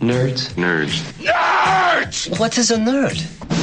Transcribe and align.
Nerds. 0.00 0.54
Nerds. 0.54 1.02
Nerds! 1.20 2.38
What 2.38 2.56
is 2.56 2.70
a 2.70 2.76
nerd? 2.76 3.57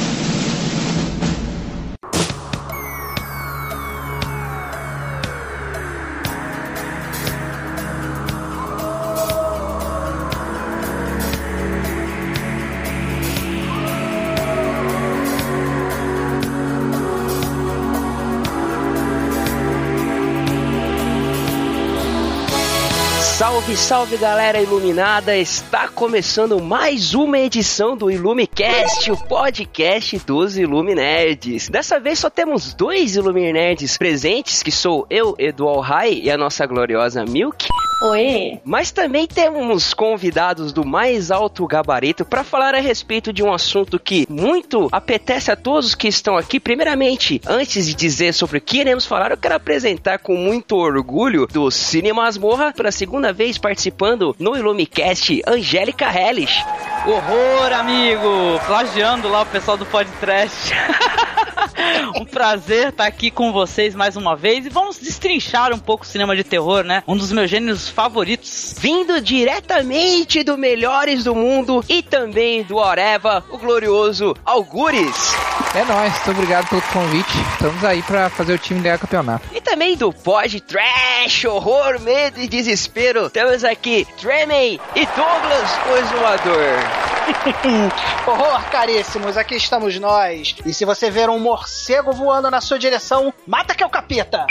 Salve, 23.66 23.76
salve 23.76 24.16
galera 24.16 24.60
iluminada! 24.60 25.36
Está 25.36 25.88
começando 25.88 26.62
mais 26.62 27.14
uma 27.14 27.36
edição 27.36 27.96
do 27.96 28.08
Ilumicast, 28.08 29.10
o 29.10 29.16
podcast 29.16 30.18
dos 30.20 30.56
Iluminerds. 30.56 31.68
Dessa 31.68 31.98
vez 31.98 32.20
só 32.20 32.30
temos 32.30 32.72
dois 32.74 33.16
Iluminerds 33.16 33.98
presentes, 33.98 34.62
que 34.62 34.70
sou 34.70 35.04
eu, 35.10 35.34
Edu 35.36 35.66
Alhai, 35.66 36.12
e 36.12 36.30
a 36.30 36.36
nossa 36.36 36.64
gloriosa 36.64 37.24
Milk. 37.24 37.66
Oi! 38.02 38.60
Mas 38.64 38.90
também 38.90 39.26
temos 39.26 39.94
convidados 39.94 40.72
do 40.72 40.84
mais 40.84 41.30
alto 41.30 41.66
gabarito 41.66 42.24
para 42.24 42.44
falar 42.44 42.74
a 42.74 42.80
respeito 42.80 43.32
de 43.32 43.42
um 43.42 43.52
assunto 43.52 43.98
que 43.98 44.26
muito 44.28 44.88
apetece 44.92 45.50
a 45.50 45.56
todos 45.56 45.94
que 45.94 46.08
estão 46.08 46.36
aqui. 46.36 46.60
Primeiramente, 46.60 47.40
antes 47.46 47.86
de 47.86 47.94
dizer 47.94 48.34
sobre 48.34 48.58
o 48.58 48.60
que 48.60 48.80
iremos 48.80 49.06
falar, 49.06 49.30
eu 49.30 49.38
quero 49.38 49.54
apresentar 49.54 50.18
com 50.18 50.36
muito 50.36 50.76
orgulho 50.76 51.46
do 51.46 51.70
Cine 51.70 52.12
Masmorra 52.12 52.72
pela 52.72 52.92
segunda 52.92 53.32
vez 53.32 53.56
participando 53.56 54.36
no 54.38 54.54
Ilumicast, 54.56 55.42
Angélica 55.46 56.06
Hellish. 56.06 56.62
Horror, 57.06 57.72
amigo! 57.72 58.60
Plagiando 58.66 59.28
lá 59.28 59.42
o 59.42 59.46
pessoal 59.46 59.76
do 59.78 59.86
podcast. 59.86 60.72
um 62.16 62.24
prazer 62.24 62.88
estar 62.88 63.06
aqui 63.06 63.30
com 63.30 63.52
vocês 63.52 63.94
mais 63.94 64.16
uma 64.16 64.36
vez 64.36 64.66
e 64.66 64.68
vamos 64.68 64.98
destrinchar 64.98 65.72
um 65.72 65.78
pouco 65.78 66.04
o 66.04 66.06
cinema 66.06 66.36
de 66.36 66.44
terror, 66.44 66.84
né? 66.84 67.02
Um 67.06 67.16
dos 67.16 67.32
meus 67.32 67.50
gêneros 67.50 67.88
favoritos. 67.88 68.74
Vindo 68.78 69.20
diretamente 69.20 70.42
do 70.42 70.56
Melhores 70.56 71.24
do 71.24 71.34
Mundo 71.34 71.84
e 71.88 72.02
também 72.02 72.62
do 72.62 72.76
Oreva, 72.76 73.44
o 73.50 73.58
glorioso 73.58 74.34
Algures. 74.44 75.34
É 75.74 75.84
nóis, 75.84 76.12
muito 76.14 76.30
obrigado 76.30 76.68
pelo 76.68 76.82
convite. 76.82 77.38
Estamos 77.52 77.84
aí 77.84 78.02
para 78.02 78.30
fazer 78.30 78.54
o 78.54 78.58
time 78.58 78.80
ganhar 78.80 78.98
campeonato. 78.98 79.46
E 79.54 79.60
também 79.60 79.96
do 79.96 80.12
Pod 80.12 80.60
Trash, 80.60 81.44
Horror, 81.44 82.00
Medo 82.00 82.40
e 82.40 82.48
Desespero. 82.48 83.28
Temos 83.28 83.62
aqui 83.64 84.06
Tremem 84.18 84.80
e 84.94 85.06
Douglas, 85.06 85.70
o 85.90 85.96
Exumador. 85.98 87.06
Horror, 88.26 88.70
caríssimos, 88.70 89.36
aqui 89.36 89.56
estamos 89.56 89.98
nós. 89.98 90.54
E 90.64 90.72
se 90.72 90.84
você 90.84 91.10
ver 91.10 91.28
um 91.28 91.38
morcego 91.56 92.12
voando 92.12 92.50
na 92.50 92.60
sua 92.60 92.78
direção, 92.78 93.32
mata 93.46 93.74
que 93.74 93.82
é 93.82 93.86
o 93.86 93.90
capeta! 93.90 94.46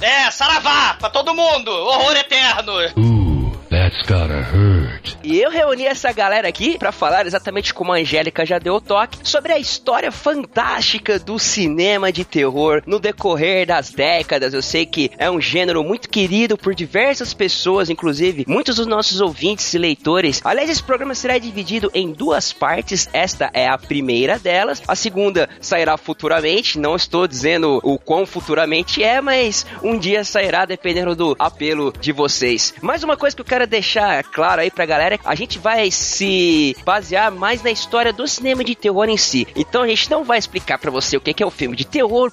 É, 0.00 0.30
saravá, 0.30 0.94
pra 0.94 1.10
todo 1.10 1.34
mundo! 1.34 1.68
Horror 1.68 2.16
eterno! 2.16 2.74
Ooh, 2.96 3.27
that's 3.70 4.00
gotta 4.02 4.40
hurt. 4.52 5.16
E 5.22 5.40
eu 5.40 5.50
reuni 5.50 5.84
essa 5.84 6.12
galera 6.12 6.48
aqui 6.48 6.78
para 6.78 6.92
falar 6.92 7.26
exatamente 7.26 7.74
como 7.74 7.92
a 7.92 7.96
Angélica 7.96 8.44
já 8.46 8.58
deu 8.58 8.74
o 8.74 8.80
toque 8.80 9.18
sobre 9.22 9.52
a 9.52 9.58
história 9.58 10.10
fantástica 10.10 11.18
do 11.18 11.38
cinema 11.38 12.12
de 12.12 12.24
terror 12.24 12.82
no 12.86 12.98
decorrer 12.98 13.66
das 13.66 13.90
décadas. 13.90 14.54
Eu 14.54 14.62
sei 14.62 14.86
que 14.86 15.10
é 15.18 15.30
um 15.30 15.40
gênero 15.40 15.82
muito 15.84 16.08
querido 16.08 16.56
por 16.56 16.74
diversas 16.74 17.34
pessoas, 17.34 17.90
inclusive 17.90 18.44
muitos 18.48 18.76
dos 18.76 18.86
nossos 18.86 19.20
ouvintes 19.20 19.72
e 19.74 19.78
leitores. 19.78 20.40
Aliás, 20.44 20.70
esse 20.70 20.82
programa 20.82 21.14
será 21.14 21.38
dividido 21.38 21.90
em 21.94 22.12
duas 22.12 22.52
partes. 22.52 23.08
Esta 23.12 23.50
é 23.52 23.68
a 23.68 23.78
primeira 23.78 24.38
delas. 24.38 24.82
A 24.86 24.94
segunda 24.94 25.48
sairá 25.60 25.96
futuramente. 25.96 26.78
Não 26.78 26.96
estou 26.96 27.26
dizendo 27.26 27.80
o 27.82 27.98
quão 27.98 28.24
futuramente 28.24 29.02
é, 29.02 29.20
mas 29.20 29.66
um 29.82 29.98
dia 29.98 30.24
sairá 30.24 30.64
dependendo 30.64 31.14
do 31.14 31.36
apelo 31.38 31.92
de 32.00 32.12
vocês. 32.12 32.74
Mais 32.80 33.02
uma 33.02 33.16
coisa 33.16 33.36
que 33.36 33.42
eu 33.42 33.46
quero 33.46 33.57
deixar 33.66 34.24
claro 34.24 34.60
aí 34.60 34.70
pra 34.70 34.86
galera, 34.86 35.18
a 35.24 35.34
gente 35.34 35.58
vai 35.58 35.90
se 35.90 36.76
basear 36.84 37.30
mais 37.32 37.62
na 37.62 37.70
história 37.70 38.12
do 38.12 38.26
cinema 38.26 38.64
de 38.64 38.74
terror 38.74 39.08
em 39.08 39.16
si. 39.16 39.46
Então 39.56 39.82
a 39.82 39.88
gente 39.88 40.10
não 40.10 40.24
vai 40.24 40.38
explicar 40.38 40.78
pra 40.78 40.90
você 40.90 41.16
o 41.16 41.20
que 41.20 41.42
é 41.42 41.46
o 41.46 41.50
filme 41.50 41.76
de 41.76 41.84
terror. 41.84 42.30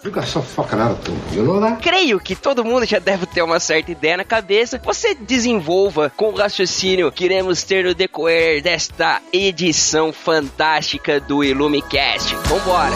You 1.34 1.44
know 1.44 1.60
that? 1.62 1.82
Creio 1.82 2.20
que 2.20 2.36
todo 2.36 2.64
mundo 2.64 2.86
já 2.86 3.00
deve 3.00 3.26
ter 3.26 3.42
uma 3.42 3.60
certa 3.60 3.92
ideia 3.92 4.18
na 4.18 4.24
cabeça. 4.24 4.82
Você 4.84 5.14
desenvolva 5.14 6.12
com 6.16 6.30
o 6.30 6.36
raciocínio 6.36 7.12
que 7.12 7.26
iremos 7.26 7.64
ter 7.64 7.86
no 7.86 7.94
decorrer 7.94 8.62
desta 8.62 9.22
edição 9.32 10.14
fantástica 10.14 11.20
do 11.20 11.44
Illumicast. 11.44 12.36
Vambora! 12.46 12.96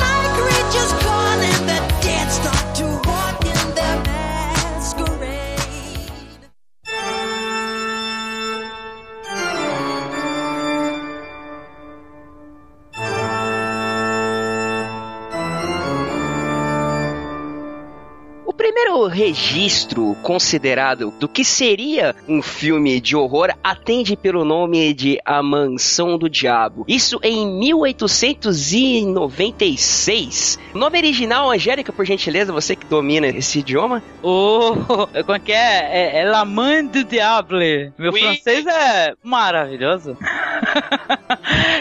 Registro 19.20 20.16
considerado 20.24 21.14
do 21.20 21.28
que 21.28 21.44
seria 21.44 22.16
um 22.26 22.42
filme 22.42 23.02
de 23.02 23.18
horror 23.18 23.50
atende 23.62 24.16
pelo 24.16 24.46
nome 24.46 24.94
de 24.94 25.20
A 25.26 25.44
Mansão 25.44 26.18
do 26.18 26.30
Diabo. 26.30 26.86
Isso 26.88 27.20
em 27.22 27.46
1896. 27.60 30.58
O 30.74 30.78
nome 30.78 30.98
original, 31.00 31.52
Angélica, 31.52 31.92
por 31.92 32.06
gentileza, 32.06 32.54
você 32.54 32.78
que 32.78 32.86
domina 32.86 33.28
esse 33.28 33.60
idioma. 33.60 34.02
Oh, 34.24 34.72
como 35.26 35.36
é 35.36 35.40
que 35.40 35.52
é? 35.52 35.90
É, 35.92 36.20
é 36.22 36.26
La 36.26 36.46
Main 36.46 36.88
du 36.88 37.04
Diable. 37.04 37.92
Meu 37.98 38.14
Oui. 38.14 38.22
francês 38.22 38.66
é 38.66 39.16
maravilhoso. 39.22 40.16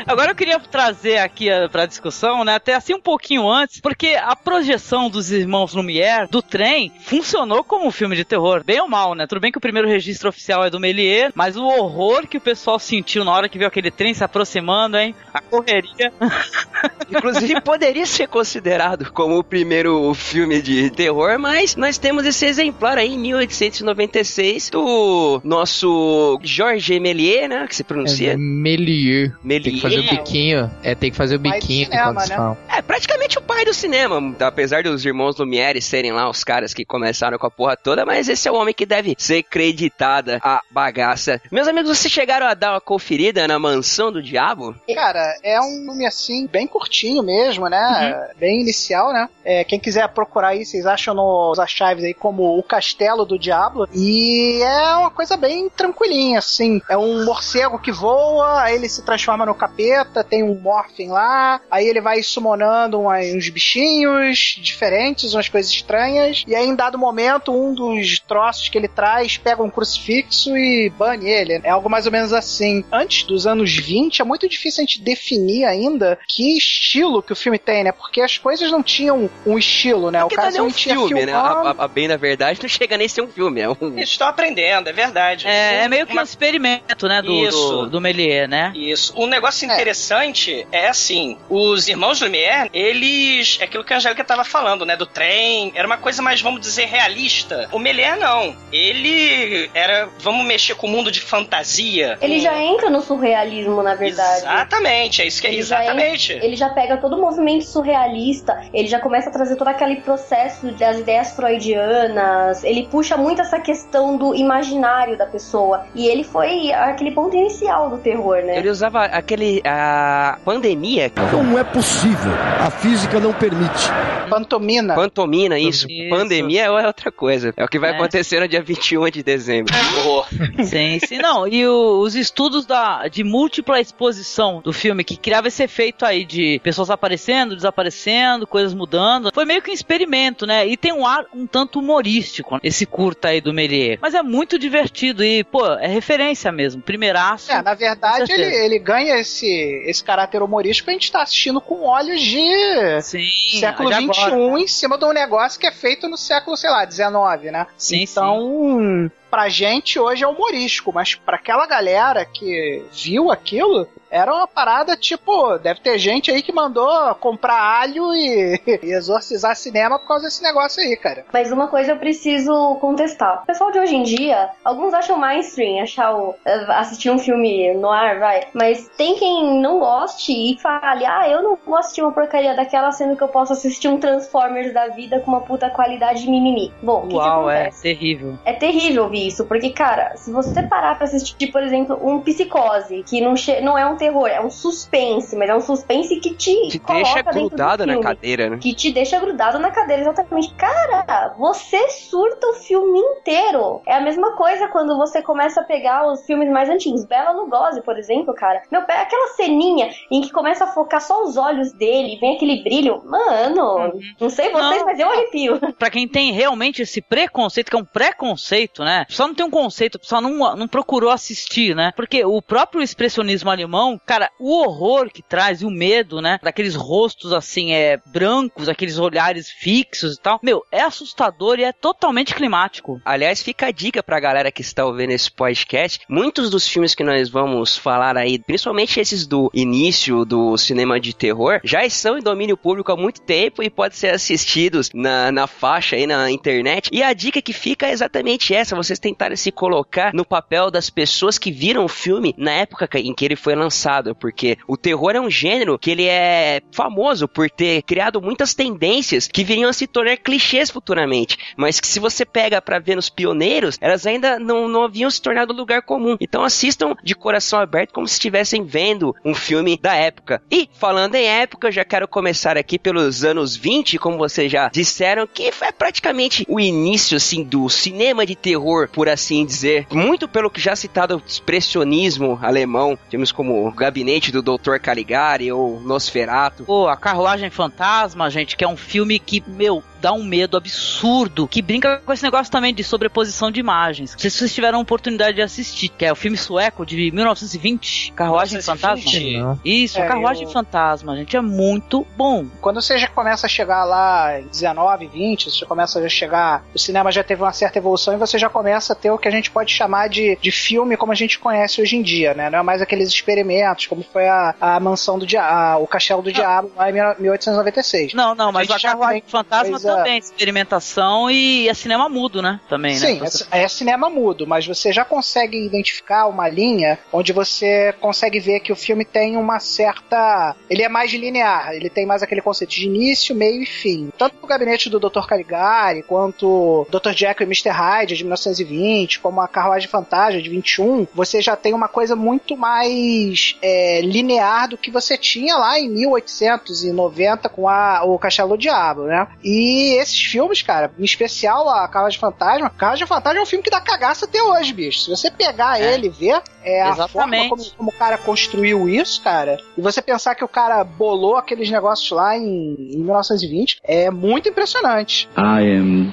Agora 0.08 0.30
eu 0.30 0.34
queria 0.34 0.58
trazer 0.58 1.19
aqui 1.19 1.50
eh, 1.50 1.69
pra 1.69 1.84
discussão, 1.84 2.42
né, 2.42 2.54
até 2.54 2.74
assim 2.74 2.94
um 2.94 3.00
pouquinho 3.00 3.46
antes, 3.46 3.78
porque 3.78 4.19
a 4.19 4.34
projeção 4.34 5.10
dos 5.10 5.30
irmãos 5.30 5.74
Lumière 5.74 6.26
do 6.30 6.41
trem 6.41 6.91
funcionou 7.02 7.62
como 7.62 7.86
um 7.86 7.91
filme 7.91 8.16
de 8.16 8.24
terror, 8.24 8.64
bem 8.64 8.80
ou 8.80 8.88
mal, 8.88 9.14
né? 9.14 9.26
Tudo 9.26 9.41
bem 9.41 9.52
que 9.52 9.58
o 9.58 9.60
primeiro 9.60 9.86
registro 9.86 10.30
oficial 10.30 10.64
é 10.64 10.70
do 10.70 10.80
Méliès, 10.80 11.30
mas 11.34 11.56
o 11.56 11.64
horror 11.64 12.26
que 12.26 12.38
o 12.38 12.41
pessoal 12.41 12.78
sentiu 12.78 13.22
na 13.22 13.32
hora 13.32 13.50
que 13.50 13.58
viu 13.58 13.69
aquele 13.69 13.91
trem 13.91 14.14
se 14.14 14.24
aproximando, 14.24 14.96
hein? 14.96 15.14
A 15.32 15.42
correria. 15.42 16.10
Inclusive, 17.10 17.60
poderia 17.60 18.06
ser 18.06 18.28
considerado 18.28 19.12
como 19.12 19.38
o 19.38 19.44
primeiro 19.44 20.14
filme 20.14 20.62
de 20.62 20.90
terror, 20.90 21.38
mas 21.38 21.76
nós 21.76 21.98
temos 21.98 22.25
esse 22.25 22.46
exemplar 22.46 22.96
aí 22.96 23.12
em 23.14 23.19
1896 23.19 24.70
do 24.70 25.40
nosso 25.44 26.38
Georges 26.42 26.98
Méliès, 26.98 27.48
né? 27.48 27.66
Que 27.66 27.76
se 27.76 27.84
pronuncia. 27.84 28.32
É 28.32 28.36
Melier. 28.36 29.36
Tem 29.70 29.75
que 29.75 29.80
fazer 30.03 30.14
o 30.14 30.19
biquinho. 30.19 30.70
É, 30.82 30.94
tem 30.94 31.10
que 31.10 31.16
fazer 31.16 31.36
o 31.36 31.38
biquinho 31.38 31.86
cinema, 31.86 32.04
quando 32.04 32.22
se 32.22 32.31
né? 32.31 32.36
fala. 32.36 32.59
É 32.69 32.82
praticamente 32.82 33.38
o 33.38 33.42
pai 33.42 33.64
do 33.64 33.75
cinema, 33.75 34.36
apesar 34.41 34.82
dos 34.82 35.04
irmãos 35.04 35.36
Lumière 35.36 35.81
serem 35.81 36.12
lá 36.12 36.28
os 36.28 36.44
caras 36.44 36.72
que 36.72 36.84
começaram 36.84 37.38
com 37.38 37.47
a 37.47 37.50
porra 37.50 37.76
toda, 37.76 38.04
mas 38.04 38.28
esse 38.28 38.48
é 38.48 38.53
o 38.53 38.54
homem 38.54 38.75
que 38.75 38.87
deve 38.87 39.14
ser 39.19 39.42
creditada 39.42 40.38
a 40.42 40.62
bagaça. 40.70 41.41
Meus 41.50 41.69
amigos, 41.69 41.97
vocês 41.97 42.12
chegaram 42.12 42.47
a 42.47 42.54
dar 42.54 42.72
uma 42.72 42.81
conferida 42.81 43.47
na 43.47 43.58
Mansão 43.58 44.12
do 44.12 44.22
Diabo? 44.22 44.75
Cara, 44.94 45.37
é 45.42 45.60
um 45.60 45.84
filme 45.87 46.06
assim, 46.06 46.47
bem 46.47 46.66
curtinho 46.66 47.22
mesmo, 47.22 47.69
né? 47.69 48.28
Bem 48.38 48.60
inicial, 48.60 49.12
né? 49.12 49.28
É, 49.44 49.64
quem 49.64 49.78
quiser 49.78 50.08
procurar 50.08 50.48
aí, 50.48 50.64
vocês 50.64 50.87
acham 50.87 51.14
nos 51.14 51.58
archives 51.58 52.04
aí 52.04 52.14
como 52.14 52.58
O 52.58 52.62
Castelo 52.62 53.25
do 53.25 53.38
Diablo. 53.38 53.88
E 53.94 54.60
é 54.62 54.94
uma 54.97 55.10
coisa 55.10 55.37
bem 55.37 55.69
tranquilinha, 55.69 56.38
assim. 56.38 56.81
É 56.88 56.96
um 56.96 57.25
morcego 57.25 57.78
que 57.78 57.90
voa, 57.90 58.62
aí 58.62 58.75
ele 58.75 58.88
se 58.88 59.02
transforma 59.02 59.46
no 59.46 59.55
capeta, 59.55 59.88
tem 60.29 60.43
um 60.43 60.55
Morphin 60.55 61.08
lá, 61.08 61.61
aí 61.70 61.87
ele 61.87 62.00
vai 62.00 62.23
summonando 62.23 63.00
uns 63.00 63.49
bichinhos 63.49 64.56
diferentes, 64.61 65.35
umas 65.35 65.49
coisas 65.49 65.70
estranhas. 65.70 66.44
E 66.46 66.55
aí, 66.55 66.67
em 66.67 66.75
dado 66.75 66.99
momento, 66.99 67.52
um 67.52 67.75
dos 67.75 68.19
troços 68.20 68.69
que 68.69 68.79
ele 68.79 68.88
traz 68.88 69.37
pega 69.37 69.62
um 69.62 69.70
crucifixo 69.70 70.56
e 70.56 70.90
bane 70.90 71.29
ele. 71.29 71.61
É 71.64 71.70
algo 71.70 71.88
mais 71.90 72.06
ou 72.06 72.12
menos 72.12 72.32
assim. 72.32 72.85
Antes 72.93 73.25
dos 73.25 73.46
anos 73.46 73.75
20, 73.76 74.20
é 74.23 74.25
muito 74.25 74.49
difícil 74.49 74.82
a 74.82 74.87
gente 74.87 75.00
definir 75.00 75.64
ainda 75.64 76.19
que 76.26 76.56
estilo 76.56 77.23
que 77.23 77.32
o 77.32 77.37
filme 77.37 77.58
tem, 77.58 77.84
né? 77.84 77.93
Porque 77.93 78.20
as 78.20 78.38
coisas 78.38 78.70
não 78.70 78.82
tinham 78.82 79.29
um 79.46 79.58
estilo, 79.58 80.11
né? 80.11 80.20
Porque 80.23 80.37
não 80.37 80.44
é 80.58 80.62
um 80.62 80.70
filme, 80.70 81.26
né? 81.26 81.32
A, 81.32 81.38
a- 81.38 81.84
a 81.84 81.88
bem 81.88 82.08
na 82.08 82.17
verdade, 82.17 82.61
não 82.62 82.69
chega 82.69 82.96
nem 82.96 83.06
a 83.06 83.08
ser 83.08 83.23
um 83.23 83.29
filme, 83.29 83.61
é 83.61 83.69
um... 83.69 83.76
Eles 83.96 84.11
estão 84.11 84.29
aprendendo, 84.29 84.88
é 84.88 84.93
verdade. 84.93 85.46
É, 85.46 85.84
é 85.84 85.88
meio 85.88 86.06
que 86.06 86.12
um 86.12 86.17
Uma- 86.17 86.23
experimento, 86.23 87.06
né, 87.08 87.23
do, 87.23 87.32
Isso. 87.32 87.70
do, 87.84 87.91
do 87.91 88.00
Méliès, 88.00 88.49
né? 88.49 88.73
Isso. 88.75 89.12
Um 89.17 89.26
negócio 89.26 89.38
negócio 89.38 89.67
interessante 89.82 90.66
é 90.72 90.88
assim: 90.88 91.36
os 91.48 91.88
irmãos 91.88 92.20
Lumière, 92.20 92.70
eles. 92.72 93.58
É 93.60 93.64
aquilo 93.64 93.84
que 93.84 93.92
a 93.92 93.96
Angélica 93.96 94.25
tava 94.25 94.44
falando, 94.44 94.84
né? 94.84 94.96
Do 94.96 95.06
trem. 95.06 95.72
Era 95.75 95.86
uma 95.86 95.96
coisa 95.98 96.20
mais, 96.22 96.40
vamos 96.40 96.60
dizer, 96.60 96.86
realista. 96.86 97.69
O 97.72 97.78
Melier 97.78 98.19
não. 98.19 98.54
Ele 98.72 99.70
era. 99.75 100.08
Vamos 100.20 100.44
mexer 100.46 100.75
com 100.75 100.86
o 100.86 100.90
mundo 100.90 101.10
de 101.10 101.20
fantasia. 101.20 102.19
Ele 102.20 102.40
já 102.40 102.56
entra 102.62 102.90
no 102.90 103.00
surrealismo, 103.00 103.82
na 103.82 103.94
verdade. 103.94 104.38
Exatamente, 104.40 105.22
é 105.22 105.26
isso 105.26 105.40
que 105.40 105.46
é 105.46 105.50
Ele 105.52 105.62
já 105.62 105.82
exatamente. 105.82 106.32
entra- 106.32 106.46
ele 106.46 106.56
já 106.56 106.69
pega 106.70 106.96
todo 106.96 107.16
o 107.16 107.20
movimento 107.20 107.64
surrealista, 107.64 108.64
ele 108.72 108.88
já 108.88 108.98
começa 109.00 109.28
a 109.31 109.32
trazer 109.32 109.56
todo 109.56 109.69
aquele 109.69 109.96
processo 109.96 110.70
das 110.72 110.98
ideias 110.98 111.32
freudianas, 111.34 112.64
ele 112.64 112.86
puxa 112.90 113.16
muito 113.16 113.40
essa 113.40 113.58
questão 113.60 114.16
do 114.16 114.34
imaginário 114.34 115.16
da 115.16 115.26
pessoa. 115.26 115.86
E 115.94 116.06
ele 116.06 116.24
foi 116.24 116.72
aquele 116.72 117.10
ponto 117.12 117.36
inicial 117.36 117.90
do 117.90 117.98
terror, 117.98 118.42
né? 118.42 118.58
Ele 118.58 118.70
usava 118.70 119.04
aquele. 119.04 119.57
A 119.64 120.38
pandemia, 120.44 121.10
Como 121.31 121.58
é 121.58 121.64
possível? 121.64 122.32
A 122.60 122.70
física 122.70 123.19
não 123.20 123.32
permite. 123.32 123.88
Pantomina. 124.28 124.94
pantomina, 124.94 125.58
isso. 125.58 125.90
Isso. 125.90 126.10
Pandemia 126.10 126.64
é 126.64 126.87
outra 126.87 127.10
coisa. 127.10 127.55
É 127.56 127.64
o 127.64 127.69
que 127.69 127.78
vai 127.78 127.93
É. 127.93 127.94
acontecer 127.94 128.38
no 128.40 128.46
dia 128.49 128.60
21 128.62 129.08
de 129.08 129.22
dezembro. 129.22 129.75
Horror. 130.05 130.26
Sim, 130.64 130.99
sim, 131.06 131.16
não. 131.19 131.49
E 131.49 131.66
o- 131.66 132.00
os 132.00 132.14
estudos 132.14 132.66
da, 132.66 133.08
de 133.08 133.25
múltipla 133.25 133.81
exposição 133.81 134.60
do 134.62 134.70
filme, 134.72 135.02
que 135.02 135.16
criava 135.16 135.49
esse 135.49 135.62
efeito 135.62 136.05
aí 136.05 136.25
de 136.26 136.60
pessoas 136.62 136.90
aparecendo, 136.90 137.56
desaparecendo, 137.56 138.46
coisas 138.46 138.75
mudando, 138.75 139.31
foi 139.32 139.46
meio 139.46 139.62
que 139.62 139.70
um 139.70 139.75
experimento, 139.75 140.46
né? 140.46 140.66
E 140.66 140.76
tem 140.76 140.93
um 140.93 141.06
ar 141.06 141.25
um 141.34 141.46
tanto 141.46 141.78
humorístico, 141.78 142.58
esse 142.62 142.84
curta 142.84 143.28
aí 143.28 143.40
do 143.40 143.55
Melier. 143.55 143.99
Mas 144.02 144.12
é 144.14 144.22
muito 144.22 144.58
divertido 144.58 145.25
e, 145.25 145.43
pô, 145.43 145.64
é 145.66 145.87
referência 145.87 146.52
mesmo. 146.52 146.82
Primeiraço. 146.82 147.50
É, 147.50 147.62
na 147.62 147.75
verdade, 147.75 148.31
ele, 148.31 148.44
ele 148.44 148.78
ganha 148.78 149.19
esse, 149.19 149.46
esse 149.48 150.02
caráter 150.02 150.42
humorístico 150.42 150.90
a 150.90 150.92
gente 150.92 151.10
tá 151.10 151.22
assistindo 151.22 151.60
com 151.60 151.84
olhos 151.84 152.20
de 152.20 153.00
Sim, 153.02 153.26
século 153.60 153.92
XXI 153.92 154.22
agora. 154.22 154.60
em 154.60 154.66
cima 154.66 154.98
de 154.98 155.04
um 155.04 155.12
negócio 155.12 155.58
que 155.58 155.66
é 155.66 155.72
feito 155.72 156.08
no 156.08 156.16
século, 156.16 156.56
sei 156.56 156.70
lá, 156.70 156.88
XIX, 156.88 157.52
né? 157.52 157.66
Sim, 157.76 158.02
então, 158.02 159.10
pra 159.30 159.48
gente 159.48 159.98
hoje 159.98 160.25
é 160.25 160.28
humorístico, 160.28 160.92
mas 160.92 161.14
pra 161.14 161.36
aquela 161.36 161.66
galera 161.66 162.25
que 162.25 162.84
viu 162.92 163.30
aquilo, 163.30 163.88
era 164.10 164.34
uma 164.34 164.46
parada 164.46 164.96
tipo, 164.96 165.58
deve 165.58 165.80
ter 165.80 165.98
gente 165.98 166.30
aí 166.30 166.42
que 166.42 166.52
mandou 166.52 167.14
comprar 167.16 167.60
alho 167.80 168.14
e, 168.14 168.60
e 168.82 168.92
exorcizar 168.92 169.54
cinema 169.56 169.98
por 169.98 170.08
causa 170.08 170.25
desse 170.25 170.42
negócio 170.42 170.82
aí, 170.82 170.96
cara. 170.96 171.25
Mas 171.32 171.52
uma 171.52 171.69
coisa 171.69 171.92
eu 171.92 171.98
preciso 171.98 172.76
contestar. 172.80 173.42
O 173.42 173.46
pessoal 173.46 173.70
de 173.70 173.78
hoje 173.78 173.96
em 173.96 174.02
dia, 174.02 174.50
alguns 174.64 174.94
acham 174.94 175.19
mainstream, 175.19 175.82
achar 175.82 176.14
o, 176.14 176.34
eh, 176.44 176.66
assistir 176.69 177.10
um 177.10 177.19
filme 177.19 177.74
no 177.74 177.90
ar, 177.90 178.19
vai. 178.19 178.48
Mas 178.54 178.88
tem 178.96 179.16
quem 179.16 179.60
não 179.60 179.78
goste 179.78 180.32
e 180.32 180.58
fale, 180.60 181.04
ah, 181.04 181.28
eu 181.28 181.42
não 181.42 181.58
vou 181.64 181.76
assistir 181.76 182.02
uma 182.02 182.12
porcaria 182.12 182.54
daquela, 182.54 182.90
sendo 182.92 183.16
que 183.16 183.22
eu 183.22 183.28
posso 183.28 183.52
assistir 183.52 183.88
um 183.88 183.98
Transformers 183.98 184.72
da 184.72 184.88
vida 184.88 185.20
com 185.20 185.31
uma 185.31 185.40
puta 185.40 185.69
qualidade 185.70 186.22
de 186.22 186.31
mimimi. 186.31 186.72
Bom, 186.82 187.00
o 187.00 187.02
que, 187.02 187.08
que 187.08 187.14
Uau, 187.16 187.50
é 187.50 187.70
terrível. 187.70 188.38
É 188.44 188.52
terrível 188.52 189.04
ouvir 189.04 189.18
isso, 189.26 189.44
porque, 189.47 189.70
cara, 189.70 190.17
se 190.17 190.31
você 190.32 190.62
parar 190.62 190.97
pra 190.97 191.05
assistir, 191.05 191.49
por 191.49 191.62
exemplo, 191.62 191.99
um 192.03 192.20
Psicose, 192.20 193.03
que 193.05 193.20
não, 193.20 193.35
não 193.62 193.76
é 193.76 193.87
um 193.87 193.97
terror, 193.97 194.26
é 194.26 194.41
um 194.41 194.50
suspense, 194.50 195.35
mas 195.37 195.49
é 195.49 195.55
um 195.55 195.61
suspense 195.61 196.17
que 196.20 196.35
te, 196.35 196.69
Te 196.69 196.79
coloca 196.79 197.05
deixa 197.05 197.23
grudado 197.23 197.87
na 197.87 198.00
cadeira, 198.00 198.50
né? 198.50 198.59
que 198.59 198.75
te 198.75 198.93
deixa 198.93 199.19
grudado 199.19 199.59
na 199.59 199.70
cadeira, 199.70 200.03
exatamente. 200.03 200.55
Cara, 200.55 201.35
você 201.38 201.88
surta 201.91 202.47
o 202.49 202.55
filme 202.55 202.99
inteiro. 202.99 203.81
É 203.87 203.94
a 203.94 204.00
mesma 204.00 204.37
coisa 204.37 204.69
quando 204.69 204.97
você 204.97 205.23
começa 205.23 205.61
a 205.61 205.65
pegar 205.65 206.06
os 206.06 206.25
filmes 206.25 206.50
mais 206.50 206.69
antigos. 206.69 207.05
Bela 207.05 207.32
Lugosi, 207.32 207.82
por 207.82 207.99
exemplo, 207.99 208.35
cara. 208.35 208.62
Meu, 208.70 208.82
pega 208.82 209.03
aquela 209.03 209.29
ceninha 209.35 209.91
em 210.11 210.20
que 210.20 210.31
começa 210.31 210.65
a 210.65 210.69
focar 210.69 211.00
só 211.00 211.23
os 211.25 211.37
olhos 211.37 211.73
dele 211.73 212.15
e 212.15 212.19
vem 212.19 212.37
aquele 212.37 212.62
brilho. 212.62 213.03
Mano, 213.05 213.93
não 214.20 214.29
sei 214.29 214.50
vocês, 214.50 214.79
Não. 214.81 214.87
mas 214.87 214.99
eu 214.99 215.09
arrepio. 215.11 215.59
Pra 215.79 215.91
quem 215.91 216.06
tem 216.09 216.32
realmente 216.32 216.82
esse 216.82 217.00
preconceito, 217.00 217.70
que 217.70 217.76
é 217.76 217.79
um 217.79 217.85
preconceito, 217.85 218.82
né? 218.85 219.06
Só 219.08 219.26
não 219.26 219.34
tem 219.34 219.46
um 219.46 219.50
conceito, 219.50 219.99
só 220.02 220.20
não, 220.20 220.56
não 220.56 220.69
procurou 220.69 221.10
assistir, 221.10 221.75
né? 221.75 221.93
Porque 221.96 222.25
o 222.25 222.40
próprio 222.43 222.82
expressionismo 222.82 223.50
alemão, 223.50 224.00
cara, 224.05 224.31
o 224.38 224.50
horror 224.60 225.10
que 225.10 225.22
traz 225.22 225.62
e 225.62 225.66
o 225.66 225.70
medo, 225.70 226.20
né? 226.20 226.38
Daqueles 226.43 226.75
rostos 226.75 227.32
assim, 227.32 227.72
é 227.72 227.99
brancos, 228.06 228.69
aqueles 228.69 228.99
olhares 228.99 229.50
fixos 229.50 230.16
e 230.16 230.20
tal. 230.20 230.38
Meu, 230.43 230.64
é 230.70 230.82
assustador 230.82 231.58
e 231.58 231.64
é 231.64 231.72
totalmente 231.72 232.34
climático. 232.34 233.00
Aliás, 233.05 233.43
fica 233.43 233.66
a 233.66 233.70
dica 233.70 234.02
pra 234.02 234.20
galera 234.20 234.52
que 234.52 234.62
está 234.62 234.84
ouvindo 234.84 235.10
esse 235.10 235.31
podcast. 235.31 236.00
Muitos 236.08 236.50
dos 236.50 236.69
filmes 236.69 236.94
que 236.94 237.05
nós 237.05 237.28
vamos 237.28 237.76
falar 237.76 238.16
aí, 238.16 238.38
principalmente 238.38 239.00
esses 239.00 239.26
do 239.26 239.50
início 239.55 240.25
do 240.25 240.56
cinema 240.56 241.00
de 241.00 241.14
terror, 241.14 241.60
já 241.64 241.84
estão 241.84 242.19
em 242.19 242.22
domínio 242.22 242.56
público 242.56 242.93
há 242.93 242.96
muito 242.96 243.20
tempo 243.20 243.62
e 243.62 243.70
podem 243.70 243.96
ser 243.96 244.14
assistidos 244.14 244.90
na, 244.94 245.32
na 245.32 245.46
faixa 245.46 245.96
aí 245.96 246.06
na 246.06 246.31
internet. 246.31 246.90
E 246.93 247.02
a 247.02 247.12
dica 247.12 247.40
que 247.40 247.52
fica 247.52 247.87
é 247.87 247.93
exatamente 247.93 248.55
essa: 248.55 248.76
tentarem 248.98 249.36
se 249.36 249.50
colocar 249.50 250.12
no 250.12 250.24
papel 250.24 250.70
das 250.70 250.90
pessoas 250.90 251.38
que 251.38 251.50
viram 251.50 251.84
o 251.84 251.88
filme 251.88 252.34
na 252.36 252.52
época 252.52 252.88
em 252.98 253.14
que 253.14 253.24
ele 253.24 253.36
foi 253.36 253.54
lançado, 253.54 254.14
porque 254.14 254.58
o 254.66 254.76
terror 254.76 255.12
é 255.14 255.20
um 255.20 255.30
gênero 255.30 255.78
que 255.78 255.90
ele 255.90 256.06
é 256.06 256.60
famoso 256.72 257.28
por 257.28 257.50
ter 257.50 257.82
criado 257.82 258.20
muitas 258.20 258.54
tendências 258.54 259.28
que 259.28 259.44
viriam 259.44 259.70
a 259.70 259.72
se 259.72 259.86
tornar 259.86 260.16
clichês 260.16 260.70
futuramente, 260.70 261.38
mas 261.56 261.80
que 261.80 261.86
se 261.86 262.00
você 262.00 262.24
pega 262.24 262.60
pra 262.60 262.78
ver 262.78 262.96
nos 262.96 263.08
pioneiros, 263.08 263.76
elas 263.80 264.06
ainda 264.06 264.38
não, 264.38 264.68
não 264.68 264.84
haviam 264.84 265.10
se 265.10 265.20
tornado 265.20 265.52
lugar 265.52 265.82
comum. 265.82 266.16
Então 266.20 266.44
assistam 266.44 266.94
de 267.02 267.14
coração 267.14 267.58
aberto 267.58 267.92
como 267.92 268.06
se 268.06 268.14
estivessem 268.14 268.64
vendo 268.64 269.14
um 269.24 269.34
filme 269.34 269.78
da 269.80 269.94
época. 269.94 270.42
E 270.50 270.68
falando 270.74 271.14
em 271.14 271.26
época, 271.26 271.70
já 271.70 271.84
quero 271.84 272.08
começar 272.08 272.56
aqui 272.56 272.78
pelos 272.78 273.24
anos 273.24 273.56
20, 273.56 273.98
como 273.98 274.18
vocês 274.18 274.50
já 274.50 274.68
disseram, 274.68 275.26
que 275.26 275.52
foi 275.52 275.72
praticamente 275.72 276.44
o 276.48 276.60
início 276.60 277.16
assim 277.16 277.42
do 277.42 277.68
cinema 277.68 278.24
de 278.24 278.34
terror, 278.34 278.88
por 278.93 279.08
assim 279.08 279.44
dizer. 279.44 279.87
Muito 279.90 280.29
pelo 280.29 280.50
que 280.50 280.61
já 280.61 280.75
citado 280.75 281.23
expressionismo 281.26 282.38
alemão, 282.43 282.99
temos 283.11 283.32
como 283.32 283.67
o 283.67 283.73
Gabinete 283.73 284.32
do 284.32 284.43
Dr. 284.43 284.79
Caligari 284.81 285.50
ou 285.52 285.81
Nosferatu. 285.81 286.64
Pô, 286.64 286.88
A 286.88 286.96
Carruagem 286.96 287.50
Fantasma, 287.50 288.31
gente, 288.31 288.56
que 288.56 288.64
é 288.64 288.69
um 288.69 288.76
filme 288.76 289.19
que, 289.19 289.43
meu, 289.46 289.82
dá 290.00 290.12
um 290.12 290.24
medo 290.24 290.56
absurdo, 290.56 291.46
que 291.48 291.60
brinca 291.62 291.98
com 292.04 292.12
esse 292.12 292.22
negócio 292.22 292.50
também 292.50 292.72
de 292.74 292.82
sobreposição 292.84 293.50
de 293.50 293.60
imagens. 293.60 294.12
Não 294.12 294.18
sei 294.18 294.30
se 294.30 294.38
vocês 294.38 294.54
tiveram 294.54 294.78
a 294.78 294.82
oportunidade 294.82 295.36
de 295.36 295.42
assistir, 295.42 295.88
que 295.88 296.04
é 296.04 296.12
o 296.12 296.16
filme 296.16 296.36
sueco 296.36 296.84
de 296.86 297.10
1920, 297.10 298.12
Carruagem 298.12 298.58
1920? 298.58 299.34
Fantasma. 299.34 299.48
Não. 299.54 299.60
Isso, 299.64 299.98
É, 299.98 300.06
Carruagem 300.06 300.44
eu- 300.44 300.50
Fantasma, 300.50 301.16
gente, 301.16 301.36
é 301.36 301.40
muito 301.40 302.06
bom. 302.16 302.46
Quando 302.60 302.80
você 302.80 302.98
já 302.98 303.08
começa 303.08 303.46
a 303.46 303.48
chegar 303.48 303.84
lá 303.84 304.40
em 304.40 304.46
19, 304.46 305.06
20, 305.06 305.50
você 305.50 305.64
começa 305.66 305.98
a 305.98 306.08
chegar. 306.08 306.64
O 306.74 306.78
cinema 306.78 307.10
já 307.12 307.22
teve 307.24 307.42
uma 307.42 307.52
certa 307.52 307.78
evolução 307.78 308.14
e 308.14 308.16
você 308.16 308.38
já 308.38 308.48
começa 308.48 308.92
a 308.92 308.96
ter 308.96 309.10
o 309.10 309.18
que 309.18 309.28
a 309.28 309.30
gente 309.30 309.50
pode 309.50 309.72
chamar 309.72 310.08
de, 310.08 310.36
de 310.40 310.50
filme 310.50 310.96
como 310.96 311.12
a 311.12 311.14
gente 311.14 311.38
conhece 311.38 311.81
hoje 311.81 311.96
em 311.96 312.02
dia, 312.02 312.34
né? 312.34 312.50
Não 312.50 312.58
é 312.60 312.62
mais 312.62 312.81
aqueles 312.82 313.08
experimentos, 313.08 313.86
como 313.86 314.02
foi 314.12 314.26
a, 314.28 314.55
a 314.60 314.81
mansão 314.81 315.19
do 315.19 315.26
diabo, 315.26 315.84
o 315.84 315.86
castelo 315.86 316.22
do 316.22 316.32
diabo 316.32 316.70
lá 316.76 316.88
em 316.90 316.93
1896. 317.20 318.14
Não, 318.14 318.34
não, 318.34 318.52
mas 318.52 318.70
a 318.70 318.78
já 318.78 318.90
Carruagem 318.90 319.22
Fantasma 319.26 319.78
também, 319.96 320.18
experimentação 320.18 321.30
e 321.30 321.68
é 321.68 321.74
cinema 321.74 322.08
mudo, 322.08 322.42
né? 322.42 322.60
Também, 322.68 322.96
Sim, 322.96 323.20
né? 323.20 323.28
é, 323.50 323.62
é 323.62 323.68
cinema 323.68 324.08
mudo, 324.08 324.46
mas 324.46 324.66
você 324.66 324.92
já 324.92 325.04
consegue 325.04 325.58
identificar 325.58 326.26
uma 326.26 326.48
linha 326.48 326.98
onde 327.12 327.32
você 327.32 327.94
consegue 328.00 328.40
ver 328.40 328.60
que 328.60 328.72
o 328.72 328.76
filme 328.76 329.04
tem 329.04 329.36
uma 329.36 329.60
certa. 329.60 330.54
Ele 330.68 330.82
é 330.82 330.88
mais 330.88 331.12
linear, 331.12 331.72
ele 331.74 331.90
tem 331.90 332.06
mais 332.06 332.22
aquele 332.22 332.40
conceito 332.40 332.70
de 332.70 332.86
início, 332.86 333.34
meio 333.34 333.62
e 333.62 333.66
fim. 333.66 334.10
Tanto 334.16 334.36
o 334.42 334.46
gabinete 334.46 334.90
do 334.90 335.00
Dr. 335.00 335.26
Caligari, 335.26 336.02
quanto 336.02 336.86
Dr. 336.90 337.12
Jekyll 337.12 337.46
e 337.46 337.50
Mr. 337.50 337.70
Hyde 337.70 338.16
de 338.16 338.24
1920, 338.24 339.20
como 339.20 339.40
a 339.40 339.48
Carruagem 339.48 339.88
Fantasma 339.88 340.40
de 340.40 340.48
21, 340.48 341.06
você 341.14 341.40
já 341.40 341.56
tem 341.56 341.74
uma 341.74 341.88
coisa 341.88 342.14
muito 342.14 342.56
mais 342.56 343.56
é, 343.62 344.00
linear 344.02 344.68
do 344.68 344.78
que 344.78 344.90
você 344.90 345.16
tinha 345.16 345.56
lá 345.56 345.78
em 345.78 345.88
1890 345.88 347.48
com 347.48 347.68
a, 347.68 348.02
o 348.04 348.18
Castelo 348.18 348.50
do 348.50 348.58
Diabo, 348.58 349.04
né? 349.04 349.26
E 349.42 349.78
esses 349.94 350.20
filmes, 350.20 350.63
cara, 350.63 350.91
em 350.99 351.05
especial 351.05 351.69
a 351.69 351.87
Carruagem 351.89 352.19
Fantasma, 352.19 352.70
Carruagem 352.70 353.06
Fantasma 353.06 353.39
é 353.39 353.43
um 353.43 353.47
filme 353.47 353.63
que 353.63 353.70
dá 353.70 353.81
cagaça 353.81 354.25
até 354.27 354.43
hoje, 354.43 354.73
bicho. 354.73 355.01
Se 355.01 355.11
você 355.11 355.31
pegar 355.31 355.81
É. 355.81 355.94
ele 355.94 356.06
e 356.06 356.11
ver, 356.11 356.43
é 356.65 356.82
a 356.82 356.94
forma 357.08 357.37
Exatamente. 357.37 357.49
como, 357.51 357.65
como 357.77 357.91
o 357.91 357.94
cara 357.94 358.19
construiu 358.19 358.89
isso, 358.89 359.23
cara, 359.23 359.58
e 359.77 359.81
você 359.81 360.01
pensar 360.03 360.35
que 360.35 360.44
o 360.44 360.49
cara 360.49 360.82
bolou 360.85 361.37
aqueles 361.37 361.70
negócios 361.70 362.11
lá 362.11 362.37
em, 362.37 362.75
em 362.79 362.99
1920, 362.99 363.79
é 363.85 364.11
muito 364.11 364.49
impressionante. 364.49 365.29
I 365.37 365.77
am 365.79 366.13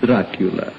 Dracula. 0.00 0.72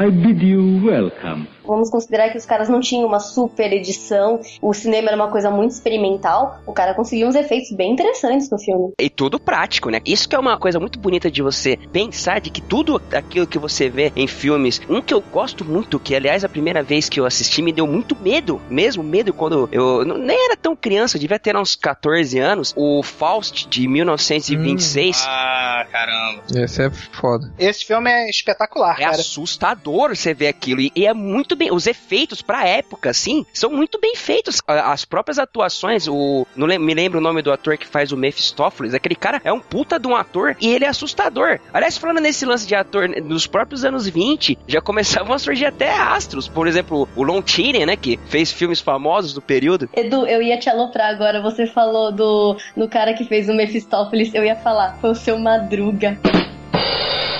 I 0.00 0.10
bid 0.10 0.44
you 0.44 0.84
welcome. 0.84 1.46
Vamos 1.64 1.90
considerar 1.90 2.30
que 2.30 2.38
os 2.38 2.46
caras 2.46 2.68
não 2.68 2.80
tinham 2.80 3.06
uma 3.06 3.20
super 3.20 3.72
edição, 3.72 4.40
o 4.60 4.72
cinema 4.72 5.08
era 5.08 5.16
uma 5.16 5.30
coisa 5.30 5.50
muito 5.50 5.72
experimental, 5.72 6.60
o 6.66 6.72
cara 6.72 6.94
conseguiu 6.94 7.28
uns 7.28 7.34
efeitos 7.34 7.70
bem 7.72 7.92
interessantes 7.92 8.50
no 8.50 8.58
filme. 8.58 8.92
E 8.98 9.08
tudo 9.08 9.40
prático, 9.40 9.90
né? 9.90 10.00
Isso 10.04 10.28
que 10.28 10.36
é 10.36 10.38
uma 10.38 10.58
coisa 10.58 10.78
muito 10.78 10.98
bonita 10.98 11.30
de 11.30 11.42
você 11.42 11.76
pensar 11.92 12.40
de 12.40 12.50
que 12.50 12.60
tudo 12.60 13.00
aquilo 13.12 13.46
que 13.46 13.58
você 13.58 13.88
vê 13.88 14.12
em 14.14 14.26
filmes, 14.26 14.80
um 14.88 15.00
que 15.00 15.14
eu 15.14 15.20
gosto 15.20 15.64
muito, 15.64 15.98
que 15.98 16.14
aliás 16.14 16.44
a 16.44 16.48
primeira 16.48 16.82
vez 16.82 17.08
que 17.08 17.18
eu 17.18 17.26
assisti 17.26 17.62
me 17.62 17.72
deu 17.72 17.86
muito 17.86 18.16
medo, 18.16 18.60
mesmo 18.68 19.02
medo 19.02 19.32
quando 19.32 19.68
eu 19.72 20.04
nem 20.04 20.44
era 20.46 20.56
tão 20.56 20.76
criança, 20.76 21.16
eu 21.16 21.20
devia 21.20 21.38
ter 21.38 21.56
uns 21.56 21.74
14 21.76 22.38
anos, 22.38 22.72
o 22.76 23.02
Faust 23.02 23.68
de 23.68 23.86
1926. 23.88 25.20
Hum. 25.20 25.24
Ah, 25.28 25.86
caramba. 25.90 26.42
Esse 26.54 26.84
é 26.84 26.90
foda. 26.90 27.52
Esse 27.58 27.84
filme 27.84 28.10
é 28.10 28.28
espetacular, 28.28 28.96
é 28.98 29.04
cara. 29.04 29.16
assustador 29.16 30.14
você 30.14 30.34
ver 30.34 30.48
aquilo 30.48 30.80
e, 30.80 30.92
e 30.94 31.06
é 31.06 31.14
muito 31.14 31.53
bem, 31.56 31.72
os 31.72 31.86
efeitos 31.86 32.42
pra 32.42 32.66
época, 32.66 33.10
assim, 33.10 33.44
são 33.52 33.70
muito 33.70 33.98
bem 34.00 34.16
feitos. 34.16 34.60
As 34.66 35.04
próprias 35.04 35.38
atuações, 35.38 36.06
o 36.08 36.46
não 36.56 36.66
me 36.66 36.94
lembro 36.94 37.18
o 37.18 37.22
nome 37.22 37.42
do 37.42 37.52
ator 37.52 37.76
que 37.76 37.86
faz 37.86 38.12
o 38.12 38.16
Mephistófeles, 38.16 38.94
aquele 38.94 39.14
cara 39.14 39.40
é 39.44 39.52
um 39.52 39.60
puta 39.60 39.98
de 39.98 40.06
um 40.06 40.16
ator 40.16 40.56
e 40.60 40.68
ele 40.68 40.84
é 40.84 40.88
assustador. 40.88 41.58
Aliás, 41.72 41.96
falando 41.96 42.20
nesse 42.20 42.44
lance 42.44 42.66
de 42.66 42.74
ator, 42.74 43.08
nos 43.08 43.46
próprios 43.46 43.84
anos 43.84 44.08
20, 44.08 44.58
já 44.66 44.80
começavam 44.80 45.34
a 45.34 45.38
surgir 45.38 45.66
até 45.66 45.92
astros, 45.92 46.48
por 46.48 46.66
exemplo, 46.66 47.08
o 47.16 47.22
Lon 47.22 47.42
Chaney, 47.44 47.86
né, 47.86 47.96
que 47.96 48.18
fez 48.26 48.52
filmes 48.52 48.80
famosos 48.80 49.32
do 49.32 49.42
período. 49.42 49.88
Edu, 49.94 50.26
eu 50.26 50.42
ia 50.42 50.58
te 50.58 50.68
aloprar 50.68 51.10
agora, 51.10 51.40
você 51.40 51.66
falou 51.66 52.12
do, 52.12 52.56
do 52.76 52.88
cara 52.88 53.14
que 53.14 53.24
fez 53.24 53.48
o 53.48 53.54
Mephistófeles, 53.54 54.34
eu 54.34 54.44
ia 54.44 54.56
falar, 54.56 54.98
foi 55.00 55.10
o 55.10 55.14
seu 55.14 55.38
Madruga. 55.38 56.18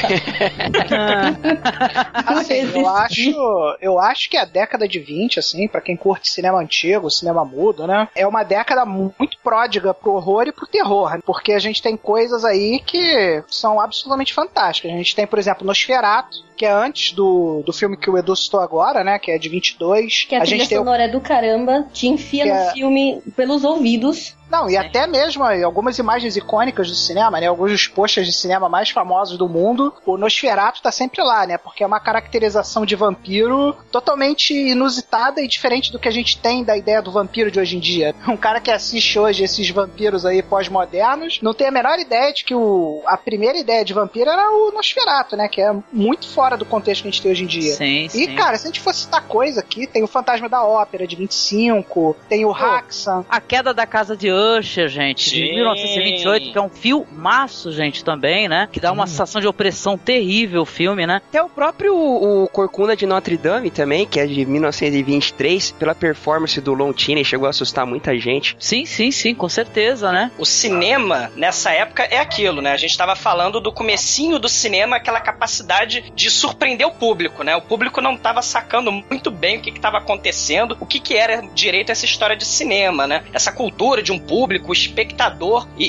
assim, 2.27 2.71
eu 2.75 2.89
acho, 2.89 3.77
eu 3.81 3.99
acho 3.99 4.31
que 4.31 4.37
a 4.37 4.45
década 4.45 4.87
de 4.87 4.99
20, 4.99 5.39
assim, 5.39 5.67
para 5.67 5.81
quem 5.81 5.97
curte 5.97 6.29
cinema 6.29 6.59
antigo, 6.59 7.11
cinema 7.11 7.43
mudo, 7.45 7.87
né, 7.87 8.09
é 8.15 8.27
uma 8.27 8.43
década 8.43 8.85
muito 8.85 9.39
pródiga 9.43 9.95
pro 9.95 10.13
horror 10.13 10.47
e 10.47 10.53
pro 10.53 10.67
terror, 10.67 11.13
né? 11.13 11.21
porque 11.25 11.53
a 11.53 11.59
gente 11.59 11.83
tem 11.83 11.97
coisas 11.97 12.45
aí 12.45 12.81
que 12.85 13.43
são 13.49 13.81
absolutamente 13.81 14.35
fantásticas. 14.35 14.93
A 14.93 14.97
gente 14.97 15.17
tem, 15.17 15.27
por 15.27 15.39
exemplo, 15.39 15.67
Nosferatu, 15.67 16.45
que 16.57 16.65
é 16.65 16.73
antes 16.73 17.13
do, 17.13 17.63
do 17.65 17.73
filme 17.73 17.97
que 17.97 18.11
o 18.11 18.17
Edu 18.17 18.35
citou 18.35 18.61
agora, 18.61 19.03
né? 19.03 19.19
Que 19.19 19.31
é 19.31 19.39
de 19.39 19.49
22. 19.49 20.27
Que 20.29 20.35
a, 20.35 20.39
a 20.39 20.43
trilha 20.43 20.65
gente 20.65 20.75
sonora 20.75 20.99
tem 20.99 21.07
o... 21.07 21.09
é 21.09 21.13
do 21.13 21.21
caramba, 21.21 21.87
te 21.93 22.07
enfia 22.09 22.45
que 22.45 22.51
no 22.51 22.57
é... 22.57 22.73
filme 22.73 23.23
pelos 23.37 23.65
ouvidos. 23.65 24.35
Não, 24.51 24.69
e 24.69 24.77
até 24.77 25.07
mesmo 25.07 25.43
algumas 25.43 25.99
imagens 25.99 26.37
icônicas 26.37 26.89
do 26.89 26.95
cinema, 26.95 27.41
né? 27.41 27.47
Alguns 27.47 27.73
dos 27.73 27.89
posters 27.89 28.27
de 28.27 28.33
cinema 28.33 28.69
mais 28.69 28.91
famosos 28.91 29.39
do 29.39 29.49
mundo, 29.49 29.93
o 30.05 30.17
Nosferatu 30.17 30.83
tá 30.83 30.93
sempre 30.93 31.23
lá, 31.23 31.47
né? 31.47 31.59
Porque 31.59 31.83
é 31.83 31.87
uma 31.87 31.99
caracterização 31.99 32.85
de 32.85 32.95
vampiro 32.95 33.75
totalmente 33.91 34.55
inusitada 34.55 35.41
e 35.41 35.49
diferente 35.49 35.91
do 35.91 35.99
que 35.99 36.09
a 36.09 36.13
gente 36.13 36.39
tem 36.39 36.63
da 36.63 36.77
ideia 36.77 37.03
do 37.03 37.11
vampiro 37.11 37.51
de 37.51 37.59
hoje 37.59 37.77
em 37.77 37.81
dia. 37.81 38.15
Um 38.35 38.37
cara 38.37 38.61
que 38.61 38.71
assiste 38.71 39.17
hoje 39.19 39.45
esses 39.45 39.71
vampiros 39.71 40.27
aí 40.27 40.43
pós-modernos 40.43 41.39
não 41.41 41.55
tem 41.55 41.69
a 41.69 41.71
menor 41.71 41.99
ideia 42.01 42.33
de 42.33 42.45
que 42.45 42.55
o, 42.55 43.01
a 43.07 43.17
primeira 43.17 43.57
ideia 43.57 43.85
de 43.85 43.95
vampiro 43.95 44.29
era 44.29 44.51
o 44.51 44.73
Nosferatu, 44.73 45.37
né? 45.37 45.49
Que 45.49 45.63
é 45.63 45.73
muito 45.93 46.27
fora 46.45 46.59
do 46.59 46.67
contexto 46.67 47.03
que 47.03 47.09
a 47.09 47.11
gente 47.11 47.23
tem 47.23 47.33
hoje 47.33 47.45
em 47.45 47.47
dia. 47.47 47.73
Sim, 47.73 48.05
e, 48.05 48.11
sim. 48.11 48.35
cara, 48.35 48.59
se 48.59 48.65
a 48.65 48.67
gente 48.67 48.81
fosse 48.81 49.01
citar 49.01 49.23
coisa 49.23 49.61
aqui, 49.61 49.87
tem 49.87 50.05
o 50.05 50.07
Fantasma 50.07 50.47
da 50.47 50.63
Ópera 50.63 51.07
de 51.07 51.17
25, 51.17 52.15
tem 52.29 52.45
o 52.45 52.53
Haxan. 52.53 53.25
A 53.31 53.41
Queda 53.41 53.73
da 53.73 53.87
Casa 53.87 54.15
de 54.15 54.31
Usher, 54.31 54.89
gente, 54.89 55.31
sim. 55.31 55.37
de 55.37 55.55
1928, 55.55 56.53
que 56.53 56.59
é 56.59 56.61
um 56.61 56.69
filmaço, 56.69 57.73
gente, 57.73 58.05
também, 58.05 58.47
né? 58.47 58.69
Que 58.71 58.79
dá 58.79 58.93
uma 58.93 59.07
sensação 59.07 59.41
de 59.41 59.47
opressão 59.47 59.97
terrível 59.97 60.63
o 60.63 60.67
filme, 60.67 61.07
né? 61.07 61.23
Até 61.29 61.43
o 61.43 61.49
próprio 61.49 61.97
o 61.97 62.47
Corcunda 62.49 62.95
de 62.95 63.07
Notre 63.07 63.39
Dame 63.39 63.71
também, 63.71 64.07
que 64.07 64.21
é 64.21 64.27
de 64.27 64.45
1923, 64.45 65.71
pela 65.73 65.95
performance 65.95 66.61
do 66.61 66.75
Lon 66.75 66.93
Chaney, 66.95 67.25
chegou 67.25 67.47
a 67.47 67.51
assustar 67.51 67.87
muita 67.87 68.19
gente. 68.19 68.55
Sim, 68.59 68.85
sim, 68.85 69.11
sim, 69.11 69.35
com 69.35 69.49
certeza, 69.49 70.13
né? 70.13 70.31
O 70.37 70.45
cinema, 70.45 71.33
nessa 71.37 71.71
época, 71.71 72.03
é 72.03 72.19
aquilo, 72.19 72.61
né? 72.61 72.73
A 72.73 72.77
gente 72.77 72.99
tava 72.99 73.17
falando 73.17 73.61
do 73.61 73.73
comecinho 73.73 74.39
do 74.39 74.49
cinema, 74.49 74.97
aquela 74.97 75.21
capacidade 75.21 76.13
de 76.15 76.34
surpreender 76.35 76.87
o 76.87 76.93
público, 76.93 77.43
né? 77.43 77.57
O 77.57 77.63
público 77.63 78.01
não 78.01 78.15
estava 78.15 78.43
sacando 78.43 78.91
muito 78.93 79.31
bem 79.31 79.59
o 79.59 79.63
que 79.63 79.71
estava 79.71 79.99
acontecendo, 79.99 80.77
o 80.81 80.87
que, 80.87 81.01
que 81.01 81.17
era 81.17 81.43
direito 81.55 81.91
essa 81.91 82.05
história 82.05 82.37
de 82.37 82.45
cinema, 82.45 83.07
né? 83.07 83.25
Essa 83.33 83.53
cultura 83.53 84.03
de 84.03 84.13
um 84.13 84.19
público, 84.19 84.73
espectador, 84.73 85.69
e, 85.79 85.87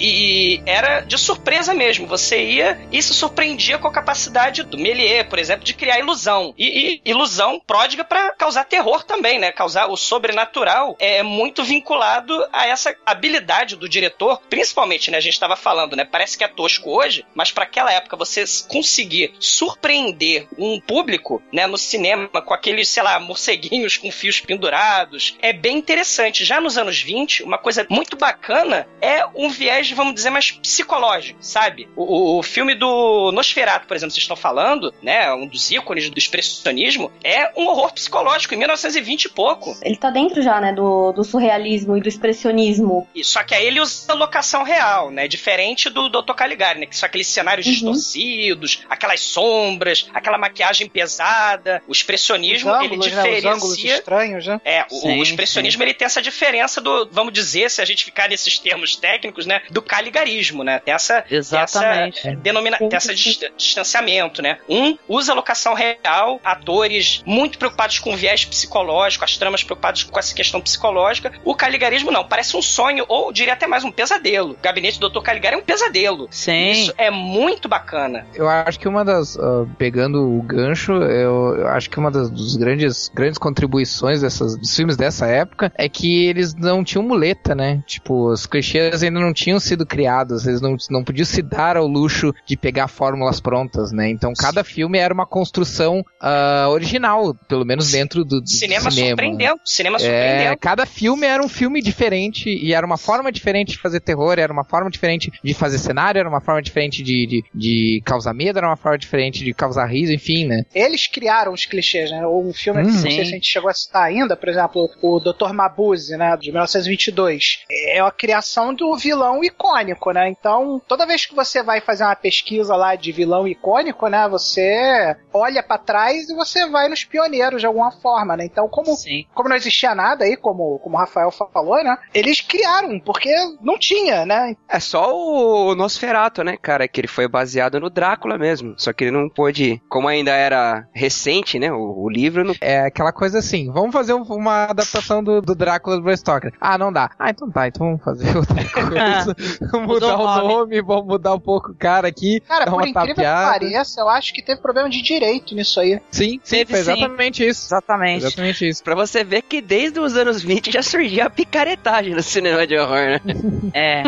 e, 0.55 0.63
era 0.65 1.01
de 1.01 1.17
surpresa 1.17 1.73
mesmo. 1.73 2.07
Você 2.07 2.43
ia 2.43 2.79
e 2.91 3.01
se 3.01 3.13
surpreendia 3.13 3.77
com 3.77 3.87
a 3.87 3.91
capacidade 3.91 4.63
do 4.63 4.77
Méliès, 4.77 5.27
por 5.27 5.39
exemplo, 5.39 5.65
de 5.65 5.73
criar 5.73 5.99
ilusão. 5.99 6.53
E, 6.57 7.01
e 7.05 7.09
ilusão 7.09 7.61
pródiga 7.65 8.03
para 8.03 8.31
causar 8.31 8.65
terror 8.65 9.03
também, 9.03 9.39
né? 9.39 9.51
Causar 9.51 9.87
o 9.87 9.97
sobrenatural 9.97 10.95
é 10.99 11.23
muito 11.23 11.63
vinculado 11.63 12.45
a 12.51 12.67
essa 12.67 12.95
habilidade 13.05 13.75
do 13.75 13.89
diretor, 13.89 14.41
principalmente, 14.49 15.09
né? 15.11 15.17
A 15.17 15.21
gente 15.21 15.33
estava 15.33 15.55
falando, 15.55 15.95
né? 15.95 16.05
Parece 16.05 16.37
que 16.37 16.43
é 16.43 16.47
tosco 16.47 16.89
hoje, 16.89 17.25
mas 17.33 17.51
para 17.51 17.63
aquela 17.63 17.91
época 17.91 18.15
você 18.15 18.43
conseguir 18.67 19.33
surpreender 19.39 20.34
um 20.57 20.79
público, 20.79 21.41
né, 21.51 21.67
no 21.67 21.77
cinema, 21.77 22.27
com 22.27 22.53
aqueles, 22.53 22.89
sei 22.89 23.03
lá, 23.03 23.19
morceguinhos 23.19 23.97
com 23.97 24.11
fios 24.11 24.39
pendurados. 24.39 25.37
É 25.41 25.53
bem 25.53 25.77
interessante. 25.77 26.45
Já 26.45 26.59
nos 26.59 26.77
anos 26.77 27.01
20, 27.01 27.43
uma 27.43 27.57
coisa 27.57 27.85
muito 27.89 28.17
bacana 28.17 28.87
é 29.01 29.25
um 29.35 29.49
viés, 29.49 29.91
vamos 29.91 30.13
dizer, 30.13 30.29
mais 30.29 30.51
psicológico, 30.51 31.39
sabe? 31.41 31.87
O, 31.95 32.03
o, 32.03 32.39
o 32.39 32.43
filme 32.43 32.75
do 32.75 33.31
Nosferatu, 33.31 33.87
por 33.87 33.95
exemplo, 33.95 34.11
vocês 34.11 34.23
estão 34.23 34.35
falando, 34.35 34.93
né, 35.01 35.31
um 35.33 35.47
dos 35.47 35.71
ícones 35.71 36.09
do 36.09 36.17
expressionismo, 36.17 37.11
é 37.23 37.51
um 37.57 37.67
horror 37.67 37.93
psicológico, 37.93 38.53
em 38.53 38.57
1920 38.57 39.25
e 39.25 39.29
pouco. 39.29 39.77
Ele 39.81 39.97
tá 39.97 40.09
dentro 40.09 40.41
já, 40.41 40.59
né, 40.59 40.73
do, 40.73 41.11
do 41.11 41.23
surrealismo 41.23 41.97
e 41.97 42.01
do 42.01 42.09
expressionismo. 42.09 43.07
E, 43.13 43.23
só 43.23 43.43
que 43.43 43.53
aí 43.53 43.65
ele 43.65 43.79
usa 43.79 44.13
locação 44.13 44.63
real, 44.63 45.11
né, 45.11 45.27
diferente 45.27 45.89
do 45.89 46.09
Dr. 46.09 46.33
Caligari, 46.33 46.79
né, 46.79 46.85
que 46.85 46.97
são 46.97 47.07
aqueles 47.07 47.27
cenários 47.27 47.65
uhum. 47.65 47.73
distorcidos, 47.73 48.83
aquelas 48.89 49.21
sombras, 49.21 50.09
aquela 50.25 50.37
maquiagem 50.39 50.89
pesada, 50.89 51.83
o 51.87 51.91
expressionismo 51.91 52.73
ângulos, 52.73 53.05
ele 53.05 53.15
diferencia. 53.15 53.31
Né? 53.31 53.55
Os 53.55 53.63
ângulos 53.63 53.83
estranhos, 53.83 54.47
né? 54.47 54.61
É, 54.65 54.85
o, 54.91 54.95
sim, 54.95 55.19
o 55.19 55.23
expressionismo 55.23 55.79
sim. 55.79 55.83
ele 55.83 55.93
tem 55.93 56.05
essa 56.05 56.21
diferença 56.21 56.81
do, 56.81 57.07
vamos 57.11 57.31
dizer, 57.31 57.69
se 57.69 57.81
a 57.81 57.85
gente 57.85 58.03
ficar 58.03 58.27
nesses 58.27 58.57
termos 58.57 58.95
técnicos, 58.95 59.45
né, 59.45 59.61
do 59.69 59.81
caligarismo, 59.81 60.63
né? 60.63 60.79
Tem 60.79 60.93
essa, 60.93 61.23
Exatamente. 61.29 62.21
Tem 62.21 62.31
essa, 62.31 62.41
denomina, 62.41 62.77
tem 62.77 62.89
essa 62.91 63.13
distanciamento, 63.13 64.41
né? 64.41 64.57
Um 64.67 64.97
usa 65.07 65.33
locação 65.33 65.73
real, 65.73 66.39
atores 66.43 67.21
muito 67.25 67.59
preocupados 67.59 67.99
com 67.99 68.13
o 68.13 68.17
viés 68.17 68.43
psicológico, 68.45 69.23
as 69.23 69.37
tramas 69.37 69.63
preocupadas 69.63 70.03
com 70.03 70.17
essa 70.17 70.33
questão 70.33 70.59
psicológica. 70.59 71.31
O 71.43 71.53
caligarismo 71.53 72.11
não, 72.11 72.27
parece 72.27 72.57
um 72.57 72.61
sonho 72.61 73.05
ou 73.07 73.31
diria 73.31 73.53
até 73.53 73.67
mais 73.67 73.83
um 73.83 73.91
pesadelo. 73.91 74.51
O 74.51 74.57
gabinete 74.61 74.99
do 74.99 75.09
Dr. 75.09 75.21
Caligari 75.21 75.55
é 75.55 75.57
um 75.59 75.63
pesadelo. 75.63 76.27
Sim. 76.31 76.71
Isso 76.71 76.93
é 76.97 77.11
muito 77.11 77.69
bacana. 77.69 78.25
Eu 78.33 78.49
acho 78.49 78.79
que 78.79 78.87
uma 78.87 79.05
das 79.05 79.35
uh, 79.35 79.69
pegando 79.77 80.14
o 80.15 80.41
gancho, 80.41 80.93
eu, 80.93 81.55
eu 81.57 81.67
acho 81.67 81.89
que 81.89 81.99
uma 81.99 82.11
das 82.11 82.55
grandes, 82.55 83.11
grandes 83.13 83.37
contribuições 83.37 84.21
dessas, 84.21 84.57
dos 84.57 84.75
filmes 84.75 84.97
dessa 84.97 85.27
época 85.27 85.71
é 85.77 85.87
que 85.89 86.25
eles 86.25 86.53
não 86.53 86.83
tinham 86.83 87.03
muleta, 87.03 87.53
né? 87.53 87.83
Tipo, 87.85 88.31
os 88.31 88.45
clichês 88.45 89.03
ainda 89.03 89.19
não 89.19 89.33
tinham 89.33 89.59
sido 89.59 89.85
criados, 89.85 90.45
eles 90.45 90.61
não, 90.61 90.75
não 90.89 91.03
podiam 91.03 91.25
se 91.25 91.41
dar 91.41 91.77
ao 91.77 91.87
luxo 91.87 92.33
de 92.45 92.55
pegar 92.57 92.87
fórmulas 92.87 93.39
prontas, 93.39 93.91
né? 93.91 94.09
Então 94.09 94.33
cada 94.37 94.63
filme 94.63 94.97
era 94.97 95.13
uma 95.13 95.25
construção 95.25 95.99
uh, 95.99 96.69
original, 96.69 97.33
pelo 97.47 97.65
menos 97.65 97.91
dentro 97.91 98.23
do, 98.23 98.41
do 98.41 98.49
cinema. 98.49 98.89
cinema. 98.89 99.09
Surpreendendo, 99.09 99.59
cinema 99.63 99.99
surpreendendo. 99.99 100.53
É, 100.53 100.55
cada 100.55 100.85
filme 100.85 101.25
era 101.25 101.43
um 101.43 101.49
filme 101.49 101.81
diferente 101.81 102.49
e 102.49 102.73
era 102.73 102.85
uma 102.85 102.97
forma 102.97 103.31
diferente 103.31 103.71
de 103.73 103.77
fazer 103.77 103.99
terror, 103.99 104.37
era 104.37 104.51
uma 104.51 104.63
forma 104.63 104.89
diferente 104.89 105.31
de 105.43 105.53
fazer 105.53 105.77
cenário, 105.77 106.19
era 106.19 106.29
uma 106.29 106.41
forma 106.41 106.61
diferente 106.61 107.03
de, 107.03 107.25
de, 107.25 107.43
de 107.53 108.01
causar 108.05 108.33
medo, 108.33 108.57
era 108.57 108.67
uma 108.67 108.77
forma 108.77 108.97
diferente 108.97 109.43
de 109.43 109.53
causar 109.53 109.85
enfim, 110.09 110.45
né? 110.45 110.65
Eles 110.73 111.07
criaram 111.07 111.53
os 111.53 111.65
clichês, 111.65 112.11
né? 112.11 112.25
Um 112.27 112.53
filme, 112.53 112.81
hum, 112.81 112.85
não 112.85 112.91
sei 112.91 113.11
se 113.11 113.21
a 113.21 113.25
gente 113.25 113.47
chegou 113.47 113.69
a 113.69 113.73
citar 113.73 114.03
ainda, 114.03 114.35
por 114.35 114.49
exemplo, 114.49 114.89
o 115.01 115.19
Dr. 115.19 115.53
Mabuse, 115.53 116.17
né? 116.17 116.35
De 116.37 116.51
1922. 116.51 117.63
É 117.69 117.99
a 117.99 118.11
criação 118.11 118.73
do 118.73 118.95
vilão 118.95 119.43
icônico, 119.43 120.11
né? 120.11 120.29
Então, 120.29 120.81
toda 120.87 121.05
vez 121.05 121.25
que 121.25 121.35
você 121.35 121.63
vai 121.63 121.81
fazer 121.81 122.03
uma 122.03 122.15
pesquisa 122.15 122.75
lá 122.75 122.95
de 122.95 123.11
vilão 123.11 123.47
icônico, 123.47 124.07
né? 124.07 124.27
Você 124.29 125.15
olha 125.33 125.63
para 125.63 125.77
trás 125.77 126.29
e 126.29 126.35
você 126.35 126.67
vai 126.67 126.87
nos 126.87 127.03
pioneiros 127.03 127.61
de 127.61 127.67
alguma 127.67 127.91
forma, 127.91 128.35
né? 128.37 128.45
Então, 128.45 128.67
como, 128.67 128.95
como 129.33 129.49
não 129.49 129.55
existia 129.55 129.93
nada 129.93 130.25
aí, 130.25 130.35
como, 130.35 130.79
como 130.79 130.95
o 130.95 130.99
Rafael 130.99 131.31
falou, 131.31 131.83
né? 131.83 131.97
Eles 132.13 132.41
criaram, 132.41 132.99
porque 132.99 133.33
não 133.61 133.77
tinha, 133.77 134.25
né? 134.25 134.55
É 134.67 134.79
só 134.79 135.15
o 135.15 135.75
Nosferatu, 135.75 136.43
né, 136.43 136.57
cara? 136.57 136.87
Que 136.87 137.01
ele 137.01 137.07
foi 137.07 137.27
baseado 137.27 137.79
no 137.79 137.89
Drácula 137.89 138.37
mesmo. 138.37 138.75
Só 138.77 138.93
que 138.93 139.05
ele 139.05 139.11
não 139.11 139.29
pôde, 139.29 139.81
como 139.95 140.09
ainda 140.09 140.31
era 140.31 140.85
recente, 140.91 141.57
né? 141.57 141.71
O, 141.71 142.03
o 142.03 142.09
livro. 142.09 142.43
Não... 142.43 142.53
É 142.59 142.81
aquela 142.81 143.13
coisa 143.13 143.39
assim: 143.39 143.71
vamos 143.71 143.93
fazer 143.93 144.11
uma 144.11 144.65
adaptação 144.65 145.23
do, 145.23 145.41
do 145.41 145.55
Drácula 145.55 145.95
do 145.95 146.01
Bram 146.03 146.17
Stoker. 146.17 146.51
Ah, 146.59 146.77
não 146.77 146.91
dá. 146.91 147.11
Ah, 147.17 147.29
então 147.29 147.49
tá. 147.49 147.65
Então 147.65 147.87
vamos 147.87 148.03
fazer 148.03 148.27
outra 148.35 148.55
coisa. 148.67 149.79
mudar 149.87 150.19
o 150.19 150.25
nome. 150.25 150.53
nome, 150.53 150.81
vamos 150.81 151.05
mudar 151.05 151.33
um 151.33 151.39
pouco 151.39 151.71
o 151.71 151.73
cara 151.73 152.09
aqui. 152.09 152.41
Cara, 152.41 152.65
dar 152.65 152.71
por 152.71 152.81
uma 152.81 152.89
incrível 152.89 153.15
que 153.15 153.21
pareça, 153.21 154.01
eu 154.01 154.09
acho 154.09 154.33
que 154.33 154.41
teve 154.41 154.59
problema 154.59 154.89
de 154.89 155.01
direito 155.01 155.55
nisso 155.55 155.79
aí. 155.79 156.01
Sim, 156.11 156.41
sim, 156.43 156.57
Teve 156.57 156.73
foi 156.73 156.83
sim. 156.83 156.91
exatamente 156.91 157.47
isso. 157.47 157.65
Exatamente. 157.67 158.25
Exatamente 158.25 158.67
isso. 158.67 158.83
Pra 158.83 158.95
você 158.95 159.23
ver 159.23 159.43
que 159.43 159.61
desde 159.61 159.97
os 159.97 160.17
anos 160.17 160.43
20 160.43 160.73
já 160.73 160.83
surgia 160.83 161.27
a 161.27 161.29
picaretagem 161.29 162.13
no 162.13 162.21
cinema 162.21 162.67
de 162.67 162.77
horror, 162.77 162.97
né? 162.97 163.21
É. 163.73 164.03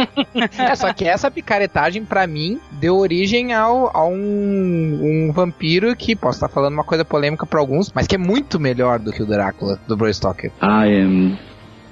É, 0.57 0.75
só 0.75 0.91
que 0.93 1.05
essa 1.05 1.29
picaretagem, 1.31 2.03
pra 2.03 2.25
mim, 2.27 2.59
deu 2.73 2.97
origem 2.97 3.53
ao, 3.53 3.95
a 3.95 4.05
um, 4.05 5.27
um 5.27 5.31
vampiro 5.31 5.66
que, 5.95 6.15
posso 6.15 6.37
estar 6.37 6.49
falando 6.49 6.73
uma 6.73 6.83
coisa 6.83 7.03
polêmica 7.03 7.45
pra 7.45 7.59
alguns, 7.59 7.91
mas 7.93 8.07
que 8.07 8.15
é 8.15 8.17
muito 8.17 8.59
melhor 8.59 8.99
do 8.99 9.11
que 9.11 9.21
o 9.21 9.25
Drácula, 9.25 9.79
do 9.87 9.97
Bram 9.97 10.11
Stoker. 10.11 10.51
I 10.61 11.01
am 11.01 11.37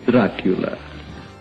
Dracula. 0.06 0.78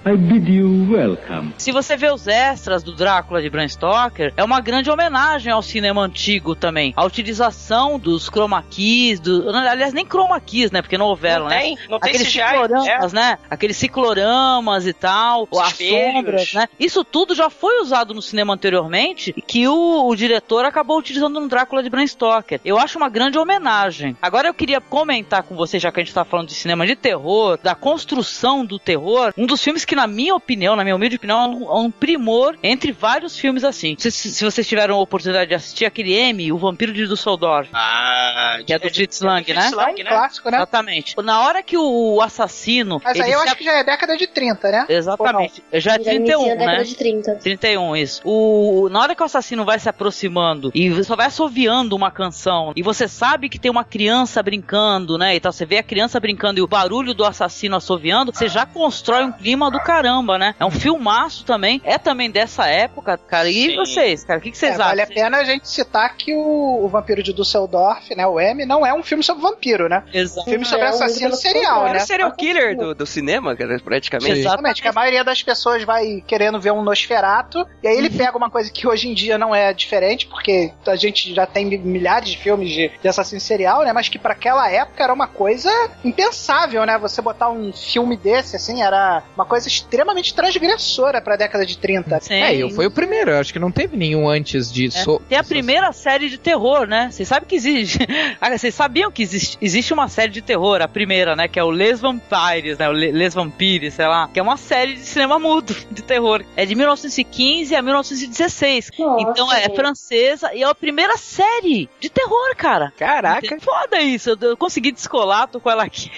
I 0.06 0.16
bid 0.16 0.52
you 0.52 0.68
welcome. 0.92 1.54
Se 1.56 1.72
você 1.72 1.96
vê 1.96 2.10
os 2.12 2.26
extras 2.28 2.82
do 2.82 2.92
Drácula 2.94 3.40
de 3.40 3.48
Bram 3.48 3.66
Stoker, 3.66 4.34
é 4.36 4.44
uma 4.44 4.60
grande 4.60 4.90
homenagem 4.90 5.50
ao 5.50 5.62
cinema 5.62 6.02
antigo 6.02 6.54
também. 6.54 6.92
A 6.94 7.02
utilização 7.06 7.98
dos 7.98 8.28
chroma 8.28 8.62
keys, 8.68 9.18
do, 9.18 9.48
aliás, 9.48 9.94
nem 9.94 10.04
chroma 10.04 10.38
keys, 10.40 10.70
né? 10.70 10.82
Porque 10.82 10.98
não 10.98 11.06
houveram, 11.06 11.44
Não 11.44 11.50
né? 11.50 11.60
tem, 11.60 11.78
não 11.88 11.98
tem 11.98 12.10
Aqueles 12.10 12.28
CGI. 12.28 12.42
cicloramas, 12.42 13.12
é. 13.12 13.16
né? 13.16 13.38
Aqueles 13.48 13.76
cicloramas 13.78 14.86
e 14.86 14.92
tal, 14.92 15.48
Os 15.50 15.58
as 15.58 15.70
espelhos. 15.72 16.12
sombras, 16.16 16.52
né? 16.52 16.68
Isso 16.78 17.02
tudo 17.02 17.34
já 17.34 17.48
foi 17.48 17.80
usado 17.80 18.12
no 18.12 18.20
cinema 18.20 18.52
anteriormente 18.52 19.32
e 19.34 19.40
que 19.40 19.66
o, 19.66 20.06
o 20.06 20.14
diretor 20.14 20.66
acabou 20.66 20.98
utilizando 20.98 21.40
no 21.40 21.48
Drácula 21.48 21.82
de 21.82 21.88
Bram 21.88 22.06
Stoker. 22.06 22.60
Eu 22.62 22.78
acho 22.78 22.98
uma 22.98 23.08
grande 23.08 23.38
homenagem. 23.38 24.14
Agora 24.20 24.48
eu 24.48 24.54
queria 24.54 24.82
comentar 24.82 25.42
com 25.44 25.56
você, 25.56 25.78
já 25.78 25.90
que 25.90 25.98
a 25.98 26.04
gente 26.04 26.12
tá 26.14 26.26
falando 26.26 26.48
de 26.48 26.54
cinema 26.54 26.86
de 26.86 26.94
terror, 26.94 27.58
da 27.62 27.74
construção 27.74 28.66
do 28.66 28.78
terror, 28.78 29.32
um 29.38 29.46
dos 29.46 29.62
filmes 29.64 29.82
que, 29.84 29.93
na 29.94 30.06
minha 30.06 30.34
opinião, 30.34 30.76
na 30.76 30.82
minha 30.82 30.96
humilde 30.96 31.16
opinião, 31.16 31.40
é 31.40 31.48
um, 31.48 31.62
é 31.62 31.80
um 31.80 31.90
primor 31.90 32.56
entre 32.62 32.92
vários 32.92 33.38
filmes 33.38 33.64
assim. 33.64 33.96
Se, 33.98 34.10
se, 34.10 34.44
vocês 34.44 34.66
tiveram 34.66 34.96
a 34.96 35.00
oportunidade 35.00 35.48
de 35.48 35.54
assistir 35.54 35.84
aquele 35.84 36.12
M, 36.12 36.52
O 36.52 36.58
Vampiro 36.58 36.92
de 36.92 37.06
Dusseldorf, 37.06 37.68
Ah, 37.72 38.58
que 38.66 38.72
é 38.72 38.78
do 38.78 38.88
Fritz 38.88 39.20
Lang, 39.20 39.52
né? 39.52 39.66
É 39.66 39.74
Lang, 39.74 40.02
um 40.02 40.06
clássico, 40.06 40.50
né? 40.50 40.56
Exatamente. 40.58 41.14
Na 41.22 41.40
hora 41.40 41.62
que 41.62 41.76
o 41.76 42.20
assassino. 42.20 43.00
Mas 43.02 43.16
ele 43.16 43.24
aí 43.24 43.32
eu 43.32 43.40
acho 43.40 43.56
que 43.56 43.64
já 43.64 43.72
é 43.72 43.84
década 43.84 44.16
de 44.16 44.26
30, 44.26 44.70
né? 44.70 44.86
Exatamente. 44.88 45.62
Já 45.72 45.94
é 45.94 46.02
Já 46.02 46.14
inicia 46.14 46.36
31, 46.36 46.42
a 46.44 46.54
década 46.54 46.78
né? 46.78 46.84
de 46.84 46.96
30. 46.96 47.34
31, 47.36 47.96
isso. 47.96 48.20
O, 48.24 48.88
na 48.90 49.00
hora 49.00 49.14
que 49.14 49.22
o 49.22 49.26
assassino 49.26 49.64
vai 49.64 49.78
se 49.78 49.88
aproximando 49.88 50.70
e 50.74 51.02
só 51.04 51.16
vai 51.16 51.26
assoviando 51.26 51.96
uma 51.96 52.10
canção, 52.10 52.72
e 52.76 52.82
você 52.82 53.08
sabe 53.08 53.48
que 53.48 53.58
tem 53.58 53.70
uma 53.70 53.84
criança 53.84 54.42
brincando, 54.42 55.18
né? 55.18 55.34
E 55.34 55.40
tal, 55.40 55.52
você 55.52 55.64
vê 55.64 55.78
a 55.78 55.82
criança 55.82 56.18
brincando 56.20 56.58
e 56.58 56.62
o 56.62 56.66
barulho 56.66 57.14
do 57.14 57.24
assassino 57.24 57.76
assoviando, 57.76 58.32
você 58.32 58.48
já 58.48 58.66
constrói 58.66 59.24
um 59.24 59.32
clima 59.32 59.70
do 59.70 59.80
caramba, 59.84 60.38
né? 60.38 60.54
É 60.58 60.64
um 60.64 60.70
filmaço 60.70 61.44
também. 61.44 61.80
É 61.84 61.98
também 61.98 62.30
dessa 62.30 62.66
época, 62.66 63.18
cara. 63.18 63.48
E 63.48 63.70
Sim. 63.70 63.76
vocês, 63.76 64.24
cara? 64.24 64.38
O 64.38 64.42
que, 64.42 64.50
que 64.50 64.58
vocês 64.58 64.72
É, 64.72 64.74
acham? 64.74 64.86
vale 64.86 65.02
a 65.02 65.06
pena 65.06 65.38
a 65.38 65.44
gente 65.44 65.68
citar 65.68 66.16
que 66.16 66.34
o, 66.34 66.84
o 66.84 66.88
Vampiro 66.88 67.22
de 67.22 67.32
Dusseldorf, 67.32 68.14
né, 68.14 68.26
o 68.26 68.40
M, 68.40 68.64
não 68.64 68.84
é 68.86 68.92
um 68.94 69.02
filme 69.02 69.22
sobre 69.22 69.42
vampiro, 69.42 69.88
né? 69.88 70.02
Exato. 70.12 70.48
Filme 70.48 70.64
sobre 70.64 70.86
É, 70.86 70.90
um 70.90 70.94
assassino 70.94 71.28
livro 71.30 71.36
serial, 71.36 71.84
né? 71.84 71.96
o 71.98 72.00
serial 72.06 72.32
killer 72.32 72.76
do, 72.76 72.94
do 72.94 73.06
cinema, 73.06 73.54
cara, 73.56 73.78
praticamente. 73.80 74.34
Sim. 74.34 74.40
Exatamente, 74.40 74.82
que 74.82 74.88
a 74.88 74.92
maioria 74.92 75.22
das 75.24 75.42
pessoas 75.42 75.84
vai 75.84 76.22
querendo 76.26 76.60
ver 76.60 76.72
um 76.72 76.82
Nosferato, 76.82 77.66
e 77.82 77.88
aí 77.88 77.96
ele 77.96 78.10
pega 78.10 78.36
uma 78.36 78.50
coisa 78.50 78.70
que 78.70 78.86
hoje 78.86 79.08
em 79.08 79.14
dia 79.14 79.36
não 79.38 79.54
é 79.54 79.72
diferente, 79.72 80.26
porque 80.26 80.72
a 80.86 80.96
gente 80.96 81.34
já 81.34 81.46
tem 81.46 81.64
milhares 81.66 82.28
de 82.30 82.38
filmes 82.38 82.70
de, 82.70 82.90
de 83.00 83.08
assassino 83.08 83.40
serial, 83.40 83.82
né? 83.82 83.92
Mas 83.92 84.08
que 84.08 84.18
para 84.18 84.32
aquela 84.32 84.70
época 84.70 85.02
era 85.02 85.12
uma 85.12 85.26
coisa 85.26 85.70
impensável, 86.04 86.84
né? 86.86 86.96
Você 86.98 87.20
botar 87.20 87.50
um 87.50 87.72
filme 87.72 88.16
desse, 88.16 88.56
assim, 88.56 88.82
era 88.82 89.22
uma 89.34 89.44
coisa 89.44 89.68
extremamente 89.74 90.34
transgressora 90.34 91.20
pra 91.20 91.36
década 91.36 91.64
de 91.66 91.76
30. 91.78 92.20
Sim. 92.20 92.34
É, 92.34 92.54
eu 92.56 92.70
foi 92.70 92.86
o 92.86 92.90
primeiro, 92.90 93.30
eu 93.30 93.38
acho 93.40 93.52
que 93.52 93.58
não 93.58 93.70
teve 93.70 93.96
nenhum 93.96 94.28
antes 94.28 94.70
É. 94.70 94.72
disso. 94.74 95.20
Tem 95.28 95.38
a 95.38 95.44
primeira 95.44 95.92
série 95.92 96.28
de 96.28 96.38
terror, 96.38 96.86
né? 96.86 97.08
Vocês 97.10 97.28
sabem 97.28 97.48
que 97.48 97.54
existe. 97.56 97.98
Ah, 98.40 98.50
Vocês 98.56 98.74
sabiam 98.74 99.10
que 99.10 99.22
existe, 99.22 99.56
existe 99.60 99.92
uma 99.92 100.08
série 100.08 100.30
de 100.30 100.42
terror, 100.42 100.80
a 100.82 100.88
primeira, 100.88 101.34
né? 101.36 101.48
Que 101.48 101.58
é 101.58 101.64
o 101.64 101.70
Les 101.70 102.00
Vampires, 102.00 102.76
né? 102.78 102.88
O 102.88 102.92
Le- 102.92 103.10
Les 103.12 103.32
Vampires, 103.34 103.94
sei 103.94 104.06
lá. 104.06 104.28
Que 104.32 104.38
é 104.40 104.42
uma 104.42 104.56
série 104.56 104.94
de 104.94 105.00
cinema 105.00 105.38
mudo 105.38 105.74
de 105.90 106.02
terror. 106.02 106.44
É 106.56 106.64
de 106.66 106.74
1915 106.74 107.74
a 107.74 107.82
1916. 107.82 108.90
Nossa, 108.98 109.20
então 109.22 109.52
é 109.52 109.62
gente. 109.64 109.76
francesa 109.76 110.54
e 110.54 110.62
é 110.62 110.66
a 110.66 110.74
primeira 110.74 111.16
série 111.16 111.88
de 112.00 112.08
terror, 112.10 112.54
cara. 112.56 112.92
Caraca. 112.98 113.56
Foda 113.60 114.00
isso. 114.00 114.30
Eu, 114.30 114.36
eu 114.50 114.56
consegui 114.56 114.92
descolar, 114.92 115.46
tô 115.48 115.58
com 115.60 115.70
ela 115.70 115.84
aqui. 115.84 116.10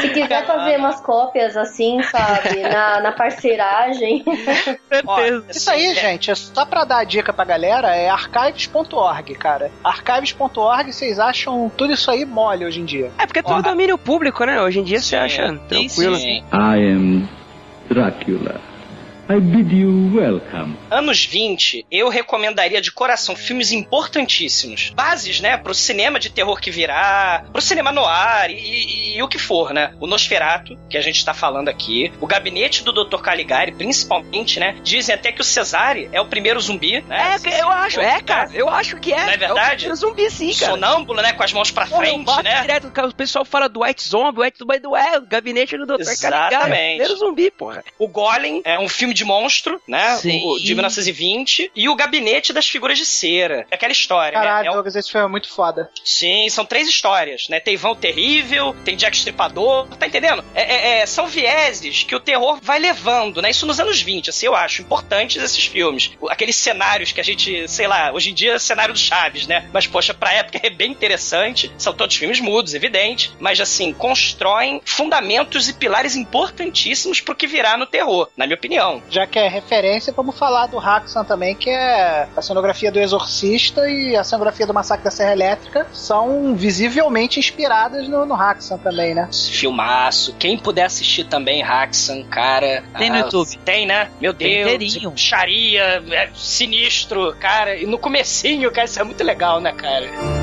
Se 0.00 0.08
quiser 0.10 0.46
fazer 0.46 0.76
umas 0.78 1.00
cópias 1.00 1.56
assim, 1.56 2.02
sabe, 2.04 2.61
na, 2.62 3.00
na 3.00 3.12
parceiragem. 3.12 4.24
Certeza. 4.88 5.44
Isso 5.50 5.70
aí, 5.70 5.94
gente, 5.94 6.30
é 6.30 6.34
só 6.34 6.64
pra 6.64 6.84
dar 6.84 6.98
a 6.98 7.04
dica 7.04 7.32
pra 7.32 7.44
galera, 7.44 7.94
é 7.94 8.08
archives.org, 8.08 9.34
cara. 9.34 9.70
Archives.org, 9.82 10.92
vocês 10.92 11.18
acham 11.18 11.70
tudo 11.76 11.92
isso 11.92 12.10
aí 12.10 12.24
mole 12.24 12.64
hoje 12.64 12.80
em 12.80 12.84
dia. 12.84 13.10
É 13.18 13.26
porque 13.26 13.40
é 13.40 13.42
tudo 13.42 13.62
domínio 13.62 13.98
público, 13.98 14.44
né? 14.44 14.60
Hoje 14.60 14.80
em 14.80 14.84
dia 14.84 15.00
você 15.00 15.16
acha 15.16 15.58
tranquilo. 15.68 16.16
Sim. 16.16 16.44
I 16.52 16.92
am 16.92 17.28
Dracula. 17.88 18.71
I 19.28 19.38
bid 19.40 19.72
you 19.74 20.10
welcome. 20.14 20.76
Anos 20.90 21.24
20, 21.24 21.86
eu 21.90 22.08
recomendaria 22.08 22.80
de 22.82 22.90
coração 22.92 23.34
filmes 23.36 23.72
importantíssimos. 23.72 24.90
Bases, 24.94 25.40
né, 25.40 25.56
pro 25.56 25.72
cinema 25.72 26.18
de 26.18 26.28
terror 26.28 26.60
que 26.60 26.70
virá, 26.70 27.44
pro 27.52 27.62
cinema 27.62 27.90
noir 27.92 28.50
e, 28.50 28.54
e- 28.54 29.16
e 29.16 29.22
o 29.22 29.28
que 29.28 29.38
for, 29.38 29.72
né? 29.72 29.94
O 30.00 30.06
Nosferatu, 30.06 30.76
que 30.90 30.98
a 30.98 31.00
gente 31.00 31.24
tá 31.24 31.32
falando 31.32 31.68
aqui, 31.68 32.12
o 32.20 32.26
gabinete 32.26 32.82
do 32.82 32.92
Dr. 32.92 33.22
Caligari, 33.22 33.72
principalmente, 33.72 34.58
né? 34.60 34.76
Dizem 34.82 35.14
até 35.14 35.30
que 35.32 35.40
o 35.40 35.44
Cesare 35.44 36.10
é 36.12 36.20
o 36.20 36.26
primeiro 36.26 36.60
zumbi, 36.60 37.00
né? 37.02 37.36
É, 37.44 37.60
eu 37.62 37.70
acho, 37.70 38.00
é, 38.00 38.20
cara. 38.20 38.50
Eu 38.52 38.68
acho 38.68 38.96
que 38.98 39.12
é. 39.14 39.24
Não 39.24 39.32
é 39.32 39.36
verdade? 39.36 39.60
É 39.70 39.72
o 39.72 39.76
primeiro 39.76 39.96
zumbi, 39.96 40.30
sim, 40.30 40.52
cara. 40.54 40.72
Sonâmbulo, 40.72 41.22
né? 41.22 41.32
Com 41.32 41.42
as 41.42 41.52
mãos 41.52 41.70
pra 41.70 41.84
eu 41.84 41.96
frente, 41.96 42.42
né? 42.42 42.60
direto, 42.62 42.90
cara, 42.90 43.08
o 43.08 43.14
pessoal 43.14 43.44
fala 43.44 43.68
do 43.68 43.82
White 43.82 44.02
Zombie, 44.06 44.40
White 44.40 44.58
Zombie 44.58 44.78
do 44.80 44.94
é, 44.96 45.16
o 45.18 45.22
gabinete 45.22 45.76
do 45.78 45.86
Dr. 45.86 46.04
Caligari. 46.04 46.54
Exatamente. 46.54 46.88
Primeiro 46.98 47.16
zumbi, 47.16 47.50
porra. 47.50 47.84
O 47.98 48.08
Golem 48.08 48.60
é 48.64 48.78
um 48.78 48.88
filme 48.88 49.11
de 49.14 49.24
monstro, 49.24 49.80
né? 49.86 50.16
Sim. 50.16 50.42
O, 50.44 50.58
de 50.58 50.74
1920. 50.74 51.70
E 51.74 51.88
o 51.88 51.94
Gabinete 51.94 52.52
das 52.52 52.68
Figuras 52.68 52.98
de 52.98 53.04
Cera. 53.06 53.66
É 53.70 53.74
aquela 53.74 53.92
história, 53.92 54.38
Caralho, 54.38 54.64
né? 54.64 54.70
É 54.70 54.72
Douglas, 54.72 54.96
esse 54.96 55.10
filme 55.10 55.26
é 55.26 55.30
muito 55.30 55.48
foda. 55.48 55.90
Sim, 56.04 56.48
são 56.50 56.64
três 56.64 56.88
histórias, 56.88 57.48
né? 57.48 57.60
Tem 57.60 57.76
Vão 57.76 57.94
Terrível, 57.94 58.74
tem 58.84 58.96
Jack 58.96 59.16
Stripador, 59.16 59.86
tá 59.96 60.06
entendendo? 60.06 60.44
É, 60.54 60.62
é- 60.62 60.98
é- 61.00 61.06
são 61.06 61.26
vieses 61.26 62.02
que 62.02 62.14
o 62.14 62.20
terror 62.20 62.58
vai 62.62 62.78
levando, 62.78 63.40
né? 63.42 63.50
Isso 63.50 63.66
nos 63.66 63.80
anos 63.80 64.00
20, 64.00 64.30
assim, 64.30 64.46
eu 64.46 64.54
acho 64.54 64.82
importantes 64.82 65.42
esses 65.42 65.64
filmes. 65.66 66.12
Aqueles 66.28 66.56
cenários 66.56 67.12
que 67.12 67.20
a 67.20 67.24
gente, 67.24 67.68
sei 67.68 67.86
lá, 67.86 68.12
hoje 68.12 68.30
em 68.30 68.34
dia 68.34 68.54
é 68.54 68.58
cenário 68.58 68.94
do 68.94 68.98
Chaves, 69.00 69.46
né? 69.46 69.68
Mas, 69.72 69.86
poxa, 69.86 70.14
pra 70.14 70.32
época 70.32 70.60
é 70.62 70.70
bem 70.70 70.90
interessante. 70.90 71.70
São 71.78 71.92
todos 71.92 72.16
filmes 72.16 72.40
mudos, 72.40 72.74
evidente. 72.74 73.30
Mas, 73.38 73.60
assim, 73.60 73.92
constroem 73.92 74.80
fundamentos 74.84 75.68
e 75.68 75.72
pilares 75.74 76.16
importantíssimos 76.16 77.20
pro 77.20 77.34
que 77.34 77.46
virá 77.46 77.76
no 77.76 77.86
terror, 77.86 78.28
na 78.36 78.46
minha 78.46 78.56
opinião. 78.56 79.01
Já 79.08 79.26
que 79.26 79.38
é 79.38 79.48
referência, 79.48 80.12
vamos 80.16 80.38
falar 80.38 80.66
do 80.66 80.78
Haxan 80.78 81.24
também, 81.24 81.54
que 81.54 81.70
é 81.70 82.28
a 82.36 82.42
cenografia 82.42 82.90
do 82.90 82.98
Exorcista 82.98 83.88
e 83.88 84.16
a 84.16 84.24
cenografia 84.24 84.66
do 84.66 84.74
Massacre 84.74 85.04
da 85.04 85.10
Serra 85.10 85.32
Elétrica 85.32 85.86
são 85.92 86.54
visivelmente 86.54 87.38
inspiradas 87.38 88.08
no, 88.08 88.24
no 88.24 88.34
Haxan 88.34 88.78
também, 88.78 89.14
né? 89.14 89.28
Filmaço. 89.50 90.34
Quem 90.38 90.56
puder 90.56 90.84
assistir 90.84 91.24
também, 91.24 91.62
Haxan, 91.62 92.24
cara. 92.24 92.82
Tem 92.98 93.10
no 93.10 93.16
ah, 93.16 93.18
YouTube. 93.20 93.58
Tem, 93.64 93.86
né? 93.86 94.10
Meu 94.20 94.32
Tem 94.32 94.64
Deus. 94.64 94.74
inteirinho. 94.74 95.12
Charia, 95.16 96.02
é 96.10 96.30
sinistro, 96.34 97.34
cara. 97.38 97.76
E 97.76 97.86
no 97.86 97.98
comecinho, 97.98 98.70
cara, 98.72 98.86
isso 98.86 99.00
é 99.00 99.04
muito 99.04 99.22
legal, 99.22 99.60
né, 99.60 99.72
cara? 99.72 100.41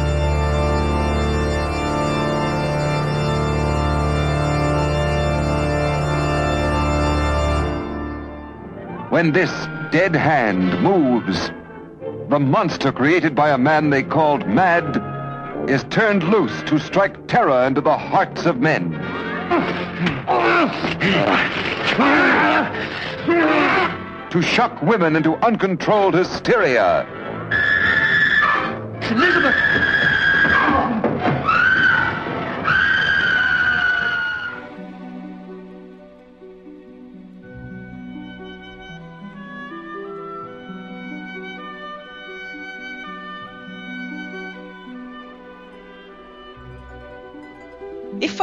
When 9.20 9.34
this 9.34 9.52
dead 9.92 10.16
hand 10.16 10.82
moves, 10.82 11.52
the 12.30 12.40
monster 12.40 12.94
created 12.94 13.36
by 13.36 13.50
a 13.50 13.58
man 13.58 13.90
they 13.90 14.02
called 14.02 14.48
Mad 14.48 14.96
is 15.70 15.84
turned 15.90 16.24
loose 16.24 16.64
to 16.64 16.80
strike 16.80 17.28
terror 17.28 17.68
into 17.68 17.82
the 17.82 17.98
hearts 17.98 18.46
of 18.46 18.62
men. 18.62 18.94
To 24.30 24.42
shock 24.42 24.82
women 24.82 25.18
into 25.18 25.36
uncontrolled 25.46 26.14
hysteria. 26.14 27.06
E 29.04 29.89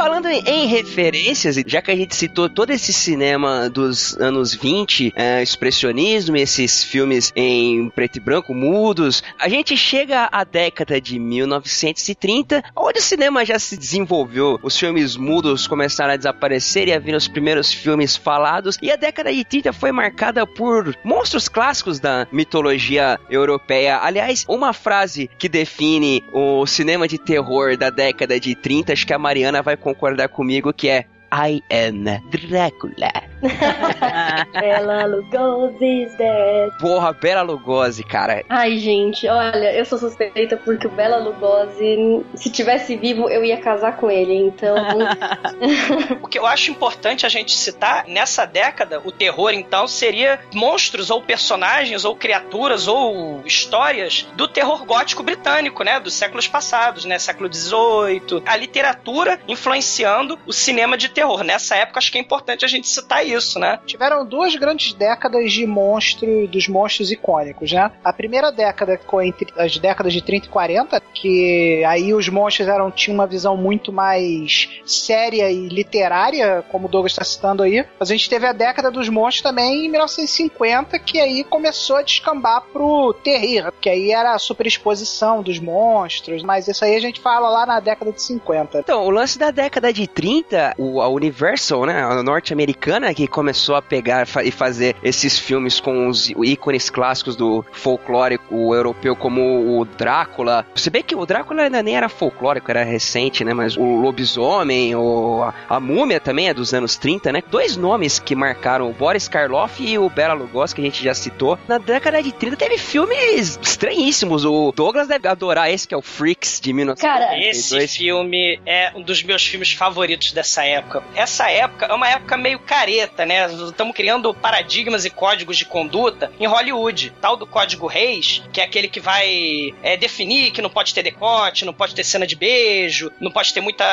falando 0.07 0.27
em, 0.27 0.41
em 0.45 0.67
referências, 0.67 1.57
já 1.67 1.81
que 1.81 1.91
a 1.91 1.95
gente 1.95 2.15
citou 2.15 2.47
todo 2.47 2.71
esse 2.71 2.93
cinema 2.93 3.69
dos 3.69 4.15
anos 4.21 4.53
20, 4.53 5.11
é, 5.13 5.43
expressionismo, 5.43 6.37
esses 6.37 6.81
filmes 6.81 7.33
em 7.35 7.89
preto 7.89 8.15
e 8.15 8.21
branco, 8.21 8.53
mudos, 8.53 9.21
a 9.37 9.49
gente 9.49 9.75
chega 9.75 10.29
à 10.31 10.45
década 10.45 11.01
de 11.01 11.19
1930, 11.19 12.63
onde 12.73 12.99
o 12.99 13.01
cinema 13.01 13.43
já 13.43 13.59
se 13.59 13.75
desenvolveu, 13.75 14.57
os 14.63 14.79
filmes 14.79 15.17
mudos 15.17 15.67
começaram 15.67 16.13
a 16.13 16.17
desaparecer 16.17 16.87
e 16.87 16.93
a 16.93 16.99
vir 16.99 17.13
os 17.13 17.27
primeiros 17.27 17.73
filmes 17.73 18.15
falados, 18.15 18.77
e 18.81 18.89
a 18.89 18.95
década 18.95 19.33
de 19.33 19.43
30 19.43 19.73
foi 19.73 19.91
marcada 19.91 20.47
por 20.47 20.95
monstros 21.03 21.49
clássicos 21.49 21.99
da 21.99 22.25
mitologia 22.31 23.19
europeia. 23.29 23.99
Aliás, 24.01 24.45
uma 24.47 24.71
frase 24.71 25.29
que 25.37 25.49
define 25.49 26.23
o 26.31 26.65
cinema 26.65 27.09
de 27.09 27.17
terror 27.17 27.75
da 27.75 27.89
década 27.89 28.39
de 28.39 28.55
30, 28.55 28.93
acho 28.93 29.05
que 29.05 29.13
a 29.13 29.19
Mariana 29.19 29.61
vai 29.61 29.75
concordar 29.75 29.96
comigo, 30.27 30.73
que 30.73 30.89
é 30.89 31.05
I 31.31 31.61
am 31.69 32.05
Drácula. 32.29 33.11
Bela 34.53 35.05
Lugosi 35.05 36.03
is 36.03 36.15
dead. 36.17 36.71
Porra, 36.79 37.13
Bela 37.13 37.41
Lugosi, 37.41 38.03
cara. 38.03 38.43
Ai, 38.49 38.77
gente, 38.77 39.27
olha, 39.27 39.73
eu 39.73 39.85
sou 39.85 39.97
suspeita 39.97 40.57
porque 40.57 40.87
o 40.87 40.89
Bela 40.89 41.17
Lugosi, 41.17 42.25
se 42.35 42.49
tivesse 42.49 42.95
vivo, 42.95 43.29
eu 43.29 43.43
ia 43.43 43.57
casar 43.57 43.97
com 43.97 44.09
ele, 44.09 44.33
então. 44.33 44.75
o 46.21 46.27
que 46.27 46.39
eu 46.39 46.45
acho 46.45 46.71
importante 46.71 47.25
a 47.25 47.29
gente 47.29 47.55
citar, 47.55 48.05
nessa 48.07 48.45
década, 48.45 49.01
o 49.03 49.11
terror, 49.11 49.51
então, 49.53 49.87
seria 49.87 50.39
monstros 50.53 51.09
ou 51.09 51.21
personagens 51.21 52.05
ou 52.05 52.15
criaturas 52.15 52.87
ou 52.87 53.41
histórias 53.45 54.27
do 54.35 54.47
terror 54.47 54.85
gótico 54.85 55.23
britânico, 55.23 55.83
né? 55.83 55.99
Dos 55.99 56.13
séculos 56.13 56.47
passados, 56.47 57.05
né? 57.05 57.19
Século 57.19 57.53
XVIII. 57.53 58.43
A 58.45 58.55
literatura 58.55 59.39
influenciando 59.47 60.39
o 60.45 60.53
cinema 60.53 60.97
de 60.97 61.09
terror. 61.17 61.43
Nessa 61.43 61.75
época, 61.75 61.97
acho 61.97 62.11
que 62.11 62.19
é 62.19 62.21
importante 62.21 62.63
a 62.63 62.67
gente 62.67 62.87
citar 62.87 63.25
isso, 63.25 63.57
né? 63.57 63.79
Tiveram 63.87 64.23
duas 64.23 64.55
grandes 64.55 64.93
décadas 64.93 65.51
de 65.51 65.65
monstro, 65.65 66.47
dos 66.47 66.67
monstros 66.67 67.11
icônicos, 67.11 67.71
né? 67.71 67.91
A 68.03 68.13
primeira 68.13 68.51
década 68.51 68.99
ficou 68.99 69.19
entre 69.23 69.51
as 69.57 69.79
décadas 69.79 70.13
de 70.13 70.21
30 70.21 70.45
e 70.45 70.49
40, 70.49 71.01
que 71.15 71.83
aí 71.85 72.13
os 72.13 72.29
monstros 72.29 72.67
eram, 72.67 72.91
tinham 72.91 73.15
uma 73.15 73.25
visão 73.25 73.57
muito 73.57 73.91
mais 73.91 74.69
séria 74.85 75.49
e 75.49 75.67
literária, 75.67 76.63
como 76.69 76.85
o 76.85 76.89
Douglas 76.89 77.13
está 77.13 77.23
citando 77.23 77.63
aí. 77.63 77.83
Mas 77.99 78.11
a 78.11 78.13
gente 78.13 78.29
teve 78.29 78.45
a 78.45 78.53
década 78.53 78.91
dos 78.91 79.09
monstros 79.09 79.41
também 79.41 79.85
em 79.85 79.89
1950, 79.89 80.99
que 80.99 81.19
aí 81.19 81.43
começou 81.43 81.95
a 81.95 82.03
descambar 82.03 82.61
pro 82.71 83.13
terrir, 83.23 83.73
que 83.81 83.89
aí 83.89 84.11
era 84.11 84.35
a 84.35 84.39
superexposição 84.39 85.41
dos 85.41 85.57
monstros, 85.57 86.43
mas 86.43 86.67
isso 86.67 86.85
aí 86.85 86.95
a 86.95 87.01
gente 87.01 87.19
fala 87.19 87.49
lá 87.49 87.65
na 87.65 87.79
década 87.79 88.11
de 88.11 88.21
50. 88.21 88.79
Então, 88.79 89.03
o 89.03 89.09
lance 89.09 89.39
da 89.39 89.49
década 89.49 89.91
de 89.91 90.05
30, 90.05 90.75
o 90.77 91.06
a 91.07 91.09
Universal, 91.09 91.85
né, 91.85 92.03
a 92.03 92.21
norte-americana, 92.21 93.13
que 93.13 93.27
começou 93.27 93.75
a 93.75 93.81
pegar 93.81 94.27
e 94.43 94.51
fazer 94.51 94.95
esses 95.01 95.39
filmes 95.39 95.79
com 95.79 96.07
os 96.07 96.29
ícones 96.29 96.89
clássicos 96.89 97.35
do 97.35 97.65
folclórico 97.71 98.73
europeu, 98.73 99.15
como 99.15 99.79
o 99.79 99.85
Drácula. 99.85 100.65
Você 100.75 100.89
vê 100.89 101.01
que 101.01 101.15
o 101.15 101.25
Drácula 101.25 101.63
ainda 101.63 101.81
nem 101.81 101.95
era 101.95 102.09
folclórico, 102.09 102.69
era 102.69 102.83
recente, 102.83 103.43
né? 103.43 103.53
Mas 103.53 103.77
o 103.77 103.83
lobisomem, 103.83 104.95
o, 104.95 105.43
a, 105.43 105.75
a 105.75 105.79
múmia 105.79 106.19
também 106.19 106.49
é 106.49 106.53
dos 106.53 106.73
anos 106.73 106.97
30, 106.97 107.31
né? 107.31 107.43
Dois 107.49 107.77
nomes 107.77 108.19
que 108.19 108.35
marcaram 108.35 108.89
o 108.89 108.93
Boris 108.93 109.27
Karloff 109.27 109.83
e 109.83 109.97
o 109.97 110.09
Bela 110.09 110.33
Lugosi, 110.33 110.75
que 110.75 110.81
a 110.81 110.83
gente 110.83 111.03
já 111.03 111.13
citou. 111.13 111.57
Na 111.67 111.77
década 111.77 112.21
de 112.21 112.31
30 112.31 112.57
teve 112.57 112.77
filmes 112.77 113.59
estranhíssimos. 113.61 114.45
O 114.45 114.71
Douglas 114.71 115.07
deve 115.07 115.27
adorar 115.27 115.71
esse, 115.71 115.87
que 115.87 115.93
é 115.93 115.97
o 115.97 116.01
Freaks, 116.01 116.59
de 116.59 116.73
1992. 116.73 116.99
Cara, 116.99 117.49
esse 117.49 117.87
filme 117.97 118.59
é 118.65 118.91
um 118.95 119.01
dos 119.01 119.23
meus 119.23 119.45
filmes 119.45 119.71
favoritos 119.71 120.31
dessa 120.31 120.63
época 120.65 120.96
época. 120.97 121.19
Essa 121.19 121.49
época 121.49 121.85
é 121.85 121.93
uma 121.93 122.09
época 122.09 122.37
meio 122.37 122.59
careta, 122.59 123.25
né? 123.25 123.47
Estamos 123.51 123.95
criando 123.95 124.33
paradigmas 124.33 125.05
e 125.05 125.09
códigos 125.09 125.57
de 125.57 125.65
conduta 125.65 126.31
em 126.39 126.47
Hollywood. 126.47 127.13
Tal 127.21 127.35
do 127.35 127.47
Código 127.47 127.87
Reis, 127.87 128.43
que 128.51 128.61
é 128.61 128.63
aquele 128.63 128.87
que 128.87 128.99
vai 128.99 129.73
é, 129.81 129.97
definir 129.97 130.51
que 130.51 130.61
não 130.61 130.69
pode 130.69 130.93
ter 130.93 131.03
decote, 131.03 131.65
não 131.65 131.73
pode 131.73 131.95
ter 131.95 132.03
cena 132.03 132.27
de 132.27 132.35
beijo, 132.35 133.11
não 133.19 133.31
pode 133.31 133.53
ter 133.53 133.61
muita. 133.61 133.85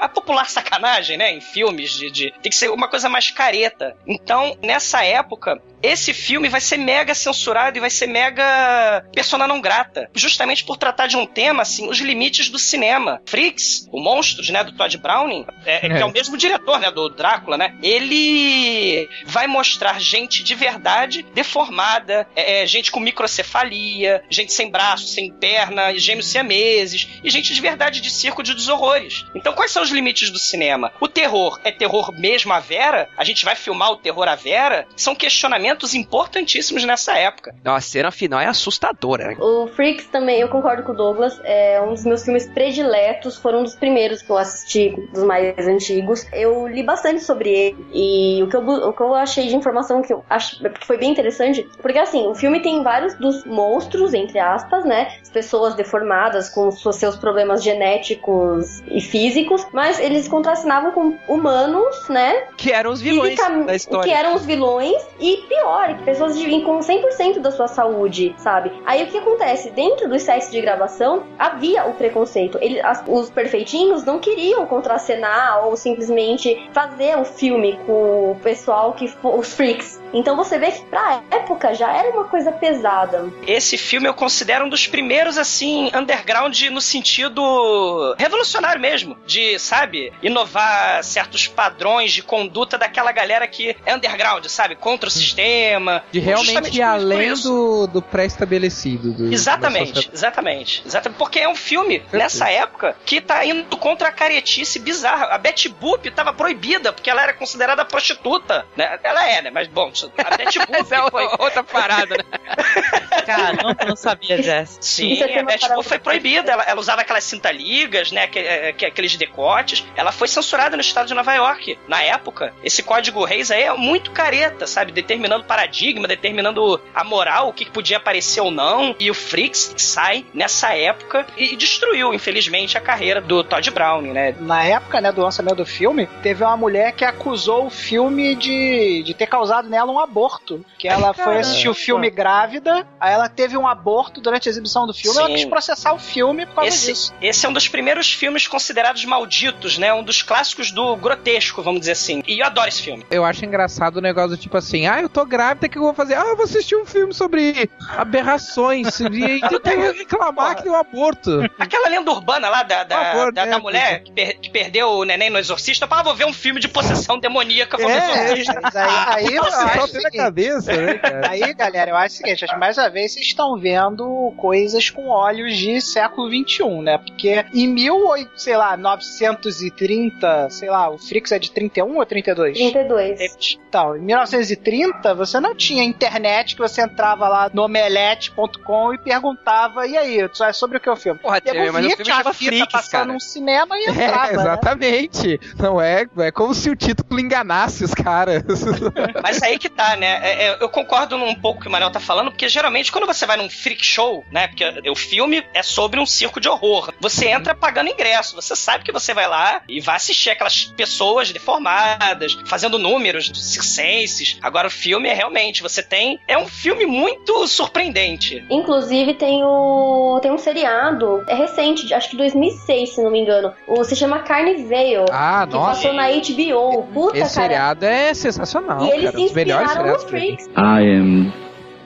a 0.00 0.08
popular 0.08 0.48
sacanagem, 0.48 1.16
né? 1.16 1.32
Em 1.32 1.40
filmes 1.40 1.92
de. 1.92 2.10
de... 2.10 2.30
Tem 2.42 2.50
que 2.50 2.56
ser 2.56 2.70
uma 2.70 2.88
coisa 2.88 3.08
mais 3.08 3.30
careta. 3.30 3.96
Então, 4.06 4.56
nessa 4.62 5.04
época, 5.04 5.60
esse 5.82 6.12
filme 6.12 6.48
vai 6.48 6.60
ser 6.60 6.76
mega 6.76 7.14
censurado 7.14 7.76
e 7.76 7.80
vai 7.80 7.90
ser 7.90 8.06
mega 8.06 9.04
persona 9.12 9.46
não 9.46 9.60
grata, 9.60 10.10
justamente 10.14 10.64
por 10.64 10.76
tratar 10.76 11.06
de 11.06 11.16
um 11.16 11.26
tema 11.26 11.62
assim, 11.62 11.88
os 11.88 11.98
limites 11.98 12.48
do 12.48 12.58
cinema. 12.58 13.20
Freaks, 13.26 13.88
o 13.92 14.00
Monstros, 14.00 14.50
né, 14.50 14.64
do 14.64 14.72
Todd 14.72 14.96
Browning, 14.98 15.46
é, 15.64 15.76
é. 15.76 15.80
que 15.80 16.02
é 16.02 16.04
o 16.04 16.12
mesmo 16.12 16.36
diretor, 16.48 16.78
né, 16.80 16.90
do 16.90 17.08
Drácula, 17.08 17.56
né? 17.56 17.74
Ele 17.82 19.08
vai 19.26 19.46
mostrar 19.46 20.00
gente 20.00 20.42
de 20.42 20.54
verdade 20.54 21.22
deformada, 21.34 22.26
é, 22.34 22.62
é 22.62 22.66
gente 22.66 22.90
com 22.90 23.00
microcefalia, 23.00 24.22
gente 24.30 24.52
sem 24.52 24.70
braço, 24.70 25.06
sem 25.08 25.30
perna, 25.30 25.94
gêmeos 25.94 26.26
siameses 26.26 27.08
e 27.22 27.30
gente 27.30 27.54
de 27.54 27.60
verdade 27.60 28.00
de 28.00 28.10
circo 28.10 28.42
de 28.42 28.54
dos 28.54 28.68
horrores. 28.68 29.24
Então, 29.34 29.52
quais 29.52 29.70
são 29.70 29.82
os 29.82 29.90
limites 29.90 30.30
do 30.30 30.38
cinema? 30.38 30.92
O 31.00 31.08
terror 31.08 31.60
é 31.64 31.70
terror 31.70 32.12
mesmo 32.18 32.52
à 32.52 32.60
vera? 32.60 33.08
A 33.16 33.24
gente 33.24 33.44
vai 33.44 33.54
filmar 33.54 33.92
o 33.92 33.96
terror 33.96 34.26
à 34.26 34.34
vera? 34.34 34.86
São 34.96 35.14
questionamentos 35.14 35.94
importantíssimos 35.94 36.84
nessa 36.84 37.16
época. 37.16 37.54
A 37.64 37.80
cena 37.80 38.10
final 38.10 38.40
é 38.40 38.46
assustadora. 38.46 39.28
Né? 39.28 39.36
O 39.38 39.66
Freaks 39.68 40.06
também, 40.06 40.40
eu 40.40 40.48
concordo 40.48 40.82
com 40.82 40.92
o 40.92 40.96
Douglas, 40.96 41.40
é 41.44 41.80
um 41.80 41.94
dos 41.94 42.04
meus 42.04 42.24
filmes 42.24 42.48
prediletos, 42.48 43.36
foram 43.36 43.60
um 43.60 43.62
dos 43.64 43.74
primeiros 43.74 44.22
que 44.22 44.30
eu 44.30 44.38
assisti, 44.38 44.94
dos 45.12 45.22
mais 45.22 45.56
antigos. 45.66 46.26
Eu 46.38 46.66
li 46.66 46.82
bastante 46.82 47.20
sobre 47.20 47.50
ele 47.50 47.86
e 47.92 48.42
o 48.42 48.48
que 48.48 48.56
eu, 48.56 48.60
o 48.60 48.92
que 48.92 49.00
eu 49.00 49.14
achei 49.14 49.48
de 49.48 49.56
informação 49.56 50.02
que 50.02 50.12
eu 50.12 50.24
acho 50.28 50.58
que 50.62 50.86
foi 50.86 50.96
bem 50.96 51.10
interessante, 51.10 51.68
porque 51.80 51.98
assim, 51.98 52.26
o 52.26 52.34
filme 52.34 52.60
tem 52.60 52.82
vários 52.82 53.14
dos 53.14 53.44
monstros, 53.44 54.14
entre 54.14 54.38
aspas, 54.38 54.84
né? 54.84 55.12
As 55.20 55.30
pessoas 55.30 55.74
deformadas 55.74 56.48
com 56.48 56.70
seus 56.70 57.16
problemas 57.16 57.62
genéticos 57.62 58.82
e 58.86 59.00
físicos, 59.00 59.66
mas 59.72 59.98
eles 59.98 60.28
contracenavam 60.28 60.92
com 60.92 61.16
humanos, 61.26 62.08
né? 62.08 62.46
Que 62.56 62.72
eram 62.72 62.92
os 62.92 63.00
vilões 63.00 63.38
da 63.66 63.74
história. 63.74 64.04
Que 64.04 64.16
eram 64.16 64.34
os 64.34 64.46
vilões 64.46 64.96
e 65.18 65.38
pior, 65.48 65.96
que 65.96 66.04
pessoas 66.04 66.36
vivem 66.38 66.62
com 66.62 66.78
100% 66.78 67.40
da 67.40 67.50
sua 67.50 67.68
saúde, 67.68 68.34
sabe? 68.38 68.72
Aí 68.86 69.02
o 69.02 69.06
que 69.08 69.18
acontece? 69.18 69.70
Dentro 69.70 70.08
dos 70.08 70.22
sets 70.22 70.50
de 70.50 70.60
gravação, 70.60 71.24
havia 71.38 71.86
o 71.86 71.94
preconceito. 71.94 72.58
Ele, 72.60 72.80
as, 72.80 73.02
os 73.06 73.30
perfeitinhos 73.30 74.04
não 74.04 74.18
queriam 74.18 74.66
contracenar 74.66 75.66
ou 75.66 75.76
simplesmente 75.76 76.27
fazer 76.72 77.16
o 77.16 77.20
um 77.20 77.24
filme 77.24 77.78
com 77.86 78.32
o 78.32 78.36
pessoal 78.42 78.92
que 78.92 79.10
os 79.22 79.54
freaks. 79.54 80.00
Então 80.12 80.36
você 80.36 80.58
vê 80.58 80.72
que 80.72 80.84
pra 80.84 81.22
época 81.30 81.74
já 81.74 81.92
era 81.92 82.10
uma 82.10 82.24
coisa 82.24 82.52
pesada. 82.52 83.28
Esse 83.46 83.76
filme 83.76 84.08
eu 84.08 84.14
considero 84.14 84.64
um 84.64 84.68
dos 84.68 84.86
primeiros, 84.86 85.38
assim, 85.38 85.90
underground 85.94 86.60
no 86.70 86.80
sentido 86.80 88.14
revolucionário 88.18 88.80
mesmo. 88.80 89.16
De, 89.26 89.58
sabe, 89.58 90.12
inovar 90.22 91.02
certos 91.04 91.46
padrões 91.46 92.12
de 92.12 92.22
conduta 92.22 92.78
daquela 92.78 93.12
galera 93.12 93.46
que 93.46 93.76
é 93.84 93.94
underground, 93.94 94.44
sabe? 94.46 94.74
Contra 94.76 95.08
o 95.08 95.12
sistema. 95.12 96.02
De 96.10 96.20
realmente 96.20 96.78
ir 96.78 96.82
além 96.82 97.34
do, 97.34 97.86
do 97.86 98.02
pré-estabelecido. 98.02 99.32
Exatamente, 99.32 100.10
exatamente, 100.12 100.82
exatamente. 100.86 101.18
Porque 101.18 101.40
é 101.40 101.48
um 101.48 101.56
filme, 101.56 102.00
Perfeito. 102.00 102.16
nessa 102.16 102.50
época, 102.50 102.96
que 103.04 103.20
tá 103.20 103.44
indo 103.44 103.76
contra 103.76 104.08
a 104.08 104.12
caretice 104.12 104.78
bizarra. 104.78 105.26
A 105.26 105.38
Betty 105.38 105.68
Boop 105.68 106.10
tava 106.10 106.32
proibida, 106.32 106.92
porque 106.92 107.10
ela 107.10 107.22
era 107.22 107.34
considerada 107.34 107.84
prostituta. 107.84 108.66
Né? 108.76 108.98
Ela 109.02 109.28
é, 109.28 109.42
né? 109.42 109.50
Mas, 109.50 109.68
bom, 109.68 109.90
a 110.04 110.66
Boop 110.66 110.92
é 110.92 111.10
foi... 111.10 111.24
outra 111.38 111.62
parada, 111.64 112.16
né? 112.16 112.24
Caramba, 113.26 113.76
não 113.86 113.96
sabia, 113.96 114.42
Jess. 114.42 114.78
Sim, 114.80 115.22
a 115.22 115.42
Betty 115.42 115.68
Boop 115.68 115.86
foi 115.86 115.98
proibida. 115.98 116.52
Ela, 116.52 116.62
ela 116.64 116.80
usava 116.80 117.02
aquelas 117.02 117.24
cinta-ligas, 117.24 118.12
né? 118.12 118.24
Aqueles 118.24 119.16
decotes. 119.16 119.84
Ela 119.96 120.12
foi 120.12 120.28
censurada 120.28 120.76
no 120.76 120.80
estado 120.80 121.06
de 121.06 121.14
Nova 121.14 121.34
York, 121.34 121.78
na 121.86 122.02
época. 122.02 122.54
Esse 122.62 122.82
código 122.82 123.24
Reis 123.24 123.50
aí 123.50 123.62
é 123.62 123.72
muito 123.74 124.10
careta, 124.10 124.66
sabe? 124.66 124.92
Determinando 124.92 125.44
paradigma, 125.44 126.08
determinando 126.08 126.80
a 126.94 127.04
moral, 127.04 127.48
o 127.48 127.52
que 127.52 127.70
podia 127.70 127.96
aparecer 127.96 128.40
ou 128.40 128.50
não. 128.50 128.94
E 128.98 129.10
o 129.10 129.14
Freaks 129.14 129.74
sai 129.76 130.24
nessa 130.32 130.74
época 130.74 131.26
e 131.36 131.56
destruiu, 131.56 132.14
infelizmente, 132.14 132.78
a 132.78 132.80
carreira 132.80 133.20
do 133.20 133.44
Todd 133.44 133.70
Brown, 133.70 134.02
né? 134.02 134.34
Na 134.40 134.64
época, 134.64 135.00
né, 135.00 135.12
do 135.12 135.22
lançamento 135.22 135.56
do 135.56 135.66
filme, 135.66 136.08
teve 136.22 136.44
uma 136.44 136.56
mulher 136.56 136.92
que 136.92 137.04
acusou 137.04 137.66
o 137.66 137.70
filme 137.70 138.34
de, 138.36 139.02
de 139.02 139.14
ter 139.14 139.26
causado 139.26 139.68
nela 139.68 139.87
ela 139.88 139.98
um 139.98 140.00
aborto. 140.02 140.64
Que 140.78 140.88
ela 140.88 141.12
foi 141.14 141.38
assistir 141.38 141.68
o 141.68 141.74
filme 141.74 142.10
grávida, 142.10 142.86
aí 143.00 143.12
ela 143.12 143.28
teve 143.28 143.56
um 143.56 143.66
aborto 143.66 144.20
durante 144.20 144.48
a 144.48 144.50
exibição 144.50 144.86
do 144.86 144.94
filme, 144.94 145.18
ela 145.18 145.28
Sim. 145.28 145.34
quis 145.34 145.44
processar 145.44 145.92
o 145.92 145.98
filme 145.98 146.46
por 146.46 146.56
causa 146.56 146.68
Esse, 146.68 146.86
disso. 146.92 147.14
esse 147.20 147.46
é 147.46 147.48
um 147.48 147.52
dos 147.52 147.68
primeiros 147.68 148.12
filmes 148.12 148.46
considerados 148.46 149.04
malditos, 149.04 149.78
né? 149.78 149.92
Um 149.92 150.02
dos 150.02 150.22
clássicos 150.22 150.70
do 150.70 150.96
grotesco, 150.96 151.62
vamos 151.62 151.80
dizer 151.80 151.92
assim. 151.92 152.22
E 152.26 152.40
eu 152.40 152.46
adoro 152.46 152.68
esse 152.68 152.82
filme. 152.82 153.06
Eu 153.10 153.24
acho 153.24 153.44
engraçado 153.44 153.96
o 153.96 154.00
negócio 154.00 154.30
do 154.30 154.36
tipo 154.36 154.56
assim, 154.56 154.86
ah, 154.86 155.00
eu 155.00 155.08
tô 155.08 155.24
grávida, 155.24 155.66
o 155.66 155.70
que 155.70 155.78
eu 155.78 155.82
vou 155.82 155.94
fazer? 155.94 156.14
Ah, 156.14 156.26
eu 156.26 156.36
vou 156.36 156.44
assistir 156.44 156.76
um 156.76 156.84
filme 156.86 157.12
sobre 157.14 157.68
aberrações. 157.96 158.98
e 159.00 159.24
aí 159.24 159.40
tu 159.40 159.60
tem 159.60 159.80
que 159.80 159.98
reclamar 159.98 160.56
que 160.56 160.62
deu 160.64 160.74
aborto. 160.74 161.30
Aquela 161.58 161.88
lenda 161.88 162.10
urbana 162.10 162.48
lá 162.48 162.62
da, 162.62 162.84
da, 162.84 163.04
favor, 163.04 163.32
da, 163.32 163.44
né, 163.44 163.50
da 163.52 163.58
mulher 163.58 164.02
que, 164.02 164.12
per- 164.12 164.38
que 164.40 164.50
perdeu 164.50 164.88
o 164.90 165.04
neném 165.04 165.30
no 165.30 165.38
exorcista, 165.38 165.86
ah, 165.90 166.02
vou 166.02 166.14
ver 166.14 166.26
um 166.26 166.32
filme 166.32 166.60
de 166.60 166.68
possessão 166.68 167.18
demoníaca, 167.18 167.76
vou 167.76 167.88
É, 167.90 168.24
exorcista. 168.24 168.60
mas 168.62 168.76
aí, 168.76 169.24
aí 169.26 169.34
eu 169.34 169.44
Só 169.86 169.92
na 169.94 170.00
seguinte, 170.00 170.16
cabeça, 170.16 170.72
né, 170.76 170.94
cara? 170.98 171.30
Aí, 171.30 171.54
galera, 171.54 171.90
eu 171.90 171.96
acho 171.96 172.14
o 172.14 172.18
seguinte, 172.18 172.44
acho 172.44 172.54
que 172.54 172.58
mais 172.60 172.76
uma 172.78 172.88
vez 172.90 173.12
vocês 173.12 173.26
estão 173.26 173.56
vendo 173.58 174.32
coisas 174.36 174.90
com 174.90 175.08
olhos 175.08 175.56
de 175.56 175.80
século 175.80 176.28
XXI, 176.28 176.64
né? 176.82 176.98
Porque 176.98 177.44
em 177.52 177.68
1800, 177.68 178.42
sei 178.42 178.56
lá, 178.56 178.76
930, 178.76 180.50
sei 180.50 180.70
lá, 180.70 180.90
o 180.90 180.98
Frix 180.98 181.32
é 181.32 181.38
de 181.38 181.50
31 181.50 181.96
ou 181.96 182.06
32? 182.06 182.56
32. 182.56 183.20
Então, 183.68 183.96
em 183.96 184.00
1930, 184.00 185.14
você 185.14 185.40
não 185.40 185.54
tinha 185.54 185.82
internet 185.84 186.54
que 186.54 186.60
você 186.60 186.82
entrava 186.82 187.28
lá 187.28 187.50
no 187.52 187.62
omelete.com 187.64 188.94
e 188.94 188.98
perguntava, 188.98 189.86
e 189.86 189.96
aí, 189.96 190.20
é 190.20 190.52
sobre 190.52 190.78
o 190.78 190.80
que 190.80 190.88
é 190.88 190.92
o 190.92 190.96
filme? 190.96 191.20
Porra, 191.20 191.40
Devolvia, 191.40 191.72
mas 191.72 191.84
o 191.86 191.88
filme 191.90 192.04
tinha 192.04 192.16
fita 192.18 192.32
Freaks, 192.34 192.72
passando 192.72 192.90
cara. 192.90 193.04
num 193.06 193.20
cinema 193.20 193.78
e 193.78 193.84
entrava, 193.90 194.26
É, 194.32 194.36
né? 194.36 194.42
exatamente. 194.42 195.40
Não 195.58 195.80
é, 195.80 196.06
é 196.18 196.30
como 196.30 196.54
se 196.54 196.70
o 196.70 196.76
título 196.76 197.20
enganasse 197.20 197.84
os 197.84 197.94
caras. 197.94 198.42
Mas 199.22 199.42
aí 199.42 199.58
que 199.58 199.67
tá, 199.70 199.96
né? 199.96 200.20
É, 200.22 200.44
é, 200.46 200.56
eu 200.60 200.68
concordo 200.68 201.16
um 201.16 201.34
pouco 201.34 201.58
com 201.58 201.60
o 201.60 201.62
que 201.62 201.68
o 201.68 201.70
Manel 201.72 201.90
tá 201.90 201.98
falando, 202.00 202.30
porque 202.30 202.48
geralmente 202.48 202.92
quando 202.92 203.06
você 203.06 203.26
vai 203.26 203.36
num 203.36 203.48
freak 203.50 203.84
show, 203.84 204.24
né? 204.30 204.46
Porque 204.48 204.64
o 204.90 204.94
filme 204.94 205.44
é 205.54 205.62
sobre 205.62 205.98
um 205.98 206.06
circo 206.06 206.40
de 206.40 206.48
horror. 206.48 206.92
Você 207.00 207.28
entra 207.28 207.54
pagando 207.54 207.88
ingresso, 207.90 208.34
você 208.36 208.54
sabe 208.54 208.84
que 208.84 208.92
você 208.92 209.12
vai 209.14 209.26
lá 209.26 209.62
e 209.68 209.80
vai 209.80 209.96
assistir 209.96 210.30
aquelas 210.30 210.64
pessoas 210.64 211.32
deformadas, 211.32 212.36
fazendo 212.46 212.78
números 212.78 213.30
circenses. 213.34 214.38
Agora 214.42 214.68
o 214.68 214.70
filme 214.70 215.08
é 215.08 215.14
realmente, 215.14 215.62
você 215.62 215.82
tem. 215.82 216.20
É 216.28 216.36
um 216.38 216.46
filme 216.46 216.86
muito 216.86 217.46
surpreendente. 217.48 218.44
Inclusive 218.50 219.14
tem 219.14 219.42
o 219.44 220.18
tem 220.22 220.30
um 220.32 220.38
seriado, 220.38 221.24
é 221.28 221.34
recente, 221.34 221.92
acho 221.94 222.10
que 222.10 222.16
2006, 222.16 222.94
se 222.94 223.02
não 223.02 223.10
me 223.10 223.20
engano. 223.20 223.52
O 223.66 223.84
se 223.84 223.94
chama 223.96 224.20
Carnival, 224.20 225.06
Ah, 225.10 225.46
que 225.48 225.54
nossa. 225.54 225.82
passou 225.82 225.92
na 225.92 226.08
HBO. 226.08 226.82
Puta, 226.92 227.18
Esse 227.18 227.34
cara. 227.34 227.48
seriado 227.48 227.84
é 227.86 228.14
sensacional, 228.14 228.84
E 228.84 228.90
eles 228.90 229.04
cara. 229.06 229.18
se 229.18 229.24
Os 229.24 229.32
seriados. 229.66 230.04
Freaks. 230.04 230.46
I 230.56 230.96
am 230.96 231.32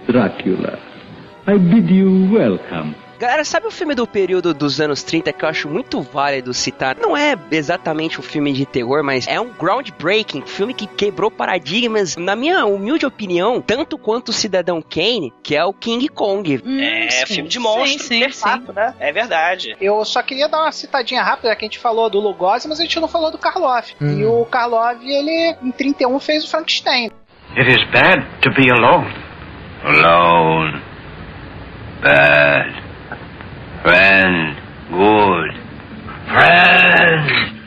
Dracula. 0.07 0.79
I 1.47 1.59
bid 1.59 1.91
you 1.91 2.31
welcome. 2.33 2.95
Galera, 3.23 3.45
sabe 3.45 3.69
o 3.69 3.71
filme 3.71 3.95
do 3.95 4.05
período 4.05 4.53
dos 4.53 4.81
anos 4.81 5.05
30 5.05 5.33
que 5.33 5.45
eu 5.45 5.49
acho 5.49 5.69
muito 5.69 6.03
válido 6.03 6.53
citar? 6.53 6.97
Não 6.97 7.17
é 7.17 7.39
exatamente 7.53 8.19
um 8.19 8.23
filme 8.23 8.53
de 8.53 8.67
terror, 8.67 9.05
mas 9.05 9.29
é 9.29 9.41
um 9.41 9.49
groundbreaking, 9.49 10.43
filme 10.45 10.75
que 10.75 10.89
quebrou 10.89 11.31
paradigmas, 11.31 12.17
na 12.17 12.35
minha 12.35 12.67
humilde 12.67 13.07
opinião, 13.07 13.61
tanto 13.61 13.97
quanto 13.97 14.31
o 14.31 14.33
Cidadão 14.33 14.83
Kane, 14.83 15.33
que 15.41 15.55
é 15.55 15.65
o 15.65 15.73
King 15.73 16.09
Kong. 16.09 16.61
É, 16.81 17.11
sim. 17.11 17.35
filme 17.35 17.49
de 17.49 17.61
monstro, 17.61 18.03
Sim, 18.03 18.29
sim, 18.29 18.31
fato, 18.31 18.73
né? 18.73 18.93
É 18.99 19.13
verdade. 19.13 19.77
Eu 19.81 20.05
só 20.05 20.21
queria 20.21 20.49
dar 20.49 20.63
uma 20.63 20.73
citadinha 20.73 21.23
rápida, 21.23 21.55
que 21.55 21.65
a 21.65 21.69
gente 21.69 21.79
falou 21.79 22.11
do 22.11 22.19
Lugosi, 22.19 22.67
mas 22.67 22.81
a 22.81 22.83
gente 22.83 22.99
não 22.99 23.07
falou 23.07 23.31
do 23.31 23.39
Karloff. 23.39 23.95
Hum. 24.01 24.19
E 24.19 24.25
o 24.25 24.45
Karloff, 24.47 24.99
ele, 25.01 25.57
em 25.63 25.71
31, 25.71 26.19
fez 26.19 26.45
o 26.45 26.51
Frankenstein. 26.51 27.13
It 27.55 27.69
is 27.69 27.81
bad 27.93 28.43
to 28.43 28.51
be 28.55 28.69
alone. 28.71 29.13
Alone. 29.85 30.83
Bad. 32.03 32.73
Friend. 33.83 34.57
Good. 34.91 35.51
Friend. 36.33 37.62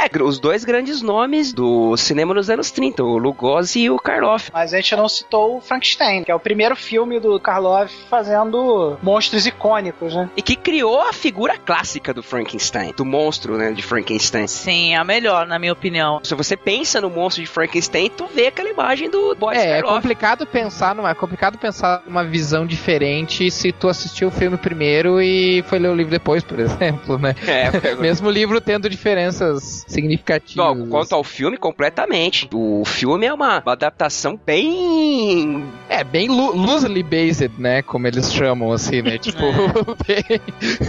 É, 0.00 0.22
os 0.22 0.38
dois 0.38 0.64
grandes 0.64 1.02
nomes 1.02 1.52
do 1.52 1.96
cinema 1.96 2.32
nos 2.34 2.48
anos 2.48 2.70
30, 2.70 3.02
o 3.04 3.18
Lugosi 3.18 3.80
e 3.80 3.90
o 3.90 3.98
Karloff. 3.98 4.50
Mas 4.52 4.72
a 4.72 4.76
gente 4.76 4.96
não 4.96 5.08
citou 5.08 5.56
o 5.58 5.60
Frankenstein, 5.60 6.24
que 6.24 6.30
é 6.30 6.34
o 6.34 6.40
primeiro 6.40 6.74
filme 6.74 7.20
do 7.20 7.38
Karloff 7.38 7.94
fazendo 8.08 8.96
monstros 9.02 9.46
icônicos, 9.46 10.14
né? 10.14 10.30
E 10.36 10.42
que 10.42 10.56
criou 10.56 11.00
a 11.02 11.12
figura 11.12 11.58
clássica 11.58 12.14
do 12.14 12.22
Frankenstein, 12.22 12.92
do 12.96 13.04
monstro, 13.04 13.56
né, 13.56 13.72
de 13.72 13.82
Frankenstein. 13.82 14.46
Sim, 14.46 14.94
a 14.94 15.04
melhor, 15.04 15.46
na 15.46 15.58
minha 15.58 15.72
opinião. 15.72 16.20
Se 16.22 16.34
você 16.34 16.56
pensa 16.56 17.00
no 17.00 17.10
monstro 17.10 17.42
de 17.42 17.48
Frankenstein, 17.50 18.10
tu 18.16 18.26
vê 18.26 18.46
aquela 18.46 18.68
imagem 18.70 19.10
do 19.10 19.34
Boris 19.34 19.58
É, 19.60 19.78
é 19.78 19.80
Karloff. 19.80 19.94
complicado 20.02 20.46
pensar 20.46 20.94
numa, 20.94 21.10
é 21.10 21.14
complicado 21.14 21.58
pensar 21.58 22.02
numa 22.06 22.24
visão 22.24 22.66
diferente 22.66 23.50
se 23.50 23.72
tu 23.72 23.88
assistiu 23.88 24.28
o 24.28 24.30
filme 24.30 24.56
primeiro 24.56 25.20
e 25.20 25.62
foi 25.66 25.78
ler 25.78 25.88
o 25.88 25.94
livro 25.94 26.10
depois, 26.10 26.42
por 26.42 26.58
exemplo, 26.60 27.18
né? 27.18 27.34
É, 27.46 27.94
Mesmo 27.96 28.28
o 28.28 28.30
livro 28.30 28.60
tendo 28.60 28.88
diferenças 28.88 29.84
significativas. 29.90 30.56
Não, 30.78 30.88
quanto 30.88 31.14
ao 31.14 31.24
filme, 31.24 31.56
completamente. 31.56 32.48
O 32.52 32.84
filme 32.84 33.26
é 33.26 33.32
uma, 33.32 33.60
uma 33.60 33.72
adaptação 33.72 34.38
bem. 34.44 35.64
É, 35.88 36.02
bem 36.04 36.28
lo- 36.28 36.54
loosely 36.56 37.02
based, 37.02 37.50
né? 37.58 37.82
Como 37.82 38.06
eles 38.06 38.32
chamam, 38.32 38.72
assim, 38.72 39.02
né? 39.02 39.18
Tipo, 39.30 39.42
bem, 40.06 40.40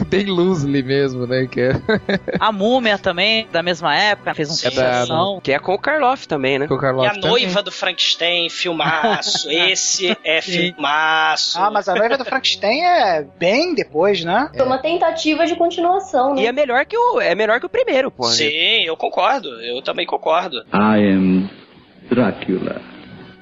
bem 0.07 0.25
loosely 0.25 0.83
mesmo, 0.83 1.25
né? 1.27 1.47
Que 1.49 1.61
é 1.61 1.71
A 2.39 2.51
Múmia 2.51 2.97
também, 2.97 3.47
da 3.51 3.61
mesma 3.63 3.95
época, 3.95 4.33
fez 4.33 4.49
um 4.49 4.53
É 4.53 4.55
sucessão. 4.55 5.39
Que 5.43 5.51
é 5.53 5.59
com 5.59 5.73
o 5.73 5.79
Karloff 5.79 6.27
também, 6.27 6.59
né? 6.59 6.67
com 6.67 6.75
o 6.75 6.77
E 6.77 6.81
Karloff 6.81 7.09
a 7.17 7.19
noiva 7.27 7.61
do 7.63 7.71
Frankenstein, 7.71 8.49
filmaço. 8.49 9.49
Esse 9.51 10.15
é 10.23 10.41
filmaço. 10.41 11.59
Ah, 11.59 11.69
mas 11.71 11.87
a 11.89 11.95
noiva 11.95 12.17
do 12.17 12.25
Frankenstein 12.25 12.81
é 12.83 13.25
bem 13.37 13.73
depois, 13.75 14.23
né? 14.23 14.49
Foi 14.55 14.65
uma 14.65 14.77
tentativa 14.79 15.45
de 15.45 15.55
continuação, 15.55 16.35
né? 16.35 16.43
E 16.43 16.47
é 16.47 16.51
melhor 16.51 16.85
que 16.85 16.97
o, 16.97 17.19
é 17.19 17.33
melhor 17.35 17.59
que 17.59 17.65
o 17.65 17.69
primeiro, 17.69 18.09
pô. 18.11 18.27
né? 18.27 18.33
Sim, 18.33 18.89
eu 18.91 18.97
concordo. 18.97 19.49
Eu 19.61 19.81
também 19.81 20.05
concordo. 20.05 20.57
I 20.73 21.13
am 21.13 21.49
Dracula. 22.09 22.81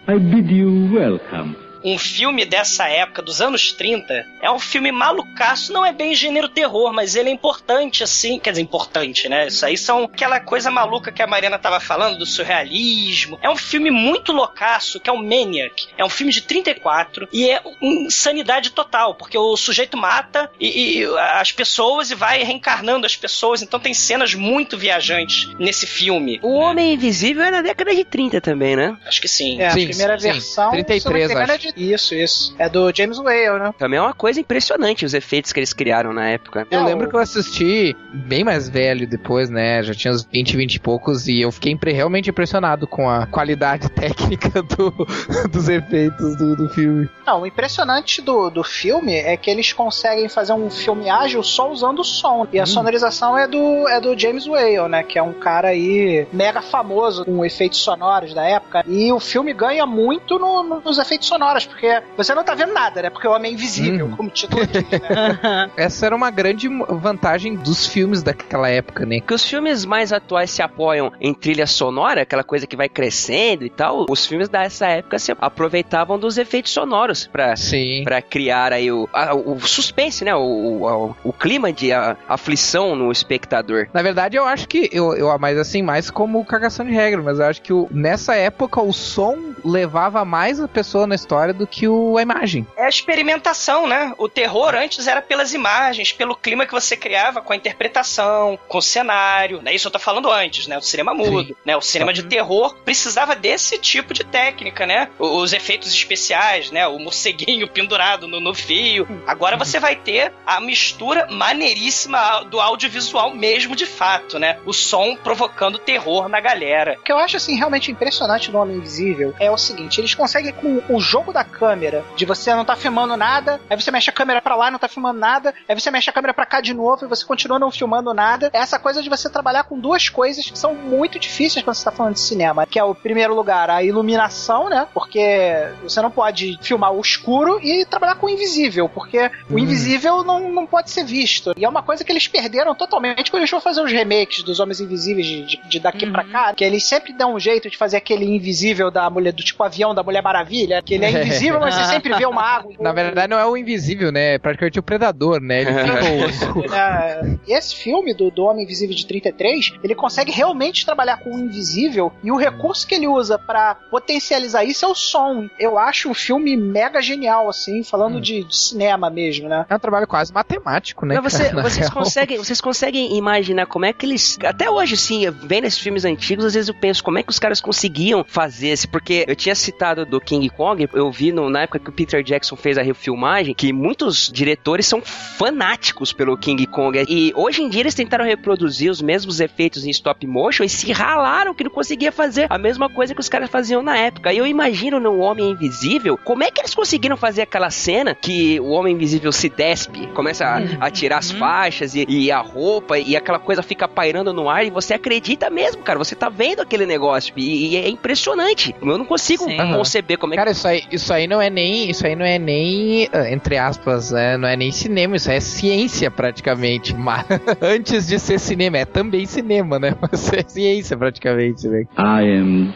I 0.07 0.17
bid 0.19 0.53
you 0.53 0.89
welcome. 0.93 1.68
Um 1.83 1.97
filme 1.97 2.45
dessa 2.45 2.87
época, 2.87 3.21
dos 3.21 3.41
anos 3.41 3.71
30, 3.73 4.25
é 4.41 4.51
um 4.51 4.59
filme 4.59 4.91
malucaço. 4.91 5.71
Não 5.71 5.85
é 5.85 5.91
bem 5.91 6.13
gênero 6.13 6.49
terror, 6.49 6.93
mas 6.93 7.15
ele 7.15 7.29
é 7.29 7.31
importante, 7.31 8.03
assim. 8.03 8.39
Quer 8.39 8.51
dizer, 8.51 8.61
importante, 8.61 9.29
né? 9.29 9.47
Isso 9.47 9.65
aí 9.65 9.77
são 9.77 10.03
aquela 10.03 10.39
coisa 10.39 10.69
maluca 10.69 11.11
que 11.11 11.21
a 11.21 11.27
Mariana 11.27 11.57
tava 11.57 11.79
falando, 11.79 12.17
do 12.17 12.25
surrealismo. 12.25 13.39
É 13.41 13.49
um 13.49 13.55
filme 13.55 13.89
muito 13.91 14.31
loucaço, 14.31 14.99
que 14.99 15.09
é 15.09 15.13
o 15.13 15.17
Maniac. 15.17 15.87
É 15.97 16.03
um 16.03 16.09
filme 16.09 16.31
de 16.31 16.41
34 16.41 17.27
e 17.31 17.49
é 17.49 17.61
insanidade 17.81 18.71
total, 18.71 19.15
porque 19.15 19.37
o 19.37 19.55
sujeito 19.55 19.97
mata 19.97 20.51
e, 20.59 20.99
e 20.99 21.05
as 21.33 21.51
pessoas 21.51 22.11
e 22.11 22.15
vai 22.15 22.43
reencarnando 22.43 23.05
as 23.05 23.15
pessoas. 23.15 23.61
Então 23.61 23.79
tem 23.79 23.93
cenas 23.93 24.33
muito 24.33 24.77
viajantes 24.77 25.49
nesse 25.57 25.85
filme. 25.85 26.39
O 26.41 26.53
Homem 26.55 26.93
Invisível 26.93 27.43
é 27.43 27.51
na 27.51 27.61
década 27.61 27.93
de 27.95 28.03
30 28.03 28.41
também, 28.41 28.75
né? 28.75 28.97
Acho 29.05 29.21
que 29.21 29.27
sim. 29.27 29.61
É, 29.61 29.67
a 29.67 29.71
Sim, 29.71 29.87
primeira 29.87 30.19
sim. 30.19 30.31
versão. 30.31 30.71
33, 30.71 31.01
se 31.01 31.07
eu 31.07 31.11
não 31.11 31.19
me 31.19 31.33
engano, 31.33 31.51
é 31.51 31.55
acho. 31.55 31.68
De... 31.71 31.91
Isso, 31.93 32.13
isso. 32.15 32.55
É 32.57 32.67
do 32.69 32.91
James 32.95 33.17
Whale, 33.19 33.59
né? 33.59 33.73
Também 33.77 33.99
é 33.99 34.01
uma 34.01 34.13
coisa 34.13 34.39
impressionante 34.39 35.05
os 35.05 35.13
efeitos 35.13 35.51
que 35.53 35.59
eles 35.59 35.73
criaram 35.73 36.13
na 36.13 36.29
época. 36.29 36.67
Eu 36.69 36.79
É, 36.81 36.83
lembro 36.85 37.07
o- 37.07 37.09
que 37.09 37.15
eu 37.15 37.19
assisti 37.19 37.95
bem 38.13 38.43
mais 38.43 38.67
velho 38.69 39.07
depois, 39.07 39.49
né? 39.49 39.81
Já 39.83 39.93
tinha 39.93 40.13
uns 40.13 40.23
20, 40.23 40.55
20 40.57 40.75
e 40.75 40.79
poucos, 40.79 41.27
e 41.27 41.41
eu 41.41 41.51
fiquei 41.51 41.71
impre- 41.71 41.91
realmente 41.91 42.29
impressionado 42.29 42.87
com 42.87 43.09
a 43.09 43.25
qualidade 43.27 43.89
técnica 43.91 44.61
do- 44.61 45.07
dos 45.51 45.69
efeitos 45.69 46.35
do, 46.37 46.55
do 46.55 46.69
filme. 46.69 47.09
Não, 47.25 47.41
o 47.41 47.45
impressionante 47.47 48.21
do, 48.21 48.49
do 48.49 48.63
filme 48.63 49.13
é 49.15 49.35
que 49.37 49.49
eles 49.49 49.71
conseguem 49.73 50.27
fazer 50.29 50.53
um 50.53 50.69
filme 50.69 51.09
ágil 51.09 51.43
só 51.43 51.69
usando 51.71 51.99
o 51.99 52.03
som. 52.03 52.47
E 52.51 52.59
a 52.59 52.65
sonorização 52.65 53.37
é 53.37 53.47
do, 53.47 53.87
é 53.87 53.99
do 53.99 54.17
James 54.17 54.47
Whale, 54.47 54.87
né? 54.89 55.03
Que 55.03 55.17
é 55.19 55.23
um 55.23 55.33
cara 55.33 55.69
aí 55.69 56.27
mega 56.33 56.61
famoso 56.61 57.25
com 57.25 57.43
efeitos 57.45 57.79
sonoros 57.79 58.33
da 58.33 58.43
época. 58.43 58.83
E 58.87 59.11
o 59.11 59.19
filme 59.19 59.53
ganha 59.53 59.85
muito 59.85 60.37
no- 60.39 60.81
nos 60.83 60.97
efeitos 60.97 61.27
sonoros, 61.27 61.58
porque 61.67 62.01
você 62.15 62.33
não 62.33 62.43
tá 62.43 62.53
vendo 62.55 62.73
nada, 62.73 63.01
né? 63.01 63.09
Porque 63.09 63.27
o 63.27 63.31
homem 63.31 63.51
é 63.51 63.53
invisível, 63.53 64.05
Hum. 64.07 64.15
como 64.15 64.29
título 64.29 64.61
né? 64.63 65.69
Essa 65.77 66.05
era 66.05 66.15
uma 66.15 66.29
grande 66.31 66.67
vantagem 66.67 67.55
dos 67.55 67.85
filmes 67.87 68.23
daquela 68.23 68.69
época, 68.69 69.05
né? 69.05 69.19
Que 69.19 69.33
os 69.33 69.43
filmes 69.43 69.85
mais 69.85 70.11
atuais 70.13 70.49
se 70.51 70.61
apoiam 70.61 71.11
em 71.19 71.33
trilha 71.33 71.65
sonora, 71.67 72.21
aquela 72.21 72.43
coisa 72.43 72.65
que 72.67 72.75
vai 72.75 72.89
crescendo 72.89 73.63
e 73.65 73.69
tal. 73.69 74.05
Os 74.09 74.25
filmes 74.25 74.49
dessa 74.49 74.87
época 74.87 75.17
se 75.19 75.31
aproveitavam 75.39 76.17
dos 76.19 76.37
efeitos 76.37 76.71
sonoros 76.71 77.27
pra, 77.27 77.55
Sim. 77.55 78.03
pra 78.03 78.21
criar 78.21 78.73
aí 78.73 78.91
o, 78.91 79.07
a- 79.13 79.33
o 79.33 79.59
suspense, 79.59 80.23
né? 80.23 80.35
O, 80.35 80.39
o, 80.41 81.15
o 81.23 81.33
clima 81.33 81.71
de 81.71 81.91
a- 81.91 82.15
aflição 82.27 82.95
no 82.95 83.11
espectador. 83.11 83.87
Na 83.93 84.01
verdade, 84.01 84.37
eu 84.37 84.45
acho 84.45 84.67
que 84.67 84.89
eu, 84.91 85.13
eu 85.15 85.37
mais 85.39 85.57
assim, 85.57 85.81
mais 85.81 86.09
como 86.09 86.43
cagação 86.45 86.85
de 86.85 86.91
regra, 86.91 87.21
mas 87.21 87.39
eu 87.39 87.45
acho 87.45 87.61
que 87.61 87.73
o- 87.73 87.87
nessa 87.91 88.35
época 88.35 88.81
o 88.81 88.91
som 88.93 89.37
levava 89.63 90.23
mais 90.25 90.59
a 90.59 90.67
pessoa 90.67 91.05
na 91.07 91.15
história 91.15 91.48
do 91.53 91.67
que 91.67 91.87
o, 91.87 92.17
a 92.17 92.21
imagem. 92.21 92.65
É 92.77 92.85
a 92.85 92.89
experimentação, 92.89 93.87
né? 93.87 94.13
O 94.17 94.27
terror 94.27 94.75
antes 94.75 95.07
era 95.07 95.21
pelas 95.21 95.53
imagens, 95.53 96.11
pelo 96.11 96.35
clima 96.35 96.65
que 96.65 96.73
você 96.73 96.95
criava 96.95 97.41
com 97.41 97.53
a 97.53 97.55
interpretação, 97.55 98.57
com 98.67 98.77
o 98.77 98.81
cenário, 98.81 99.61
né? 99.61 99.73
Isso 99.73 99.87
eu 99.87 99.91
tô 99.91 99.99
falando 99.99 100.31
antes, 100.31 100.67
né? 100.67 100.77
O 100.77 100.81
cinema 100.81 101.13
mudo, 101.13 101.55
né? 101.65 101.75
O 101.75 101.81
cinema 101.81 102.13
de 102.13 102.23
terror 102.23 102.75
precisava 102.85 103.35
desse 103.35 103.77
tipo 103.77 104.13
de 104.13 104.23
técnica, 104.23 104.85
né? 104.85 105.09
Os 105.19 105.53
efeitos 105.53 105.91
especiais, 105.93 106.71
né? 106.71 106.87
O 106.87 106.99
morceguinho 106.99 107.67
pendurado 107.71 108.27
no, 108.27 108.39
no 108.39 108.53
fio. 108.53 109.07
Agora 109.27 109.57
você 109.57 109.79
vai 109.79 109.95
ter 109.95 110.33
a 110.45 110.59
mistura 110.59 111.27
maneiríssima 111.29 112.43
do 112.45 112.59
audiovisual 112.59 113.33
mesmo 113.33 113.75
de 113.75 113.85
fato, 113.85 114.39
né? 114.39 114.57
O 114.65 114.73
som 114.73 115.15
provocando 115.15 115.77
terror 115.77 116.27
na 116.27 116.39
galera. 116.39 116.97
O 116.99 117.03
que 117.03 117.11
eu 117.11 117.17
acho, 117.17 117.37
assim, 117.37 117.55
realmente 117.55 117.91
impressionante 117.91 118.51
no 118.51 118.59
Homem 118.59 118.77
Invisível 118.77 119.33
é 119.39 119.49
o 119.49 119.57
seguinte, 119.57 119.99
eles 119.99 120.13
conseguem 120.13 120.51
com 120.51 120.81
o 120.89 120.99
jogo 120.99 121.31
da 121.31 121.38
câmera, 121.43 122.03
de 122.15 122.25
você 122.25 122.53
não 122.53 122.65
tá 122.65 122.75
filmando 122.75 123.15
nada, 123.17 123.59
aí 123.69 123.79
você 123.79 123.91
mexe 123.91 124.09
a 124.09 124.13
câmera 124.13 124.41
para 124.41 124.55
lá 124.55 124.67
e 124.67 124.71
não 124.71 124.79
tá 124.79 124.87
filmando 124.87 125.19
nada, 125.19 125.53
aí 125.67 125.79
você 125.79 125.89
mexe 125.91 126.09
a 126.09 126.13
câmera 126.13 126.33
para 126.33 126.45
cá 126.45 126.61
de 126.61 126.73
novo 126.73 127.05
e 127.05 127.07
você 127.07 127.25
continua 127.25 127.59
não 127.59 127.71
filmando 127.71 128.13
nada. 128.13 128.49
É 128.53 128.57
essa 128.59 128.79
coisa 128.79 129.01
de 129.01 129.09
você 129.09 129.29
trabalhar 129.29 129.63
com 129.63 129.79
duas 129.79 130.09
coisas 130.09 130.49
que 130.49 130.57
são 130.57 130.73
muito 130.73 131.19
difíceis 131.19 131.63
quando 131.63 131.75
você 131.75 131.83
tá 131.85 131.91
falando 131.91 132.13
de 132.13 132.19
cinema, 132.21 132.65
que 132.65 132.79
é 132.79 132.83
o 132.83 132.93
primeiro 132.95 133.33
lugar, 133.33 133.69
a 133.69 133.83
iluminação, 133.83 134.69
né? 134.69 134.87
Porque 134.93 135.69
você 135.83 136.01
não 136.01 136.11
pode 136.11 136.57
filmar 136.61 136.91
o 136.93 137.01
escuro 137.01 137.59
e 137.61 137.85
trabalhar 137.85 138.15
com 138.15 138.25
o 138.27 138.29
invisível, 138.29 138.89
porque 138.89 139.29
o 139.49 139.55
Hum. 139.55 139.59
invisível 139.59 140.23
não, 140.23 140.51
não 140.51 140.65
pode 140.65 140.89
ser 140.91 141.03
visto. 141.03 141.53
E 141.57 141.65
é 141.65 141.69
uma 141.69 141.81
coisa 141.83 142.03
que 142.03 142.11
eles 142.11 142.27
perderam 142.27 142.73
totalmente 142.75 143.29
quando 143.31 143.41
eles 143.41 143.51
vão 143.51 143.61
fazer 143.61 143.81
os 143.81 143.91
remakes 143.91 144.43
dos 144.43 144.59
Homens 144.59 144.79
Invisíveis 144.79 145.25
de, 145.27 145.41
de- 145.45 145.61
de 145.69 145.79
daqui 145.79 146.05
pra 146.09 146.23
cá, 146.23 146.53
que 146.53 146.63
eles 146.63 146.83
sempre 146.85 147.13
dão 147.13 147.33
um 147.35 147.39
jeito 147.39 147.69
de 147.69 147.77
fazer 147.77 147.97
aquele 147.97 148.25
invisível 148.25 148.91
da 148.91 149.09
mulher, 149.09 149.31
do 149.33 149.43
tipo 149.43 149.63
avião 149.63 149.93
da 149.93 150.03
Mulher 150.03 150.21
Maravilha, 150.21 150.81
que 150.81 150.93
ele 150.95 151.05
é 151.05 151.11
invisível, 151.29 151.59
mas 151.59 151.75
você 151.75 151.83
sempre 151.85 152.13
vê 152.15 152.25
uma 152.25 152.41
água. 152.41 152.73
Na 152.79 152.91
verdade, 152.91 153.27
não 153.29 153.39
é 153.39 153.45
o 153.45 153.55
invisível, 153.57 154.11
né? 154.11 154.35
É 154.35 154.37
praticamente 154.39 154.79
o 154.79 154.83
predador, 154.83 155.39
né? 155.41 155.61
Ele 155.61 155.73
fica 155.73 156.75
É, 156.75 157.21
e 157.47 157.53
esse 157.57 157.75
filme 157.75 158.13
do, 158.13 158.29
do 158.31 158.43
Homem 158.43 158.63
Invisível 158.63 158.95
de 158.95 159.05
33, 159.05 159.73
ele 159.83 159.95
consegue 159.95 160.31
realmente 160.31 160.85
trabalhar 160.85 161.17
com 161.17 161.31
o 161.35 161.39
invisível 161.39 162.11
e 162.23 162.31
o 162.31 162.35
recurso 162.37 162.85
que 162.87 162.95
ele 162.95 163.07
usa 163.07 163.37
pra 163.37 163.75
potencializar 163.89 164.63
isso 164.63 164.85
é 164.85 164.87
o 164.87 164.95
som. 164.95 165.47
Eu 165.59 165.77
acho 165.77 166.09
um 166.09 166.13
filme 166.13 166.55
mega 166.57 167.01
genial, 167.01 167.49
assim, 167.49 167.83
falando 167.83 168.19
de, 168.21 168.43
de 168.43 168.55
cinema 168.57 169.09
mesmo, 169.09 169.47
né? 169.49 169.65
É 169.69 169.75
um 169.75 169.79
trabalho 169.79 170.07
quase 170.07 170.33
matemático, 170.33 171.05
né? 171.05 171.19
Mas 171.21 171.33
você- 171.33 171.53
vocês, 171.53 171.77
real. 171.77 171.91
conseguem, 171.91 172.37
vocês 172.37 172.61
conseguem 172.61 173.17
imaginar 173.17 173.65
como 173.65 173.85
é 173.85 173.93
que 173.93 174.05
eles. 174.05 174.37
Até 174.43 174.69
hoje, 174.69 174.95
sim, 174.97 175.29
vendo 175.43 175.65
esses 175.65 175.79
filmes 175.79 176.05
antigos, 176.05 176.45
às 176.45 176.53
vezes 176.53 176.69
eu 176.69 176.75
penso 176.75 177.03
como 177.03 177.17
é 177.17 177.23
que 177.23 177.29
os 177.31 177.39
caras 177.39 177.61
conseguiam 177.61 178.23
fazer 178.23 178.69
esse. 178.69 178.87
Porque 178.87 179.25
eu 179.27 179.35
tinha 179.35 179.55
citado 179.55 180.05
do 180.05 180.19
King 180.19 180.49
Kong, 180.49 180.87
eu 180.93 181.11
vi 181.19 181.31
no- 181.33 181.49
na 181.49 181.63
época 181.63 181.79
que 181.79 181.89
o 181.89 181.93
Peter 181.93 182.23
Jackson 182.23 182.55
fez 182.55 182.77
a 182.77 182.81
refilmagem, 182.81 183.53
que 183.53 183.73
muitos 183.73 184.31
diretores 184.33 184.85
são 184.87 185.01
fanáticos 185.01 186.13
pelo 186.13 186.37
King 186.37 186.65
Kong. 186.67 187.03
E 187.09 187.33
hoje 187.35 187.61
em 187.61 187.69
dia 187.69 187.81
eles 187.81 187.93
tentaram 187.95 188.23
reproduzir 188.23 188.89
os 188.91 189.01
mesmos 189.01 189.39
efeitos 189.39 189.85
em 189.85 189.89
stop 189.89 190.25
motion 190.25 190.63
e 190.63 190.69
se 190.69 190.91
ralaram 190.91 191.53
que 191.53 191.63
não 191.63 191.71
conseguia 191.71 192.11
fazer 192.11 192.47
a 192.49 192.57
mesma 192.57 192.89
coisa 192.89 193.13
que 193.13 193.19
os 193.19 193.27
caras 193.27 193.49
faziam 193.49 193.81
na 193.81 193.97
época. 193.97 194.31
E 194.31 194.37
eu 194.37 194.47
imagino 194.47 194.99
no 194.99 195.19
Homem 195.19 195.51
Invisível, 195.51 196.17
como 196.17 196.43
é 196.43 196.51
que 196.51 196.61
eles 196.61 196.73
conseguiram 196.73 197.17
fazer 197.17 197.41
aquela 197.41 197.69
cena 197.69 198.15
que 198.15 198.59
o 198.59 198.69
Homem 198.69 198.93
Invisível 198.95 199.31
se 199.31 199.49
despe, 199.49 200.07
começa 200.13 200.45
a, 200.45 200.85
a 200.85 200.91
tirar 200.91 201.17
as 201.17 201.31
faixas 201.31 201.95
e, 201.95 202.05
e 202.07 202.31
a 202.31 202.39
roupa 202.39 202.97
e 202.97 203.15
aquela 203.17 203.39
coisa 203.39 203.61
fica 203.63 203.87
pairando 203.87 204.31
no 204.31 204.49
ar 204.49 204.65
e 204.65 204.69
você 204.69 204.93
acredita 204.93 205.49
mesmo, 205.49 205.81
cara. 205.83 205.97
Você 205.99 206.15
tá 206.15 206.29
vendo 206.29 206.61
aquele 206.61 206.85
negócio 206.85 207.33
e, 207.35 207.71
e 207.73 207.75
é 207.77 207.89
impressionante. 207.89 208.75
Eu 208.81 208.97
não 208.97 209.05
consigo 209.05 209.49
Aham. 209.49 209.77
conceber 209.77 210.17
como 210.17 210.33
é 210.33 210.37
Cara, 210.37 210.51
que. 210.51 210.57
isso 210.57 210.67
aí, 210.67 210.83
isso 210.91 211.08
aí 211.13 211.27
não 211.27 211.41
é 211.41 211.49
nem. 211.49 211.89
Isso 211.89 212.05
aí 212.05 212.15
não 212.15 212.25
é 212.25 212.37
nem. 212.39 213.07
ah, 213.11 213.29
Entre 213.31 213.57
aspas, 213.57 214.11
né, 214.11 214.37
não 214.37 214.47
é 214.47 214.55
nem 214.55 214.71
cinema, 214.71 215.15
isso 215.15 215.29
é 215.31 215.39
ciência 215.39 216.09
praticamente. 216.11 216.95
Mas 216.97 217.25
antes 217.61 218.07
de 218.07 218.19
ser 218.19 218.39
cinema, 218.39 218.77
é 218.77 218.85
também 218.85 219.25
cinema, 219.25 219.79
né? 219.79 219.95
Mas 220.01 220.31
é 220.33 220.43
ciência 220.47 220.97
praticamente, 220.97 221.67
né? 221.67 221.85
I 221.97 222.37
am 222.39 222.73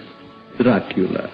Dracula. 0.58 1.30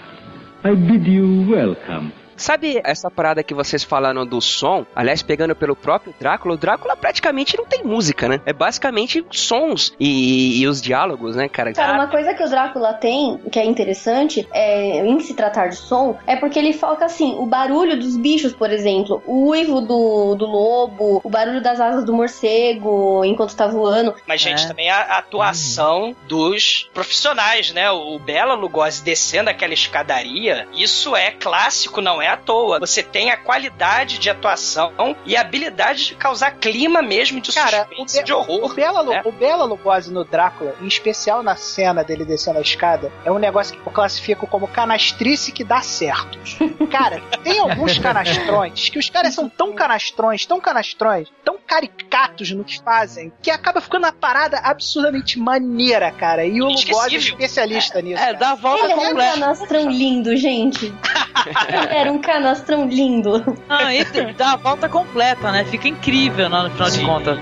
I 0.63 0.75
bid 0.75 1.09
you 1.09 1.49
welcome. 1.49 2.11
Sabe 2.39 2.79
essa 2.85 3.11
parada 3.11 3.43
que 3.43 3.53
vocês 3.53 3.83
falaram 3.83 4.25
do 4.25 4.39
som? 4.39 4.85
Aliás, 4.95 5.21
pegando 5.21 5.53
pelo 5.53 5.75
próprio 5.75 6.15
Drácula, 6.17 6.55
o 6.55 6.57
Drácula 6.57 6.95
praticamente 6.95 7.57
não 7.57 7.65
tem 7.65 7.83
música, 7.83 8.29
né? 8.29 8.41
É 8.45 8.53
basicamente 8.53 9.23
sons 9.29 9.93
e, 9.99 10.61
e 10.61 10.67
os 10.67 10.81
diálogos, 10.81 11.35
né, 11.35 11.49
cara? 11.49 11.73
Cara, 11.73 11.93
uma 11.93 12.07
coisa 12.07 12.33
que 12.33 12.41
o 12.41 12.49
Drácula 12.49 12.93
tem, 12.93 13.37
que 13.51 13.59
é 13.59 13.65
interessante, 13.65 14.47
é, 14.53 15.05
em 15.05 15.19
se 15.19 15.33
tratar 15.33 15.67
de 15.67 15.75
som, 15.75 16.17
é 16.25 16.37
porque 16.37 16.57
ele 16.57 16.71
foca 16.71 17.05
assim, 17.05 17.35
o 17.37 17.45
barulho 17.45 17.99
dos 17.99 18.15
bichos, 18.15 18.53
por 18.53 18.71
exemplo, 18.71 19.21
o 19.25 19.49
uivo 19.49 19.81
do, 19.81 20.35
do 20.35 20.45
lobo, 20.45 21.19
o 21.21 21.29
barulho 21.29 21.61
das 21.61 21.79
asas 21.81 22.05
do 22.05 22.13
morcego 22.13 23.23
enquanto 23.25 23.53
tá 23.53 23.67
voando. 23.67 24.15
Mas, 24.25 24.39
gente, 24.39 24.65
também 24.65 24.89
a 24.89 25.17
atuação 25.17 26.15
dos 26.25 26.89
profissionais, 26.93 27.73
né? 27.73 27.91
O 27.91 28.17
Bela 28.17 28.53
Lugosi 28.53 29.03
descendo 29.03 29.49
aquela 29.49 29.73
escadaria, 29.73 30.67
isso 30.73 31.15
é 31.15 31.31
clássico, 31.31 31.99
não 31.99 32.21
é 32.21 32.28
à 32.29 32.37
toa. 32.37 32.79
Você 32.79 33.03
tem 33.03 33.31
a 33.31 33.37
qualidade 33.37 34.17
de 34.19 34.29
atuação 34.29 34.93
e 35.25 35.35
a 35.35 35.41
habilidade 35.41 36.07
de 36.07 36.15
causar 36.15 36.51
clima 36.51 37.01
mesmo 37.01 37.41
de 37.41 37.51
Cara, 37.51 37.85
suspense, 37.87 38.23
de 38.23 38.33
horror. 38.33 38.71
O 38.71 38.73
Bela, 38.73 39.03
né? 39.03 39.21
o 39.25 39.31
Bela 39.31 39.65
Lugosi 39.65 40.11
no 40.11 40.23
Drácula, 40.23 40.75
em 40.81 40.87
especial 40.87 41.43
na 41.43 41.55
cena 41.55 42.03
dele 42.03 42.25
descendo 42.25 42.59
a 42.59 42.61
escada, 42.61 43.11
é 43.25 43.31
um 43.31 43.37
negócio 43.39 43.75
que 43.77 43.85
eu 43.85 43.91
classifico 43.91 44.47
como 44.47 44.67
canastrice 44.67 45.51
que 45.51 45.63
dá 45.63 45.81
certo. 45.81 46.39
Cara, 46.91 47.21
tem 47.43 47.59
alguns 47.59 47.97
canastrões 47.97 48.89
que 48.89 48.99
os 48.99 49.09
caras 49.09 49.33
são 49.33 49.49
tão 49.49 49.73
canastrões, 49.73 50.45
tão 50.45 50.59
canastrões, 50.59 51.27
tão 51.43 51.57
caricatos 51.65 52.51
no 52.51 52.63
que 52.63 52.81
fazem, 52.81 53.31
que 53.41 53.51
acaba 53.51 53.79
ficando 53.81 54.05
uma 54.05 54.11
parada 54.11 54.57
absurdamente 54.59 55.37
maneira, 55.39 56.11
cara. 56.11 56.45
E 56.45 56.61
o 56.61 56.67
Lugosi 56.67 57.15
é 57.15 57.17
especialista 57.17 58.01
nisso. 58.01 58.21
É, 58.21 58.33
dá 58.33 58.51
a 58.51 58.55
volta 58.55 58.85
Ele 58.85 58.93
era 58.93 59.01
um 59.01 59.05
completa. 59.09 59.31
canastrão 59.39 59.89
lindo, 59.89 60.35
gente. 60.35 60.85
Ele 60.87 61.95
era 61.95 62.11
um 62.11 62.18
canastrão 62.21 62.87
lindo. 62.87 63.43
Ah, 63.67 63.93
e 63.93 64.03
dá 64.33 64.53
a 64.53 64.55
volta 64.55 64.89
completa, 64.89 65.51
né? 65.51 65.63
Fica 65.65 65.87
incrível 65.87 66.49
né, 66.49 66.63
no 66.63 66.69
final 66.71 66.89
de 66.89 67.05
contas. 67.05 67.39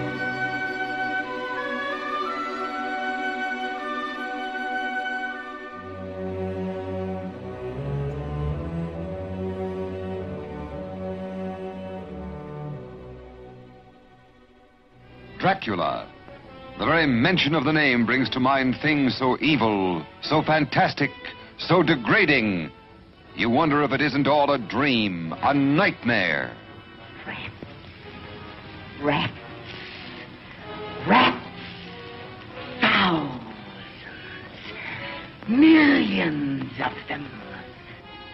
Dracula. 15.39 16.07
The 16.79 16.85
very 16.85 17.07
mention 17.07 17.55
of 17.55 17.63
the 17.63 17.71
name 17.71 18.05
brings 18.05 18.29
to 18.31 18.39
mind 18.39 18.75
things 18.81 19.17
so 19.17 19.37
evil, 19.39 20.05
so 20.21 20.43
fantastic, 20.43 21.09
so 21.57 21.81
degrading. 21.81 22.71
You 23.37 23.51
wonder 23.51 23.83
if 23.83 23.91
it 23.91 24.01
isn't 24.01 24.27
all 24.27 24.49
a 24.49 24.57
dream, 24.57 25.31
a 25.43 25.53
nightmare. 25.53 26.57
Rats. 27.27 27.53
Rats. 28.99 29.33
Rats. 31.07 31.47
Thousands. 32.81 33.43
Millions 35.47 36.71
of 36.83 36.93
them. 37.07 37.29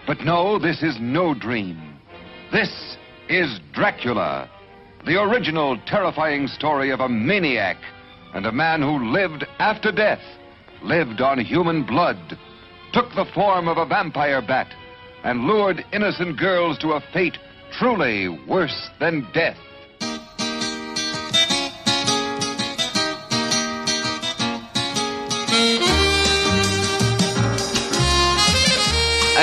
But 0.07 0.21
no, 0.21 0.57
this 0.57 0.81
is 0.81 0.95
no 1.01 1.33
dream. 1.33 1.99
This 2.53 2.95
is 3.27 3.59
Dracula, 3.73 4.49
the 5.05 5.21
original 5.21 5.77
terrifying 5.85 6.47
story 6.47 6.91
of 6.91 7.01
a 7.01 7.09
maniac 7.09 7.77
and 8.33 8.45
a 8.45 8.53
man 8.53 8.81
who 8.81 9.11
lived 9.11 9.45
after 9.59 9.91
death, 9.91 10.23
lived 10.81 11.19
on 11.19 11.39
human 11.39 11.83
blood, 11.83 12.37
took 12.93 13.09
the 13.15 13.29
form 13.35 13.67
of 13.67 13.77
a 13.77 13.85
vampire 13.85 14.41
bat, 14.41 14.73
and 15.23 15.45
lured 15.45 15.83
innocent 15.93 16.38
girls 16.38 16.77
to 16.79 16.93
a 16.93 17.01
fate 17.13 17.38
truly 17.79 18.29
worse 18.47 18.89
than 18.99 19.27
death. 19.33 19.57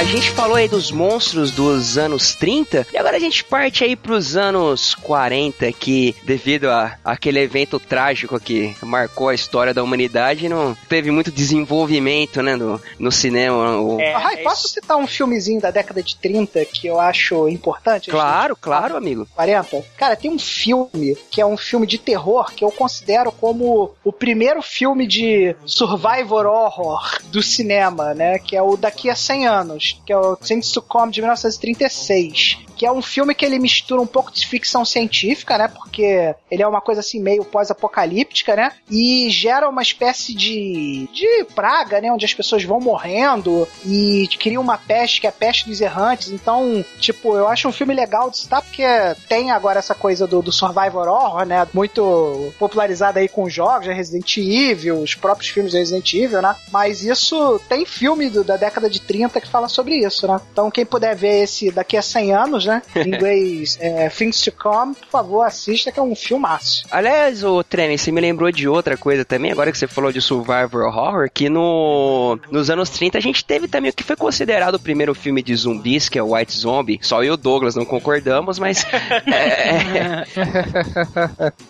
A 0.01 0.05
gente 0.05 0.31
falou 0.31 0.57
aí 0.57 0.67
dos 0.67 0.91
monstros 0.91 1.51
dos 1.51 1.99
anos 1.99 2.35
30 2.35 2.87
e 2.91 2.97
agora 2.97 3.19
a 3.19 3.21
gente 3.21 3.45
parte 3.45 3.85
aí 3.85 3.95
pros 3.95 4.35
anos 4.35 4.95
40 4.95 5.71
que 5.73 6.17
devido 6.25 6.71
a 6.71 6.97
aquele 7.05 7.39
evento 7.39 7.79
trágico 7.79 8.41
que 8.41 8.75
marcou 8.83 9.29
a 9.29 9.35
história 9.35 9.75
da 9.75 9.83
humanidade 9.83 10.49
não 10.49 10.75
teve 10.89 11.11
muito 11.11 11.31
desenvolvimento, 11.31 12.43
né, 12.43 12.57
no, 12.57 12.81
no 12.99 13.13
cinema. 13.13 13.79
O... 13.79 14.01
É, 14.01 14.15
Rai, 14.15 14.39
posso 14.39 14.69
citar 14.69 14.97
um 14.97 15.07
filmezinho 15.07 15.61
da 15.61 15.71
década 15.71 16.03
de 16.03 16.17
30 16.17 16.65
que 16.65 16.87
eu 16.87 16.99
acho 16.99 17.47
importante? 17.47 18.11
Claro, 18.11 18.57
claro, 18.57 18.97
amigo. 18.97 19.29
40? 19.35 19.85
Cara, 19.99 20.17
tem 20.17 20.31
um 20.31 20.39
filme 20.39 21.15
que 21.31 21.43
é 21.43 21.47
um 21.47 21.59
filme 21.59 21.87
de 21.87 21.99
terror 21.99 22.51
que 22.55 22.65
eu 22.65 22.73
considero 22.73 23.31
como 23.31 23.95
o 24.03 24.11
primeiro 24.11 24.63
filme 24.63 25.07
de 25.07 25.55
survivor 25.67 26.47
horror 26.47 27.21
do 27.25 27.43
cinema, 27.43 28.15
né? 28.15 28.39
Que 28.39 28.57
é 28.57 28.63
o 28.63 28.79
Daqui 28.79 29.11
a 29.11 29.15
100 29.15 29.47
Anos. 29.47 29.90
Que 30.05 30.13
é 30.13 30.17
o 30.17 30.37
Things 30.37 30.71
to 30.71 30.83
Come 30.83 31.13
de 31.13 31.21
1936, 31.21 32.59
que 32.81 32.87
é 32.87 32.91
um 32.91 33.03
filme 33.03 33.35
que 33.35 33.45
ele 33.45 33.59
mistura 33.59 34.01
um 34.01 34.07
pouco 34.07 34.33
de 34.33 34.47
ficção 34.47 34.87
científica, 34.87 35.59
né? 35.59 35.69
Porque 35.69 36.35
ele 36.51 36.63
é 36.63 36.67
uma 36.67 36.81
coisa 36.81 37.01
assim 37.01 37.21
meio 37.21 37.45
pós-apocalíptica, 37.45 38.57
né? 38.57 38.73
E 38.91 39.29
gera 39.29 39.69
uma 39.69 39.83
espécie 39.83 40.35
de, 40.35 41.07
de 41.13 41.45
praga, 41.55 42.01
né? 42.01 42.11
Onde 42.11 42.25
as 42.25 42.33
pessoas 42.33 42.65
vão 42.65 42.81
morrendo 42.81 43.69
e 43.85 44.27
cria 44.39 44.59
uma 44.59 44.79
peste 44.79 45.21
que 45.21 45.27
é 45.27 45.31
a 45.31 45.33
peste 45.33 45.69
dos 45.69 45.81
errantes. 45.81 46.31
Então, 46.31 46.83
tipo, 46.99 47.37
eu 47.37 47.49
acho 47.49 47.69
um 47.69 47.73
filme 47.73 47.93
legal 47.93 48.31
de 48.31 48.39
citar 48.39 48.63
porque 48.63 48.83
tem 49.29 49.51
agora 49.51 49.79
essa 49.79 49.95
coisa 49.95 50.27
do, 50.27 50.41
do 50.41 50.51
survival 50.51 51.07
horror, 51.07 51.45
né? 51.45 51.69
Muito 51.75 52.53
popularizada 52.59 53.21
aí 53.21 53.29
com 53.29 53.43
os 53.43 53.53
jogos, 53.53 53.89
né? 53.89 53.93
Resident 53.93 54.37
Evil, 54.39 55.03
os 55.03 55.15
próprios 55.15 55.51
filmes 55.51 55.73
de 55.73 55.79
Resident 55.79 56.15
Evil, 56.15 56.41
né? 56.41 56.57
Mas 56.71 57.03
isso 57.03 57.61
tem 57.69 57.85
filme 57.85 58.31
do, 58.31 58.43
da 58.43 58.57
década 58.57 58.89
de 58.89 59.01
30 59.01 59.39
que 59.39 59.49
fala 59.49 59.69
sobre 59.69 59.80
isso, 59.89 60.27
né? 60.27 60.41
Então 60.53 60.71
quem 60.71 60.85
puder 60.85 61.15
ver 61.17 61.43
esse 61.45 61.71
daqui 61.71 61.97
a 61.97 62.03
100 62.03 62.35
anos, 62.35 62.65
né? 62.67 62.83
Em 62.95 63.09
inglês, 63.15 63.77
é, 63.81 64.09
Things 64.09 64.41
to 64.43 64.53
Come, 64.53 64.95
por 64.95 65.09
favor, 65.09 65.43
assista 65.43 65.91
que 65.93 65.99
é 65.99 66.03
um 66.03 66.15
filmaço. 66.15 66.85
Aliás, 66.91 67.43
o 67.45 67.63
Treme, 67.65 67.97
você 67.99 68.11
me 68.13 68.21
lembrou 68.21 68.51
de 68.51 68.69
outra 68.69 68.97
coisa 68.97 69.25
também, 69.25 69.53
agora 69.53 69.71
que 69.73 69.79
você 69.79 69.87
falou 69.87 70.13
de 70.13 70.21
survival 70.21 70.87
horror, 70.87 71.29
que 71.33 71.49
no, 71.49 72.39
nos 72.51 72.71
anos 72.71 72.91
30 72.91 73.19
a 73.19 73.21
gente 73.21 73.45
teve 73.45 73.67
também 73.69 73.91
o 73.91 73.95
que 73.95 74.03
foi 74.03 74.17
considerado 74.17 74.75
o 74.75 74.81
primeiro 74.81 75.15
filme 75.15 75.43
de 75.43 75.55
zumbis, 75.55 76.09
que 76.09 76.19
é 76.19 76.23
o 76.23 76.35
White 76.35 76.53
Zombie. 76.57 76.99
Só 77.03 77.23
eu 77.23 77.31
e 77.31 77.31
o 77.31 77.37
Douglas 77.37 77.75
não 77.77 77.85
concordamos, 77.85 78.59
mas... 78.59 78.85
é, 79.27 80.25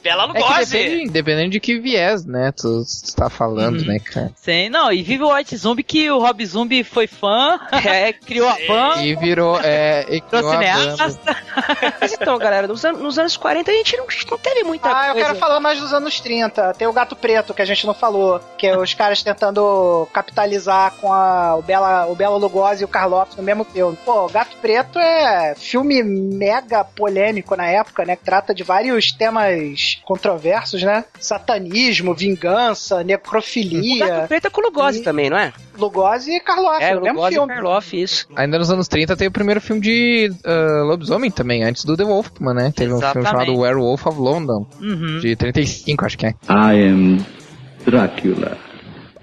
Bela 0.02 0.24
É 0.24 0.32
que 0.32 0.38
Lugosi. 0.42 0.72
depende, 0.78 1.10
dependendo 1.10 1.50
de 1.50 1.60
que 1.60 1.78
viés, 1.78 2.24
né? 2.24 2.52
Tu 2.52 2.82
está 2.82 3.28
falando, 3.28 3.80
Uhum. 3.80 3.86
né, 3.86 3.98
cara? 3.98 4.32
Sim, 4.36 4.68
não, 4.68 4.90
e 4.92 5.02
vive 5.02 5.22
o 5.22 5.34
White 5.34 5.56
Zombie 5.56 5.82
que 5.82 6.10
o 6.10 6.18
Rob 6.18 6.44
Zombie 6.46 6.82
foi 6.84 7.06
fã, 7.06 7.58
é, 7.84 7.99
criou 8.12 8.48
a 8.48 8.56
banda, 8.66 9.02
E 9.02 9.14
virou. 9.16 9.58
É, 9.62 10.06
e 10.08 10.20
criou 10.20 10.50
cineasta. 10.50 11.04
banda. 11.24 11.94
Mas 12.00 12.12
então, 12.12 12.38
galera, 12.38 12.66
nos, 12.66 12.84
an- 12.84 12.92
nos 12.92 13.18
anos 13.18 13.36
40 13.36 13.70
a 13.70 13.74
gente 13.74 13.96
não, 13.96 14.06
não 14.30 14.38
teve 14.38 14.62
muita 14.64 14.88
Ah, 14.88 15.08
eu 15.08 15.12
coisa. 15.14 15.28
quero 15.28 15.38
falar 15.38 15.60
mais 15.60 15.80
dos 15.80 15.92
anos 15.92 16.18
30. 16.20 16.74
Tem 16.74 16.86
o 16.86 16.92
Gato 16.92 17.14
Preto, 17.16 17.52
que 17.54 17.62
a 17.62 17.64
gente 17.64 17.86
não 17.86 17.94
falou, 17.94 18.40
que 18.58 18.66
é 18.66 18.76
os 18.76 18.94
caras 18.94 19.22
tentando 19.22 20.06
capitalizar 20.12 20.92
com 21.00 21.12
a, 21.12 21.56
o, 21.56 21.62
Bela, 21.62 22.06
o 22.06 22.14
Bela 22.14 22.36
Lugosi 22.36 22.82
e 22.82 22.84
o 22.84 22.88
Carlopes 22.88 23.36
no 23.36 23.42
mesmo 23.42 23.64
filme. 23.64 23.96
Pô, 24.04 24.26
o 24.26 24.30
Gato 24.30 24.56
Preto 24.58 24.98
é 24.98 25.54
filme 25.56 26.02
mega 26.02 26.84
polêmico 26.84 27.54
na 27.56 27.66
época, 27.66 28.04
né? 28.04 28.16
Que 28.16 28.24
trata 28.24 28.54
de 28.54 28.62
vários 28.62 29.12
temas 29.12 30.00
controversos, 30.04 30.82
né? 30.82 31.04
Satanismo, 31.18 32.14
vingança, 32.14 32.94
O 32.94 32.98
Gato 32.98 33.06
necrofilia. 33.06 34.24
Preto 34.28 34.46
é 34.46 34.50
com 34.50 34.60
o 34.60 34.64
Lugosi 34.64 35.00
E- 35.00 35.02
também, 35.02 35.30
não 35.30 35.38
é? 35.38 35.52
Lugosi 35.78 36.32
e 36.36 36.40
Carlopes, 36.40 36.82
É, 36.86 36.94
no 36.94 37.00
o 37.00 37.02
mesmo 37.02 37.16
Lugosi 37.18 37.34
e 37.34 37.38
filme. 37.38 37.54
Isso. 37.92 38.26
Ainda 38.36 38.58
nos 38.58 38.70
anos 38.70 38.88
30 38.88 39.16
tem 39.16 39.28
o 39.28 39.32
primeiro 39.32 39.60
filme 39.60 39.80
de 39.80 40.30
ah, 40.44 40.82
lobisomem 40.84 41.30
também, 41.30 41.62
antes 41.64 41.84
do 41.84 41.96
The 41.96 42.04
Wolfman, 42.04 42.54
né? 42.54 42.72
Teve 42.74 42.92
um 42.92 42.98
filme 42.98 43.04
Exatamente. 43.20 43.30
chamado 43.30 43.58
Werewolf 43.58 44.06
of 44.06 44.18
London, 44.18 44.66
Uhum. 44.80 45.18
de 45.20 45.34
35, 45.36 46.04
acho 46.04 46.18
que 46.18 46.26
é. 46.26 46.30
I 46.48 46.88
am 46.88 47.18
Dracula. 47.84 48.56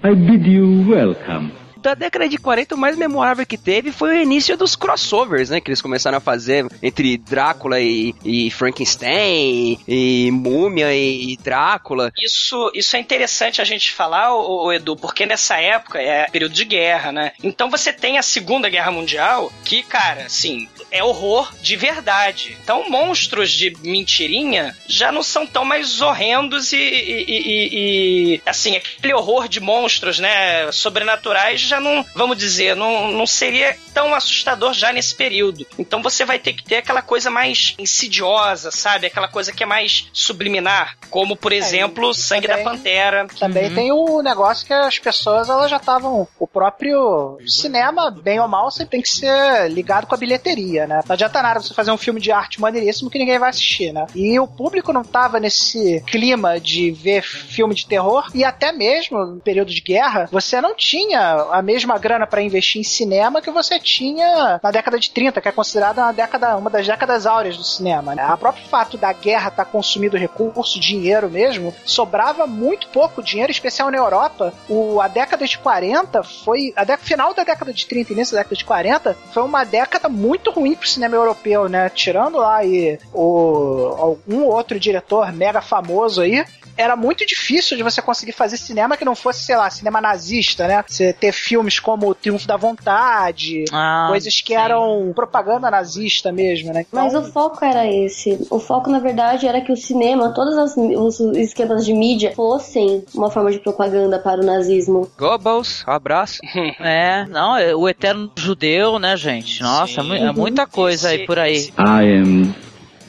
I 0.04 0.14
bid 0.14 0.48
you 0.48 0.88
welcome. 0.88 1.50
Da 1.80 1.94
década 1.94 2.28
de 2.28 2.38
40, 2.38 2.74
o 2.74 2.78
mais 2.78 2.96
memorável 2.96 3.46
que 3.46 3.56
teve 3.56 3.92
foi 3.92 4.18
o 4.18 4.22
início 4.22 4.56
dos 4.56 4.74
crossovers, 4.74 5.50
né? 5.50 5.60
Que 5.60 5.70
eles 5.70 5.82
começaram 5.82 6.18
a 6.18 6.20
fazer 6.20 6.66
entre 6.82 7.16
Drácula 7.16 7.80
e, 7.80 8.14
e 8.24 8.50
Frankenstein, 8.50 9.78
e 9.86 10.30
Múmia 10.32 10.94
e, 10.94 11.36
Drácula. 11.36 12.10
Isso, 12.18 12.70
isso 12.74 12.96
é 12.96 13.00
interessante 13.00 13.60
a 13.60 13.64
gente 13.64 13.92
falar, 13.92 14.34
o, 14.34 14.66
o 14.66 14.72
Edu, 14.72 14.96
porque 14.96 15.24
nessa 15.26 15.56
época 15.56 16.00
é 16.00 16.26
período 16.30 16.52
de 16.52 16.64
guerra, 16.64 17.12
né? 17.12 17.32
Então 17.42 17.70
você 17.70 17.92
tem 17.92 18.18
a 18.18 18.22
Segunda 18.22 18.68
Guerra 18.68 18.90
Mundial, 18.90 19.52
que, 19.64 19.82
cara, 19.82 20.26
assim, 20.26 20.68
é 20.90 21.02
horror 21.04 21.52
de 21.60 21.76
verdade. 21.76 22.56
Então 22.62 22.88
monstros 22.88 23.50
de 23.50 23.76
mentirinha 23.82 24.76
já 24.86 25.10
não 25.12 25.22
são 25.22 25.46
tão 25.46 25.64
mais 25.64 26.00
horrendos 26.00 26.72
e, 26.72 26.76
e- 26.76 27.24
e- 27.28 28.34
e- 28.34 28.42
assim, 28.46 28.76
aquele 28.76 29.14
horror 29.14 29.48
de 29.48 29.60
monstros, 29.60 30.18
né, 30.18 30.70
sobrenaturais 30.72 31.60
já 31.60 31.78
não, 31.80 32.04
vamos 32.14 32.36
dizer, 32.36 32.74
não, 32.76 33.10
não 33.12 33.26
seria 33.26 33.76
tão 33.92 34.14
assustador 34.14 34.72
já 34.72 34.92
nesse 34.92 35.14
período. 35.14 35.66
Então 35.78 36.02
você 36.02 36.24
vai 36.24 36.38
ter 36.38 36.52
que 36.52 36.64
ter 36.64 36.76
aquela 36.76 37.02
coisa 37.02 37.30
mais 37.30 37.74
insidiosa, 37.78 38.70
sabe? 38.70 39.06
Aquela 39.06 39.28
coisa 39.28 39.52
que 39.52 39.62
é 39.62 39.66
mais 39.66 40.08
subliminar, 40.12 40.96
como 41.10 41.36
por 41.36 41.52
exemplo, 41.52 42.14
Sangue 42.14 42.46
da 42.46 42.54
também- 42.58 42.64
Pantera. 42.78 43.26
Também 43.38 43.74
tem 43.74 43.92
o 43.92 44.22
negócio 44.22 44.66
que 44.66 44.72
as 44.72 44.98
pessoas 44.98 45.48
elas 45.48 45.70
já 45.70 45.76
estavam. 45.78 46.26
O 46.38 46.46
próprio 46.46 47.38
cinema, 47.46 48.10
bem 48.10 48.38
ou 48.40 48.48
mal, 48.48 48.70
sempre 48.70 48.90
tem 48.92 49.02
que 49.02 49.08
ser 49.08 49.68
ligado 49.70 50.06
com 50.06 50.14
a 50.14 50.18
bilheteria, 50.18 50.77
né? 50.86 51.00
Não 51.06 51.14
adianta 51.14 51.42
nada 51.42 51.60
você 51.60 51.74
fazer 51.74 51.90
um 51.90 51.96
filme 51.96 52.20
de 52.20 52.32
arte 52.32 52.60
maneiríssimo 52.60 53.10
que 53.10 53.18
ninguém 53.18 53.38
vai 53.38 53.50
assistir, 53.50 53.92
né? 53.92 54.06
E 54.14 54.38
o 54.38 54.46
público 54.46 54.92
não 54.92 55.02
tava 55.02 55.40
nesse 55.40 56.02
clima 56.06 56.60
de 56.60 56.90
ver 56.90 57.22
filme 57.22 57.74
de 57.74 57.86
terror 57.86 58.28
e 58.34 58.44
até 58.44 58.72
mesmo 58.72 59.24
no 59.24 59.40
período 59.40 59.72
de 59.72 59.80
guerra, 59.80 60.28
você 60.30 60.60
não 60.60 60.74
tinha 60.74 61.48
a 61.50 61.62
mesma 61.62 61.98
grana 61.98 62.26
para 62.26 62.42
investir 62.42 62.80
em 62.80 62.84
cinema 62.84 63.40
que 63.40 63.50
você 63.50 63.78
tinha 63.78 64.60
na 64.62 64.70
década 64.70 64.98
de 64.98 65.10
30, 65.10 65.40
que 65.40 65.48
é 65.48 65.52
considerada 65.52 66.02
uma 66.02 66.12
década, 66.12 66.56
uma 66.56 66.70
das 66.70 66.86
décadas 66.86 67.26
áureas 67.26 67.56
do 67.56 67.64
cinema. 67.64 68.14
Né? 68.14 68.26
O 68.32 68.38
próprio 68.38 68.64
fato 68.66 68.96
da 68.96 69.12
guerra 69.12 69.48
estar 69.48 69.64
consumindo 69.64 70.16
recurso, 70.16 70.80
dinheiro 70.80 71.30
mesmo, 71.30 71.74
sobrava 71.84 72.46
muito 72.46 72.88
pouco 72.88 73.22
dinheiro, 73.22 73.50
especial 73.50 73.90
na 73.90 73.98
Europa. 73.98 74.52
O, 74.68 75.00
a 75.00 75.08
década 75.08 75.46
de 75.46 75.58
40 75.58 76.22
foi. 76.22 76.72
A 76.76 76.84
década, 76.84 77.04
final 77.04 77.34
da 77.34 77.44
década 77.44 77.72
de 77.72 77.86
30 77.86 78.12
e 78.12 78.14
início 78.14 78.34
da 78.34 78.40
década 78.40 78.56
de 78.56 78.64
40 78.64 79.16
foi 79.32 79.42
uma 79.42 79.64
década 79.64 80.08
muito 80.08 80.50
ruim 80.50 80.67
pro 80.76 80.88
cinema 80.88 81.14
europeu, 81.14 81.68
né? 81.68 81.88
Tirando 81.90 82.38
lá 82.38 82.56
aí 82.56 82.98
o, 83.12 83.94
algum 83.98 84.44
outro 84.44 84.78
diretor 84.78 85.32
mega 85.32 85.60
famoso 85.60 86.20
aí, 86.20 86.44
era 86.76 86.94
muito 86.94 87.26
difícil 87.26 87.76
de 87.76 87.82
você 87.82 88.00
conseguir 88.00 88.30
fazer 88.30 88.56
cinema 88.56 88.96
que 88.96 89.04
não 89.04 89.16
fosse, 89.16 89.42
sei 89.44 89.56
lá, 89.56 89.68
cinema 89.68 90.00
nazista, 90.00 90.68
né? 90.68 90.84
Você 90.86 91.12
ter 91.12 91.32
filmes 91.32 91.80
como 91.80 92.08
O 92.08 92.14
Triunfo 92.14 92.46
da 92.46 92.56
Vontade, 92.56 93.64
Ah, 93.72 94.06
coisas 94.08 94.40
que 94.40 94.54
eram 94.54 95.12
propaganda 95.12 95.68
nazista 95.70 96.30
mesmo, 96.30 96.72
né? 96.72 96.86
Mas 96.92 97.12
Então, 97.12 97.28
o 97.28 97.32
foco 97.32 97.64
era 97.64 97.84
esse. 97.86 98.46
O 98.48 98.60
foco, 98.60 98.88
na 98.90 99.00
verdade, 99.00 99.48
era 99.48 99.60
que 99.60 99.72
o 99.72 99.76
cinema, 99.76 100.32
todos 100.32 100.56
as- 100.56 100.76
os 100.76 101.18
esquemas 101.36 101.84
de 101.84 101.92
mídia 101.92 102.32
fossem 102.36 103.04
uma 103.12 103.28
forma 103.28 103.50
de 103.50 103.58
propaganda 103.58 104.18
para 104.20 104.40
o 104.40 104.44
nazismo. 104.46 105.10
Goebbels, 105.18 105.84
um 105.86 105.90
abraço. 105.90 106.38
É, 106.80 107.24
não, 107.26 107.56
é 107.56 107.74
o 107.74 107.88
eterno 107.88 108.30
judeu, 108.36 109.00
né, 109.00 109.16
gente? 109.16 109.60
Nossa, 109.62 110.00
é 110.00 110.02
mu- 110.04 110.14
é 110.14 110.32
muita 110.58 110.66
coisa 110.66 111.10
aí 111.10 111.24
por 111.26 111.38
aí. 111.38 111.72
I 111.78 112.20
am 112.20 112.54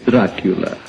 Dracula. 0.06 0.89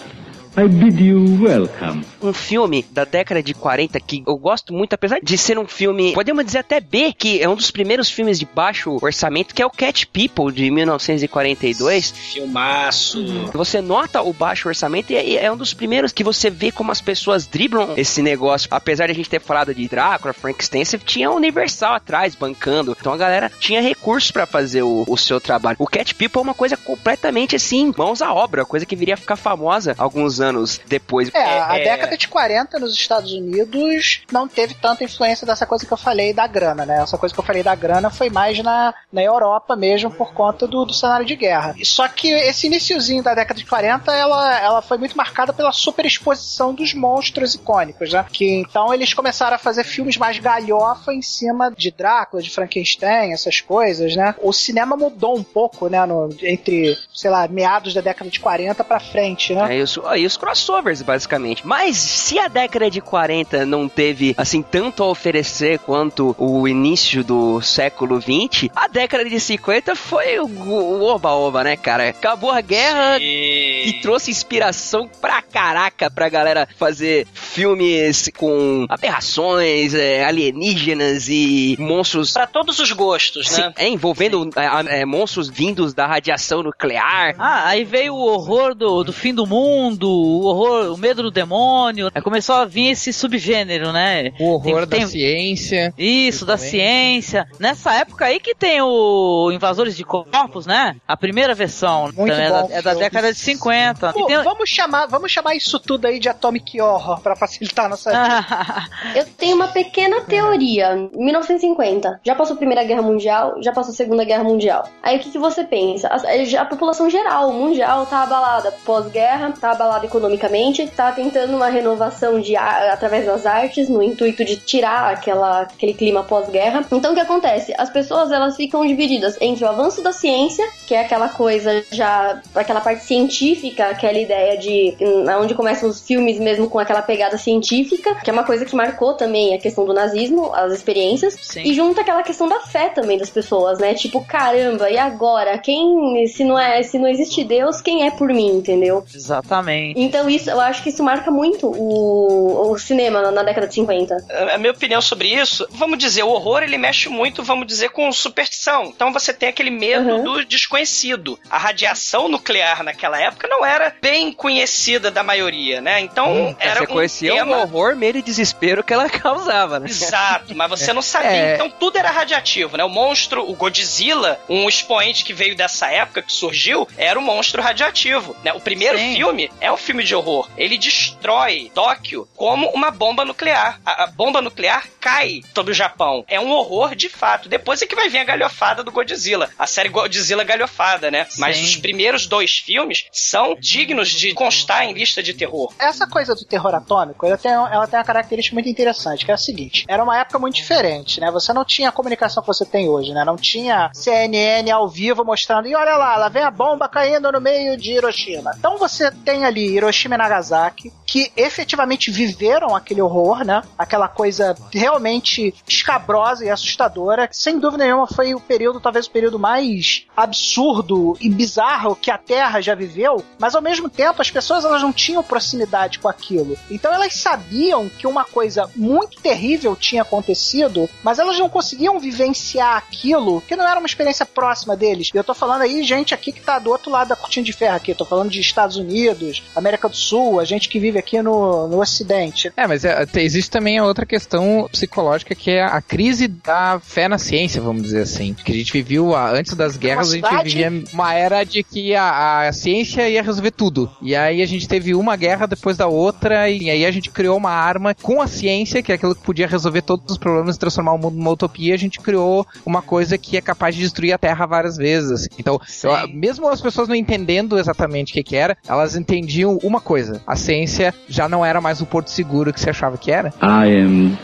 I 0.57 0.67
bid 0.67 1.01
you 1.01 1.41
welcome. 1.41 2.05
Um 2.21 2.33
filme 2.33 2.85
da 2.91 3.05
década 3.05 3.41
de 3.41 3.55
40 3.55 4.01
que 4.01 4.23
eu 4.27 4.37
gosto 4.37 4.75
muito, 4.75 4.93
apesar 4.93 5.21
de 5.23 5.39
ser 5.39 5.57
um 5.59 5.67
filme, 5.67 6.13
podemos 6.13 6.45
dizer 6.45 6.59
até 6.59 6.81
B, 6.81 7.13
que 7.13 7.41
é 7.41 7.49
um 7.49 7.55
dos 7.55 7.71
primeiros 7.71 8.11
filmes 8.11 8.37
de 8.37 8.45
baixo 8.45 8.99
orçamento, 9.01 9.55
que 9.55 9.63
é 9.63 9.67
o 9.67 9.71
Cat 9.71 10.09
People, 10.09 10.53
de 10.53 10.69
1942. 10.69 12.11
Filmaço. 12.11 13.25
Você 13.53 13.81
nota 13.81 14.23
o 14.23 14.33
baixo 14.33 14.69
orçamento 14.69 15.13
e 15.13 15.17
é 15.17 15.45
é 15.45 15.53
um 15.53 15.57
dos 15.57 15.73
primeiros 15.73 16.13
que 16.13 16.25
você 16.25 16.51
vê 16.51 16.71
como 16.73 16.91
as 16.91 17.01
pessoas 17.01 17.47
driblam 17.47 17.95
esse 17.97 18.21
negócio. 18.21 18.69
Apesar 18.73 19.07
de 19.07 19.13
a 19.13 19.15
gente 19.15 19.31
ter 19.31 19.41
falado 19.41 19.75
de 19.75 19.89
Drácula, 19.89 20.35
Frankenstein, 20.35 20.85
você 20.85 20.99
tinha 20.99 21.29
a 21.29 21.33
Universal 21.33 21.95
atrás 21.95 22.35
bancando. 22.35 22.97
Então 23.01 23.13
a 23.13 23.17
galera 23.17 23.51
tinha 23.61 23.81
recursos 23.81 24.31
pra 24.31 24.47
fazer 24.47 24.83
o, 24.83 25.05
o 25.07 25.17
seu 25.17 25.41
trabalho. 25.41 25.77
O 25.79 25.87
Cat 25.87 26.15
People 26.15 26.41
é 26.41 26.43
uma 26.43 26.55
coisa 26.55 26.77
completamente 26.77 27.55
assim, 27.55 27.95
mãos 27.97 28.21
à 28.21 28.35
obra, 28.35 28.65
coisa 28.65 28.85
que 28.85 28.97
viria 28.97 29.15
a 29.15 29.17
ficar 29.17 29.37
famosa 29.37 29.95
alguns 29.97 30.41
anos 30.41 30.50
depois. 30.87 31.31
É, 31.35 31.61
a 31.61 31.79
década 31.79 32.17
de 32.17 32.29
40 32.29 32.79
nos 32.79 32.95
Estados 32.95 33.33
Unidos 33.33 34.23
não 34.33 34.49
teve 34.49 34.75
tanta 34.75 35.05
influência 35.05 35.47
dessa 35.47 35.67
coisa 35.67 35.87
que 35.87 35.93
eu 35.93 35.97
falei 35.97 36.33
da 36.33 36.47
grana, 36.47 36.85
né? 36.85 37.03
Essa 37.03 37.19
coisa 37.19 37.35
que 37.35 37.41
eu 37.41 37.45
falei 37.45 37.63
da 37.63 37.75
grana 37.75 38.11
foi 38.11 38.31
mais 38.31 38.59
na, 38.63 38.95
na 39.13 39.23
Europa 39.23 39.77
mesmo 39.77 40.11
por 40.11 40.33
conta 40.33 40.67
do, 40.67 40.85
do 40.85 40.95
cenário 40.95 41.27
de 41.27 41.37
guerra. 41.37 41.75
E 41.77 41.85
Só 41.85 42.09
que 42.09 42.29
esse 42.29 42.67
iniciozinho 42.67 43.23
da 43.23 43.35
década 43.35 43.59
de 43.59 43.67
40, 43.67 44.13
ela, 44.13 44.61
ela 44.61 44.83
foi 44.83 44.99
muito 44.99 45.17
marcada 45.17 45.53
pela 45.53 45.73
superexposição 45.73 46.75
dos 46.75 46.95
monstros 46.95 47.55
icônicos, 47.55 48.13
né? 48.13 48.25
Que 48.31 48.61
então 48.61 48.93
eles 48.93 49.15
começaram 49.15 49.57
a 49.57 49.59
fazer 49.59 49.85
filmes 49.85 50.17
mais 50.17 50.39
galhofa 50.39 51.13
em 51.13 51.23
cima 51.23 51.71
de 51.71 51.91
Drácula, 51.91 52.43
de 52.43 52.51
Frankenstein, 52.51 53.33
essas 53.33 53.61
coisas, 53.61 54.15
né? 54.17 54.35
O 54.41 54.53
cinema 54.53 54.97
mudou 54.97 55.37
um 55.37 55.43
pouco, 55.43 55.89
né? 55.89 56.05
No, 56.07 56.29
entre, 56.43 56.97
sei 57.13 57.31
lá, 57.31 57.47
meados 57.49 57.95
da 57.95 58.01
década 58.01 58.31
de 58.31 58.41
40 58.41 58.83
pra 58.85 59.01
frente, 59.01 59.55
né? 59.55 59.75
É 59.75 59.79
isso, 59.79 60.03
e 60.17 60.25
os 60.31 60.37
crossovers, 60.37 61.03
basicamente. 61.03 61.67
Mas 61.67 61.97
se 61.97 62.39
a 62.39 62.49
década 62.49 62.91
de 62.91 63.01
40 63.01 63.67
não 63.67 63.89
teve, 63.89 64.35
assim, 64.39 64.63
tanto 64.63 65.03
a 65.03 65.09
oferecer 65.09 65.79
quanto 65.81 66.35
o 66.39 66.67
início 66.67 67.23
do 67.25 67.61
século 67.61 68.21
20, 68.21 68.71
a 68.75 68.87
década 68.89 69.29
de 69.29 69.39
50 69.39 69.95
foi 69.97 70.39
o 70.39 71.03
oba-oba, 71.03 71.65
né, 71.65 71.77
cara? 71.77 72.11
Acabou 72.11 72.51
a 72.51 72.61
guerra, 72.61 73.19
que 73.19 73.99
trouxe 74.03 74.31
inspiração 74.31 75.09
pra 75.21 75.43
caraca 75.43 76.11
pra 76.11 76.29
galera 76.29 76.69
fazer 76.79 77.27
filmes 77.33 78.31
com 78.37 78.87
aberrações, 78.89 79.95
é, 79.95 80.25
alienígenas 80.25 81.29
e 81.29 81.77
monstros. 81.79 82.33
Pra 82.33 82.47
todos 82.47 82.79
os 82.79 82.93
gostos, 82.93 83.49
Sim, 83.49 83.63
né? 83.63 83.73
é, 83.77 83.89
envolvendo 83.89 84.49
é, 84.57 85.01
é, 85.01 85.05
monstros 85.05 85.49
vindos 85.49 85.93
da 85.93 86.07
radiação 86.07 86.63
nuclear. 86.63 87.35
Ah, 87.39 87.69
aí 87.69 87.85
veio 87.85 88.15
o 88.15 88.21
horror 88.21 88.75
do, 88.75 89.03
do 89.03 89.13
fim 89.13 89.35
do 89.35 89.47
mundo, 89.47 90.20
o 90.21 90.45
horror, 90.47 90.93
o 90.93 90.97
medo 90.97 91.23
do 91.23 91.31
demônio. 91.31 92.11
Aí 92.15 92.23
começou 92.23 92.55
a 92.57 92.65
vir 92.65 92.91
esse 92.91 93.13
subgênero, 93.13 93.93
né? 93.93 94.33
O 94.39 94.55
horror 94.55 94.63
Tem- 94.63 94.75
da 94.75 94.87
tem- 94.87 95.07
ciência. 95.07 95.95
Isso, 95.97 96.45
da 96.45 96.57
também. 96.57 96.71
ciência. 96.71 97.47
Nessa 97.59 97.95
época 97.95 98.25
aí 98.27 98.39
que 98.41 98.55
tem 98.55 98.81
o 98.83 99.51
Invasores 99.53 99.97
de 99.97 100.05
Corpos, 100.05 100.67
né? 100.67 100.97
A 101.07 101.17
primeira 101.17 101.55
versão. 101.55 102.11
Muito 102.17 102.33
é, 102.33 102.49
bom 102.51 102.69
da, 102.69 102.75
é 102.75 102.83
da 102.83 102.95
década 102.95 103.33
de 103.33 103.39
50. 103.39 104.13
Pô, 104.13 104.27
tem- 104.27 104.43
vamos, 104.43 104.69
chamar, 104.69 105.07
vamos 105.07 105.31
chamar 105.31 105.55
isso 105.55 105.79
tudo 105.79 106.07
aí 106.07 106.19
de 106.19 106.29
Atomic 106.29 106.81
Horror 106.81 107.21
pra 107.21 107.35
facilitar 107.37 107.87
a 107.87 107.89
nossa 107.89 108.11
vida. 108.11 108.89
Eu 109.15 109.25
tenho 109.27 109.57
uma 109.57 109.69
pequena 109.69 110.21
teoria. 110.23 111.09
1950. 111.15 112.21
Já 112.25 112.35
passou 112.35 112.55
a 112.55 112.57
Primeira 112.59 112.85
Guerra 112.85 113.03
Mundial, 113.03 113.55
já 113.63 113.73
passou 113.73 113.93
a 113.93 113.97
Segunda 113.97 114.25
Guerra 114.25 114.45
Mundial. 114.45 114.89
Aí 115.03 115.17
o 115.17 115.21
que, 115.21 115.31
que 115.31 115.39
você 115.39 115.65
pensa? 115.65 116.09
A, 116.09 116.61
a 116.61 116.65
população 116.65 117.09
geral, 117.09 117.53
mundial, 117.53 118.07
tá 118.07 118.23
abalada 118.23 118.73
pós-guerra, 118.85 119.53
tá 119.59 119.73
abalada 119.73 120.07
economicamente, 120.11 120.87
tá 120.89 121.13
tentando 121.13 121.57
uma 121.57 121.69
renovação 121.69 122.41
de 122.41 122.57
através 122.57 123.25
das 123.25 123.47
artes, 123.47 123.89
no 123.89 124.03
intuito 124.03 124.45
de 124.45 124.57
tirar 124.57 125.13
aquela, 125.13 125.63
aquele 125.63 125.95
clima 125.95 126.25
pós-guerra. 126.25 126.85
Então 126.93 127.13
o 127.13 127.15
que 127.15 127.21
acontece? 127.21 127.73
As 127.79 127.89
pessoas 127.89 128.31
elas 128.33 128.57
ficam 128.57 128.85
divididas 128.85 129.37
entre 129.41 129.65
o 129.65 129.69
avanço 129.69 130.03
da 130.03 130.13
ciência, 130.13 130.67
que 130.87 130.95
é 130.95 131.01
aquela 131.01 131.29
coisa 131.29 131.85
já, 131.91 132.41
aquela 132.55 132.81
parte 132.81 133.05
científica, 133.05 133.87
aquela 133.87 134.19
ideia 134.19 134.59
de 134.59 134.97
hum, 135.01 135.25
onde 135.41 135.55
começam 135.55 135.89
os 135.89 136.01
filmes 136.01 136.39
mesmo 136.39 136.69
com 136.69 136.79
aquela 136.79 137.03
pegada 137.03 137.39
científica, 137.39 138.17
que 138.17 138.29
é 138.29 138.33
uma 138.33 138.45
coisa 138.45 138.65
que 138.65 138.75
marcou 138.75 139.15
também 139.15 139.55
a 139.55 139.59
questão 139.59 139.85
do 139.85 139.95
nazismo, 139.95 140.53
as 140.55 140.73
experiências, 140.73 141.37
Sim. 141.41 141.63
e 141.63 141.73
junta 141.73 142.01
aquela 142.01 142.23
questão 142.23 142.49
da 142.49 142.61
fé 142.61 142.89
também 142.89 143.17
das 143.17 143.31
pessoas, 143.31 143.79
né? 143.79 143.95
Tipo, 143.95 144.25
caramba, 144.25 144.91
e 144.91 144.99
agora? 144.99 145.57
Quem, 145.59 146.27
se 146.27 146.45
não 146.45 146.59
é, 146.59 146.83
se 146.83 146.99
não 146.99 147.07
existe 147.07 147.45
Deus, 147.45 147.81
quem 147.81 148.07
é 148.07 148.11
por 148.11 148.29
mim, 148.29 148.57
entendeu? 148.57 149.05
Exatamente. 149.15 150.00
Então 150.05 150.29
isso, 150.29 150.49
eu 150.51 150.61
acho 150.61 150.83
que 150.83 150.89
isso 150.91 151.03
marca 151.03 151.31
muito 151.31 151.67
o, 151.67 152.71
o 152.73 152.79
cinema 152.79 153.21
na, 153.23 153.31
na 153.31 153.43
década 153.43 153.67
de 153.67 153.75
50. 153.75 154.17
A 154.55 154.59
minha 154.59 154.73
opinião 154.73 155.01
sobre 155.01 155.29
isso, 155.29 155.67
vamos 155.71 155.99
dizer, 155.99 156.23
o 156.23 156.29
horror 156.29 156.63
ele 156.63 156.79
mexe 156.79 157.09
muito, 157.09 157.43
vamos 157.43 157.67
dizer, 157.67 157.91
com 157.91 158.11
superstição. 158.13 158.85
Então 158.87 159.13
você 159.13 159.33
tem 159.33 159.49
aquele 159.49 159.71
medo 159.71 160.01
Uhum. 160.01 160.23
do 160.25 160.45
desconhecido. 160.45 161.39
A 161.51 161.59
radiação 161.59 162.29
nuclear 162.29 162.83
naquela 162.83 163.21
época 163.21 163.47
não 163.49 163.65
era 163.65 163.95
bem 164.01 164.33
conhecida 164.33 165.11
da 165.11 165.23
maioria, 165.23 165.81
né? 165.81 166.01
Então 166.01 166.55
era 166.59 166.77
Você 166.81 166.85
um 166.85 166.87
conhecia 166.95 167.33
tema... 167.35 167.59
o 167.59 167.61
horror, 167.63 167.97
medo 167.97 168.19
e 168.19 168.23
desespero 168.23 168.83
que 168.85 168.93
ela 168.93 169.09
causava, 169.11 169.79
né? 169.79 169.89
Exato, 169.89 170.55
mas 170.55 170.71
você 170.71 170.93
não 170.93 171.03
sabia. 171.03 171.31
É. 171.31 171.55
Então 171.55 171.69
tudo 171.71 171.99
era 171.99 172.11
radiativo, 172.11 172.77
né? 172.77 172.85
O 172.85 172.89
monstro, 172.89 173.49
o 173.49 173.55
Godzilla, 173.55 174.39
um 174.49 174.69
expoente 174.69 175.25
que 175.25 175.33
veio 175.33 175.55
dessa 175.57 175.89
época, 175.91 176.23
que 176.23 176.33
surgiu, 176.33 176.87
era 176.97 177.19
um 177.19 177.23
monstro 177.23 177.61
radioativo. 177.61 178.35
Né? 178.45 178.53
O 178.53 178.61
primeiro 178.61 178.97
Sim. 178.97 179.15
filme 179.17 179.51
é 179.61 179.71
um 179.73 179.77
filme 179.77 179.90
de 179.99 180.15
horror. 180.15 180.49
Ele 180.57 180.79
destrói 180.79 181.71
Tóquio 181.75 182.29
como 182.37 182.69
uma 182.71 182.91
bomba 182.91 183.25
nuclear. 183.25 183.81
A, 183.85 184.05
a 184.05 184.07
bomba 184.07 184.41
nuclear 184.41 184.87
cai 185.01 185.41
sobre 185.55 185.73
o 185.73 185.75
Japão. 185.75 186.25
É 186.29 186.39
um 186.39 186.51
horror 186.51 186.95
de 186.95 187.09
fato. 187.09 187.49
Depois 187.49 187.83
é 187.83 187.87
que 187.87 187.97
vai 187.97 188.09
vir 188.09 188.19
a 188.19 188.25
galhofada 188.25 188.83
do 188.85 188.93
Godzilla. 188.93 189.51
A 189.59 189.67
série 189.67 189.89
Godzilla 189.89 190.45
galhofada, 190.45 191.11
né? 191.11 191.27
Mas 191.39 191.57
Sim. 191.57 191.65
os 191.65 191.77
primeiros 191.77 192.27
dois 192.27 192.59
filmes 192.59 193.07
são 193.13 193.57
dignos 193.59 194.09
de 194.09 194.33
constar 194.35 194.85
em 194.85 194.93
lista 194.93 195.23
de 195.23 195.35
terror. 195.35 195.73
Essa 195.79 196.07
coisa 196.07 196.35
do 196.35 196.45
terror 196.45 196.75
atômico, 196.75 197.27
ela 197.27 197.37
tem, 197.37 197.51
ela 197.51 197.87
tem 197.87 197.99
uma 197.99 198.05
característica 198.05 198.55
muito 198.55 198.69
interessante, 198.69 199.25
que 199.25 199.31
é 199.31 199.35
a 199.35 199.39
seguinte: 199.39 199.85
era 199.89 200.03
uma 200.03 200.19
época 200.19 200.39
muito 200.39 200.55
diferente, 200.55 201.21
né? 201.21 201.31
Você 201.31 201.53
não 201.53 201.65
tinha 201.65 201.89
a 201.89 201.93
comunicação 201.93 202.43
que 202.43 202.47
você 202.47 202.65
tem 202.65 202.89
hoje, 202.89 203.13
né? 203.13 203.25
Não 203.25 203.37
tinha 203.37 203.91
CNN 203.95 204.71
ao 204.71 204.89
vivo 204.89 205.25
mostrando, 205.25 205.67
e 205.67 205.75
olha 205.75 205.97
lá, 205.97 206.17
lá 206.17 206.29
vem 206.29 206.43
a 206.43 206.51
bomba 206.51 206.89
caindo 206.89 207.31
no 207.33 207.41
meio 207.41 207.77
de 207.77 207.93
Hiroshima. 207.93 208.53
Então 208.59 208.79
você 208.79 209.11
tem 209.11 209.45
ali 209.45 209.75
Hiroshima 209.81 210.15
e 210.15 210.19
Nagasaki, 210.19 210.93
que 211.07 211.33
efetivamente 211.37 212.11
viveram 212.11 212.75
aquele 212.75 213.03
horror, 213.03 213.45
né? 213.45 213.63
Aquela 213.77 214.07
coisa 214.09 214.55
realmente 214.73 215.55
escabrosa 215.69 216.45
e 216.45 216.51
assustadora, 216.51 217.29
sem 217.33 217.59
dúvida 217.59 217.85
nenhuma 217.85 218.07
foi 218.07 218.35
o 218.35 218.41
período, 218.41 218.81
talvez 218.81 219.07
o 219.07 219.11
período 219.11 219.39
mais 219.39 220.07
absurdo 220.17 221.17
e 221.21 221.29
bizarro 221.29 221.97
que 221.97 222.11
a 222.11 222.19
Terra 222.19 222.61
já 222.61 222.75
viveu, 222.75 223.25
mas 223.39 223.55
ao 223.55 223.63
mesmo 223.63 223.89
tempo 223.89 224.23
as 224.23 224.31
pessoas 224.31 224.65
elas 224.65 224.83
não 224.83 224.93
tinham 224.93 225.23
proximidade 225.23 225.99
com 225.99 226.09
aquilo. 226.09 226.57
Então 226.71 226.93
elas 226.93 227.15
sabiam 227.15 227.89
que 227.89 228.07
uma 228.07 228.25
coisa 228.25 228.71
muito 228.77 229.21
terrível 229.21 229.75
tinha 229.75 230.03
acontecido, 230.03 230.89
mas 231.03 231.19
elas 231.19 231.39
não 231.39 231.49
conseguiam 231.49 231.99
vivenciar 231.99 232.77
aquilo, 232.77 233.41
que 233.43 233.57
não 233.57 233.67
era 233.67 233.81
uma 233.81 233.87
experiência 233.87 234.27
próxima 234.27 234.77
deles. 234.77 235.11
E 235.13 235.17
eu 235.17 235.25
tô 235.25 235.35
falando 235.35 235.63
aí 235.63 235.83
gente 235.83 236.15
aqui 236.15 236.33
que 236.33 236.41
tá 236.41 236.59
do 236.59 236.71
outro 236.71 236.91
lado 236.91 237.09
da 237.09 237.17
cortina 237.17 237.45
de 237.45 237.53
ferro 237.53 237.77
aqui, 237.77 237.95
tô 237.95 238.05
falando 238.05 238.31
de 238.31 238.41
Estados 238.41 238.77
Unidos, 238.77 239.43
América 239.57 239.70
do 239.79 239.97
Sul, 239.97 240.41
a 240.41 240.45
gente 240.45 240.69
que 240.69 240.79
vive 240.79 240.99
aqui 240.99 241.21
no, 241.23 241.69
no 241.69 241.81
Ocidente. 241.81 242.53
É, 242.57 242.67
mas 242.67 242.85
é, 242.85 243.05
te- 243.07 243.21
existe 243.21 243.51
também 243.51 243.79
a 243.79 243.85
outra 243.85 244.05
questão 244.07 244.69
psicológica 244.71 245.35
que 245.35 245.51
é 245.53 245.63
a 245.63 245.81
crise 245.81 246.29
da 246.29 246.81
fé 246.81 247.09
na 247.09 247.19
ciência, 247.19 247.61
vamos 247.61 247.83
dizer 247.83 248.03
assim. 248.03 248.35
Que 248.35 248.53
a 248.53 248.55
gente 248.55 248.73
viveu 248.73 249.15
a- 249.15 249.31
antes 249.31 249.55
das 249.55 249.77
guerras, 249.77 250.11
a 250.13 250.17
gente 250.17 250.29
vivia 250.45 250.85
uma 250.93 251.15
era 251.15 251.45
de 251.45 251.63
que 251.63 251.95
a, 251.95 252.49
a 252.49 252.53
ciência 252.53 253.09
ia 253.09 253.23
resolver 253.23 253.51
tudo. 253.51 253.91
E 254.03 254.15
aí 254.17 254.43
a 254.43 254.47
gente 254.47 254.67
teve 254.69 254.95
uma 254.95 255.17
guerra 255.17 255.47
depois 255.47 255.77
da 255.77 255.87
outra, 255.87 256.49
e 256.49 256.71
aí 256.71 256.85
a 256.87 256.91
gente 256.91 257.11
criou 257.11 257.37
uma 257.37 257.51
arma 257.51 257.95
com 257.95 258.21
a 258.21 258.27
ciência, 258.27 258.83
que 258.83 258.93
é 258.93 258.95
aquilo 258.95 259.15
que 259.15 259.23
podia 259.23 259.47
resolver 259.47 259.83
todos 259.83 260.11
os 260.13 260.19
problemas 260.19 260.57
e 260.57 260.59
transformar 260.59 260.93
o 260.93 260.99
mundo 260.99 261.17
numa 261.17 261.31
utopia. 261.31 261.75
A 261.75 261.79
gente 261.79 262.01
criou 262.01 262.47
uma 262.65 262.83
coisa 262.83 263.17
que 263.19 263.37
é 263.37 263.41
capaz 263.41 263.75
de 263.75 263.81
destruir 263.83 264.13
a 264.13 264.19
Terra 264.19 264.47
várias 264.47 264.77
vezes. 264.77 265.11
assim. 265.11 265.29
Então, 265.39 265.61
eu- 265.85 266.09
mesmo 266.09 266.49
as 266.49 266.61
pessoas 266.61 266.89
não 266.89 266.95
entendendo 266.95 267.59
exatamente 267.59 268.11
o 268.13 268.15
que, 268.15 268.23
que 268.23 268.37
era, 268.37 268.57
elas 268.67 268.97
entendiam 268.97 269.59
uma 269.63 269.81
coisa: 269.81 270.21
a 270.27 270.37
ciência 270.37 270.95
já 271.09 271.29
não 271.29 271.45
era 271.45 271.61
mais 271.61 271.81
o 271.81 271.87
porto 271.87 272.11
seguro 272.11 272.53
que 272.53 272.61
se 272.61 272.69
achava 272.69 272.97
que 272.99 273.11
era. 273.11 273.33
I 273.43 273.83
am 273.83 274.19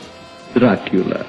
Dracula. 0.55 1.26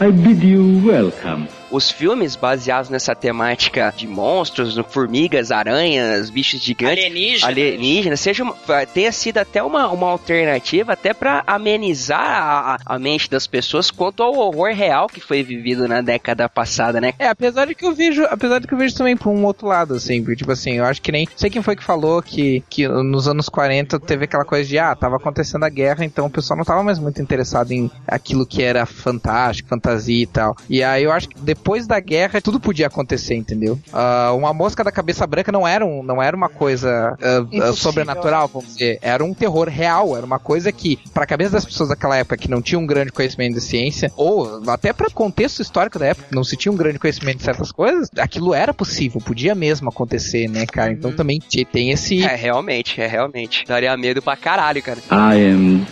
I 0.00 0.10
bid 0.10 0.46
you 0.46 0.82
welcome. 0.84 1.48
Os 1.72 1.90
filmes 1.90 2.36
baseados 2.36 2.90
nessa 2.90 3.14
temática 3.14 3.92
de 3.96 4.06
monstros, 4.06 4.78
formigas, 4.90 5.50
aranhas, 5.50 6.28
bichos 6.30 6.60
gigantes, 6.60 7.04
Alienígenas. 7.04 7.42
alienígenas, 7.44 8.20
seja 8.20 8.44
uma- 8.44 8.54
tenha 8.92 9.10
sido 9.10 9.38
até 9.38 9.62
uma, 9.62 9.88
uma 9.88 10.08
alternativa 10.10 10.92
até 10.92 11.14
pra 11.14 11.42
amenizar 11.46 12.20
a, 12.20 12.76
a- 12.84 12.98
mente 12.98 13.28
das 13.30 13.46
pessoas 13.46 13.90
quanto 13.90 14.22
ao 14.22 14.34
horror 14.34 14.72
real 14.74 15.06
que 15.08 15.18
foi 15.20 15.42
vivido 15.42 15.88
na 15.88 16.00
década 16.00 16.48
passada, 16.48 17.00
né? 17.00 17.14
É, 17.18 17.26
apesar 17.28 17.66
de 17.66 17.74
que 17.74 17.84
eu 17.84 17.94
vejo, 17.94 18.22
apesar 18.24 18.58
de 18.60 18.66
que 18.68 18.74
eu 18.74 18.78
vejo 18.78 18.94
também 18.94 19.16
por 19.16 19.30
um 19.30 19.44
outro 19.44 19.66
lado, 19.66 19.94
assim, 19.94 20.22
porque, 20.22 20.36
tipo 20.36 20.52
assim, 20.52 20.72
eu 20.74 20.84
acho 20.84 21.00
que 21.02 21.10
nem, 21.10 21.26
sei 21.34 21.50
quem 21.50 21.62
foi 21.62 21.74
que 21.74 21.82
falou 21.82 22.22
que, 22.22 22.62
que 22.68 22.86
nos 22.86 23.26
anos 23.26 23.48
40 23.48 23.98
teve 23.98 24.24
aquela 24.26 24.44
coisa 24.44 24.68
de, 24.68 24.78
ah, 24.78 24.94
tava 24.94 25.16
acontecendo 25.16 25.64
a 25.64 25.68
guerra, 25.68 26.04
então 26.04 26.26
o 26.26 26.30
pessoal 26.30 26.56
não 26.58 26.64
tava 26.64 26.82
mais 26.82 26.98
muito 26.98 27.20
interessado 27.20 27.72
em 27.72 27.90
aquilo 28.06 28.46
que 28.46 28.62
era 28.62 28.84
fantástico, 28.86 29.68
fantasia 29.68 30.22
e 30.22 30.26
tal. 30.26 30.54
E 30.68 30.82
aí 30.84 31.02
eu 31.04 31.12
acho 31.12 31.28
que 31.28 31.40
depois 31.62 31.86
da 31.86 32.00
guerra 32.00 32.40
tudo 32.40 32.58
podia 32.58 32.88
acontecer, 32.88 33.36
entendeu? 33.36 33.78
Ah, 33.92 34.32
uma 34.34 34.52
mosca 34.52 34.82
da 34.82 34.90
cabeça 34.90 35.24
branca 35.26 35.52
não 35.52 35.66
era, 35.66 35.86
um, 35.86 36.02
não 36.02 36.20
era 36.20 36.36
uma 36.36 36.48
coisa 36.48 37.16
ah, 37.22 37.38
Impossível, 37.40 37.74
sobrenatural, 37.74 38.48
vamos 38.48 38.72
dizer, 38.72 38.98
era 39.00 39.22
um 39.24 39.32
terror 39.32 39.68
real, 39.68 40.16
era 40.16 40.26
uma 40.26 40.40
coisa 40.40 40.72
que, 40.72 40.98
pra 41.14 41.24
cabeça 41.24 41.52
das 41.52 41.64
pessoas 41.64 41.88
daquela 41.88 42.16
época 42.16 42.36
que 42.36 42.50
não 42.50 42.60
tinham 42.60 42.82
um 42.82 42.86
grande 42.86 43.12
conhecimento 43.12 43.54
de 43.54 43.60
ciência, 43.60 44.10
ou 44.16 44.60
até 44.68 44.92
para 44.92 45.08
contexto 45.10 45.62
histórico 45.62 46.00
da 46.00 46.06
época, 46.06 46.26
não 46.32 46.42
se 46.42 46.56
tinha 46.56 46.72
um 46.72 46.76
grande 46.76 46.98
conhecimento 46.98 47.38
de 47.38 47.44
certas 47.44 47.70
coisas, 47.70 48.08
aquilo 48.18 48.52
era 48.52 48.74
possível, 48.74 49.20
podia 49.20 49.54
mesmo 49.54 49.88
acontecer, 49.88 50.48
né, 50.48 50.66
cara? 50.66 50.90
Então 50.92 51.12
também 51.12 51.38
te- 51.38 51.64
tem 51.64 51.90
esse. 51.92 52.24
É, 52.24 52.34
realmente, 52.34 53.00
é 53.00 53.06
realmente. 53.06 53.64
Daria 53.68 53.96
medo 53.96 54.20
pra 54.20 54.36
caralho, 54.36 54.82
cara. 54.82 54.98
I 55.10 55.52
am 55.52 55.86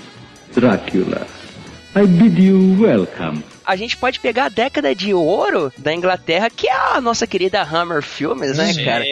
Dracula. 0.52 1.26
I 1.94 2.06
bid 2.06 2.40
you 2.42 2.76
welcome. 2.80 3.42
A 3.70 3.76
gente 3.76 3.96
pode 3.96 4.18
pegar 4.18 4.46
a 4.46 4.48
década 4.48 4.92
de 4.96 5.14
ouro 5.14 5.72
da 5.78 5.94
Inglaterra, 5.94 6.50
que 6.50 6.66
é 6.66 6.72
a 6.72 7.00
nossa 7.00 7.24
querida 7.24 7.62
Hammer 7.62 8.02
Filmes, 8.02 8.58
né, 8.58 8.74
cara? 8.84 9.04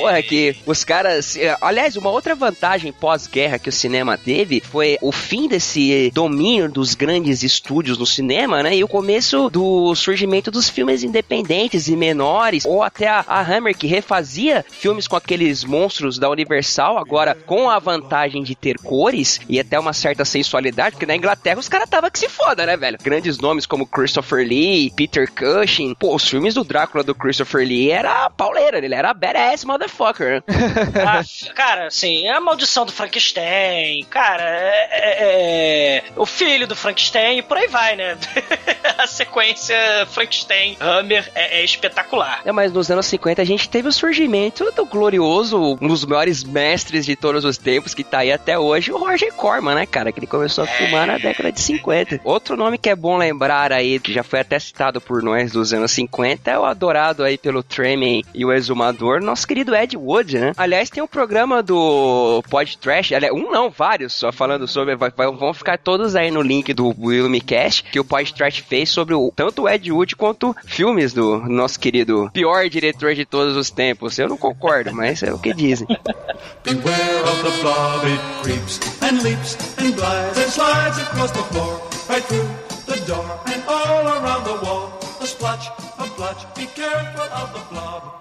Porra, 0.00 0.22
que 0.22 0.56
os 0.66 0.84
caras. 0.84 1.36
eh, 1.36 1.56
Aliás, 1.60 1.96
uma 1.96 2.10
outra 2.10 2.34
vantagem 2.34 2.92
pós-guerra 2.92 3.58
que 3.58 3.68
o 3.68 3.72
cinema 3.72 4.16
teve 4.16 4.60
foi 4.60 4.96
o 5.00 5.12
fim 5.12 5.48
desse 5.48 6.10
domínio 6.14 6.70
dos 6.70 6.94
grandes 6.94 7.42
estúdios 7.42 7.98
no 7.98 8.06
cinema, 8.06 8.62
né? 8.62 8.76
E 8.76 8.84
o 8.84 8.88
começo 8.88 9.48
do 9.50 9.94
surgimento 9.94 10.50
dos 10.50 10.68
filmes 10.68 11.02
independentes 11.02 11.88
e 11.88 11.96
menores, 11.96 12.64
ou 12.64 12.82
até 12.82 13.08
a, 13.08 13.24
a 13.26 13.40
Hammer 13.40 13.76
que 13.76 13.86
refazia 13.86 14.64
filmes 14.70 15.06
com 15.06 15.16
aqueles 15.16 15.64
monstros 15.64 16.18
da 16.18 16.28
Universal, 16.30 16.98
agora 16.98 17.34
com 17.34 17.68
a 17.70 17.78
vantagem 17.78 18.42
de 18.42 18.54
ter 18.54 18.76
cores 18.78 19.40
e 19.48 19.58
até 19.60 19.78
uma 19.78 19.92
certa 19.92 20.24
sensualidade, 20.24 20.92
porque 20.92 21.06
na 21.06 21.16
Inglaterra 21.16 21.58
os 21.58 21.68
caras 21.68 21.88
tava 21.88 22.10
que 22.10 22.18
se 22.18 22.28
foda, 22.28 22.66
né, 22.66 22.76
velho? 22.76 22.98
Grandes 23.02 23.38
nomes 23.38 23.66
como 23.66 23.86
Christopher 23.86 24.46
Lee, 24.46 24.90
Peter 24.96 25.28
Cushing. 25.30 25.94
Pô, 25.94 26.14
os 26.14 26.28
filmes 26.28 26.54
do 26.54 26.64
Drácula 26.64 27.02
do 27.04 27.14
Christopher 27.14 27.66
Lee 27.66 27.90
era 27.90 28.28
pauleira, 28.30 28.78
ele 28.78 28.94
era 28.94 29.12
badass 29.14 29.64
motherfucker, 29.64 29.89
motherfucker. 29.90 30.30
né? 30.30 30.42
Ah, 31.10 31.22
cara, 31.54 31.86
assim, 31.86 32.26
é 32.26 32.32
a 32.32 32.40
maldição 32.40 32.84
do 32.86 32.92
Frankenstein, 32.92 34.04
cara, 34.08 34.42
é, 34.44 34.88
é- 34.90 35.96
é 35.98 36.02
o 36.16 36.24
filho 36.26 36.66
do 36.66 36.76
Frankenstein 36.76 37.38
e 37.38 37.42
por 37.42 37.56
aí 37.56 37.66
vai, 37.68 37.96
né? 37.96 38.16
a 38.98 39.06
sequência 39.06 39.76
Frankenstein, 40.10 40.76
Hammer 40.80 41.30
é, 41.34 41.60
é 41.60 41.64
espetacular. 41.64 42.40
É, 42.44 42.52
mas 42.52 42.72
nos 42.72 42.90
anos 42.90 43.06
50 43.06 43.42
a 43.42 43.44
gente 43.44 43.68
teve 43.68 43.88
o 43.88 43.92
surgimento 43.92 44.70
do 44.72 44.84
glorioso, 44.86 45.78
um 45.80 45.88
dos 45.88 46.04
maiores 46.04 46.44
mestres 46.44 47.06
de 47.06 47.16
todos 47.16 47.44
os 47.44 47.56
tempos, 47.58 47.94
que 47.94 48.04
tá 48.04 48.18
aí 48.18 48.32
até 48.32 48.58
hoje, 48.58 48.92
o 48.92 48.98
Roger 48.98 49.32
Corman, 49.34 49.74
né, 49.74 49.86
cara? 49.86 50.12
Que 50.12 50.20
ele 50.20 50.26
começou 50.26 50.64
a 50.64 50.66
filmar 50.66 51.06
na 51.06 51.18
década 51.18 51.50
de 51.50 51.60
50. 51.60 52.20
Outro 52.24 52.56
nome 52.56 52.78
que 52.78 52.88
é 52.90 52.94
bom 52.96 53.16
lembrar 53.16 53.72
aí, 53.72 53.98
que 53.98 54.12
já 54.12 54.22
foi 54.22 54.40
até 54.40 54.58
citado 54.58 55.00
por 55.00 55.22
nós 55.22 55.52
dos 55.52 55.72
anos 55.72 55.90
50, 55.92 56.50
é 56.50 56.58
o 56.58 56.64
adorado 56.64 57.22
aí 57.24 57.36
pelo 57.38 57.62
Tremen 57.62 58.24
e 58.34 58.44
o 58.44 58.52
Exumador, 58.52 59.20
nosso 59.22 59.46
querido 59.46 59.74
Ed 59.82 59.96
Wood, 59.96 60.38
né? 60.38 60.52
Aliás, 60.56 60.90
tem 60.90 61.02
um 61.02 61.06
programa 61.06 61.62
do 61.62 62.42
Pod 62.50 62.78
Trash, 62.78 63.12
aliás, 63.12 63.34
um 63.34 63.50
não, 63.50 63.70
vários, 63.70 64.12
só 64.12 64.30
falando 64.32 64.66
sobre, 64.68 64.96
vai- 64.96 65.10
vão 65.10 65.52
ficar 65.54 65.78
todos 65.78 66.14
aí 66.14 66.30
no 66.30 66.42
link 66.42 66.72
do 66.74 66.94
Wilmcast, 66.98 67.84
que 67.84 67.98
o 68.00 68.04
Pod 68.04 68.32
Trash 68.34 68.58
fez 68.58 68.90
sobre 68.90 69.14
o, 69.14 69.32
tanto 69.34 69.62
o 69.62 69.68
Ed 69.68 69.90
Wood 69.90 70.16
quanto 70.16 70.54
filmes 70.66 71.12
do 71.12 71.38
nosso 71.48 71.78
querido 71.78 72.30
pior 72.32 72.68
diretor 72.68 73.14
de 73.14 73.24
todos 73.24 73.56
os 73.56 73.70
tempos. 73.70 74.18
Eu 74.18 74.28
não 74.28 74.36
concordo, 74.36 74.94
mas 74.94 75.22
é 75.22 75.32
o 75.32 75.38
que 75.38 75.52
dizem. 75.54 75.86
Beware 76.64 77.22
of 77.24 77.42
the 77.42 77.62
blob, 77.62 78.06
it 78.06 78.20
creeps 78.42 78.80
and 79.02 79.22
leaps 79.22 79.56
and 79.78 79.92
glides 79.92 80.38
and 80.38 80.50
slides 80.50 80.98
across 80.98 81.30
the 81.32 81.42
floor, 81.52 81.80
right 82.08 82.22
through 82.26 82.46
the 82.86 83.00
door 83.06 83.24
and 83.46 83.62
all 83.68 84.06
around 84.06 84.44
the 84.44 84.64
wall. 84.64 84.90
A 85.20 85.26
splotch, 85.26 85.68
a 85.98 86.06
blotch, 86.16 86.44
be 86.54 86.66
careful 86.74 87.22
of 87.32 87.52
the 87.52 87.60
blob. 87.74 88.19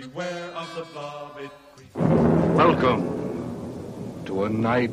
Beware 0.00 0.50
of 0.56 0.74
the 0.76 1.50
Welcome 2.56 4.22
to 4.24 4.44
a 4.44 4.48
night 4.48 4.90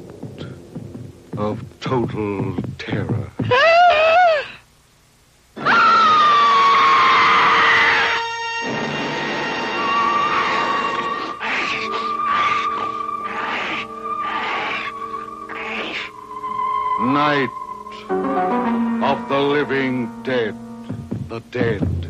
of 1.37 1.63
total 1.79 2.57
terror. 2.77 3.31
Night 16.99 17.53
of 19.01 19.29
the 19.29 19.39
living 19.39 20.23
dead, 20.23 20.53
the 21.29 21.39
dead 21.51 22.07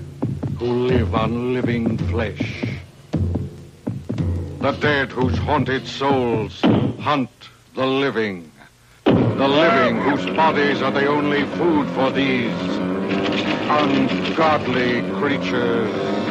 who 0.57 0.87
live 0.87 1.13
on 1.13 1.53
living 1.53 1.95
flesh. 2.09 2.56
The 4.59 4.71
dead 4.71 5.11
whose 5.11 5.37
haunted 5.37 5.85
souls 5.85 6.59
hunt 6.99 7.29
the 7.75 7.85
living. 7.85 8.51
The 9.05 9.47
living 9.47 9.97
whose 9.97 10.25
bodies 10.35 10.81
are 10.81 10.91
the 10.91 11.05
only 11.05 11.45
food 11.45 11.87
for 11.89 12.09
these 12.09 12.51
ungodly 13.69 15.03
creatures. 15.19 16.26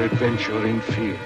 Bizarre 0.00 0.04
adventure 0.04 0.66
in 0.66 0.80
fear. 0.80 1.16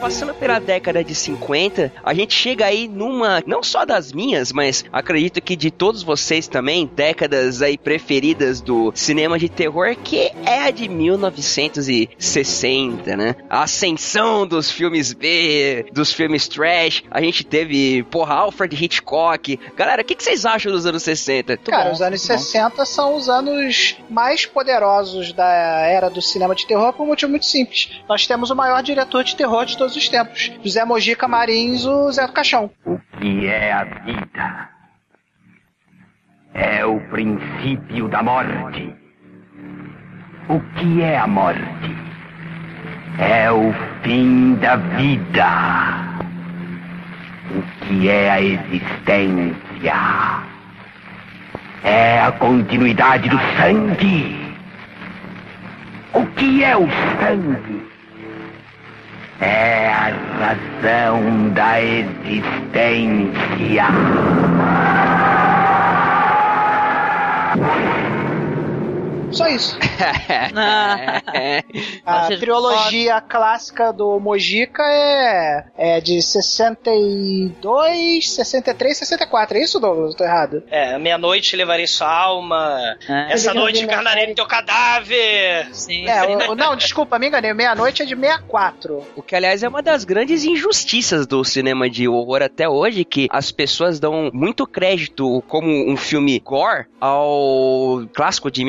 Passando 0.00 0.32
pela 0.38 0.58
década 0.58 1.04
de 1.04 1.14
50, 1.14 1.92
a 2.02 2.14
gente 2.14 2.34
chega 2.34 2.66
aí 2.66 2.88
numa, 2.88 3.42
não 3.46 3.62
só 3.62 3.84
das 3.84 4.12
minhas, 4.12 4.52
mas 4.52 4.84
acredito 4.92 5.40
que 5.40 5.56
de 5.56 5.70
todos 5.70 6.02
vocês 6.02 6.48
também, 6.48 6.90
décadas 6.94 7.62
aí 7.62 7.76
preferidas 7.76 8.60
do 8.60 8.92
cinema 8.94 9.38
de 9.38 9.48
terror, 9.48 9.96
que 9.96 10.30
é 10.44 10.66
a 10.66 10.70
de 10.70 10.88
1960, 10.88 13.16
né? 13.16 13.34
A 13.48 13.62
ascensão 13.62 14.46
dos 14.46 14.70
filmes 14.70 15.12
B, 15.12 15.86
dos 15.92 16.12
filmes 16.12 16.48
trash. 16.48 17.02
A 17.10 17.20
gente 17.20 17.44
teve, 17.44 18.02
porra, 18.04 18.34
Alfred 18.34 18.84
Hitchcock. 18.84 19.58
Galera, 19.76 20.02
o 20.02 20.04
que, 20.04 20.14
que 20.14 20.22
vocês 20.22 20.44
acham 20.44 20.72
dos 20.72 20.86
anos 20.86 21.02
60? 21.02 21.54
Muito 21.54 21.70
Cara, 21.70 21.86
bom, 21.86 21.92
os 21.92 22.02
anos 22.02 22.20
muito 22.20 22.38
bom. 22.38 22.44
60 22.44 22.84
são 22.84 23.16
os 23.16 23.28
anos 23.28 23.96
mais 24.08 24.46
poderosos 24.46 25.32
da 25.32 25.46
era 25.46 26.08
do 26.08 26.22
cinema 26.22 26.54
de 26.54 26.66
terror 26.66 26.92
por 26.92 27.02
um 27.02 27.06
motivo 27.06 27.30
muito 27.30 27.46
simples. 27.46 27.90
Nós 28.08 28.26
temos 28.26 28.50
o 28.50 28.54
maior 28.54 28.82
diretor 28.82 29.24
de 29.24 29.36
terror 29.36 29.64
de 29.64 29.76
todos 29.76 29.96
os 29.96 30.08
tempos. 30.08 30.37
José 30.38 30.84
Mojica 30.84 31.26
Marins, 31.26 31.84
o 31.84 32.12
Zé 32.12 32.26
do 32.26 32.32
Caixão. 32.32 32.70
que 33.18 33.46
é 33.46 33.72
a 33.72 33.84
vida. 33.84 34.68
É 36.54 36.84
o 36.84 37.00
princípio 37.10 38.08
da 38.08 38.22
morte. 38.22 38.94
O 40.48 40.60
que 40.76 41.02
é 41.02 41.18
a 41.18 41.26
morte? 41.26 41.96
É 43.18 43.50
o 43.50 43.72
fim 44.02 44.54
da 44.54 44.76
vida. 44.76 45.48
O 47.50 47.62
que 47.84 48.08
é 48.08 48.30
a 48.30 48.40
existência? 48.40 49.94
É 51.82 52.20
a 52.20 52.32
continuidade 52.32 53.28
do 53.28 53.38
sangue. 53.56 54.56
O 56.12 56.24
que 56.26 56.62
é 56.62 56.76
o 56.76 56.86
sangue? 57.20 57.87
É 59.40 59.88
a 59.88 60.10
razão 60.40 61.50
da 61.50 61.80
existência. 61.80 63.86
Só 69.32 69.46
isso. 69.48 69.76
Ah. 70.54 71.20
A 72.04 72.26
trilogia 72.28 73.20
clássica 73.20 73.92
do 73.92 74.18
Mojica 74.18 74.82
é, 74.82 75.64
é 75.76 76.00
de 76.00 76.22
62, 76.22 78.30
63, 78.32 78.96
64. 78.96 79.58
É 79.58 79.62
isso, 79.62 79.78
Douglas? 79.78 80.14
Tô 80.14 80.24
errado? 80.24 80.62
É, 80.70 80.98
meia-noite 80.98 81.54
levarei 81.56 81.86
sua 81.86 82.10
alma. 82.10 82.96
Essa 83.28 83.50
Eu 83.50 83.54
noite 83.56 83.82
encarnarei 83.84 84.28
no 84.28 84.34
teu 84.34 84.46
cadáver. 84.46 85.68
Sim. 85.72 86.06
É, 86.08 86.48
o- 86.48 86.52
o- 86.52 86.54
não, 86.54 86.74
desculpa, 86.76 87.18
me 87.18 87.26
enganei. 87.28 87.52
Meia-noite 87.52 88.02
é 88.02 88.06
de 88.06 88.16
64. 88.16 89.04
O 89.16 89.22
que, 89.22 89.34
aliás, 89.36 89.62
é 89.62 89.68
uma 89.68 89.82
das 89.82 90.04
grandes 90.04 90.44
injustiças 90.44 91.26
do 91.26 91.44
cinema 91.44 91.90
de 91.90 92.08
horror 92.08 92.40
até 92.42 92.66
hoje, 92.68 93.04
que 93.04 93.26
as 93.30 93.50
pessoas 93.52 94.00
dão 94.00 94.30
muito 94.32 94.66
crédito 94.66 95.42
como 95.48 95.68
um 95.90 95.96
filme 95.96 96.38
gore 96.40 96.86
ao 97.00 98.02
clássico 98.14 98.50
de 98.50 98.62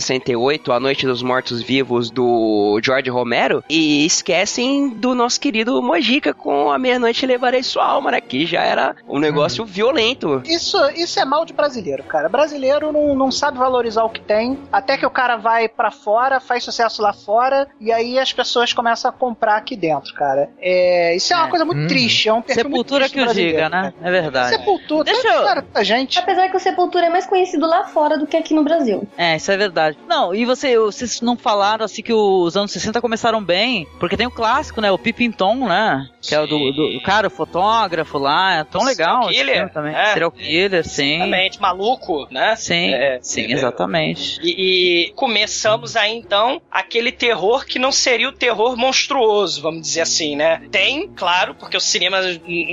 1968, 0.00 0.72
A 0.72 0.80
Noite 0.80 1.06
dos 1.06 1.22
Mortos-Vivos, 1.22 2.10
do 2.10 2.80
George 2.82 3.10
Romero, 3.10 3.62
e 3.68 4.04
esquecem 4.06 4.88
do 4.88 5.14
nosso 5.14 5.38
querido 5.40 5.80
Mojica 5.82 6.32
com 6.32 6.70
A 6.70 6.78
Meia-Noite 6.78 7.26
Levarei 7.26 7.62
Sua 7.62 7.84
Alma, 7.84 8.10
né? 8.10 8.20
Que 8.20 8.46
já 8.46 8.62
era 8.62 8.96
um 9.08 9.18
negócio 9.18 9.64
violento. 9.64 10.42
Isso, 10.44 10.76
isso 10.96 11.20
é 11.20 11.24
mal 11.24 11.44
de 11.44 11.52
brasileiro, 11.52 12.02
cara. 12.04 12.28
Brasileiro 12.28 12.92
não, 12.92 13.14
não 13.14 13.30
sabe 13.30 13.58
valorizar 13.58 14.04
o 14.04 14.10
que 14.10 14.20
tem, 14.20 14.58
até 14.72 14.96
que 14.96 15.06
o 15.06 15.10
cara 15.10 15.36
vai 15.36 15.68
pra 15.68 15.90
fora, 15.90 16.40
faz 16.40 16.64
sucesso 16.64 17.02
lá 17.02 17.12
fora, 17.12 17.68
e 17.80 17.92
aí 17.92 18.18
as 18.18 18.32
pessoas 18.32 18.72
começam 18.72 19.10
a 19.10 19.12
comprar 19.12 19.56
aqui 19.56 19.76
dentro, 19.76 20.14
cara. 20.14 20.48
É, 20.60 21.14
isso 21.14 21.32
é 21.32 21.36
uma 21.36 21.48
coisa 21.48 21.64
muito 21.64 21.80
Hum. 21.82 21.86
triste, 21.86 22.28
é 22.28 22.32
um 22.32 22.42
perfil 22.42 22.64
muito 22.64 22.88
Sepultura 22.88 23.00
triste 23.04 23.14
que 23.18 23.24
brasileiro, 23.24 23.56
diga, 23.56 23.68
né? 23.68 23.92
É 24.02 24.10
verdade. 24.10 24.56
Sepultura, 24.56 25.04
Deixa 25.04 25.28
eu- 25.28 25.44
cara, 25.44 25.64
gente. 25.82 26.18
Apesar 26.18 26.48
que 26.48 26.56
o 26.56 26.60
Sepultura 26.60 27.06
é 27.06 27.10
mais 27.10 27.26
conhecido 27.26 27.66
lá 27.66 27.84
fora 27.84 28.18
do 28.18 28.26
que 28.26 28.36
aqui 28.36 28.54
no 28.54 28.62
Brasil. 28.64 29.06
É, 29.16 29.36
isso 29.36 29.50
é 29.50 29.56
verdade. 29.56 29.89
Não, 30.08 30.34
e 30.34 30.44
você, 30.44 30.78
vocês 30.78 31.20
não 31.20 31.36
falaram 31.36 31.84
assim 31.84 32.02
que 32.02 32.12
os 32.12 32.56
anos 32.56 32.70
60 32.72 33.00
começaram 33.00 33.42
bem, 33.42 33.86
porque 33.98 34.16
tem 34.16 34.26
o 34.26 34.30
clássico, 34.30 34.80
né? 34.80 34.90
O 34.90 34.98
Pippin 34.98 35.30
Tom, 35.30 35.68
né? 35.68 36.08
Que 36.20 36.34
é 36.34 36.40
o 36.40 36.46
do, 36.46 36.72
do, 36.72 37.00
cara, 37.02 37.28
o 37.28 37.30
fotógrafo 37.30 38.18
lá, 38.18 38.56
é 38.58 38.64
tão 38.64 38.84
legal. 38.84 39.30
esse 39.30 39.38
Killer? 39.38 39.72
também. 39.72 39.94
É. 39.94 40.12
Serial 40.12 40.30
Killer, 40.30 40.86
sim. 40.86 41.16
Exatamente, 41.16 41.60
maluco, 41.60 42.26
né? 42.30 42.56
Sim, 42.56 42.92
É, 42.92 43.18
sim, 43.22 43.42
é. 43.42 43.52
exatamente. 43.52 44.40
E, 44.42 45.06
e 45.08 45.12
começamos 45.12 45.96
aí 45.96 46.14
então 46.14 46.60
aquele 46.70 47.12
terror 47.12 47.64
que 47.64 47.78
não 47.78 47.92
seria 47.92 48.28
o 48.28 48.32
terror 48.32 48.76
monstruoso, 48.76 49.62
vamos 49.62 49.82
dizer 49.82 50.02
assim, 50.02 50.36
né? 50.36 50.62
Tem, 50.70 51.08
claro, 51.08 51.54
porque 51.54 51.76
o 51.76 51.80
cinema 51.80 52.18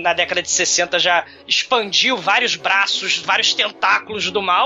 na 0.02 0.14
década 0.14 0.42
de 0.42 0.50
60 0.50 1.00
já 1.00 1.26
expandiu 1.48 2.18
vários 2.18 2.56
braços, 2.56 3.18
vários 3.20 3.54
tentáculos 3.54 4.30
do 4.32 4.42
mal. 4.42 4.66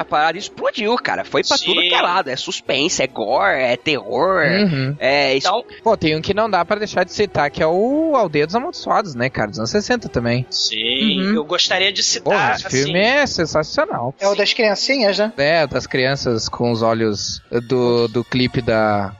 A 0.00 0.04
parada 0.04 0.38
explodiu, 0.38 0.94
cara. 0.96 1.24
Foi 1.24 1.42
pra 1.42 1.56
Sim. 1.56 1.66
tudo 1.66 1.80
que 1.80 1.94
é 1.94 2.00
lado. 2.00 2.28
É 2.30 2.36
suspense, 2.36 3.02
é 3.02 3.06
gore, 3.06 3.58
é 3.60 3.76
terror. 3.76 4.42
Uhum. 4.44 4.96
É 4.98 5.34
isso. 5.36 5.46
Então, 5.48 5.64
Pô, 5.82 5.96
tem 5.96 6.16
um 6.16 6.20
que 6.20 6.34
não 6.34 6.48
dá 6.50 6.64
pra 6.64 6.76
deixar 6.76 7.04
de 7.04 7.12
citar, 7.12 7.50
que 7.50 7.62
é 7.62 7.66
o 7.66 8.14
Aldeia 8.16 8.46
dos 8.46 8.54
Amaldiçoados, 8.54 9.14
né, 9.14 9.28
cara? 9.30 9.48
Dos 9.50 9.58
anos 9.58 9.70
60 9.70 10.08
também. 10.08 10.46
sim, 10.50 11.20
Uhum. 11.20 11.34
eu 11.36 11.44
gostaria 11.44 11.92
de 11.92 12.02
Pô, 12.02 12.30
citar. 12.30 12.56
esse 12.56 12.66
assim, 12.66 12.84
filme 12.84 12.98
é 13.00 13.26
sensacional. 13.26 14.14
É 14.20 14.28
o 14.28 14.34
das 14.34 14.52
criancinhas, 14.52 15.18
né? 15.18 15.32
É, 15.36 15.66
das 15.66 15.86
crianças 15.86 16.48
com 16.48 16.70
os 16.70 16.82
olhos 16.82 17.42
do, 17.68 18.08
do 18.08 18.24
clipe 18.24 18.60
da, 18.62 19.12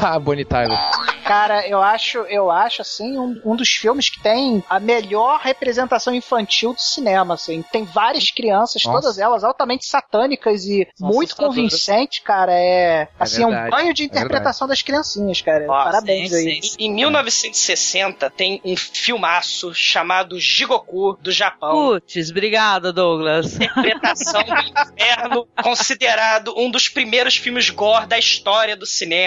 da 0.00 0.18
Bonnie 0.18 0.44
Tyler. 0.44 0.78
Cara, 1.24 1.66
eu 1.66 1.80
acho, 1.80 2.18
eu 2.28 2.50
acho 2.50 2.82
assim, 2.82 3.16
um, 3.16 3.40
um 3.44 3.56
dos 3.56 3.68
filmes 3.68 4.10
que 4.10 4.20
tem 4.22 4.62
a 4.68 4.80
melhor 4.80 5.40
representação 5.40 6.14
infantil 6.14 6.72
do 6.72 6.80
cinema, 6.80 7.34
assim. 7.34 7.62
Tem 7.70 7.84
várias 7.84 8.30
crianças, 8.30 8.84
Nossa. 8.84 9.00
todas 9.00 9.18
elas 9.18 9.44
altamente 9.44 9.86
satânicas 9.86 10.64
e 10.64 10.86
Nossa, 10.98 11.14
muito 11.14 11.36
convincente, 11.36 12.22
cara. 12.22 12.52
É, 12.52 13.08
assim, 13.18 13.42
é 13.42 13.46
um 13.46 13.70
banho 13.70 13.94
de 13.94 14.02
é 14.02 14.06
interpretação 14.06 14.66
das 14.66 14.82
criancinhas, 14.82 15.40
cara. 15.40 15.64
Ó, 15.68 15.84
Parabéns 15.84 16.30
sim, 16.30 16.36
aí. 16.36 16.62
sim. 16.62 16.76
Em 16.78 16.92
1960 16.92 18.28
tem 18.30 18.60
um 18.64 18.76
filmaço 18.76 19.72
chamado 19.72 20.38
Jigoku 20.38 21.16
do 21.22 21.30
Japão. 21.30 21.70
Putz, 21.72 22.30
obrigada, 22.30 22.92
Douglas. 22.92 23.54
Interpretação 23.54 24.42
do 24.42 24.52
Inferno, 24.52 25.48
considerado 25.62 26.52
um 26.56 26.70
dos 26.70 26.88
primeiros 26.88 27.36
filmes 27.36 27.70
gore 27.70 28.06
da 28.06 28.18
história 28.18 28.76
do 28.76 28.86
cinema. 28.86 29.21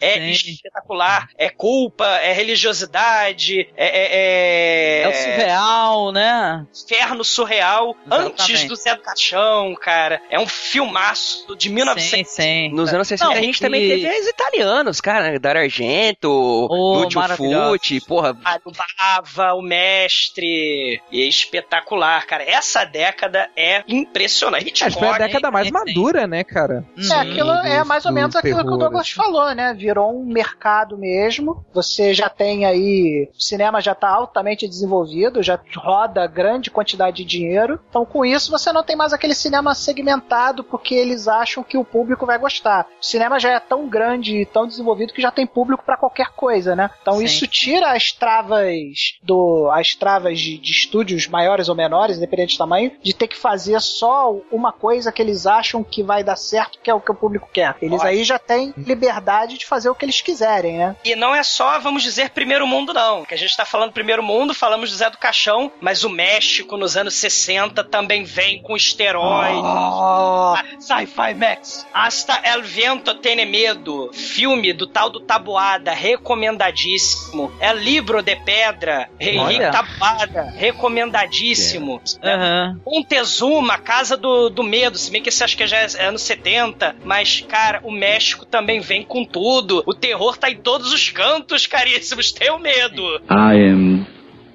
É 0.00 0.14
Sim. 0.14 0.30
espetacular, 0.30 1.28
é 1.38 1.48
culpa, 1.50 2.06
é 2.18 2.32
religiosidade, 2.32 3.68
é, 3.76 3.86
é, 3.86 5.02
É 5.02 5.08
o 5.08 5.12
surreal, 5.12 6.12
né? 6.12 6.66
inferno 6.84 7.24
surreal 7.24 7.96
Exatamente. 8.06 8.42
antes 8.42 8.64
do 8.64 8.76
Zé 8.76 8.94
do 8.94 9.02
Caixão, 9.02 9.74
cara. 9.74 10.20
É 10.30 10.38
um 10.38 10.46
filmaço 10.46 11.56
de 11.56 11.68
1960. 11.68 12.24
Sim, 12.30 12.42
sim. 12.42 12.74
Nos 12.74 12.92
anos 12.92 13.08
60 13.08 13.24
Não, 13.30 13.36
a 13.38 13.42
gente 13.42 13.56
e- 13.56 13.60
também 13.60 13.88
teve 13.88 14.20
os 14.20 14.26
italianos, 14.28 15.00
cara. 15.00 15.38
Dario 15.38 15.62
Argento, 15.62 16.28
Oh, 16.70 17.04
Lúcio. 17.04 17.20
Fucci, 17.36 18.00
porra. 18.00 18.36
A 18.44 18.58
do 18.58 18.70
Bava, 18.72 19.54
o 19.54 19.62
mestre. 19.62 21.00
E 21.10 21.22
é 21.22 21.26
espetacular, 21.28 22.26
cara. 22.26 22.42
Essa 22.48 22.84
década 22.84 23.48
é 23.56 23.82
impressionante. 23.88 24.84
Acho 24.84 24.96
que 24.96 25.04
foi 25.04 25.08
a 25.14 25.18
década 25.18 25.50
mais 25.50 25.70
madura, 25.70 26.26
né, 26.26 26.44
cara? 26.44 26.84
Uhum. 26.96 27.12
É, 27.12 27.16
aquilo 27.20 27.50
é 27.52 27.80
do- 27.80 27.86
mais 27.86 28.04
ou 28.06 28.12
menos 28.12 28.34
aquilo 28.36 28.62
que 28.62 28.70
o 28.70 28.76
Douglas 28.76 29.02
assim. 29.06 29.14
Falou, 29.34 29.54
né? 29.54 29.74
Virou 29.74 30.16
um 30.16 30.24
mercado 30.24 30.96
mesmo. 30.96 31.64
Você 31.74 32.14
já 32.14 32.28
tem 32.28 32.64
aí. 32.64 33.28
O 33.36 33.42
cinema 33.42 33.80
já 33.80 33.94
tá 33.94 34.08
altamente 34.08 34.68
desenvolvido, 34.68 35.42
já 35.42 35.58
roda 35.76 36.26
grande 36.26 36.70
quantidade 36.70 37.16
de 37.16 37.24
dinheiro. 37.24 37.80
Então, 37.90 38.04
com 38.04 38.24
isso, 38.24 38.50
você 38.50 38.72
não 38.72 38.84
tem 38.84 38.94
mais 38.94 39.12
aquele 39.12 39.34
cinema 39.34 39.74
segmentado 39.74 40.62
porque 40.62 40.94
eles 40.94 41.26
acham 41.26 41.64
que 41.64 41.76
o 41.76 41.84
público 41.84 42.24
vai 42.24 42.38
gostar. 42.38 42.86
O 43.00 43.04
cinema 43.04 43.40
já 43.40 43.50
é 43.50 43.60
tão 43.60 43.88
grande 43.88 44.36
e 44.36 44.46
tão 44.46 44.66
desenvolvido 44.66 45.12
que 45.12 45.22
já 45.22 45.30
tem 45.30 45.46
público 45.46 45.84
pra 45.84 45.96
qualquer 45.96 46.30
coisa, 46.30 46.76
né? 46.76 46.90
Então, 47.02 47.14
Sim. 47.14 47.24
isso 47.24 47.46
tira 47.46 47.92
as 47.92 48.12
travas 48.12 49.18
do. 49.22 49.68
as 49.72 49.94
travas 49.94 50.38
de, 50.38 50.58
de 50.58 50.70
estúdios 50.70 51.26
maiores 51.26 51.68
ou 51.68 51.74
menores, 51.74 52.16
independente 52.16 52.54
do 52.54 52.58
tamanho, 52.58 52.92
de 53.02 53.12
ter 53.12 53.26
que 53.26 53.36
fazer 53.36 53.80
só 53.80 54.34
uma 54.52 54.70
coisa 54.70 55.10
que 55.10 55.20
eles 55.20 55.46
acham 55.46 55.82
que 55.82 56.02
vai 56.02 56.22
dar 56.22 56.36
certo, 56.36 56.78
que 56.80 56.90
é 56.90 56.94
o 56.94 57.00
que 57.00 57.10
o 57.10 57.14
público 57.14 57.48
quer. 57.52 57.76
Eles 57.82 58.00
Olha. 58.00 58.10
aí 58.10 58.22
já 58.22 58.38
têm 58.38 58.72
liberdade 58.76 59.23
de 59.58 59.66
fazer 59.66 59.88
o 59.88 59.94
que 59.94 60.04
eles 60.04 60.20
quiserem, 60.20 60.78
né? 60.78 60.96
E 61.04 61.14
não 61.14 61.34
é 61.34 61.42
só, 61.42 61.78
vamos 61.78 62.02
dizer, 62.02 62.30
primeiro 62.30 62.66
mundo, 62.66 62.92
não. 62.92 63.24
Que 63.24 63.34
a 63.34 63.38
gente 63.38 63.56
tá 63.56 63.64
falando 63.64 63.92
primeiro 63.92 64.22
mundo, 64.22 64.54
falamos 64.54 64.90
do 64.90 64.96
Zé 64.96 65.10
do 65.10 65.18
Caixão, 65.18 65.70
mas 65.80 66.04
o 66.04 66.10
México 66.10 66.76
nos 66.76 66.96
anos 66.96 67.14
60 67.14 67.82
também 67.84 68.24
vem 68.24 68.60
com 68.62 68.76
esteroide. 68.76 69.60
Oh, 69.62 70.54
Sci-Fi 70.80 71.34
Max. 71.34 71.86
Hasta 71.92 72.40
El 72.44 72.62
Viento 72.62 73.14
Tiene 73.14 73.44
Medo. 73.44 74.10
Filme 74.12 74.72
do 74.72 74.86
tal 74.86 75.10
do 75.10 75.20
Tabuada, 75.20 75.92
recomendadíssimo. 75.92 77.52
É 77.60 77.72
Libro 77.72 78.22
de 78.22 78.36
Pedra, 78.36 79.08
Henrique. 79.18 79.70
Tabuada, 79.70 80.52
recomendadíssimo. 80.56 82.00
Aham. 82.22 82.80
Montezuma, 82.86 83.78
Casa 83.78 84.16
do, 84.16 84.48
do 84.48 84.62
Medo, 84.62 84.98
se 84.98 85.10
bem 85.10 85.22
que 85.22 85.28
esse 85.28 85.44
acho 85.44 85.56
que 85.56 85.66
já 85.66 85.78
é 85.78 86.06
anos 86.06 86.22
70, 86.22 86.96
mas, 87.04 87.40
cara, 87.40 87.80
o 87.82 87.90
México 87.90 88.44
também 88.44 88.80
vem 88.80 89.04
com 89.04 89.13
tudo. 89.22 89.82
O 89.84 89.92
terror 89.92 90.38
tá 90.38 90.50
em 90.50 90.56
todos 90.56 90.94
os 90.94 91.10
cantos, 91.10 91.66
caríssimos, 91.66 92.32
tenham 92.32 92.58
medo. 92.58 93.20
I 93.30 93.68
am 93.68 94.06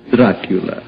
Dracula. 0.10 0.82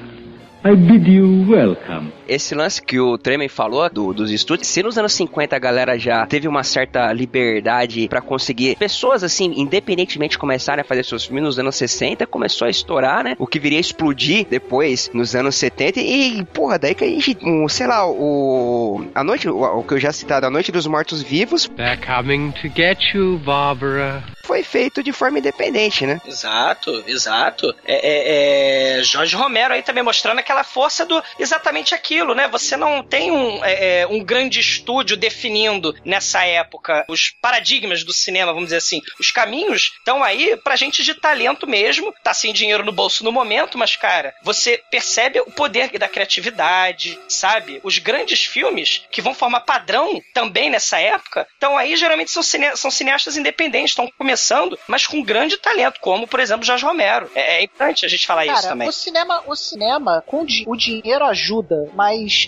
I 0.64 0.74
bid 0.74 1.08
you 1.08 1.46
welcome. 1.48 2.12
Esse 2.28 2.54
lance 2.54 2.80
que 2.82 2.98
o 3.00 3.18
Tremen 3.18 3.48
falou 3.48 3.88
do- 3.90 4.12
dos 4.12 4.30
estúdios, 4.30 4.68
se 4.68 4.82
nos 4.82 4.96
anos 4.98 5.12
50 5.12 5.56
a 5.56 5.58
galera 5.58 5.98
já 5.98 6.24
teve 6.26 6.46
uma 6.48 6.62
certa 6.62 7.12
liberdade 7.12 8.08
pra 8.08 8.20
conseguir 8.20 8.76
pessoas 8.76 9.22
assim, 9.24 9.52
independentemente 9.56 10.38
começarem 10.38 10.82
a 10.82 10.84
fazer 10.84 11.04
seus 11.04 11.24
filmes 11.24 11.42
nos 11.44 11.58
anos 11.58 11.76
60, 11.76 12.26
começou 12.26 12.66
a 12.66 12.70
estourar, 12.70 13.24
né? 13.24 13.34
O 13.38 13.46
que 13.46 13.58
viria 13.58 13.78
a 13.78 13.80
explodir 13.80 14.46
depois 14.48 15.10
nos 15.12 15.34
anos 15.34 15.54
70 15.56 16.00
e, 16.00 16.44
porra, 16.46 16.78
daí 16.78 16.94
que 16.94 17.04
a 17.04 17.08
gente, 17.08 17.36
um, 17.42 17.68
sei 17.68 17.86
lá, 17.86 18.06
o 18.08 19.04
a 19.14 19.24
noite, 19.24 19.48
o, 19.48 19.62
o 19.78 19.82
que 19.82 19.94
eu 19.94 19.98
já 20.00 20.12
citado, 20.12 20.46
a 20.46 20.50
Noite 20.50 20.70
dos 20.72 20.86
Mortos 20.86 21.22
Vivos, 21.22 21.68
They're 21.76 21.98
coming 22.04 22.52
to 22.52 22.68
get 22.74 22.98
you, 23.14 23.38
Barbara. 23.38 24.22
foi 24.44 24.62
feito 24.62 25.02
de 25.02 25.12
forma 25.12 25.38
independente, 25.38 26.06
né? 26.06 26.20
Exato, 26.26 27.02
exato. 27.06 27.74
É, 27.84 27.94
é, 27.94 28.98
é, 29.00 29.02
Jorge 29.02 29.34
Romero 29.36 29.74
aí 29.74 29.82
também 29.82 30.02
mostrando 30.02 30.38
aquela 30.38 30.64
força 30.64 31.04
do 31.06 31.22
exatamente 31.38 31.94
aquilo, 32.12 32.34
né? 32.34 32.46
Você 32.48 32.76
não 32.76 33.02
tem 33.02 33.30
um, 33.30 33.64
é, 33.64 34.00
é, 34.00 34.06
um 34.06 34.22
grande 34.22 34.60
estúdio 34.60 35.16
definindo 35.16 35.94
nessa 36.04 36.44
época 36.44 37.04
os 37.08 37.30
paradigmas 37.40 38.04
do 38.04 38.12
cinema, 38.12 38.52
vamos 38.52 38.66
dizer 38.66 38.76
assim. 38.76 39.00
Os 39.18 39.30
caminhos 39.30 39.92
estão 39.98 40.22
aí 40.22 40.56
pra 40.58 40.76
gente 40.76 41.02
de 41.02 41.14
talento 41.14 41.66
mesmo. 41.66 42.12
Tá 42.22 42.34
sem 42.34 42.52
dinheiro 42.52 42.84
no 42.84 42.92
bolso 42.92 43.24
no 43.24 43.32
momento, 43.32 43.78
mas, 43.78 43.96
cara, 43.96 44.34
você 44.42 44.82
percebe 44.90 45.40
o 45.40 45.50
poder 45.50 45.90
da 45.98 46.08
criatividade, 46.08 47.18
sabe? 47.28 47.80
Os 47.82 47.98
grandes 47.98 48.44
filmes 48.44 49.02
que 49.10 49.22
vão 49.22 49.34
formar 49.34 49.60
padrão 49.60 50.20
também 50.34 50.68
nessa 50.68 50.98
época, 50.98 51.46
então 51.56 51.76
aí 51.76 51.96
geralmente 51.96 52.30
são, 52.30 52.42
cine 52.42 52.76
são 52.76 52.90
cineastas 52.90 53.36
independentes, 53.36 53.90
estão 53.90 54.10
começando, 54.18 54.78
mas 54.86 55.06
com 55.06 55.22
grande 55.22 55.56
talento, 55.56 56.00
como, 56.00 56.26
por 56.26 56.40
exemplo, 56.40 56.64
Jorge 56.64 56.84
Romero. 56.84 57.30
É, 57.34 57.58
é 57.58 57.62
importante 57.62 58.04
a 58.04 58.08
gente 58.08 58.26
falar 58.26 58.44
isso 58.44 58.54
Cara, 58.54 58.68
também. 58.68 58.88
o 58.88 58.92
cinema, 58.92 59.42
o 59.46 59.56
cinema 59.56 60.22
com 60.26 60.44
o 60.66 60.76
dinheiro 60.76 61.24
ajuda, 61.24 61.90
mas 61.94 62.01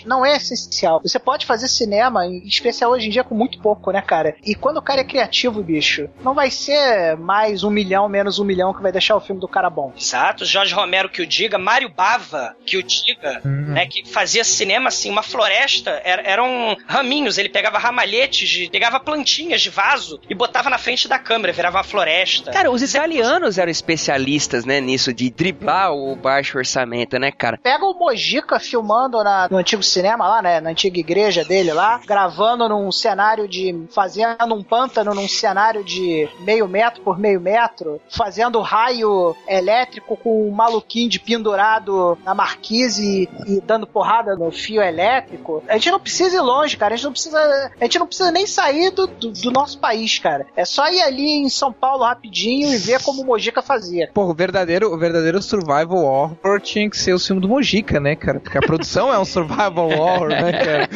não 0.05 0.25
é 0.25 0.35
essencial. 0.37 1.01
Você 1.03 1.19
pode 1.19 1.45
fazer 1.45 1.67
cinema, 1.67 2.25
em 2.25 2.39
especial 2.45 2.91
hoje 2.91 3.07
em 3.07 3.09
dia, 3.09 3.23
com 3.23 3.35
muito 3.35 3.59
pouco, 3.59 3.91
né, 3.91 4.01
cara? 4.01 4.35
E 4.43 4.55
quando 4.55 4.77
o 4.77 4.81
cara 4.81 5.01
é 5.01 5.03
criativo, 5.03 5.61
bicho, 5.63 6.09
não 6.23 6.33
vai 6.33 6.49
ser 6.51 7.15
mais 7.17 7.63
um 7.63 7.69
milhão, 7.69 8.07
menos 8.09 8.39
um 8.39 8.43
milhão 8.43 8.73
que 8.73 8.81
vai 8.81 8.91
deixar 8.91 9.15
o 9.15 9.19
filme 9.21 9.39
do 9.41 9.47
cara 9.47 9.69
bom. 9.69 9.93
Exato, 9.97 10.45
Jorge 10.45 10.73
Romero 10.73 11.09
que 11.09 11.21
o 11.21 11.25
diga, 11.27 11.57
Mário 11.57 11.89
Bava 11.89 12.55
que 12.65 12.77
o 12.77 12.83
diga, 12.83 13.41
né, 13.43 13.85
que 13.85 14.07
fazia 14.07 14.43
cinema 14.43 14.87
assim, 14.89 15.09
uma 15.09 15.23
floresta, 15.23 16.01
era- 16.03 16.21
eram 16.23 16.75
raminhos, 16.87 17.37
ele 17.37 17.49
pegava 17.49 17.77
ramalhetes, 17.77 18.47
de- 18.49 18.69
pegava 18.69 18.99
plantinhas 18.99 19.61
de 19.61 19.69
vaso 19.69 20.19
e 20.29 20.33
botava 20.35 20.69
na 20.69 20.77
frente 20.77 21.07
da 21.07 21.17
câmera, 21.19 21.53
virava 21.53 21.77
uma 21.77 21.83
floresta. 21.83 22.51
Cara, 22.51 22.71
os 22.71 22.81
italianos 22.81 23.57
eram 23.57 23.71
especialistas, 23.71 24.65
né, 24.65 24.79
nisso 24.79 25.13
de 25.13 25.29
driblar 25.29 25.93
o 25.93 26.15
baixo 26.15 26.57
orçamento, 26.57 27.17
né, 27.17 27.31
cara? 27.31 27.57
Pega 27.61 27.85
o 27.85 27.93
Mojica 27.97 28.59
filmando 28.59 29.23
na- 29.23 29.44
no 29.49 29.57
antigo 29.57 29.83
cinema 29.83 30.27
lá, 30.27 30.41
né? 30.41 30.59
Na 30.59 30.69
antiga 30.69 30.99
igreja 30.99 31.43
dele 31.43 31.73
lá, 31.73 31.99
gravando 32.05 32.67
num 32.67 32.91
cenário 32.91 33.47
de. 33.47 33.85
fazendo 33.93 34.53
um 34.53 34.63
pântano 34.63 35.13
num 35.13 35.27
cenário 35.27 35.83
de 35.83 36.27
meio 36.39 36.67
metro 36.67 37.01
por 37.01 37.17
meio 37.17 37.39
metro, 37.39 38.01
fazendo 38.09 38.61
raio 38.61 39.35
elétrico 39.47 40.17
com 40.17 40.47
um 40.47 40.51
maluquinho 40.51 41.09
de 41.09 41.19
pendurado 41.19 42.17
na 42.23 42.33
marquise 42.33 43.29
e, 43.47 43.55
e 43.55 43.61
dando 43.61 43.87
porrada 43.87 44.35
no 44.35 44.51
fio 44.51 44.81
elétrico. 44.81 45.63
A 45.67 45.73
gente 45.73 45.91
não 45.91 45.99
precisa 45.99 46.35
ir 46.35 46.41
longe, 46.41 46.77
cara. 46.77 46.93
A 46.93 46.97
gente 46.97 47.05
não 47.05 47.11
precisa. 47.11 47.71
A 47.79 47.83
gente 47.83 47.99
não 47.99 48.07
precisa 48.07 48.31
nem 48.31 48.47
sair 48.47 48.91
do, 48.91 49.07
do, 49.07 49.31
do 49.31 49.51
nosso 49.51 49.79
país, 49.79 50.19
cara. 50.19 50.45
É 50.55 50.65
só 50.65 50.89
ir 50.89 51.01
ali 51.01 51.29
em 51.29 51.49
São 51.49 51.71
Paulo 51.71 52.03
rapidinho 52.03 52.73
e 52.73 52.77
ver 52.77 53.01
como 53.01 53.21
o 53.21 53.25
Mojica 53.25 53.61
fazia. 53.61 54.09
Pô, 54.13 54.23
o 54.23 54.33
verdadeiro, 54.33 54.93
o 54.93 54.97
verdadeiro 54.97 55.41
survival 55.41 56.03
horror 56.03 56.59
tinha 56.61 56.89
que 56.89 56.97
ser 56.97 57.13
o 57.13 57.19
filme 57.19 57.41
do 57.41 57.49
Mojica, 57.49 57.99
né, 57.99 58.15
cara? 58.15 58.39
Porque 58.39 58.57
a 58.57 58.61
produção 58.61 59.13
é 59.13 59.19
um 59.19 59.25
survival 59.35 59.89
horror, 59.89 60.29
né, 60.29 60.51
cara? 60.53 60.89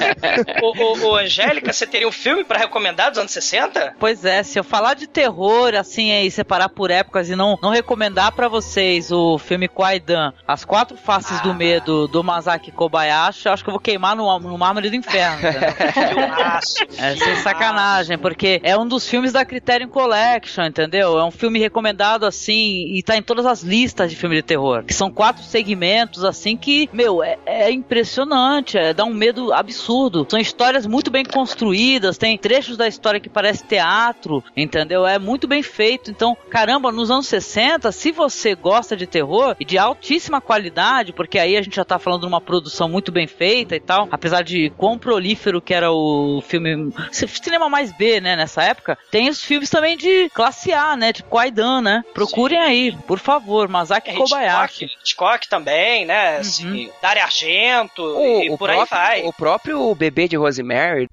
ô, 0.62 0.74
ô, 0.78 1.12
ô, 1.12 1.16
Angélica, 1.18 1.74
você 1.74 1.86
teria 1.86 2.08
um 2.08 2.12
filme 2.12 2.44
pra 2.44 2.58
recomendar 2.58 3.10
dos 3.10 3.20
anos 3.20 3.32
60? 3.32 3.96
Pois 4.00 4.24
é, 4.24 4.44
se 4.44 4.58
eu 4.58 4.64
falar 4.64 4.94
de 4.94 5.08
terror, 5.08 5.76
assim, 5.76 6.12
aí, 6.12 6.32
separar 6.32 6.70
por 6.70 6.90
épocas 6.90 7.30
e 7.30 7.36
não, 7.36 7.58
não 7.62 7.70
recomendar 7.70 8.32
pra 8.32 8.48
vocês 8.48 9.12
o 9.12 9.38
filme 9.38 9.68
Kwaidan, 9.68 10.34
As 10.48 10.64
Quatro 10.64 10.98
Faces 10.98 11.42
do 11.42 11.54
Medo, 11.54 12.08
do 12.08 12.24
Masaki 12.24 12.72
Kobayashi, 12.72 13.46
eu 13.46 13.54
acho 13.54 13.64
que 13.64 13.70
eu 13.70 13.74
vou 13.74 13.82
queimar 13.82 14.16
no, 14.16 14.40
no 14.40 14.58
mármore 14.58 14.90
do 14.90 14.96
inferno. 14.96 15.40
Filmaço, 16.10 16.76
É 16.98 17.16
sem 17.16 17.36
sacanagem, 17.38 18.18
porque 18.18 18.62
é 18.64 18.78
um 18.78 18.88
dos 18.88 19.08
filmes 19.08 19.34
da 19.34 19.44
Criterion 19.44 19.90
Collection, 19.90 20.64
entendeu? 20.64 21.20
É 21.20 21.24
um 21.24 21.32
filme 21.32 21.60
recomendado 21.60 22.26
assim 22.26 22.94
e 22.94 23.04
tá 23.04 23.18
em 23.18 23.22
todas 23.22 23.46
as 23.46 23.62
listas 23.62 24.10
de 24.10 24.16
filme 24.16 24.36
de 24.36 24.44
terror. 24.44 24.84
Que 24.84 24.94
são 24.94 25.12
quatro 25.12 25.44
segmentos 25.44 26.24
assim 26.24 26.56
que, 26.56 26.90
meu, 26.94 27.24
é, 27.24 27.38
é 27.46 27.72
impressionante, 27.72 28.29
é, 28.76 28.94
dá 28.94 29.04
um 29.06 29.14
medo 29.14 29.54
absurdo. 29.54 30.26
São 30.30 30.40
histórias 30.40 30.86
muito 30.86 31.10
bem 31.10 31.24
construídas, 31.24 32.18
tem 32.18 32.38
trechos 32.38 32.78
da 32.78 32.88
história 32.88 33.20
que 33.20 33.30
parece 33.30 33.64
teatro, 33.64 34.44
entendeu? 34.56 35.06
É 35.06 35.18
muito 35.18 35.48
bem 35.48 35.64
feito. 35.64 36.12
Então, 36.12 36.38
caramba, 36.50 36.92
nos 36.92 37.10
anos 37.10 37.28
60, 37.28 37.92
se 37.92 38.12
você 38.12 38.56
gosta 38.56 38.96
de 38.96 39.08
terror 39.08 39.56
e 39.60 39.66
de 39.66 39.78
altíssima 39.78 40.42
qualidade, 40.42 41.14
porque 41.14 41.40
aí 41.40 41.58
a 41.58 41.62
gente 41.62 41.76
já 41.76 41.86
tá 41.86 41.98
falando 42.00 42.22
de 42.22 42.28
uma 42.28 42.42
produção 42.42 42.90
muito 42.90 43.12
bem 43.12 43.28
feita 43.28 43.76
e 43.76 43.80
tal, 43.80 44.08
apesar 44.12 44.44
de 44.44 44.72
quão 44.78 44.98
prolífero 44.98 45.62
que 45.62 45.74
era 45.74 45.92
o 45.92 46.42
filme, 46.46 46.92
cinema 47.12 47.70
mais 47.70 47.92
B, 47.92 48.20
né, 48.20 48.36
nessa 48.36 48.64
época, 48.64 48.98
tem 49.12 49.30
os 49.30 49.44
filmes 49.44 49.70
também 49.70 49.98
de 49.98 50.30
classe 50.30 50.72
A, 50.74 50.96
né, 50.96 51.14
tipo 51.14 51.30
Kwaidan, 51.30 51.82
né? 51.82 52.04
Procurem 52.14 52.60
aí, 52.60 52.92
por 53.08 53.20
favor, 53.20 53.68
Masaki 53.68 54.14
Kobayashi. 54.14 54.86
Hitchcock, 54.86 55.00
Hitchcock 55.02 55.50
também, 55.50 56.06
né? 56.06 56.34
Uhum. 56.34 56.40
Assim, 56.40 56.92
Dario 57.02 57.24
Argento 57.24 58.19
O, 58.20 58.44
e 58.44 58.50
o 58.50 58.58
por 58.58 58.70
aí 58.70 58.76
próprio, 58.78 58.98
vai. 59.00 59.22
o 59.24 59.34
próprio 59.34 59.96
bebê 59.96 60.28
de 60.28 60.36
Rosemary. 60.36 61.08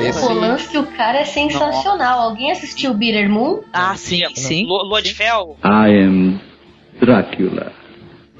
Esse- 0.00 0.24
O 0.24 0.32
lance 0.32 0.72
do 0.72 0.86
cara 0.86 1.18
é 1.20 1.24
sensacional. 1.24 2.20
Alguém 2.20 2.52
assistiu 2.52 2.94
Bitter 2.94 3.28
Moon? 3.28 3.62
Ah, 3.72 3.96
sim, 3.96 4.22
sim. 4.36 4.64
Lu- 4.64 4.84
Lua 4.84 5.02
de 5.02 5.12
Fel. 5.12 5.56
I 5.64 6.02
am 6.04 6.40
Dracula. 7.00 7.72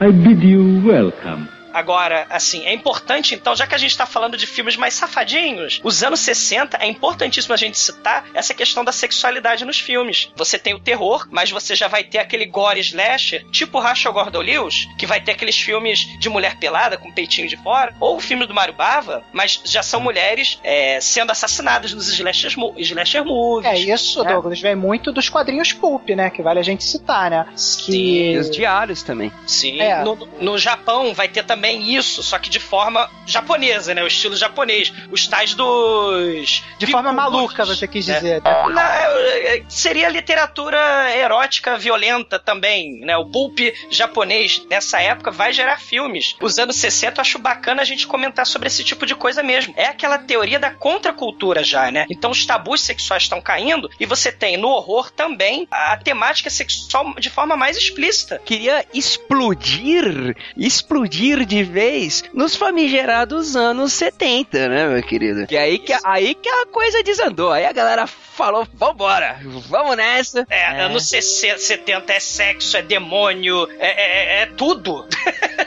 I 0.01 0.13
bid 0.13 0.47
you 0.47 0.81
welcome. 0.87 1.49
Agora, 1.73 2.27
assim, 2.31 2.65
é 2.67 2.73
importante, 2.73 3.35
então, 3.35 3.55
já 3.55 3.67
que 3.67 3.75
a 3.75 3.79
gente 3.79 3.97
tá 3.97 4.07
falando 4.07 4.37
de 4.37 4.47
filmes 4.47 4.77
mais 4.77 4.95
safadinhos, 4.95 5.81
os 5.85 6.03
anos 6.03 6.21
60 6.21 6.77
é 6.79 6.87
importantíssimo 6.87 7.55
a 7.55 7.57
gente 7.57 7.79
citar 7.79 8.25
essa 8.35 8.55
questão 8.55 8.85
da 8.85 8.93
sexualidade 8.93 9.65
nos 9.65 9.79
filmes. 9.79 10.31
Você 10.37 10.59
tem 10.59 10.75
o 10.75 10.79
terror, 10.79 11.27
mas 11.31 11.51
você 11.51 11.75
já 11.75 11.89
vai 11.89 12.05
ter 12.05 12.19
aquele 12.19 12.47
gore 12.47 12.81
slasher, 12.81 13.45
tipo 13.51 13.79
Rachel 13.79 14.13
Gordon 14.13 14.41
Lewis, 14.41 14.87
que 14.99 15.07
vai 15.07 15.21
ter 15.21 15.33
aqueles 15.33 15.59
filmes 15.59 16.01
de 16.19 16.29
mulher 16.29 16.57
pelada 16.59 16.97
com 16.97 17.13
peitinho 17.13 17.49
de 17.49 17.57
fora, 17.57 17.95
ou 18.01 18.17
o 18.17 18.21
filme 18.21 18.47
do 18.47 18.55
Mario 18.55 18.75
Bava, 18.75 19.23
mas 19.33 19.61
já 19.65 19.83
são 19.83 20.01
mulheres 20.01 20.59
é, 20.65 21.01
sendo 21.01 21.31
assassinadas 21.31 21.93
nos 21.93 22.09
slashers, 22.09 22.57
mo- 22.57 22.75
slasher 22.79 23.25
movies. 23.25 23.71
É 23.71 23.79
isso, 23.79 24.23
né? 24.23 24.33
Douglas, 24.33 24.61
vem 24.61 24.75
muito 24.75 25.13
dos 25.13 25.29
quadrinhos 25.29 25.73
pulp, 25.73 26.09
né? 26.11 26.31
Que 26.31 26.43
vale 26.43 26.61
a 26.61 26.63
gente 26.63 26.85
citar, 26.85 27.31
né? 27.31 27.47
Que... 27.85 28.33
E 28.33 28.39
os 28.39 28.51
diários 28.51 29.03
também. 29.03 29.33
Sim, 29.47 29.81
É. 29.81 30.03
no, 30.03 30.15
no 30.41 30.59
Japão 30.59 31.13
vai 31.15 31.29
ter 31.29 31.45
também 31.45 31.58
isso, 31.67 32.23
só 32.23 32.39
que 32.39 32.49
de 32.51 32.61
forma 32.61 33.11
japonesa, 33.27 33.95
né? 33.95 34.03
O 34.03 34.07
estilo 34.07 34.37
japonês. 34.37 34.93
Os 35.11 35.27
tais 35.27 35.55
dos. 35.55 36.63
De 36.79 36.87
forma 36.87 37.13
maluca, 37.13 37.65
você 37.65 37.87
quis 37.87 38.05
dizer. 38.07 38.43
né? 38.43 38.69
Na- 38.73 38.95
é, 38.97 39.59
é, 39.59 39.65
seria 39.69 40.09
literatura 40.09 40.79
erótica 41.17 41.77
violenta 41.77 42.39
também, 42.39 43.01
né? 43.01 43.17
O 43.17 43.27
pulp 43.27 43.59
japonês 43.91 44.63
nessa 44.71 45.01
época 45.01 45.31
vai 45.31 45.53
gerar 45.53 45.79
filmes. 45.81 46.37
Os 46.41 46.59
anos 46.59 46.77
60 46.77 47.19
eu 47.19 47.23
acho 47.23 47.39
bacana 47.39 47.83
a 47.83 47.85
gente 47.85 48.07
comentar 48.07 48.47
sobre 48.47 48.69
esse 48.69 48.85
tipo 48.85 49.05
de 49.07 49.15
coisa 49.15 49.43
mesmo. 49.43 49.75
É 49.77 49.87
aquela 49.87 50.19
teoria 50.19 50.59
da 50.59 50.71
contracultura 50.71 51.63
já, 51.65 51.91
né? 51.91 52.07
Então 52.11 52.31
os 52.31 52.45
tabus 52.47 52.81
sexuais 52.81 53.25
estão 53.25 53.41
caindo 53.41 53.91
e 53.99 54.07
você 54.07 54.31
tem 54.31 54.57
no 54.57 54.69
horror 54.69 55.11
também 55.11 55.67
a 55.71 55.97
temática 55.97 56.51
sexual 56.51 57.15
de 57.19 57.31
forma 57.31 57.57
mais 57.57 57.77
explícita. 57.77 58.41
Queria 58.45 58.85
explodir, 58.95 60.37
explodir 60.57 61.45
de 61.49 61.63
vez 61.65 62.23
nos 62.33 62.55
famigerados 62.55 63.57
anos 63.57 63.93
70, 63.95 64.69
né, 64.69 64.87
meu 64.87 65.03
querido? 65.03 65.47
E 65.51 65.57
aí 65.57 65.79
que, 65.79 65.93
aí 66.05 66.35
que 66.35 66.49
a 66.49 66.67
coisa 66.67 67.03
desandou. 67.03 67.51
Aí 67.51 67.65
a 67.65 67.73
galera 67.73 68.07
falou, 68.07 68.67
vambora, 68.75 69.39
vamos 69.69 69.97
nessa. 69.97 70.47
É, 70.51 70.83
anos 70.83 71.09
60, 71.09 71.59
70 71.59 72.13
é 72.13 72.21
sexo, 72.21 72.77
é 72.77 72.83
demônio, 72.83 73.69
é, 73.79 73.89
é- 73.89 74.43
é 74.43 74.47
tudo. 74.47 75.07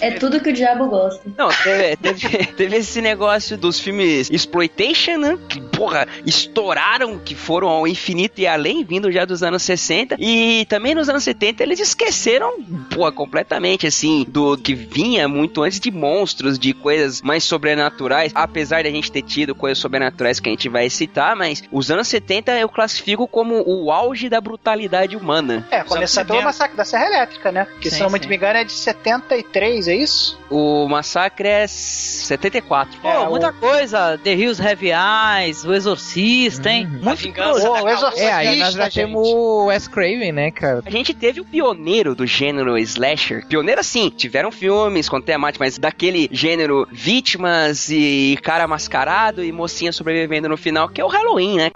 É 0.00 0.10
tudo 0.12 0.40
que 0.40 0.50
o 0.50 0.52
diabo 0.52 0.86
gosta. 0.88 1.20
Não, 1.36 1.48
teve, 1.48 1.96
teve- 1.96 2.46
teve 2.56 2.76
esse 2.76 3.00
negócio 3.00 3.56
dos 3.56 3.78
filmes 3.80 4.30
Exploitation, 4.30 5.16
né? 5.18 5.38
Que, 5.48 5.60
porra, 5.60 6.06
estouraram, 6.24 7.18
que 7.18 7.34
foram 7.34 7.68
ao 7.68 7.86
infinito 7.86 8.40
e 8.40 8.46
além, 8.46 8.84
vindo 8.84 9.10
já 9.10 9.24
dos 9.24 9.42
anos 9.42 9.62
60. 9.62 10.16
E 10.18 10.64
também 10.68 10.94
nos 10.94 11.08
anos 11.08 11.22
70 11.24 11.62
eles 11.62 11.80
esqueceram, 11.80 12.62
porra, 12.94 13.12
completamente, 13.12 13.86
assim, 13.86 14.24
do 14.28 14.56
que 14.56 14.74
vinha 14.74 15.28
muito 15.28 15.62
antes 15.62 15.80
de 15.80 15.90
monstros, 15.90 16.58
de 16.58 16.72
coisas 16.72 17.20
mais 17.22 17.44
sobrenaturais. 17.44 18.32
Apesar 18.34 18.82
de 18.82 18.88
a 18.88 18.92
gente 18.92 19.10
ter 19.10 19.22
tido 19.22 19.54
coisas 19.54 19.78
sobrenaturais 19.78 20.40
que 20.40 20.48
a 20.48 20.52
gente 20.52 20.68
vai 20.68 20.88
citar, 20.90 21.36
mas 21.36 21.62
os 21.70 21.90
anos 21.90 22.08
70 22.08 22.52
eu 22.58 22.68
classifico 22.68 23.26
como 23.28 23.62
o 23.66 23.90
auge 23.90 24.28
da 24.28 24.40
brutalidade 24.40 25.16
humana. 25.16 25.66
É, 25.70 25.82
começando 25.82 26.28
pelo 26.28 26.42
massacre 26.42 26.76
da 26.76 26.84
Serra 26.84 27.06
Elétrica, 27.06 27.50
né? 27.52 27.66
Que 27.80 27.90
se 27.90 27.96
Sim, 27.96 28.02
não 28.04 28.10
muito 28.10 28.22
sim. 28.24 28.28
me 28.28 28.36
engano 28.36 28.58
é 28.58 28.64
de 28.64 28.72
73, 28.72 29.75
é 29.86 29.94
isso? 29.94 30.38
O 30.50 30.88
massacre 30.88 31.46
é 31.48 31.66
74. 31.66 32.98
Pô, 33.00 33.08
É, 33.08 33.28
muita 33.28 33.50
o- 33.50 33.52
coisa. 33.54 34.18
The 34.22 34.32
Hills 34.34 34.60
Have 34.62 34.86
Eyes, 34.90 35.64
O 35.64 35.74
Exorcista, 35.74 36.70
hein? 36.70 36.86
A 37.02 37.04
Muito 37.04 37.18
vingança 37.20 37.66
Pô, 37.66 37.72
o 37.82 37.88
Exorcista, 37.88 38.24
É, 38.24 38.32
aí 38.32 38.58
nós 38.58 38.74
já 38.74 38.84
gente. 38.84 38.94
temos 38.94 39.28
o 39.28 39.66
Wes 39.66 39.86
Craven, 39.88 40.32
né, 40.32 40.50
cara? 40.50 40.82
A 40.84 40.90
gente 40.90 41.12
teve 41.12 41.40
o 41.40 41.44
pioneiro 41.44 42.14
do 42.14 42.26
gênero 42.26 42.76
slasher. 42.78 43.46
Pioneiro 43.46 43.80
assim, 43.80 44.08
tiveram 44.08 44.50
filmes 44.50 45.08
com 45.08 45.20
temática, 45.20 45.64
mas 45.64 45.78
daquele 45.78 46.28
gênero 46.32 46.88
vítimas 46.90 47.88
e 47.90 48.38
cara 48.42 48.66
mascarado 48.66 49.44
e 49.44 49.52
mocinha 49.52 49.92
sobrevivendo 49.92 50.48
no 50.48 50.56
final, 50.56 50.88
que 50.88 51.00
é 51.00 51.04
o 51.04 51.08
Halloween, 51.08 51.56
né? 51.56 51.70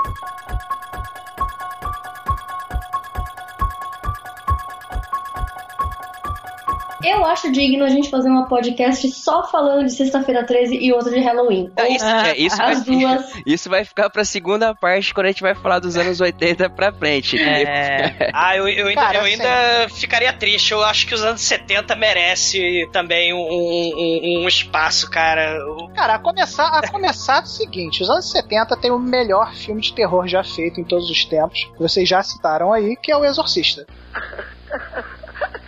Eu 7.03 7.25
acho 7.25 7.51
digno 7.51 7.85
a 7.85 7.89
gente 7.89 8.11
fazer 8.11 8.29
uma 8.29 8.47
podcast 8.47 9.11
só 9.13 9.47
falando 9.49 9.87
de 9.87 9.93
Sexta-feira 9.93 10.45
13 10.45 10.77
e 10.77 10.93
outra 10.93 11.11
de 11.11 11.21
Halloween. 11.21 11.71
Ah, 11.77 11.89
isso, 11.89 12.05
é, 12.05 12.37
isso, 12.37 12.57
vai, 12.59 12.73
As 12.73 12.85
duas. 12.85 13.33
isso 13.47 13.71
vai 13.71 13.85
ficar 13.85 14.11
pra 14.11 14.25
segunda 14.25 14.75
parte 14.75 15.15
quando 15.15 15.27
a 15.27 15.31
gente 15.31 15.41
vai 15.43 15.55
falar 15.55 15.79
dos 15.79 15.97
anos 15.97 16.21
80 16.21 16.69
pra 16.71 16.93
frente. 16.93 17.39
É. 17.41 18.31
Ah, 18.33 18.57
eu, 18.57 18.69
eu 18.69 18.87
ainda, 18.89 19.01
Cara, 19.01 19.19
eu 19.19 19.23
assim- 19.23 19.33
ainda 19.33 19.89
ficaria 19.91 20.33
triste. 20.33 20.73
Eu 20.73 20.83
acho 20.85 21.07
que 21.07 21.15
os 21.15 21.23
anos 21.23 21.41
70 21.41 21.95
merece 21.97 22.89
também 22.93 23.33
um, 23.35 23.39
um- 23.39 24.43
um 24.45 24.49
espaço, 24.49 25.11
cara. 25.11 25.59
O- 25.77 25.89
Cara, 25.95 26.15
a 26.15 26.19
começar, 26.19 26.67
a 26.69 26.89
começar 26.89 27.41
do 27.41 27.49
seguinte, 27.49 28.03
os 28.03 28.11
anos 28.11 28.31
70 28.31 28.77
tem 28.77 28.91
o 28.91 28.99
melhor 28.99 29.55
filme 29.55 29.81
de 29.81 29.93
terror 29.93 30.27
já 30.29 30.45
feito 30.45 30.81
em 30.81 30.85
todos 30.85 31.11
os 31.11 31.25
tempos, 31.25 31.65
que 31.65 31.79
vocês 31.79 32.09
já 32.09 32.23
citaram 32.23 32.73
aí, 32.73 32.97
que 32.97 33.11
é 33.11 33.17
o 33.17 33.25
Exorcista. 33.25 33.87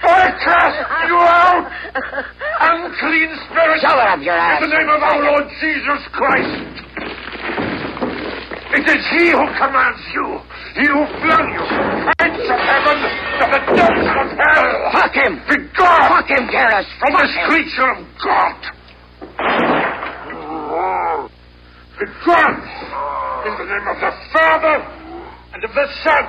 I 0.03 0.31
cast 0.43 0.83
you 1.07 1.19
out! 1.19 1.71
Unclean 2.61 3.31
spirit! 3.47 3.81
Shove 3.81 3.99
it 3.99 4.09
up 4.11 4.23
your 4.23 4.35
ass! 4.35 4.63
In 4.63 4.71
the 4.71 4.77
name 4.77 4.91
of 4.91 5.03
our 5.03 5.23
Lord 5.23 5.47
Jesus 5.61 6.03
Christ! 6.11 6.75
It 8.75 8.89
is 8.89 9.05
He 9.15 9.31
who 9.31 9.47
commands 9.59 10.03
you! 10.15 10.41
He 10.75 10.87
who 10.89 11.05
flung 11.23 11.47
you 11.55 11.65
hence 12.19 12.51
of 12.51 12.59
heaven 12.59 12.99
to 12.99 13.45
the 13.47 13.61
depths 13.77 14.11
of 14.17 14.29
hell! 14.33 14.91
Fuck 14.93 15.15
him! 15.15 15.39
Begone! 15.47 16.09
Fuck 16.09 16.31
him, 16.31 16.49
Garrus! 16.49 16.87
From 16.99 17.13
this 17.21 17.35
creature 17.47 17.91
of 17.93 18.03
God! 18.25 18.59
Begone! 22.01 22.63
In 23.47 23.53
the 23.59 23.67
name 23.71 23.87
of 23.87 23.99
the 24.01 24.13
Father, 24.33 24.77
and 25.53 25.65
of 25.65 25.75
the 25.75 25.87
Son, 26.03 26.25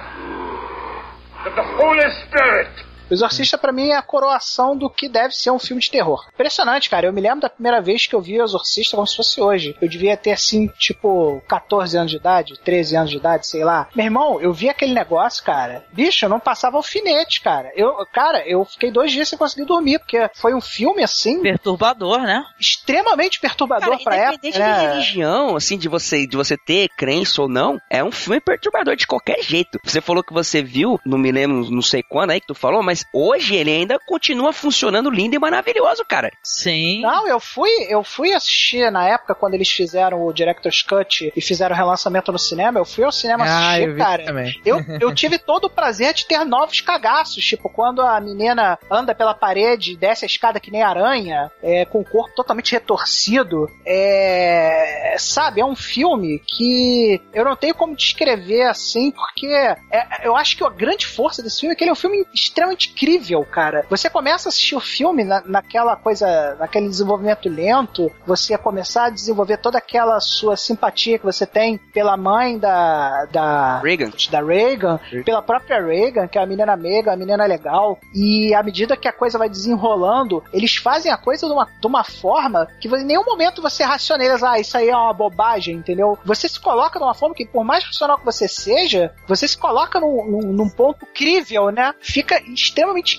and 1.37 1.47
of 1.47 1.55
the 1.55 1.63
Holy 1.63 2.09
Spirit! 2.27 2.92
O 3.09 3.13
Exorcista, 3.13 3.57
pra 3.57 3.71
mim, 3.71 3.89
é 3.89 3.95
a 3.95 4.01
coroação 4.01 4.75
do 4.75 4.89
que 4.89 5.09
deve 5.09 5.35
ser 5.35 5.51
um 5.51 5.59
filme 5.59 5.81
de 5.81 5.91
terror. 5.91 6.25
Impressionante, 6.33 6.89
cara. 6.89 7.07
Eu 7.07 7.13
me 7.13 7.21
lembro 7.21 7.41
da 7.41 7.49
primeira 7.49 7.81
vez 7.81 8.07
que 8.07 8.15
eu 8.15 8.21
vi 8.21 8.39
o 8.39 8.43
Exorcista 8.43 8.95
como 8.95 9.07
se 9.07 9.15
fosse 9.15 9.41
hoje. 9.41 9.75
Eu 9.81 9.89
devia 9.89 10.15
ter, 10.17 10.31
assim, 10.31 10.67
tipo, 10.79 11.41
14 11.47 11.97
anos 11.97 12.11
de 12.11 12.17
idade, 12.17 12.59
13 12.63 12.95
anos 12.95 13.09
de 13.11 13.17
idade, 13.17 13.47
sei 13.47 13.63
lá. 13.63 13.87
Meu 13.95 14.05
irmão, 14.05 14.41
eu 14.41 14.53
vi 14.53 14.69
aquele 14.69 14.93
negócio, 14.93 15.43
cara. 15.43 15.83
Bicho, 15.91 16.25
eu 16.25 16.29
não 16.29 16.39
passava 16.39 16.77
alfinete, 16.77 17.41
cara. 17.41 17.71
Eu, 17.75 17.93
cara, 18.11 18.47
eu 18.47 18.63
fiquei 18.65 18.91
dois 18.91 19.11
dias 19.11 19.27
sem 19.27 19.37
conseguir 19.37 19.65
dormir, 19.65 19.99
porque 19.99 20.29
foi 20.35 20.53
um 20.53 20.61
filme, 20.61 21.03
assim, 21.03 21.41
Perturbador, 21.41 22.21
né? 22.21 22.43
extremamente 22.59 23.39
perturbador 23.39 23.89
Cara, 23.89 24.03
pra 24.03 24.15
época, 24.15 24.47
independente 24.47 24.53
de 24.53 24.59
né? 24.59 24.91
religião, 24.93 25.55
assim, 25.55 25.77
de 25.77 25.87
você, 25.87 26.25
de 26.25 26.35
você 26.35 26.57
ter 26.57 26.89
crença 26.97 27.41
ou 27.41 27.49
não, 27.49 27.79
é 27.89 28.03
um 28.03 28.11
filme 28.11 28.39
perturbador 28.39 28.95
de 28.95 29.07
qualquer 29.07 29.41
jeito. 29.43 29.79
Você 29.83 30.01
falou 30.01 30.23
que 30.23 30.33
você 30.33 30.61
viu, 30.61 30.99
não 31.05 31.17
me 31.17 31.31
lembro, 31.31 31.69
não 31.69 31.81
sei 31.81 32.01
quando 32.03 32.31
aí 32.31 32.39
que 32.39 32.47
tu 32.47 32.55
falou, 32.55 32.81
mas 32.81 32.92
mas 32.93 33.05
hoje 33.11 33.55
ele 33.55 33.71
ainda 33.71 33.97
continua 33.97 34.53
funcionando 34.53 35.09
lindo 35.09 35.35
e 35.35 35.39
maravilhoso, 35.39 36.05
cara. 36.07 36.31
Sim. 36.43 37.01
Não, 37.01 37.27
eu 37.27 37.39
fui, 37.39 37.71
eu 37.89 38.03
fui 38.03 38.31
assistir 38.33 38.91
na 38.91 39.07
época 39.07 39.33
quando 39.33 39.55
eles 39.55 39.67
fizeram 39.71 40.23
o 40.23 40.31
Director's 40.31 40.83
Cut 40.83 41.33
e 41.35 41.41
fizeram 41.41 41.73
o 41.73 41.77
relançamento 41.77 42.31
no 42.31 42.37
cinema. 42.37 42.79
Eu 42.79 42.85
fui 42.85 43.03
ao 43.03 43.11
cinema 43.11 43.45
Ah, 43.45 43.71
assistir, 43.71 43.89
eu 43.89 43.97
cara. 43.97 44.25
também. 44.25 44.53
Eu, 44.63 44.77
eu 45.01 45.15
tive 45.15 45.39
todo 45.39 45.65
o 45.65 45.69
prazer 45.71 46.13
de 46.13 46.27
ter 46.27 46.45
novos 46.45 46.81
cagaços, 46.81 47.43
tipo, 47.43 47.67
quando 47.67 48.03
a 48.03 48.21
menina 48.21 48.77
anda 48.91 49.15
pela 49.15 49.33
parede, 49.33 49.97
desce 49.97 50.23
a 50.23 50.27
escada 50.27 50.59
que 50.59 50.69
nem 50.69 50.83
aranha, 50.83 51.51
é, 51.63 51.85
com 51.85 52.01
o 52.01 52.05
corpo 52.05 52.35
totalmente 52.35 52.71
retorcido. 52.73 53.67
É, 53.85 55.15
sabe, 55.17 55.61
é 55.61 55.65
um 55.65 55.75
filme 55.75 56.39
que 56.45 57.19
eu 57.33 57.43
não 57.43 57.55
tenho 57.55 57.73
como 57.73 57.95
descrever 57.95 58.63
assim, 58.67 59.09
porque 59.09 59.47
é- 59.47 59.77
eu 60.23 60.35
acho 60.35 60.55
que 60.55 60.63
a 60.63 60.69
grande 60.69 61.07
força 61.07 61.41
desse 61.41 61.61
filme 61.61 61.73
é 61.73 61.75
que 61.75 61.83
ele 61.83 61.89
é 61.89 61.93
um 61.93 61.95
filme 61.95 62.23
extremamente 62.33 62.82
incrível, 62.91 63.43
cara. 63.45 63.85
Você 63.89 64.09
começa 64.09 64.47
a 64.47 64.49
assistir 64.49 64.75
o 64.75 64.79
filme 64.79 65.23
na- 65.23 65.43
naquela 65.45 65.95
coisa, 65.95 66.55
naquele 66.59 66.87
desenvolvimento 66.87 67.49
lento, 67.49 68.11
você 68.25 68.57
começar 68.57 69.05
a 69.05 69.09
desenvolver 69.09 69.57
toda 69.57 69.77
aquela 69.77 70.19
sua 70.19 70.55
simpatia 70.55 71.17
que 71.19 71.25
você 71.25 71.45
tem 71.45 71.77
pela 71.77 72.15
mãe 72.17 72.57
da, 72.57 73.25
da 73.25 73.79
Reagan. 73.79 74.11
da 74.31 74.41
Reagan, 74.41 74.99
pela 75.25 75.41
própria 75.41 75.81
Reagan, 75.81 76.27
que 76.27 76.37
é 76.37 76.41
a 76.41 76.45
menina 76.45 76.75
mega, 76.75 77.13
a 77.13 77.15
menina 77.15 77.45
legal, 77.45 77.99
e 78.13 78.53
à 78.53 78.63
medida 78.63 78.97
que 78.97 79.07
a 79.07 79.13
coisa 79.13 79.37
vai 79.37 79.49
desenrolando, 79.49 80.43
eles 80.53 80.75
fazem 80.75 81.11
a 81.11 81.17
coisa 81.17 81.47
de 81.47 81.53
uma, 81.53 81.65
de 81.65 81.87
uma 81.87 82.03
forma 82.03 82.67
que 82.79 82.87
em 82.87 83.03
nenhum 83.03 83.23
momento 83.25 83.61
você 83.61 83.83
racionaliza, 83.83 84.49
ah, 84.49 84.59
isso 84.59 84.77
aí 84.77 84.89
é 84.89 84.95
uma 84.95 85.13
bobagem, 85.13 85.75
entendeu? 85.75 86.17
Você 86.25 86.47
se 86.47 86.59
coloca 86.59 86.99
de 86.99 87.05
uma 87.05 87.13
forma 87.13 87.35
que, 87.35 87.45
por 87.45 87.63
mais 87.63 87.83
racional 87.83 88.17
que 88.17 88.25
você 88.25 88.47
seja, 88.47 89.13
você 89.27 89.47
se 89.47 89.57
coloca 89.57 89.99
num, 89.99 90.25
num, 90.25 90.53
num 90.53 90.69
ponto 90.69 91.05
crível, 91.13 91.69
né? 91.69 91.93
Fica 92.01 92.41
extremamente 92.41 92.72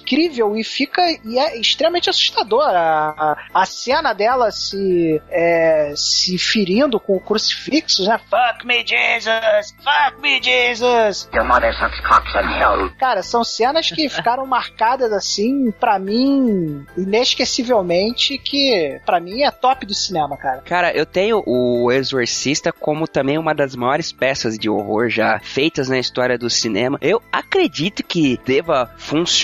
crível 0.05 0.57
e 0.57 0.65
fica 0.65 1.03
e 1.25 1.39
é 1.39 1.59
extremamente 1.59 2.11
assustador 2.11 2.65
a, 2.65 3.15
a, 3.17 3.63
a 3.63 3.67
cena 3.67 4.13
dela 4.13 4.51
se 4.51 5.21
é, 5.31 5.93
se 5.97 6.39
ferindo 6.39 6.99
com 6.99 7.17
o 7.17 7.21
crucifixo, 7.21 8.05
né? 8.05 8.19
Fuck 8.19 8.67
me, 8.67 8.85
Jesus! 8.87 9.75
Fuck 9.79 10.21
me, 10.21 10.43
Jesus! 10.43 11.29
Your 11.33 11.45
mother 11.45 11.73
sucks 11.75 12.01
cocks 12.01 12.35
in 12.35 12.59
hell. 12.59 12.91
Cara, 12.99 13.23
são 13.23 13.45
cenas 13.45 13.91
que 13.91 14.09
ficaram 14.09 14.47
marcadas 14.47 15.13
assim, 15.13 15.71
pra 15.73 15.99
mim, 15.99 16.85
inesquecivelmente, 16.97 18.39
que 18.39 19.01
pra 19.07 19.21
mim 19.21 19.43
é 19.43 19.51
top 19.51 19.87
do 19.87 19.95
cinema, 19.95 20.37
cara. 20.37 20.63
Cara, 20.63 20.93
eu 20.93 21.07
tenho 21.07 21.43
o 21.47 21.91
Exorcista 21.93 22.73
como 22.73 23.07
também 23.07 23.39
uma 23.39 23.55
das 23.55 23.77
maiores 23.77 24.13
peças 24.13 24.59
de 24.59 24.69
horror 24.69 25.09
já 25.09 25.39
feitas 25.41 25.89
na 25.89 25.99
história 25.99 26.37
do 26.39 26.51
cinema. 26.51 26.99
Eu 27.01 27.23
acredito 27.33 28.03
que 28.03 28.39
deva 28.45 28.91
funcionar 28.97 29.44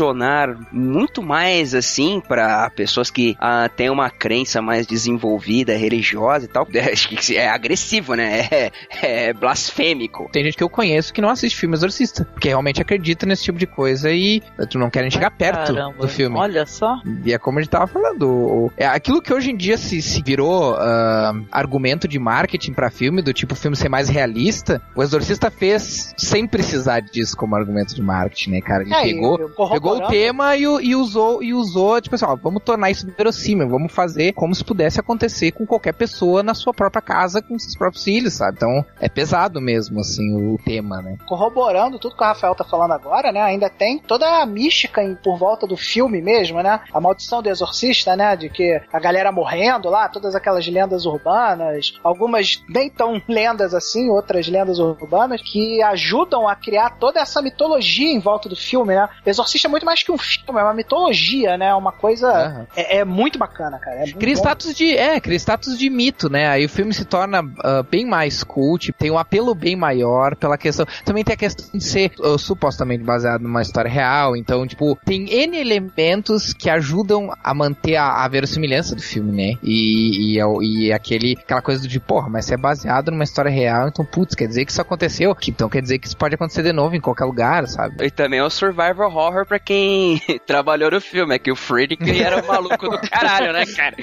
muito 0.73 1.23
mais 1.23 1.75
assim 1.75 2.21
para 2.21 2.71
pessoas 2.71 3.11
que 3.11 3.37
ah, 3.41 3.69
têm 3.75 3.91
uma 3.91 4.11
crença 4.11 4.61
mais 4.63 4.87
desenvolvida, 4.87 5.77
religiosa 5.77 6.45
e 6.47 6.49
tal. 6.49 6.67
Acho 6.93 7.09
que 7.09 7.37
é 7.37 7.49
agressivo, 7.49 8.15
né? 8.15 8.49
É, 8.51 8.73
é 9.03 9.33
blasfêmico. 9.33 10.29
Tem 10.33 10.45
gente 10.45 10.57
que 10.57 10.63
eu 10.63 10.69
conheço 10.69 11.13
que 11.13 11.21
não 11.21 11.29
assiste 11.29 11.57
filme 11.57 11.75
Exorcista, 11.75 12.25
porque 12.33 12.49
realmente 12.49 12.81
acredita 12.81 13.27
nesse 13.27 13.45
tipo 13.45 13.59
de 13.59 13.67
coisa 13.67 14.11
e 14.11 14.43
tu 14.71 14.79
não 14.79 14.91
querem 14.91 15.11
chegar 15.11 15.31
perto 15.31 15.75
Caramba, 15.75 15.99
do 15.99 16.09
filme. 16.09 16.37
Olha 16.37 16.67
só. 16.67 17.01
E 17.25 17.33
é 17.33 17.39
como 17.39 17.59
a 17.59 17.63
gente 17.63 17.71
tava 17.71 17.87
falando, 17.87 18.71
é 18.77 18.87
aquilo 18.87 19.23
que 19.23 19.33
hoje 19.33 19.51
em 19.51 19.57
dia 19.57 19.77
se, 19.79 20.01
se 20.03 20.23
virou 20.23 20.75
ah, 20.77 21.33
argumento 21.51 22.07
de 22.09 22.19
marketing 22.19 22.73
pra 22.73 22.91
filme, 22.91 23.23
do 23.23 23.33
tipo 23.33 23.55
filme 23.55 23.77
ser 23.77 23.89
mais 23.89 24.09
realista, 24.09 24.81
o 24.95 25.03
Exorcista 25.03 25.51
fez 25.51 26.13
sem 26.17 26.47
precisar 26.47 27.01
disso 27.01 27.37
como 27.37 27.55
argumento 27.57 27.95
de 27.95 28.03
marketing, 28.03 28.51
né, 28.51 28.61
cara? 28.61 28.83
Ele 28.83 28.95
É, 28.95 29.09
e 29.09 29.15
pegou, 29.15 29.39
corroborando- 29.51 29.81
pegou 29.95 30.07
o 30.07 30.11
tema 30.11 30.57
e, 30.57 30.63
e 30.63 30.95
usou, 30.97 31.43
e 31.43 31.53
usou, 31.55 32.01
tipo 32.01 32.15
assim, 32.15 32.25
ó, 32.25 32.37
vamos 32.37 32.63
tornar 32.63 32.91
isso 32.91 33.07
verossímil, 33.17 33.69
vamos 33.69 33.93
fazer 33.93 34.33
como 34.33 34.55
se 34.55 34.65
pudesse 34.65 35.01
acontecer 35.01 35.53
com 35.53 35.67
qualquer 35.67 35.93
pessoa 35.95 36.43
na 36.43 36.55
sua 36.55 36.73
própria 36.73 37.03
casa, 37.03 37.43
com 37.43 37.59
seus 37.59 37.77
próprios 37.77 38.05
filhos, 38.05 38.35
sabe? 38.35 38.57
Então, 38.57 38.85
é 39.01 39.09
pesado 39.09 39.61
mesmo, 39.61 40.01
assim, 40.01 40.35
o 40.35 40.59
tema, 40.65 41.01
né? 41.03 41.17
corroborando 41.27 41.99
tudo 41.99 42.17
que 42.17 42.23
o 42.23 42.27
Rafael 42.27 42.55
tá 42.55 42.65
falando 42.65 42.93
agora, 42.93 43.31
né? 43.33 43.41
Ainda 43.41 43.69
tem 43.71 43.99
toda 43.99 44.43
a 44.43 44.47
mística 44.47 45.03
em- 45.03 45.15
por 45.15 45.39
volta 45.39 45.67
do 45.67 45.77
filme 45.77 46.21
mesmo, 46.21 46.63
né? 46.63 46.81
A 46.93 47.01
maldição 47.01 47.43
do 47.43 47.49
exorcista, 47.49 48.17
né? 48.17 48.37
De 48.37 48.49
que 48.49 48.81
a 48.93 48.99
galera 49.01 49.31
morrendo 49.33 49.89
lá, 49.89 50.09
todas 50.09 50.35
aquelas 50.35 50.67
lendas 50.67 51.07
urbanas, 51.07 51.93
algumas 52.03 52.63
nem 52.69 52.91
tão 52.91 53.21
lendas 53.29 53.75
assim, 53.75 54.09
outras 54.11 54.49
lendas 54.49 54.79
urbanas, 54.79 55.41
que 55.43 55.83
ajudam 55.83 56.49
a 56.49 56.55
criar 56.55 56.91
toda 56.99 57.21
essa 57.21 57.41
mitologia 57.41 58.11
em 58.13 58.19
volta 58.19 58.49
do 58.49 58.57
filme, 58.57 58.95
né? 58.95 59.09
O 59.25 59.29
exorcista 59.31 59.69
é 59.69 59.71
muito 59.71 59.80
mais 59.85 60.03
que 60.03 60.11
um 60.13 60.19
filme, 60.19 60.61
é 60.61 60.63
uma 60.65 60.75
mitologia, 60.75 61.57
né? 61.57 61.75
Uma 61.75 61.93
coisa. 61.93 62.29
Aham. 62.31 62.67
É, 62.77 62.99
é 62.99 63.05
muito 63.05 63.39
bacana, 63.39 63.79
cara. 63.79 63.97
É 63.97 64.01
muito 64.01 64.19
Cria 64.19 64.35
status 64.35 64.75
de. 64.75 64.97
É, 64.97 65.21
cria 65.21 65.37
status 65.39 65.79
de 65.79 65.89
mito, 65.91 66.29
né? 66.31 66.49
Aí 66.49 66.65
o 66.65 66.69
filme 66.69 66.93
se 66.93 67.05
torna 67.05 67.43
ah, 67.65 67.83
bem 67.89 68.05
mais 68.07 68.43
cult, 68.43 68.93
tem 68.93 69.11
um 69.11 69.19
apelo 69.19 69.55
bem 69.55 69.77
maior 69.77 70.37
pela 70.37 70.57
questão. 70.59 70.87
Também 71.05 71.25
tem 71.25 71.35
a 71.35 71.39
questão 71.39 71.67
de 71.73 71.83
ser 71.85 72.13
ah, 72.23 72.37
supostamente 72.39 73.05
baseado 73.05 73.43
numa 73.43 73.63
história 73.63 73.91
real. 73.91 74.37
Então, 74.37 74.67
tipo, 74.67 74.99
tem 75.05 75.29
N 75.31 75.57
elementos 75.59 76.53
que 76.53 76.69
ajudam 76.71 77.31
a 77.43 77.55
manter 77.55 77.97
a, 77.97 78.25
a 78.25 78.29
verossimilhança 78.29 78.95
do 78.95 79.03
filme, 79.03 79.33
né? 79.33 79.59
E, 79.63 80.35
e, 80.35 80.39
é 80.39 80.47
o- 80.47 80.63
e 80.63 80.93
aquele, 80.93 81.37
aquela 81.43 81.63
coisa 81.63 81.81
do 81.83 81.89
de, 81.89 81.99
porra, 82.01 82.29
mas 82.29 82.45
se 82.47 82.55
é 82.55 82.57
baseado 82.57 83.11
numa 83.11 83.25
história 83.25 83.51
real, 83.51 83.89
então, 83.89 84.05
putz, 84.05 84.35
quer 84.35 84.47
dizer 84.47 84.65
que 84.65 84.71
isso 84.73 84.81
aconteceu. 84.81 85.37
Então 85.49 85.69
quer 85.69 85.83
dizer 85.83 85.99
que 85.99 86.07
isso 86.07 86.17
pode 86.17 86.35
acontecer 86.35 86.63
de 86.63 86.73
novo 86.73 86.95
em 86.95 87.01
qualquer 87.01 87.25
lugar, 87.25 87.67
sabe? 87.67 88.05
E 88.05 88.11
também 88.11 88.39
é 88.39 88.45
o 88.45 88.51
survival 88.51 89.11
horror 89.15 89.45
pra 89.47 89.59
quem 89.71 90.21
trabalhou 90.45 90.91
no 90.91 91.01
filme, 91.01 91.33
é 91.37 91.39
que 91.39 91.53
o 91.53 91.55
Friedrich 91.55 92.21
era 92.21 92.43
o 92.43 92.47
maluco 92.47 92.89
do 92.89 92.99
caralho, 93.09 93.53
né, 93.53 93.65
cara? 93.67 93.95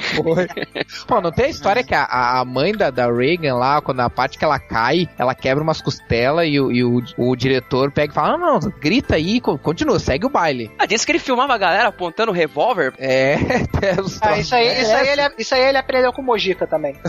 Pô, 1.06 1.20
não 1.20 1.30
tem 1.32 1.46
a 1.46 1.50
história 1.50 1.84
que 1.84 1.94
a, 1.94 2.06
a 2.40 2.46
mãe 2.46 2.72
da, 2.74 2.90
da 2.90 3.12
Reagan 3.12 3.56
lá, 3.56 3.82
quando 3.82 4.00
a 4.00 4.10
parte 4.10 4.38
que 4.38 4.46
ela 4.46 4.58
cai, 4.60 5.10
ela 5.18 5.36
quebra 5.36 5.62
umas 5.62 5.82
costelas 5.82 6.48
e, 6.48 6.58
o, 6.58 6.72
e 6.72 6.84
o, 6.86 7.04
o 7.18 7.36
diretor 7.36 7.92
pega 7.92 8.12
e 8.14 8.16
fala: 8.16 8.38
Não, 8.38 8.60
não, 8.60 8.72
grita 8.80 9.16
aí, 9.16 9.42
co- 9.42 9.58
continua, 9.58 10.00
segue 10.00 10.26
o 10.26 10.30
baile. 10.30 10.72
Ah, 10.80 10.86
disse 10.86 11.06
que 11.06 11.12
ele 11.12 11.20
filmava 11.20 11.54
a 11.54 11.58
galera 11.58 11.90
apontando 11.90 12.32
o 12.32 12.36
revólver. 12.36 12.94
É, 12.98 13.34
é 13.82 14.00
os 14.02 14.22
Ah, 14.22 14.38
isso 14.40 14.56
aí, 14.56 14.82
isso, 14.82 14.96
aí 14.96 15.08
ele, 15.10 15.22
isso 15.38 15.54
aí 15.54 15.62
ele 15.64 15.78
aprendeu 15.78 16.14
com 16.14 16.22
o 16.22 16.26
Mojica 16.26 16.66
também. 16.66 16.96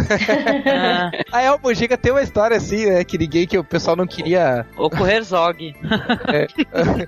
Ah, 0.67 1.11
Aí 1.33 1.47
é, 1.47 1.53
o 1.53 1.59
Mojica 1.63 1.97
tem 1.97 2.11
uma 2.13 2.23
história 2.23 2.57
assim, 2.57 2.87
né? 2.87 3.05
Que 3.05 3.17
ninguém, 3.19 3.47
que 3.47 3.57
o 3.59 3.65
pessoal 3.65 3.95
não 3.97 4.07
queria. 4.07 4.67
o 4.77 5.07
Herzog. 5.07 5.75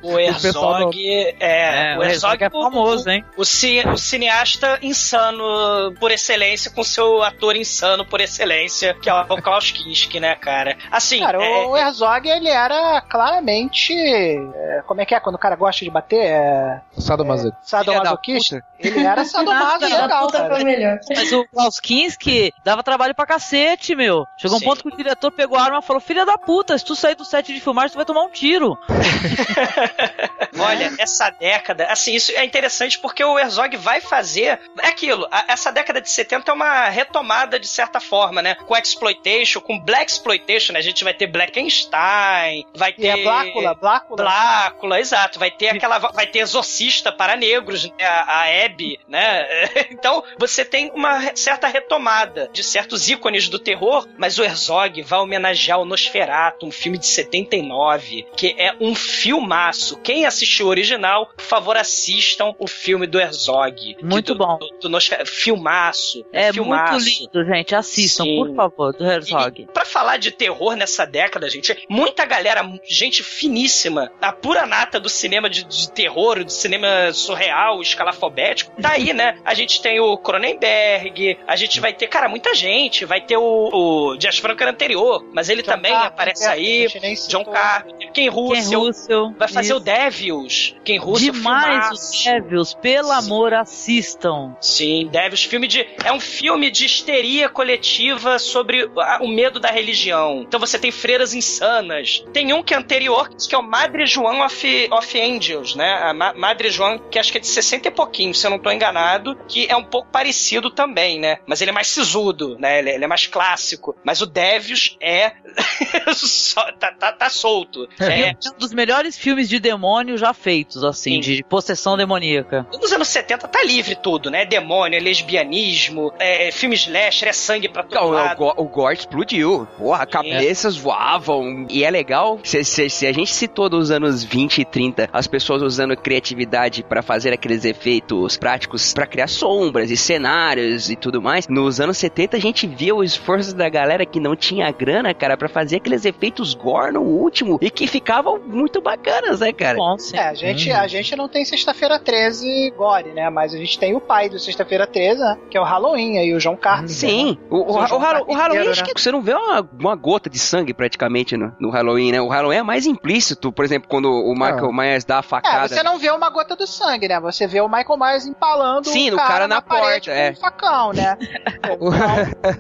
O 0.03 0.41
pessoal 0.41 0.81
não- 0.81 0.91
Herzog 0.91 1.35
é, 1.41 1.93
É, 1.95 1.99
o 1.99 2.03
Herzog 2.03 2.45
é 2.45 2.51
famoso, 2.51 3.09
hein? 3.11 3.25
O, 3.37 3.45
ci- 3.45 3.83
o 3.87 3.97
cineasta 3.97 4.79
insano 4.83 5.93
por 5.99 6.11
excelência, 6.11 6.71
com 6.71 6.85
seu 6.85 7.23
ator 7.23 7.57
insano 7.57 8.05
por 8.05 8.21
excelência, 8.21 8.95
que 8.95 9.09
é 9.09 9.15
o 9.15 9.43
Klaus 9.43 9.71
Kinski, 9.71 10.21
né, 10.21 10.35
cara? 10.37 10.77
Assim, 10.91 11.21
Cara, 11.21 11.43
é- 11.43 11.67
o 11.67 11.77
Herzog, 11.77 12.29
ele 12.29 12.49
era 12.49 13.01
claramente. 13.03 13.95
é, 13.97 14.83
como 14.87 15.01
é 15.01 15.07
que 15.07 15.15
é 15.15 15.21
quando 15.21 15.37
o 15.37 15.39
cara 15.39 15.57
gosta 15.57 15.85
de 15.85 15.91
bater? 15.91 16.21
É, 16.21 16.81
Sadomasoquista. 16.99 17.59
sadomasoquista? 17.63 18.65
Ele 18.79 19.01
era 19.05 19.25
sadomaso 19.25 19.85
Filha 19.85 19.97
da 19.97 20.03
legal, 20.03 20.27
puta 20.27 20.39
cara. 20.39 20.55
foi 20.55 20.65
melhor. 20.65 20.99
Mas 21.15 21.33
o 21.33 21.45
Klaus 21.49 21.79
Kinski 21.81 22.53
dava 22.65 22.83
trabalho 22.83 23.15
pra 23.15 23.27
cacete, 23.27 23.95
meu. 23.95 24.25
Chegou 24.39 24.57
um 24.57 24.61
Sim. 24.61 24.65
ponto 24.67 24.83
que 24.83 24.95
o 24.95 24.97
diretor 24.97 25.31
pegou 25.33 25.59
a 25.59 25.63
arma 25.63 25.79
e 25.79 25.83
falou: 25.83 26.01
Filha 26.01 26.25
da 26.25 26.39
puta, 26.39 26.77
se 26.79 26.85
tu 26.85 26.95
sair 26.97 27.15
do 27.15 27.25
set 27.25 27.53
de 27.53 27.61
filmagem, 27.61 27.91
tu 27.93 27.97
vai 27.97 28.05
tomar 28.07 28.23
um 28.23 28.31
tiro. 28.31 28.79
Olha, 30.59 30.93
essa 30.99 31.20
década, 31.29 31.85
assim, 31.87 32.15
isso 32.15 32.33
é 32.33 32.45
interessante 32.45 32.99
porque 32.99 33.23
o 33.23 33.39
Herzog 33.39 33.77
vai 33.77 34.01
fazer. 34.01 34.61
É 34.81 34.89
aquilo, 34.89 35.27
a- 35.31 35.45
essa 35.49 35.71
década 35.71 36.01
de 36.01 36.09
70 36.09 36.51
é 36.51 36.55
uma 36.55 36.89
retomada 36.89 37.59
de 37.59 37.67
certa 37.69 38.01
forma, 38.01 38.41
né? 38.41 38.55
Com 38.55 38.77
exploitation, 38.77 39.61
com 39.61 39.79
black 39.79 40.11
exploitation, 40.11 40.73
né? 40.73 40.79
A 40.79 40.83
gente 40.83 41.05
vai 41.05 41.13
ter 41.13 41.27
Blackenstein, 41.27 42.65
vai 42.75 42.93
ter. 42.93 43.03
E 43.03 43.09
é 43.09 43.23
Blácula, 43.23 43.75
Blácula. 43.75 44.23
Blácula, 44.23 45.01
exato. 45.01 45.39
Vai 45.39 45.51
ter 45.51 45.69
aquela. 45.69 45.99
Vai 45.99 46.27
ter 46.27 46.39
exorcista 46.41 47.11
para 47.13 47.37
negros, 47.37 47.85
né? 47.85 47.93
A, 48.05 48.43
a 48.43 48.65
Abby, 48.65 48.99
né? 49.09 49.47
Então, 49.91 50.23
você 50.39 50.65
tem 50.65 50.91
uma 50.95 51.35
certa 51.35 51.67
retomada 51.67 52.49
de 52.53 52.63
certos 52.63 53.09
ícones 53.11 53.49
do 53.49 53.59
terror, 53.59 54.07
mas 54.17 54.39
o 54.39 54.45
Herzog 54.45 55.03
vai 55.03 55.19
homenagear 55.19 55.79
o 55.81 55.85
Nosferatu, 55.85 56.65
um 56.67 56.71
filme 56.71 56.97
de 56.97 57.07
79, 57.07 58.27
que 58.37 58.55
é 58.57 58.75
um 58.81 58.95
filmaço. 58.95 59.97
Quem 59.99 60.27
assistiu 60.27 60.67
o 60.67 60.69
original, 60.69 61.10
por 61.37 61.43
favor, 61.45 61.77
assistam 61.77 62.55
o 62.59 62.67
filme 62.67 63.07
do 63.07 63.19
Herzog. 63.21 63.97
Muito 64.03 64.35
do- 64.35 64.39
bom. 64.47 64.59
Do, 64.81 64.89
do. 64.89 64.99
Filmaço. 65.27 66.25
É 66.33 66.53
filmaço. 66.53 66.93
muito 66.93 67.05
lindo, 67.05 67.45
gente. 67.55 67.75
Assistam, 67.75 68.25
Sim. 68.25 68.37
por 68.37 68.55
favor, 68.55 68.93
do 68.93 69.05
Herzog. 69.05 69.63
E 69.63 69.67
pra 69.67 69.85
falar 69.85 70.17
de 70.19 70.31
terror 70.31 70.77
nessa 70.77 71.05
década, 71.05 71.49
gente, 71.49 71.85
muita 71.89 72.25
galera, 72.25 72.63
gente 72.89 73.23
finíssima, 73.23 74.11
a 74.21 74.33
pura 74.33 74.67
nata 74.67 74.99
do 75.01 75.09
cinema 75.09 75.49
de, 75.49 75.65
de 75.65 75.91
terror, 75.91 76.45
do 76.45 76.51
cinema 76.53 77.13
surreal, 77.13 77.81
escalafobético, 77.81 78.73
tá 78.81 78.93
aí, 78.93 79.13
né? 79.13 79.39
A 79.45 79.55
gente 79.55 79.81
tem 79.81 79.99
o 80.01 80.17
Cronenberg, 80.19 81.39
a 81.47 81.57
gente 81.57 81.81
vai 81.81 81.93
ter, 81.93 82.07
cara, 82.09 82.29
muita 82.29 82.55
gente, 82.55 83.05
vai 83.05 83.21
ter 83.21 83.37
o, 83.37 83.71
o 84.13 84.17
Dias 84.17 84.39
Franco 84.39 84.63
era 84.63 84.71
anterior, 84.73 85.25
mas 85.33 85.49
ele 85.49 85.63
também 85.63 85.93
Carpenter, 85.93 86.13
aparece 86.13 86.47
aí, 86.47 86.87
John. 87.29 87.45
Carpenter, 87.45 88.13
Ken 88.13 88.25
Ken 88.25 88.29
Russell, 88.29 88.81
Russell. 88.81 89.35
vai 89.39 89.49
fazer 89.49 89.73
o 89.73 89.77
isso. 89.77 89.85
Devils, 89.85 90.77
Ken 90.85 90.99
Russo 91.01 91.25
Demais 91.25 91.65
filmaço. 91.65 91.93
os 91.95 92.25
Devils, 92.25 92.75
pelo 92.75 93.11
amor, 93.13 93.53
assistam. 93.55 94.57
Sim, 94.61 95.09
Devils, 95.11 95.45
filme 95.45 95.67
de. 95.67 95.87
É 96.05 96.13
um 96.13 96.21
filme 96.21 96.71
de 96.71 96.85
histeria 96.87 97.49
coletiva 97.49 98.39
sobre 98.39 98.89
o 99.21 99.29
medo 99.29 99.59
da 99.59 99.71
religião. 99.71 100.43
Então 100.47 100.61
você 100.61 100.79
tem 100.79 100.91
freiras 100.91 101.35
insanas. 101.35 102.25
Tem 102.33 102.53
um 102.53 102.63
que 102.63 102.75
é 102.75 102.77
anterior, 102.77 103.29
que 103.31 103.55
é 103.55 103.59
o 103.59 103.63
Madre 103.63 104.07
João 104.07 104.45
of, 104.45 104.89
of 104.93 105.21
Angels, 105.21 105.75
né? 105.75 105.95
A 106.03 106.13
Ma- 106.15 106.35
Madre 106.35 106.71
João, 106.71 106.99
que 107.11 107.19
acho 107.19 107.33
que 107.33 107.39
é 107.39 107.41
de 107.41 107.47
60 107.47 107.89
e 107.89 107.91
pouquinho, 107.91 108.35
se 108.35 108.47
eu 108.47 108.51
não 108.51 108.59
tô 108.59 108.71
enganado, 108.71 109.37
que 109.49 109.67
é 109.69 109.77
um 109.77 109.85
pouco 109.85 110.09
parecido 110.11 110.71
também, 110.71 111.19
né? 111.19 111.39
Mas 111.47 111.61
ele 111.61 111.71
é 111.71 111.75
mais 111.75 111.89
sisudo, 111.89 112.57
né? 112.59 112.79
Ele, 112.79 112.91
ele 112.91 113.05
é 113.05 113.09
mais 113.09 113.27
clássico. 113.27 113.97
Mas 114.05 114.21
o 114.21 114.27
Devils 114.27 114.97
é. 115.01 115.33
tá, 116.79 116.93
tá, 116.93 117.13
tá 117.13 117.31
solto. 117.31 117.89
É, 117.99 118.21
É 118.31 118.35
um 118.55 118.59
dos 118.59 118.73
melhores 118.73 119.17
filmes 119.17 119.49
de 119.49 119.59
demônio 119.59 120.17
já 120.17 120.33
feitos, 120.33 120.83
assim, 120.91 121.21
de 121.21 121.43
possessão 121.45 121.97
demoníaca. 121.97 122.67
Nos 122.81 122.93
anos 122.93 123.09
70 123.09 123.49
tá 123.49 123.63
livre 123.65 123.95
tudo, 123.97 124.31
né? 124.31 124.45
Demônio, 124.45 124.97
é 124.97 125.01
lesbianismo, 125.01 126.13
é 126.19 126.51
filme 126.51 126.75
slasher, 126.75 127.29
é 127.29 127.33
sangue 127.33 127.69
pra 127.69 127.83
todo 127.83 127.95
Não, 128.01 128.09
o, 128.09 128.13
lado. 128.13 128.37
go- 128.37 128.55
o 128.57 128.65
gore 128.65 128.97
explodiu. 128.97 129.67
Porra, 129.79 130.07
cabeças 130.07 130.77
voavam. 130.77 131.67
E 131.69 131.85
é 131.85 131.91
legal, 131.91 132.39
se, 132.45 132.63
se- 132.65 132.91
se 132.91 133.07
a 133.07 133.13
gente 133.13 133.33
citou 133.33 133.69
dos 133.69 133.91
anos 133.91 134.23
20 134.23 134.59
e 134.61 134.65
30, 134.65 135.09
as 135.13 135.27
pessoas 135.27 135.63
usando 135.63 135.97
criatividade 135.97 136.83
pra 136.83 137.03
fazer 137.03 137.33
aqueles 137.33 137.65
efeitos 137.65 138.37
práticos 138.37 138.93
pra 138.93 139.07
criar 139.07 139.29
sombras 139.29 139.91
e 139.91 139.97
cenários 139.97 140.91
e 140.91 140.97
tudo 140.97 141.21
mais. 141.23 141.49
Nos 141.49 141.81
anos 141.81 141.97
70 141.99 142.37
a 142.37 142.41
gente 142.41 142.67
via 142.67 142.95
o 142.95 143.03
esforço 143.03 143.55
da 143.55 143.69
galera 143.69 144.05
que 144.07 144.21
não 144.21 144.37
tinha 144.37 144.71
grana, 144.71 145.13
cara, 145.15 145.37
pra 145.37 145.49
fazer 145.49 145.77
aqueles 145.77 146.05
efeitos 146.05 146.55
gore 146.55 146.93
no 146.93 147.03
último 147.03 147.59
e 147.61 147.71
que 147.71 147.87
ficavam 147.87 148.39
muito 148.47 148.81
bacanas, 148.81 149.41
né, 149.41 149.53
cara? 149.53 149.79
É, 150.13 150.19
a 150.21 150.35
gente, 150.35 150.71
a 150.81 150.87
gente 150.87 151.15
não 151.17 151.29
tem 151.29 151.45
Sexta-feira 151.45 151.99
13 151.99 152.73
gore, 152.77 153.11
né? 153.13 153.29
Mas 153.31 153.55
a 153.55 153.59
gente 153.59 153.79
tem 153.79 153.95
o 153.95 154.01
pai 154.01 154.29
do 154.29 154.39
Sexta-feira 154.39 154.87
13, 154.87 155.21
né? 155.21 155.39
Que 155.51 155.57
é 155.57 155.61
o 155.61 155.65
Halloween 155.65 156.19
aí, 156.19 156.35
o 156.35 156.41
João 156.41 156.57
Carpenter. 156.57 156.95
Sim, 156.95 157.33
né? 157.33 157.37
o, 157.51 157.57
o, 157.57 157.61
o, 157.61 157.75
o 157.75 158.35
Halloween, 158.35 158.65
né? 158.65 158.71
acho 158.71 158.85
que 158.85 159.01
você 159.01 159.11
não 159.13 159.21
vê 159.23 159.35
uma, 159.35 159.69
uma 159.79 159.95
gota 159.97 160.29
de 160.31 160.39
sangue 160.39 160.73
praticamente 160.75 161.37
no, 161.37 161.53
no 161.61 161.71
Halloween, 161.71 162.13
né? 162.13 162.21
O 162.21 162.29
Halloween 162.29 162.59
é 162.59 162.63
mais 162.63 162.87
implícito, 162.87 163.53
por 163.53 163.65
exemplo, 163.65 163.89
quando 163.89 164.11
o 164.11 164.33
Michael 164.35 164.73
Myers 164.73 165.05
dá 165.05 165.17
a 165.17 165.21
É, 165.21 165.23
facada. 165.23 165.69
você 165.69 165.83
não 165.83 165.99
vê 165.99 166.11
uma 166.11 166.31
gota 166.31 166.55
do 166.57 166.67
sangue, 166.67 167.09
né? 167.09 167.19
Você 167.21 167.47
vê 167.47 167.61
o 167.61 167.69
Michael 167.69 167.99
Myers 167.99 168.27
empalando 168.27 168.89
Sim, 168.89 169.11
o 169.13 169.17
cara, 169.17 169.29
cara 169.29 169.49
na 169.49 169.63
parede 169.63 170.07
porta, 170.09 170.11
é. 170.21 170.33
com 170.33 170.39
um 170.39 170.41
facão, 170.41 170.93
né? 170.93 171.17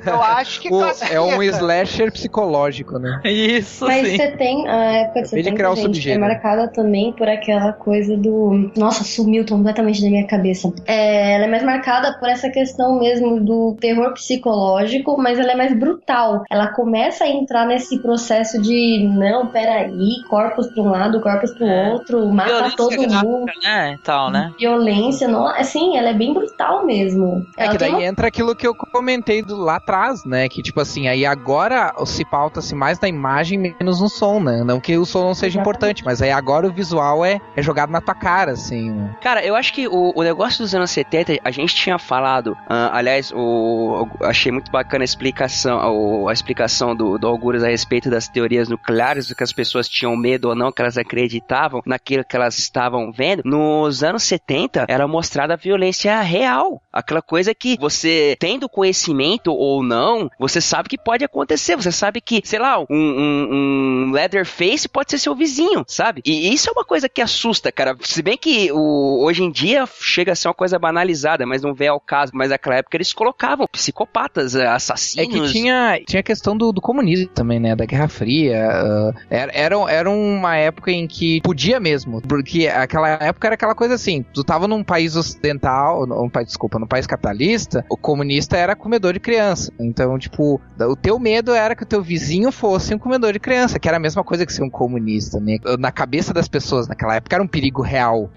Então, 0.00 0.14
eu 0.14 0.22
acho 0.22 0.60
que 0.60 0.68
O- 0.72 0.82
é 1.10 1.20
um 1.20 1.42
slasher 1.42 2.12
psicológico, 2.12 2.98
né? 2.98 3.20
Isso, 3.24 3.84
Mas 3.86 4.08
você 4.10 4.30
tem 4.36 4.68
a 4.68 4.84
época 4.92 5.22
de 5.22 5.26
Acabei 5.26 5.42
de 5.42 5.44
70, 5.50 5.56
criar 5.56 5.70
o 5.70 5.76
gente, 5.76 5.80
é 5.80 5.86
subgênero. 5.88 6.20
marcada 6.20 6.68
também 6.68 7.12
por 7.12 7.28
aquela 7.28 7.72
coisa 7.72 8.09
do. 8.16 8.70
Nossa, 8.76 9.04
sumiu 9.04 9.44
completamente 9.46 10.02
da 10.02 10.08
minha 10.08 10.26
cabeça. 10.26 10.72
É, 10.86 11.34
ela 11.34 11.44
é 11.44 11.48
mais 11.48 11.62
marcada 11.62 12.16
por 12.18 12.28
essa 12.28 12.48
questão 12.50 12.98
mesmo 12.98 13.40
do 13.40 13.76
terror 13.80 14.12
psicológico, 14.14 15.16
mas 15.20 15.38
ela 15.38 15.52
é 15.52 15.56
mais 15.56 15.78
brutal. 15.78 16.42
Ela 16.50 16.68
começa 16.68 17.24
a 17.24 17.28
entrar 17.28 17.66
nesse 17.66 17.98
processo 18.00 18.60
de 18.60 19.08
não, 19.12 19.46
peraí, 19.46 20.22
corpos 20.28 20.66
pra 20.68 20.82
um 20.82 20.88
lado, 20.90 21.20
corpos 21.20 21.52
pro 21.52 21.66
outro, 21.66 22.28
mata 22.32 22.50
Violência 22.50 22.76
todo 22.76 22.90
gráfica, 22.90 23.22
mundo. 23.24 23.52
né? 23.62 23.96
Tal, 24.04 24.30
né? 24.30 24.52
Violência, 24.58 25.28
não, 25.28 25.46
assim, 25.46 25.96
ela 25.96 26.10
é 26.10 26.14
bem 26.14 26.32
brutal 26.34 26.84
mesmo. 26.84 27.44
É 27.56 27.64
Ela 27.64 27.72
que 27.72 27.78
daí 27.78 27.90
uma- 27.90 28.02
entra 28.02 28.28
aquilo 28.28 28.54
que 28.54 28.66
eu 28.66 28.74
comentei 28.74 29.42
do, 29.42 29.56
lá 29.56 29.76
atrás, 29.76 30.24
né? 30.24 30.48
Que 30.48 30.62
tipo 30.62 30.80
assim, 30.80 31.08
aí 31.08 31.24
agora 31.26 31.92
se 32.04 32.24
pauta-se 32.24 32.74
mais 32.74 32.98
na 33.00 33.08
imagem 33.08 33.58
menos 33.58 34.00
no 34.00 34.08
som, 34.08 34.40
né? 34.40 34.62
Não 34.64 34.80
que 34.80 34.96
o 34.96 35.04
som 35.04 35.22
não 35.22 35.34
seja 35.34 35.60
importante, 35.60 36.04
mas 36.04 36.20
aí 36.22 36.30
agora 36.30 36.66
o 36.66 36.72
visual 36.72 37.24
é, 37.24 37.40
é 37.56 37.62
jogado 37.62 37.90
na 37.90 37.99
tua 38.00 38.14
cara, 38.14 38.52
assim, 38.52 38.90
né? 38.90 39.16
Cara, 39.20 39.44
eu 39.44 39.54
acho 39.54 39.72
que 39.72 39.86
o, 39.88 40.12
o 40.14 40.22
negócio 40.22 40.62
dos 40.62 40.74
anos 40.74 40.90
70, 40.90 41.38
a 41.44 41.50
gente 41.50 41.74
tinha 41.74 41.98
falado, 41.98 42.56
ah, 42.68 42.90
aliás, 42.96 43.32
o, 43.34 44.06
achei 44.22 44.50
muito 44.52 44.70
bacana 44.70 45.02
a 45.02 45.06
explicação, 45.06 45.78
o- 45.94 46.28
a 46.28 46.32
explicação 46.32 46.94
do, 46.94 47.18
do 47.18 47.26
Algures 47.26 47.62
a 47.62 47.68
respeito 47.68 48.10
das 48.10 48.28
teorias 48.28 48.68
nucleares, 48.68 49.28
do 49.28 49.34
que 49.34 49.42
as 49.42 49.52
pessoas 49.52 49.88
tinham 49.88 50.16
medo 50.16 50.48
ou 50.48 50.54
não, 50.54 50.72
que 50.72 50.82
elas 50.82 50.98
acreditavam 50.98 51.82
naquilo 51.86 52.24
que 52.24 52.36
elas 52.36 52.58
estavam 52.58 53.12
vendo. 53.12 53.42
Nos 53.44 54.02
anos 54.02 54.22
70, 54.24 54.86
era 54.88 55.06
mostrada 55.06 55.54
a 55.54 55.56
violência 55.56 56.20
real. 56.20 56.82
Aquela 56.92 57.22
coisa 57.22 57.54
que 57.54 57.76
você, 57.78 58.36
tendo 58.38 58.68
conhecimento 58.68 59.52
ou 59.52 59.82
não, 59.82 60.30
você 60.38 60.60
sabe 60.60 60.88
que 60.88 60.98
pode 60.98 61.24
acontecer. 61.24 61.76
Você 61.76 61.92
sabe 61.92 62.20
que, 62.20 62.40
sei 62.44 62.58
lá, 62.58 62.78
um, 62.80 62.86
um, 62.90 64.06
um 64.08 64.12
Leatherface 64.12 64.88
pode 64.88 65.10
ser 65.10 65.18
seu 65.18 65.34
vizinho, 65.34 65.84
sabe? 65.86 66.20
E 66.24 66.52
isso 66.52 66.68
é 66.68 66.72
uma 66.72 66.84
coisa 66.84 67.08
que 67.08 67.20
assusta, 67.22 67.70
cara. 67.72 67.89
Se 68.00 68.22
bem 68.22 68.36
que 68.36 68.70
o, 68.72 69.24
hoje 69.24 69.42
em 69.42 69.50
dia 69.50 69.86
chega 70.00 70.32
a 70.32 70.34
ser 70.34 70.48
uma 70.48 70.54
coisa 70.54 70.78
banalizada, 70.78 71.46
mas 71.46 71.62
não 71.62 71.74
vem 71.74 71.88
ao 71.88 72.00
caso. 72.00 72.32
Mas 72.34 72.50
naquela 72.50 72.76
época 72.76 72.96
eles 72.96 73.12
colocavam 73.12 73.66
psicopatas, 73.70 74.54
eh, 74.54 74.64
É 74.64 74.66
assassinos. 74.68 75.28
que 75.28 75.52
tinha, 75.52 76.00
tinha 76.06 76.20
a 76.20 76.22
questão 76.22 76.56
do, 76.56 76.72
do 76.72 76.80
comunismo 76.80 77.28
também, 77.28 77.58
né? 77.58 77.74
Da 77.74 77.84
Guerra 77.84 78.08
Fria. 78.08 78.68
ah, 78.70 79.12
era, 79.28 79.52
era, 79.54 79.76
era 79.90 80.10
uma 80.10 80.56
época 80.56 80.90
em 80.90 81.06
que 81.06 81.40
podia 81.42 81.80
mesmo. 81.80 82.20
Porque 82.22 82.66
aquela 82.68 83.08
época 83.08 83.48
era 83.48 83.54
aquela 83.54 83.74
coisa 83.74 83.94
assim: 83.94 84.24
tu 84.34 84.42
tava 84.44 84.66
num 84.68 84.82
país 84.84 85.16
ocidental, 85.16 86.04
um 86.04 86.30
desculpa, 86.44 86.78
num 86.78 86.86
país 86.86 87.06
capitalista, 87.06 87.84
o 87.88 87.96
comunista 87.96 88.56
era 88.56 88.74
comedor 88.76 89.12
de 89.12 89.20
criança. 89.20 89.72
Então, 89.78 90.18
tipo, 90.18 90.60
o 90.78 90.96
teu 90.96 91.18
medo 91.18 91.52
era 91.52 91.74
que 91.74 91.82
o 91.82 91.86
teu 91.86 92.02
vizinho 92.02 92.50
fosse 92.52 92.94
um 92.94 92.98
comedor 92.98 93.32
de 93.32 93.38
criança, 93.40 93.78
que 93.78 93.88
era 93.88 93.96
a 93.96 94.00
mesma 94.00 94.22
coisa 94.24 94.46
que 94.46 94.52
ser 94.52 94.62
um 94.62 94.70
comunista, 94.70 95.38
né? 95.40 95.58
Na 95.78 95.92
cabeça 95.92 96.32
das 96.32 96.48
pessoas 96.48 96.88
naquela 96.88 97.16
época 97.16 97.36
era 97.36 97.42
um 97.42 97.48
perigo 97.48 97.79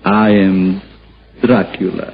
I 0.04 0.30
am 0.32 0.82
Dracula. 1.42 2.14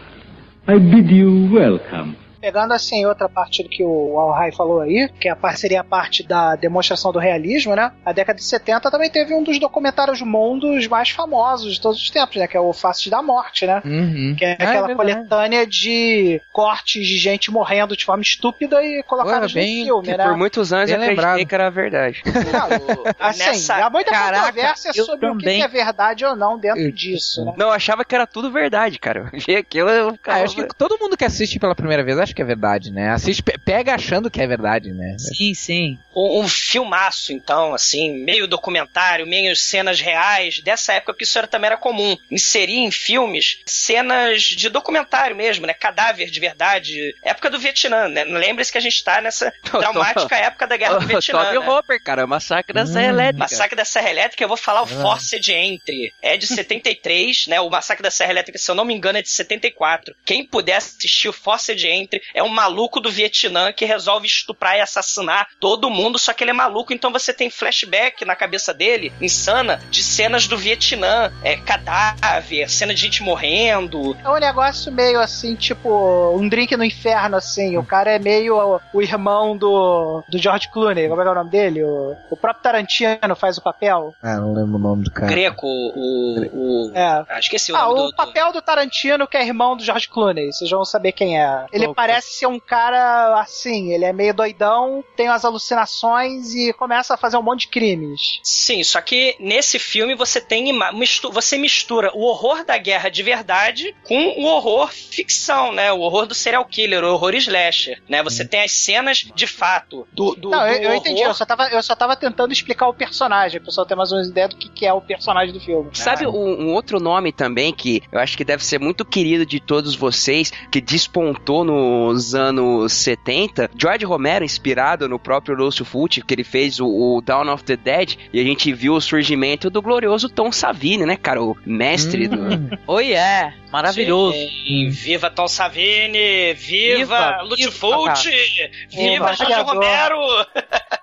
I 0.67 0.77
bid 0.77 1.09
you 1.09 1.49
welcome. 1.53 2.15
Pegando 2.41 2.73
assim 2.73 3.05
outra 3.05 3.27
parte 3.27 3.63
do 3.63 3.69
que 3.69 3.83
o 3.83 4.17
Alhai 4.19 4.51
falou 4.51 4.81
aí, 4.81 5.09
que 5.19 5.27
é 5.27 5.31
a 5.31 5.35
parte, 5.35 5.59
seria 5.59 5.81
a 5.81 5.83
parte 5.83 6.23
da 6.25 6.55
demonstração 6.55 7.11
do 7.11 7.19
realismo, 7.19 7.75
né? 7.75 7.91
A 8.05 8.11
década 8.13 8.37
de 8.37 8.45
70 8.45 8.89
também 8.89 9.09
teve 9.09 9.33
um 9.33 9.43
dos 9.43 9.59
documentários 9.59 10.21
mundos 10.21 10.87
mais 10.87 11.09
famosos 11.09 11.73
de 11.75 11.81
todos 11.81 12.01
os 12.01 12.09
tempos, 12.09 12.37
né? 12.37 12.47
Que 12.47 12.55
é 12.57 12.59
o 12.59 12.71
Faces 12.73 13.07
da 13.07 13.21
Morte, 13.21 13.65
né? 13.67 13.81
Uhum. 13.83 14.35
Que 14.37 14.45
é 14.45 14.51
Ah, 14.51 14.63
é 14.63 14.63
aquela 14.67 14.87
verdade. 14.87 14.95
coletânea 15.13 15.67
de 15.67 16.41
cortes 16.53 17.05
de 17.05 17.17
gente 17.17 17.51
morrendo 17.51 17.95
de 17.97 18.05
forma 18.05 18.23
estúpida 18.23 18.83
e 18.83 19.03
colocados 19.03 19.53
Ué, 19.53 19.61
bem- 19.61 19.79
no 19.79 19.85
filme, 20.03 20.17
né? 20.17 20.23
por 20.23 20.37
muitos 20.37 20.71
anos 20.71 20.85
Bem 20.89 20.95
eu 20.95 21.01
acreditei 21.01 21.25
lembrado. 21.31 21.47
que 21.47 21.55
era 21.55 21.69
verdade. 21.69 22.21
Assim, 23.19 23.39
Nessa- 23.43 23.85
há 23.85 23.89
muita 23.89 24.11
Caraca, 24.11 24.39
controvérsia 24.47 24.91
eu 24.95 25.05
sobre 25.05 25.27
o 25.27 25.37
que 25.37 25.43
também. 25.45 25.61
é 25.63 25.67
verdade 25.67 26.25
ou 26.25 26.35
não 26.35 26.57
dentro 26.57 26.91
disso, 26.91 27.43
né? 27.45 27.53
Não, 27.57 27.67
eu 27.67 27.71
achava 27.73 28.03
que 28.05 28.15
era 28.15 28.25
tudo 28.25 28.51
verdade, 28.51 28.99
cara. 28.99 29.29
Eu 29.33 29.39
vi 29.39 29.55
aquilo 29.55 29.89
eu 29.89 30.17
Ah, 30.25 30.39
eu 30.39 30.45
acho 30.45 30.55
que 30.55 30.67
todo 30.77 30.97
mundo 30.99 31.17
que 31.17 31.25
assiste 31.25 31.59
pela 31.59 31.75
primeira 31.75 32.03
vez 32.03 32.17
acha 32.29 32.33
que 32.33 32.41
é 32.41 32.45
verdade, 32.45 32.91
né? 32.91 33.09
Assiste, 33.11 33.41
pe- 33.43 33.57
pega 33.57 33.95
achando 33.95 34.29
que 34.29 34.41
é 34.41 34.47
verdade, 34.47 34.91
né? 34.93 35.15
Sim, 35.17 35.53
sim. 35.53 35.99
Um, 36.15 36.41
um 36.41 36.47
filmaço, 36.47 37.33
então, 37.33 37.73
assim, 37.73 38.11
meio 38.23 38.47
documentário, 38.47 39.25
meio 39.27 39.55
cenas 39.55 39.99
reais, 39.99 40.59
dessa 40.61 40.93
época 40.93 41.13
que 41.15 41.23
isso 41.23 41.37
era, 41.37 41.47
também 41.47 41.67
era 41.67 41.77
comum. 41.77 42.15
Inserir 42.31 42.77
em 42.77 42.91
filmes 42.91 43.59
cenas 43.65 44.43
de 44.43 44.69
documentário 44.69 45.35
mesmo, 45.35 45.65
né? 45.65 45.73
Cadáver 45.73 46.29
de 46.29 46.39
verdade. 46.39 47.15
Época 47.23 47.49
do 47.49 47.59
Vietnã, 47.59 48.07
né? 48.07 48.23
Lembre-se 48.23 48.71
que 48.71 48.77
a 48.77 48.81
gente 48.81 49.03
tá 49.03 49.21
nessa 49.21 49.51
traumática 49.63 50.35
época 50.35 50.67
da 50.67 50.77
Guerra 50.77 50.99
do 50.99 51.07
Vietnã. 51.07 51.45
Tommy 51.45 51.59
né? 51.59 51.69
Hopper, 51.69 52.03
cara, 52.03 52.27
Massacre 52.27 52.73
da 52.73 52.85
Serra 52.85 53.07
Elétrica. 53.09 53.39
Massacre 53.39 53.75
da 53.75 53.85
Serra 53.85 54.09
Elétrica, 54.09 54.43
eu 54.43 54.47
vou 54.47 54.57
falar 54.57 54.81
o 54.83 54.87
Forced 54.87 55.49
Entry. 55.51 56.13
É 56.21 56.37
de 56.37 56.45
73, 56.47 57.47
né? 57.47 57.59
O 57.61 57.69
Massacre 57.69 58.03
da 58.03 58.11
Serra 58.11 58.31
Elétrica, 58.31 58.57
se 58.57 58.69
eu 58.69 58.75
não 58.75 58.85
me 58.85 58.93
engano, 58.93 59.17
é 59.17 59.21
de 59.21 59.29
74. 59.29 60.15
Quem 60.25 60.45
puder 60.45 60.75
assistir 60.75 61.27
o 61.29 61.33
Forced 61.33 61.85
É 62.33 62.43
um 62.43 62.49
maluco 62.49 62.99
do 62.99 63.09
Vietnã 63.11 63.71
que 63.71 63.85
resolve 63.85 64.27
estuprar 64.27 64.77
e 64.77 64.81
assassinar 64.81 65.47
todo 65.59 65.89
mundo, 65.89 66.17
só 66.19 66.33
que 66.33 66.43
ele 66.43 66.51
é 66.51 66.53
maluco, 66.53 66.93
então 66.93 67.11
você 67.11 67.33
tem 67.33 67.49
flashback 67.49 68.25
na 68.25 68.35
cabeça 68.35 68.73
dele, 68.73 69.11
insana, 69.21 69.81
de 69.89 70.03
cenas 70.03 70.47
do 70.47 70.57
Vietnã. 70.57 71.31
É 71.43 71.55
cadáver, 71.57 72.69
cena 72.69 72.93
de 72.93 73.01
gente 73.01 73.23
morrendo. 73.23 74.15
É 74.23 74.29
um 74.29 74.37
negócio 74.39 74.91
meio 74.91 75.19
assim, 75.19 75.55
tipo, 75.55 75.89
um 76.35 76.47
drink 76.47 76.75
no 76.75 76.83
inferno, 76.83 77.37
assim. 77.37 77.77
O 77.77 77.83
cara 77.83 78.11
é 78.11 78.19
meio 78.19 78.55
o, 78.57 78.79
o 78.93 79.01
irmão 79.01 79.57
do, 79.57 80.23
do 80.29 80.37
George 80.37 80.69
Clooney. 80.71 81.07
Como 81.09 81.21
é 81.21 81.23
que 81.23 81.29
é 81.29 81.31
o 81.31 81.35
nome 81.35 81.49
dele? 81.49 81.83
O, 81.83 82.15
o 82.29 82.37
próprio 82.37 82.63
Tarantino 82.63 83.35
faz 83.35 83.57
o 83.57 83.61
papel. 83.61 84.13
Ah, 84.21 84.35
não 84.37 84.53
lembro 84.53 84.75
o 84.75 84.79
nome 84.79 85.03
do 85.03 85.11
cara. 85.11 85.27
Greco, 85.31 85.65
o. 85.67 86.39
o 86.53 86.91
É. 86.95 87.03
ah, 87.29 87.39
esqueci 87.39 87.71
o 87.71 87.75
Ah, 87.75 87.85
nome 87.87 87.99
o 88.01 88.05
do. 88.07 88.15
papel 88.15 88.51
do 88.51 88.61
Tarantino, 88.61 89.27
que 89.27 89.37
é 89.37 89.45
irmão 89.45 89.75
do 89.75 89.83
George 89.83 90.07
Clooney. 90.07 90.51
Vocês 90.51 90.69
vão 90.69 90.85
saber 90.85 91.11
quem 91.11 91.39
é. 91.41 91.65
Ele 91.71 91.85
Qual- 91.85 91.95
parece 92.11 92.33
ser 92.33 92.47
um 92.47 92.59
cara 92.59 93.39
assim, 93.39 93.93
ele 93.93 94.05
é 94.05 94.13
meio 94.13 94.33
doidão, 94.33 95.03
tem 95.15 95.27
umas 95.29 95.43
alucinações 95.45 96.53
e 96.53 96.73
começa 96.73 97.13
a 97.13 97.17
fazer 97.17 97.37
um 97.37 97.41
monte 97.41 97.61
de 97.61 97.67
crimes. 97.69 98.39
Sim, 98.43 98.83
só 98.83 99.01
que 99.01 99.35
nesse 99.39 99.79
filme 99.79 100.15
você 100.15 100.39
tem 100.41 100.73
mistu- 100.93 101.31
você 101.31 101.57
mistura 101.57 102.11
o 102.13 102.21
horror 102.23 102.63
da 102.65 102.77
guerra 102.77 103.09
de 103.09 103.23
verdade 103.23 103.95
com 104.03 104.41
o 104.41 104.45
horror 104.45 104.89
ficção, 104.91 105.71
né? 105.71 105.91
O 105.91 105.99
horror 105.99 106.25
do 106.25 106.35
serial 106.35 106.65
killer, 106.65 107.03
o 107.03 107.13
horror 107.13 107.33
slasher, 107.35 108.01
né? 108.09 108.21
Você 108.23 108.45
tem 108.45 108.61
as 108.61 108.71
cenas 108.71 109.17
de 109.35 109.47
fato 109.47 110.07
do, 110.11 110.35
do, 110.35 110.49
Não, 110.49 110.59
do 110.59 110.65
eu, 110.67 110.73
eu 110.75 110.89
horror. 110.89 110.95
entendi, 110.97 111.21
eu 111.21 111.33
só, 111.33 111.45
tava, 111.45 111.67
eu 111.69 111.81
só 111.83 111.95
tava 111.95 112.15
tentando 112.15 112.51
explicar 112.53 112.87
o 112.87 112.93
personagem, 112.93 113.59
o 113.59 113.63
pessoal 113.63 113.85
ter 113.85 113.95
mais 113.95 114.11
ou 114.11 114.17
menos 114.17 114.29
ideia 114.31 114.47
do 114.47 114.55
que, 114.55 114.69
que 114.69 114.85
é 114.85 114.93
o 114.93 115.01
personagem 115.01 115.53
do 115.53 115.59
filme. 115.59 115.89
Sabe 115.93 116.27
um, 116.27 116.31
um 116.69 116.73
outro 116.73 116.99
nome 116.99 117.31
também 117.31 117.73
que 117.73 118.01
eu 118.11 118.19
acho 118.19 118.37
que 118.37 118.43
deve 118.43 118.63
ser 118.63 118.79
muito 118.79 119.03
querido 119.05 119.45
de 119.45 119.59
todos 119.59 119.95
vocês, 119.95 120.51
que 120.71 120.79
despontou 120.81 121.63
nos 122.07 122.33
anos 122.35 122.93
70? 122.93 123.71
George 123.77 124.05
Romero, 124.05 124.45
inspirado 124.45 125.07
no 125.09 125.19
próprio 125.19 125.55
Lúcio 125.55 125.83
Fulci, 125.85 126.21
que 126.21 126.33
ele 126.33 126.43
fez 126.43 126.79
o, 126.79 126.87
o 126.87 127.21
Dawn 127.21 127.51
of 127.51 127.63
the 127.63 127.75
Dead, 127.75 128.15
e 128.33 128.39
a 128.39 128.43
gente 128.43 128.71
viu 128.73 128.93
o 128.95 129.01
surgimento 129.01 129.69
do 129.69 129.81
glorioso 129.81 130.29
Tom 130.29 130.51
Savini, 130.51 131.05
né, 131.05 131.15
cara? 131.15 131.41
O 131.41 131.55
mestre 131.65 132.27
do. 132.27 132.39
Oh 132.87 132.99
yeah, 132.99 133.53
maravilhoso. 133.71 134.33
Sim, 134.37 134.89
viva 134.89 135.29
Tom 135.29 135.47
Savini, 135.47 136.53
viva, 136.53 136.97
Viva, 136.97 137.41
Lúcio 137.43 137.71
viva, 137.71 137.71
Fulci, 137.71 138.29
viva 138.29 138.71
Viva, 138.89 139.33
Jorge 139.33 139.41
maquiador. 139.43 139.75
Romero. 139.75 140.17
o 140.17 140.37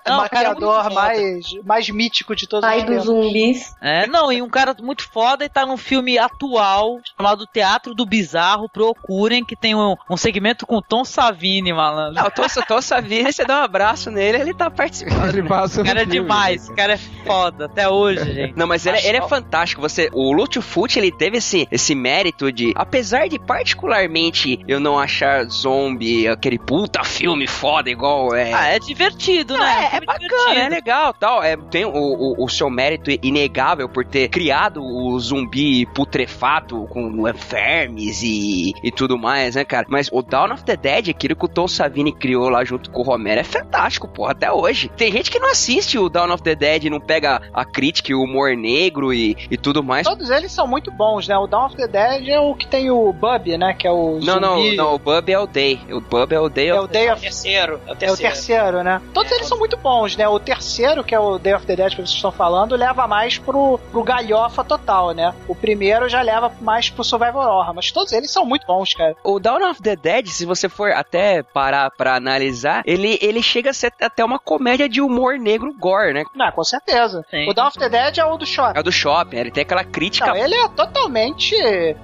Não, 0.09 0.29
cara, 0.29 0.51
maquiador 0.51 0.73
muito 0.83 0.83
foda. 0.83 0.95
mais, 0.95 1.47
mais 1.65 1.89
mítico 1.91 2.35
de 2.35 2.47
todos 2.49 2.69
Pai 2.69 2.79
os 2.79 2.85
dos 2.85 3.05
tempos. 3.05 3.07
zumbis. 3.07 3.75
É, 3.81 4.07
não, 4.07 4.33
e 4.33 4.43
um 4.43 4.49
cara 4.49 4.75
muito 4.81 5.09
foda 5.09 5.45
e 5.45 5.49
tá 5.49 5.65
num 5.65 5.77
filme 5.77 6.19
atual 6.19 6.99
chamado 7.17 7.47
Teatro 7.47 7.95
do 7.95 8.05
Bizarro. 8.07 8.69
Procurem, 8.69 9.45
que 9.45 9.55
tem 9.57 9.75
um, 9.75 9.95
um 10.11 10.17
segmento 10.17 10.67
com 10.67 10.81
Tom 10.89 11.05
Savini, 11.05 11.73
malandro. 11.73 12.15
Não, 12.15 12.27
o 12.27 12.31
Tom, 12.31 12.47
Tom 12.67 12.81
Savini, 12.81 13.33
você 13.33 13.45
dá 13.45 13.61
um 13.61 13.65
abraço 13.65 14.11
nele, 14.11 14.39
ele 14.39 14.55
tá 14.55 14.71
participando. 14.71 15.29
Ele 15.29 15.43
passa 15.43 15.83
cara 15.83 16.03
é 16.03 16.05
demais, 16.05 16.63
esse 16.63 16.75
cara 16.75 16.95
é 16.95 16.97
foda 16.97 17.67
até 17.67 17.89
hoje, 17.89 18.33
gente. 18.33 18.57
Não, 18.57 18.67
mas 18.67 18.87
ele, 18.87 18.99
ele 18.99 19.19
é 19.19 19.29
fantástico. 19.29 19.81
Você, 19.81 20.09
o 20.13 20.33
Lúcio 20.33 20.63
Fulci, 20.63 20.99
ele 20.99 21.11
teve 21.11 21.39
esse, 21.39 21.67
esse 21.71 21.95
mérito 21.95 22.53
de, 22.53 22.73
apesar 22.77 23.29
de 23.29 23.39
particularmente 23.39 24.61
eu 24.69 24.79
não 24.79 24.99
achar 24.99 25.45
Zombie 25.45 26.29
aquele 26.29 26.59
puta 26.59 27.03
filme 27.05 27.47
foda 27.47 27.91
igual 27.91 28.35
é. 28.35 28.53
Ah, 28.53 28.67
é 28.69 28.79
divertido, 28.79 29.57
né? 29.59 29.65
é, 29.65 29.87
é 29.87 29.91
filme 29.91 30.07
bacana, 30.07 30.29
divertido. 30.29 30.61
é 30.61 30.69
legal, 30.69 31.13
tal. 31.15 31.43
É, 31.43 31.57
tem 31.57 31.85
o, 31.85 31.91
o, 31.93 32.45
o 32.45 32.49
seu 32.49 32.71
mérito 32.71 33.11
inegável 33.23 33.89
por 33.89 34.05
ter 34.05 34.29
criado 34.29 34.83
o 34.83 35.19
zumbi 35.19 35.87
putrefato 35.87 36.87
com 36.91 37.27
é, 37.27 37.33
vermes 37.33 38.23
e, 38.23 38.73
e 38.83 38.91
tudo 38.91 39.19
mais, 39.19 39.55
né, 39.57 39.65
cara? 39.65 39.87
Mas 39.89 40.09
o 40.13 40.23
Dawn 40.23 40.53
of 40.53 40.65
the 40.65 40.76
Dead, 40.77 41.09
aquilo 41.11 41.35
que 41.37 41.45
o 41.45 41.49
Tom 41.49 41.67
Savini 41.69 42.13
criou 42.13 42.49
lá 42.49 42.65
junto 42.65 42.91
com 42.91 43.01
o 43.01 43.05
Romero, 43.05 43.41
é 43.41 43.45
fantástico, 43.45 44.07
porra, 44.09 44.33
até 44.33 44.51
hoje. 44.53 44.91
Tem 44.97 45.11
gente 45.13 45.31
que 45.31 45.39
não 45.39 45.51
assiste 45.51 45.99
o 45.99 46.09
Dawn 46.09 46.33
of 46.33 46.43
the 46.43 46.55
Dead 46.55 46.85
e 46.85 46.91
não 46.91 47.01
pega 47.01 47.41
a 47.53 47.65
crítica 47.65 48.13
e 48.13 48.15
o 48.15 48.23
humor 48.23 48.57
negro 48.57 49.13
e, 49.13 49.37
e 49.51 49.57
tudo 49.57 49.83
mais. 49.83 50.07
Todos 50.07 50.31
eles 50.31 50.53
são 50.53 50.67
muito 50.67 50.91
bons, 50.91 51.27
né? 51.29 51.37
O 51.37 51.47
Dawn 51.47 51.67
of 51.67 51.77
the 51.77 51.87
Dead 51.89 52.29
é 52.29 52.41
o 52.41 52.55
que 52.55 52.67
tem 52.67 52.91
o 52.91 53.13
Bub, 53.13 53.57
né? 53.59 53.75
Que 53.75 53.87
é 53.87 53.91
o 53.91 54.19
Não, 54.23 54.39
não, 54.41 54.57
zumbi. 54.63 54.77
não, 54.77 54.95
o 54.95 54.99
Bub 54.99 55.29
é 55.31 55.39
o 55.39 55.47
Day. 55.47 55.81
O 55.91 56.01
Bub 56.01 56.33
é 56.33 56.41
o 56.41 56.49
Day 56.49 56.69
É 56.69 56.75
of 56.75 56.85
o 56.85 56.89
Day 56.89 57.07
É 57.07 57.11
o 57.11 57.15
of 57.15 57.23
terceiro, 57.23 57.81
é 57.87 57.89
o 57.89 57.91
É 57.91 57.93
o 57.93 57.97
terceiro. 57.97 58.33
terceiro, 58.33 58.83
né? 58.83 59.01
Todos 59.13 59.33
eles 59.33 59.47
são 59.47 59.59
muito 59.59 59.77
bons, 59.77 60.17
né? 60.17 60.29
O 60.29 60.39
terceiro, 60.39 61.03
que 61.05 61.15
é 61.15 61.21
o 61.21 61.39
Day 61.39 61.55
of 61.55 61.67
the 61.67 61.77
Dead 61.77 61.91
que 61.91 61.97
vocês 61.97 62.11
estão 62.11 62.33
falando, 62.33 62.77
leva 62.77 63.07
mais 63.07 63.39
pro, 63.39 63.79
pro 63.91 64.03
galhofa 64.03 64.63
total, 64.65 65.13
né? 65.13 65.35
O 65.49 65.55
primeiro 65.55 66.09
já 66.09 66.23
leva 66.23 66.53
mais 66.61 66.91
pro 66.91 67.05
survival 67.05 67.43
horror, 67.59 67.75
mas 67.75 67.91
todos 67.91 68.13
eles 68.13 68.31
são 68.31 68.45
muito 68.45 68.67
bons, 68.67 68.95
cara. 68.95 69.15
O 69.25 69.39
Dawn 69.39 69.71
of 69.71 69.81
the 69.83 69.97
Dead, 69.97 70.27
se 70.29 70.45
você 70.45 70.66
for 70.69 70.93
até 70.93 71.43
parar 71.43 71.91
pra 71.91 72.15
analisar, 72.15 72.83
ele, 72.87 73.19
ele 73.21 73.43
chega 73.43 73.71
a 73.71 73.75
ser 73.75 73.93
até 74.01 74.25
uma 74.25 74.39
comédia 74.39 74.89
de 74.89 75.01
humor 75.01 75.39
negro 75.39 75.75
gore, 75.79 76.13
né? 76.13 76.25
Não, 76.35 76.51
com 76.53 76.65
certeza. 76.65 77.25
Sim. 77.31 77.49
O 77.49 77.55
Dawn 77.55 77.69
of 77.69 77.79
the 77.79 77.89
Dead 77.89 78.19
é 78.19 78.25
o 78.25 78.37
do 78.37 78.47
shopping. 78.47 78.77
É 78.77 78.81
o 78.81 78.83
do 78.83 78.93
shopping, 78.93 79.37
ele 79.37 79.51
tem 79.51 79.63
aquela 79.63 79.85
crítica. 79.85 80.27
Não, 80.27 80.37
ele 80.37 80.55
é 80.55 80.69
totalmente 80.69 81.57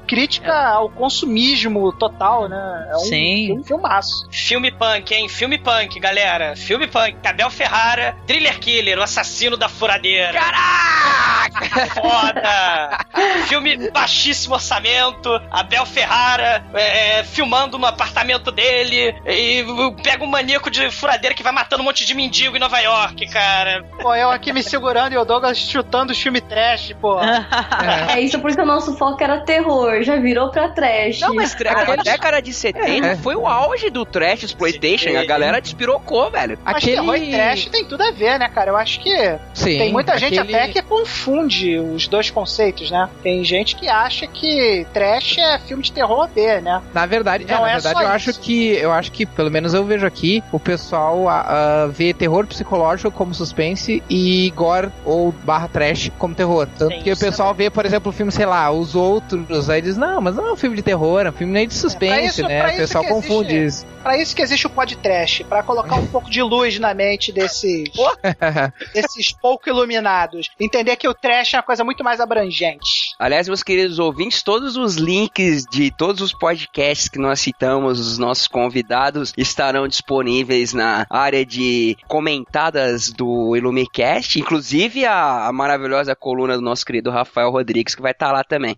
crítica 0.06 0.54
ao 0.54 0.88
consumismo 0.90 1.92
total, 1.92 2.48
né? 2.48 2.88
É 2.90 2.96
um 2.96 3.00
Sim. 3.00 3.46
filme 3.46 3.64
filmaço. 3.64 4.28
Filme 4.30 4.70
punk, 4.70 5.14
hein? 5.14 5.28
Filme 5.28 5.58
punk, 5.58 5.98
galera. 5.98 6.56
Filme 6.56 6.86
punk. 6.86 7.16
Abel 7.26 7.50
Ferrara, 7.50 8.16
Thriller 8.26 8.58
Killer, 8.58 8.98
o 8.98 9.02
assassino 9.02 9.56
da 9.56 9.68
furadeira. 9.68 10.32
Caraca! 10.32 11.86
Foda! 11.94 12.98
Filme 13.46 13.90
baixíssimo 13.90 14.54
orçamento. 14.54 15.30
Abel 15.50 15.86
Ferrara 15.86 16.64
é, 16.74 17.20
é, 17.20 17.24
filmando 17.24 17.78
no 17.78 17.86
apartamento 17.86 18.41
dele 18.50 19.14
e 19.26 19.64
pega 20.02 20.24
um 20.24 20.26
maníaco 20.26 20.70
de 20.70 20.90
furadeira 20.90 21.34
que 21.34 21.42
vai 21.42 21.52
matando 21.52 21.82
um 21.82 21.84
monte 21.84 22.04
de 22.04 22.14
mendigo 22.14 22.56
em 22.56 22.60
Nova 22.60 22.78
York, 22.80 23.26
cara. 23.28 23.84
Pô, 24.00 24.14
eu 24.14 24.30
aqui 24.30 24.52
me 24.52 24.62
segurando 24.62 25.12
e 25.12 25.16
o 25.18 25.24
Douglas 25.24 25.58
chutando 25.58 26.12
os 26.12 26.20
filmes 26.20 26.42
trash, 26.48 26.94
pô. 27.00 27.18
É 28.14 28.20
isso 28.20 28.38
porque 28.40 28.60
o 28.60 28.66
nosso 28.66 28.96
foco 28.96 29.22
era 29.22 29.40
terror, 29.40 30.02
já 30.02 30.16
virou 30.16 30.50
pra 30.50 30.68
trash. 30.68 31.20
Não, 31.20 31.34
mas 31.34 31.54
a 31.54 31.96
década 31.96 32.40
de 32.40 32.52
70 32.52 33.06
É. 33.06 33.16
foi 33.16 33.34
o 33.36 33.46
auge 33.46 33.90
do 33.90 34.04
trash 34.04 34.42
exploitation. 34.42 35.16
A 35.18 35.24
galera 35.24 35.60
despirocou, 35.60 36.30
velho. 36.30 36.58
Mas 36.64 36.76
Aquele- 36.76 36.96
terror 36.96 37.16
e 37.16 37.30
trash 37.30 37.66
tem 37.66 37.84
tudo 37.84 38.02
a 38.02 38.10
ver, 38.10 38.38
né, 38.38 38.48
cara? 38.48 38.70
Eu 38.70 38.76
acho 38.76 39.00
que 39.00 39.38
Sim, 39.54 39.78
tem 39.78 39.92
muita 39.92 40.16
gente 40.18 40.38
aquele- 40.38 40.56
até 40.56 40.72
que 40.72 40.82
confunde 40.82 41.78
os 41.78 42.06
dois 42.08 42.30
conceitos, 42.30 42.90
né? 42.90 43.08
Tem 43.22 43.44
gente 43.44 43.76
que 43.76 43.88
acha 43.88 44.26
que 44.26 44.86
trash 44.92 45.38
é 45.38 45.58
filme 45.58 45.82
de 45.82 45.92
terror 45.92 46.28
B, 46.28 46.60
né? 46.60 46.82
Na 46.94 47.06
verdade, 47.06 47.44
é, 47.48 47.52
Não 47.54 47.62
na 47.62 47.70
é 47.70 47.72
verdade 47.74 48.02
eu 48.02 48.08
acho 48.08 48.31
isso. 48.32 48.40
que 48.40 48.72
eu 48.74 48.92
acho 48.92 49.12
que 49.12 49.24
pelo 49.26 49.50
menos 49.50 49.74
eu 49.74 49.84
vejo 49.84 50.06
aqui 50.06 50.42
o 50.52 50.58
pessoal 50.58 51.28
ah, 51.28 51.44
ah, 51.48 51.86
vê 51.86 52.12
terror 52.12 52.46
psicológico 52.46 53.10
como 53.10 53.34
suspense 53.34 54.02
e 54.10 54.50
gore 54.56 54.90
ou 55.04 55.32
barra 55.44 55.68
trash 55.68 56.10
como 56.18 56.34
terror. 56.34 56.66
Tanto 56.78 56.94
Sim, 56.96 57.02
que 57.02 57.12
o 57.12 57.16
pessoal 57.18 57.54
vê, 57.54 57.70
por 57.70 57.84
exemplo, 57.86 58.10
o 58.10 58.12
filme, 58.12 58.32
sei 58.32 58.46
lá, 58.46 58.70
os 58.70 58.94
outros, 58.94 59.68
aí 59.70 59.80
diz, 59.80 59.96
não, 59.96 60.20
mas 60.20 60.34
não 60.36 60.46
é 60.48 60.52
um 60.52 60.56
filme 60.56 60.76
de 60.76 60.82
terror, 60.82 61.20
é 61.26 61.30
um 61.30 61.32
filme 61.32 61.52
nem 61.52 61.66
de 61.68 61.74
suspense, 61.74 62.40
isso- 62.40 62.48
né? 62.48 62.72
O 62.74 62.76
pessoal 62.76 63.04
confunde 63.04 63.54
existe- 63.56 63.84
isso. 63.86 63.92
Pra 64.02 64.18
isso 64.18 64.34
que 64.34 64.42
existe 64.42 64.66
o 64.66 64.70
pod 64.70 64.96
trash, 64.96 65.42
pra 65.48 65.62
colocar 65.62 65.94
um 65.94 66.06
pouco 66.08 66.28
de 66.28 66.42
luz 66.42 66.76
na 66.80 66.92
mente 66.92 67.30
desses 67.30 67.84
desses 68.92 69.32
pouco 69.32 69.68
iluminados. 69.68 70.48
Entender 70.58 70.96
que 70.96 71.06
o 71.08 71.14
trash 71.14 71.54
é 71.54 71.56
uma 71.58 71.62
coisa 71.62 71.84
muito 71.84 72.02
mais 72.02 72.18
abrangente. 72.20 73.14
Aliás, 73.18 73.46
meus 73.46 73.62
queridos 73.62 73.98
ouvintes, 74.00 74.42
todos 74.42 74.76
os 74.76 74.96
links 74.96 75.64
de 75.70 75.90
todos 75.92 76.20
os 76.20 76.32
podcasts 76.32 77.08
que 77.08 77.18
nós 77.18 77.38
citamos, 77.40 78.00
os 78.00 78.18
nossos 78.22 78.46
convidados, 78.46 79.34
estarão 79.36 79.88
disponíveis 79.88 80.72
na 80.72 81.04
área 81.10 81.44
de 81.44 81.96
comentadas 82.06 83.10
do 83.10 83.56
Ilumicast, 83.56 84.38
inclusive 84.38 85.04
a, 85.04 85.48
a 85.48 85.52
maravilhosa 85.52 86.14
coluna 86.14 86.54
do 86.54 86.62
nosso 86.62 86.86
querido 86.86 87.10
Rafael 87.10 87.50
Rodrigues, 87.50 87.96
que 87.96 88.02
vai 88.02 88.12
estar 88.12 88.30
lá 88.30 88.44
também. 88.44 88.76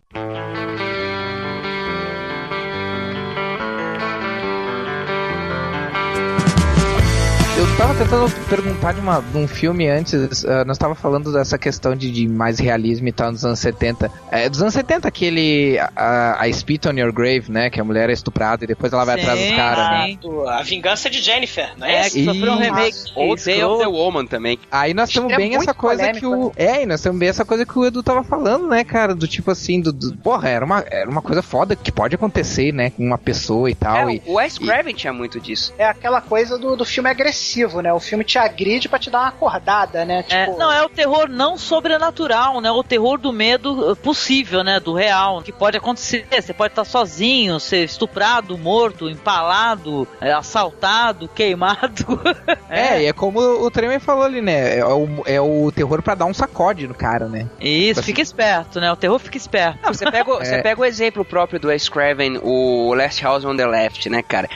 Tentando 8.04 8.30
perguntar 8.50 8.92
de, 8.92 9.00
uma, 9.00 9.20
de 9.20 9.36
um 9.38 9.48
filme 9.48 9.88
antes, 9.88 10.44
ah, 10.44 10.64
nós 10.66 10.76
tava 10.76 10.94
falando 10.94 11.32
dessa 11.32 11.56
questão 11.56 11.96
de, 11.96 12.10
de 12.10 12.28
mais 12.28 12.58
realismo 12.58 13.08
e 13.08 13.12
tal 13.12 13.32
nos 13.32 13.44
anos 13.44 13.58
70. 13.58 14.10
É, 14.30 14.46
dos 14.48 14.60
anos 14.60 14.74
70, 14.74 15.08
aquele 15.08 15.78
a, 15.96 16.42
a 16.42 16.52
Spit 16.52 16.86
on 16.86 16.92
Your 16.92 17.12
Grave, 17.12 17.44
né? 17.50 17.70
Que 17.70 17.80
a 17.80 17.84
mulher 17.84 18.10
é 18.10 18.12
estuprada 18.12 18.64
e 18.64 18.66
depois 18.66 18.92
ela 18.92 19.04
vai 19.06 19.18
atrás 19.18 19.38
dos 19.38 19.48
Sim, 19.48 19.56
caras. 19.56 19.88
né? 19.90 20.18
sim. 20.20 20.48
A 20.48 20.62
Vingança 20.62 21.08
de 21.08 21.22
Jennifer, 21.22 21.70
não 21.78 21.86
é, 21.86 22.00
É, 22.06 22.10
que 22.10 22.24
sofreu 22.24 22.52
um 22.52 22.58
remake. 22.58 22.98
Ou 23.16 23.36
Day 23.36 23.64
of 23.64 23.82
the 23.82 23.88
Woman 23.88 24.26
também. 24.26 24.58
Aí 24.70 24.92
nós 24.92 25.10
temos 25.10 25.32
é 25.32 25.36
bem 25.36 25.50
muito 25.50 25.62
essa 25.62 25.72
coisa 25.74 26.02
polêmico, 26.02 26.20
que 26.20 26.26
o. 26.26 26.52
É, 26.56 26.82
e 26.82 26.86
nós 26.86 27.00
temos 27.00 27.18
bem 27.18 27.28
essa 27.30 27.44
coisa 27.44 27.64
que 27.64 27.78
o 27.78 27.86
Edu 27.86 28.02
tava 28.02 28.22
falando, 28.22 28.68
né, 28.68 28.84
cara? 28.84 29.14
Do 29.14 29.26
tipo 29.26 29.50
assim, 29.50 29.80
do. 29.80 29.92
do- 29.92 30.14
porra, 30.18 30.48
era 30.50 30.64
uma, 30.64 30.84
era 30.90 31.08
uma 31.08 31.22
coisa 31.22 31.42
foda 31.42 31.74
que 31.74 31.90
pode 31.90 32.14
acontecer, 32.14 32.72
né? 32.72 32.90
Com 32.90 33.04
uma 33.04 33.18
pessoa 33.18 33.70
e 33.70 33.74
tal. 33.74 34.10
É, 34.10 34.14
e, 34.16 34.22
o 34.26 34.34
Wes 34.34 34.58
Craven 34.58 34.94
tinha 34.94 35.12
muito 35.12 35.40
disso. 35.40 35.72
É 35.78 35.86
aquela 35.86 36.20
coisa 36.20 36.58
do, 36.58 36.76
do 36.76 36.84
filme 36.84 37.08
agressivo, 37.08 37.80
né? 37.80 37.93
O 37.94 38.00
filme 38.00 38.24
te 38.24 38.38
agride 38.38 38.88
pra 38.88 38.98
te 38.98 39.10
dar 39.10 39.20
uma 39.20 39.28
acordada, 39.28 40.04
né? 40.04 40.24
É, 40.28 40.46
Tipo, 40.46 40.58
não, 40.58 40.70
é 40.72 40.82
o 40.82 40.88
terror 40.88 41.28
não 41.28 41.56
sobrenatural, 41.56 42.60
né? 42.60 42.70
O 42.70 42.82
terror 42.82 43.18
do 43.18 43.32
medo 43.32 43.92
uh, 43.92 43.96
possível, 43.96 44.62
né? 44.64 44.80
Do 44.80 44.92
real, 44.94 45.42
que 45.42 45.52
pode 45.52 45.76
acontecer. 45.76 46.26
Você 46.30 46.52
pode 46.52 46.72
estar 46.72 46.84
sozinho, 46.84 47.58
ser 47.60 47.84
estuprado, 47.84 48.56
morto, 48.58 49.08
empalado, 49.08 50.06
é, 50.20 50.32
assaltado, 50.32 51.28
queimado. 51.28 52.20
é, 52.68 53.02
e 53.02 53.06
é 53.06 53.12
como 53.12 53.40
o 53.40 53.70
Tremer 53.70 54.00
falou 54.00 54.24
ali, 54.24 54.40
né? 54.40 54.78
É 54.78 54.84
o, 54.84 55.08
é 55.26 55.40
o 55.40 55.70
terror 55.72 56.02
pra 56.02 56.14
dar 56.14 56.24
um 56.26 56.34
sacode 56.34 56.86
no 56.86 56.94
cara, 56.94 57.26
né? 57.28 57.46
Isso, 57.60 58.00
Assim. 58.00 58.06
fica 58.08 58.20
esperto, 58.22 58.80
né? 58.80 58.90
O 58.92 58.96
terror 58.96 59.18
fica 59.18 59.36
esperto. 59.36 59.78
Não, 59.82 59.92
você 59.92 60.10
pega, 60.10 60.30
o- 60.30 60.40
É. 60.42 60.44
você 60.44 60.62
pega 60.62 60.80
o 60.80 60.84
exemplo 60.84 61.24
próprio 61.24 61.58
do 61.60 61.68
Wes 61.68 61.88
Craven, 61.88 62.38
o 62.42 62.92
Last 62.94 63.22
House 63.22 63.44
on 63.44 63.56
the 63.56 63.66
Left, 63.66 64.08
né, 64.08 64.22
cara? 64.22 64.48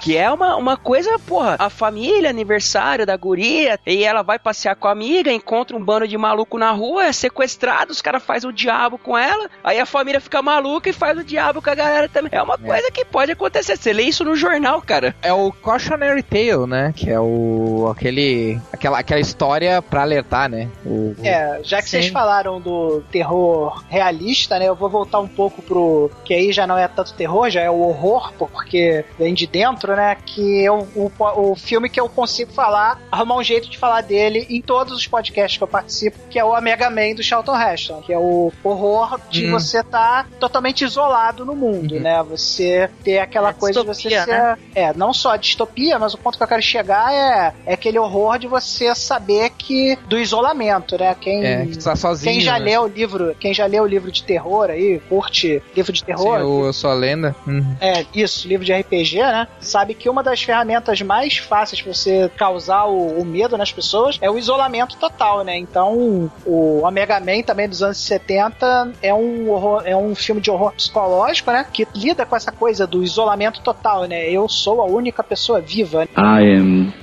Que 0.00 0.16
é 0.16 0.30
uma, 0.30 0.56
uma 0.56 0.76
coisa, 0.76 1.18
porra, 1.18 1.56
a 1.58 1.68
família 1.70 2.28
aniversário 2.30 2.69
da 3.06 3.16
guria 3.16 3.78
e 3.86 4.04
ela 4.04 4.22
vai 4.22 4.38
passear 4.38 4.76
com 4.76 4.88
a 4.88 4.92
amiga, 4.92 5.32
encontra 5.32 5.76
um 5.76 5.84
bando 5.84 6.06
de 6.06 6.16
maluco 6.16 6.58
na 6.58 6.70
rua, 6.70 7.06
é 7.06 7.12
sequestrado, 7.12 7.92
os 7.92 8.00
caras 8.00 8.22
fazem 8.22 8.48
o 8.48 8.52
diabo 8.52 8.98
com 8.98 9.16
ela, 9.16 9.48
aí 9.64 9.78
a 9.78 9.86
família 9.86 10.20
fica 10.20 10.42
maluca 10.42 10.88
e 10.88 10.92
faz 10.92 11.18
o 11.18 11.24
diabo 11.24 11.60
com 11.62 11.70
a 11.70 11.74
galera 11.74 12.08
também. 12.08 12.30
É 12.32 12.42
uma 12.42 12.58
coisa 12.58 12.90
que 12.90 13.04
pode 13.04 13.32
acontecer. 13.32 13.76
Você 13.76 13.92
lê 13.92 14.04
isso 14.04 14.24
no 14.24 14.36
jornal, 14.36 14.80
cara. 14.82 15.14
É 15.22 15.32
o 15.32 15.52
Cautionary 15.52 16.22
Tale, 16.22 16.66
né? 16.66 16.92
Que 16.94 17.10
é 17.10 17.20
o 17.20 17.88
aquele 17.90 18.60
aquela, 18.72 18.98
aquela 18.98 19.20
história 19.20 19.82
pra 19.82 20.02
alertar, 20.02 20.48
né? 20.48 20.68
O, 20.84 21.14
É, 21.22 21.60
já 21.62 21.78
que 21.82 21.88
Sim. 21.88 22.00
vocês 22.00 22.08
falaram 22.08 22.60
do 22.60 23.02
terror 23.10 23.82
realista, 23.88 24.58
né? 24.58 24.68
Eu 24.68 24.74
vou 24.74 24.88
voltar 24.88 25.20
um 25.20 25.28
pouco 25.28 25.62
pro. 25.62 26.10
Que 26.24 26.34
aí 26.34 26.52
já 26.52 26.66
não 26.66 26.78
é 26.78 26.88
tanto 26.88 27.14
terror, 27.14 27.50
já 27.50 27.60
é 27.60 27.70
o 27.70 27.80
horror, 27.80 28.32
porque 28.38 29.04
vem 29.18 29.34
de 29.34 29.46
dentro, 29.46 29.94
né? 29.94 30.16
Que 30.24 30.64
é 30.64 30.70
o, 30.70 30.86
o, 30.94 31.12
o 31.18 31.56
filme 31.56 31.88
que 31.88 32.00
eu 32.00 32.08
consigo 32.08 32.49
falar, 32.50 33.00
arrumar 33.10 33.36
um 33.36 33.42
jeito 33.44 33.68
de 33.70 33.78
falar 33.78 34.00
dele 34.02 34.46
em 34.50 34.60
todos 34.60 34.92
os 34.94 35.06
podcasts 35.06 35.56
que 35.58 35.64
eu 35.64 35.68
participo, 35.68 36.18
que 36.28 36.38
é 36.38 36.44
o 36.44 36.56
Omega 36.56 36.90
Man 36.90 37.14
do 37.14 37.22
Charlton 37.22 37.58
Heston, 37.60 38.02
que 38.02 38.12
é 38.12 38.18
o 38.18 38.52
horror 38.62 39.18
de 39.30 39.46
Hum. 39.46 39.50
você 39.52 39.80
estar 39.80 40.28
totalmente 40.38 40.84
isolado 40.84 41.44
no 41.44 41.54
mundo, 41.56 41.98
né? 41.98 42.22
Você 42.28 42.90
ter 43.02 43.18
aquela 43.18 43.50
É 43.50 43.52
coisa 43.52 43.80
de 43.80 43.86
você 43.86 44.08
distopia, 44.08 44.24
ser. 44.24 44.30
né? 44.42 44.58
É, 44.74 44.92
não 44.94 45.12
só 45.12 45.36
distopia, 45.36 45.98
mas 45.98 46.14
o 46.14 46.18
ponto 46.18 46.36
que 46.36 46.44
eu 46.44 46.48
quero 46.48 46.62
chegar 46.62 47.12
é, 47.12 47.52
é 47.66 47.74
aquele 47.74 47.98
horror 47.98 48.38
de 48.38 48.46
você 48.46 48.94
saber 48.94 49.50
que 49.50 49.96
do 50.08 50.18
isolamento, 50.18 50.98
né? 50.98 51.14
Quem, 51.20 51.44
É, 51.44 51.66
que 51.66 51.78
tá 51.78 51.96
sozinho, 51.96 52.32
quem 52.32 52.40
já 52.40 52.58
né? 52.58 52.64
leu 52.66 52.82
o 52.82 52.86
livro, 52.86 53.34
quem 53.38 53.52
já 53.54 53.66
leu 53.66 53.82
o 53.84 53.86
livro 53.86 54.10
de 54.12 54.22
terror 54.22 54.70
aí, 54.70 55.00
curte 55.08 55.62
livro 55.74 55.92
de 55.92 56.00
Sim, 56.00 56.06
terror, 56.06 56.38
eu, 56.40 56.64
eu 56.66 56.72
sou 56.72 56.90
a 56.90 56.94
lenda. 56.94 57.34
Uhum. 57.46 57.76
é, 57.80 58.04
isso, 58.14 58.46
livro 58.46 58.64
de 58.64 58.72
RPG, 58.72 59.18
né? 59.18 59.48
Sabe 59.60 59.94
que 59.94 60.08
uma 60.08 60.22
das 60.22 60.42
ferramentas 60.42 61.00
mais 61.02 61.36
fáceis 61.38 61.80
pra 61.82 61.92
você 61.94 62.30
causar 62.40 62.86
o, 62.86 63.20
o 63.20 63.22
medo 63.22 63.58
nas 63.58 63.70
pessoas 63.70 64.18
é 64.22 64.30
o 64.30 64.38
isolamento 64.38 64.96
total, 64.96 65.44
né? 65.44 65.58
Então, 65.58 66.30
o 66.46 66.80
Omega 66.82 67.20
Man 67.20 67.42
também 67.42 67.68
dos 67.68 67.82
anos 67.82 67.98
70 67.98 68.92
é 69.02 69.12
um 69.12 69.50
horror, 69.50 69.82
é 69.84 69.94
um 69.94 70.14
filme 70.14 70.40
de 70.40 70.50
horror 70.50 70.72
psicológico, 70.72 71.50
né? 71.52 71.66
Que 71.70 71.86
lida 71.94 72.24
com 72.24 72.34
essa 72.34 72.50
coisa 72.50 72.86
do 72.86 73.04
isolamento 73.04 73.60
total, 73.60 74.06
né? 74.06 74.30
Eu 74.30 74.48
sou 74.48 74.80
a 74.80 74.86
única 74.86 75.22
pessoa 75.22 75.60
viva. 75.60 76.04
I 76.16 76.56
am 76.56 76.94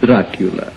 Dracula. 0.00 0.72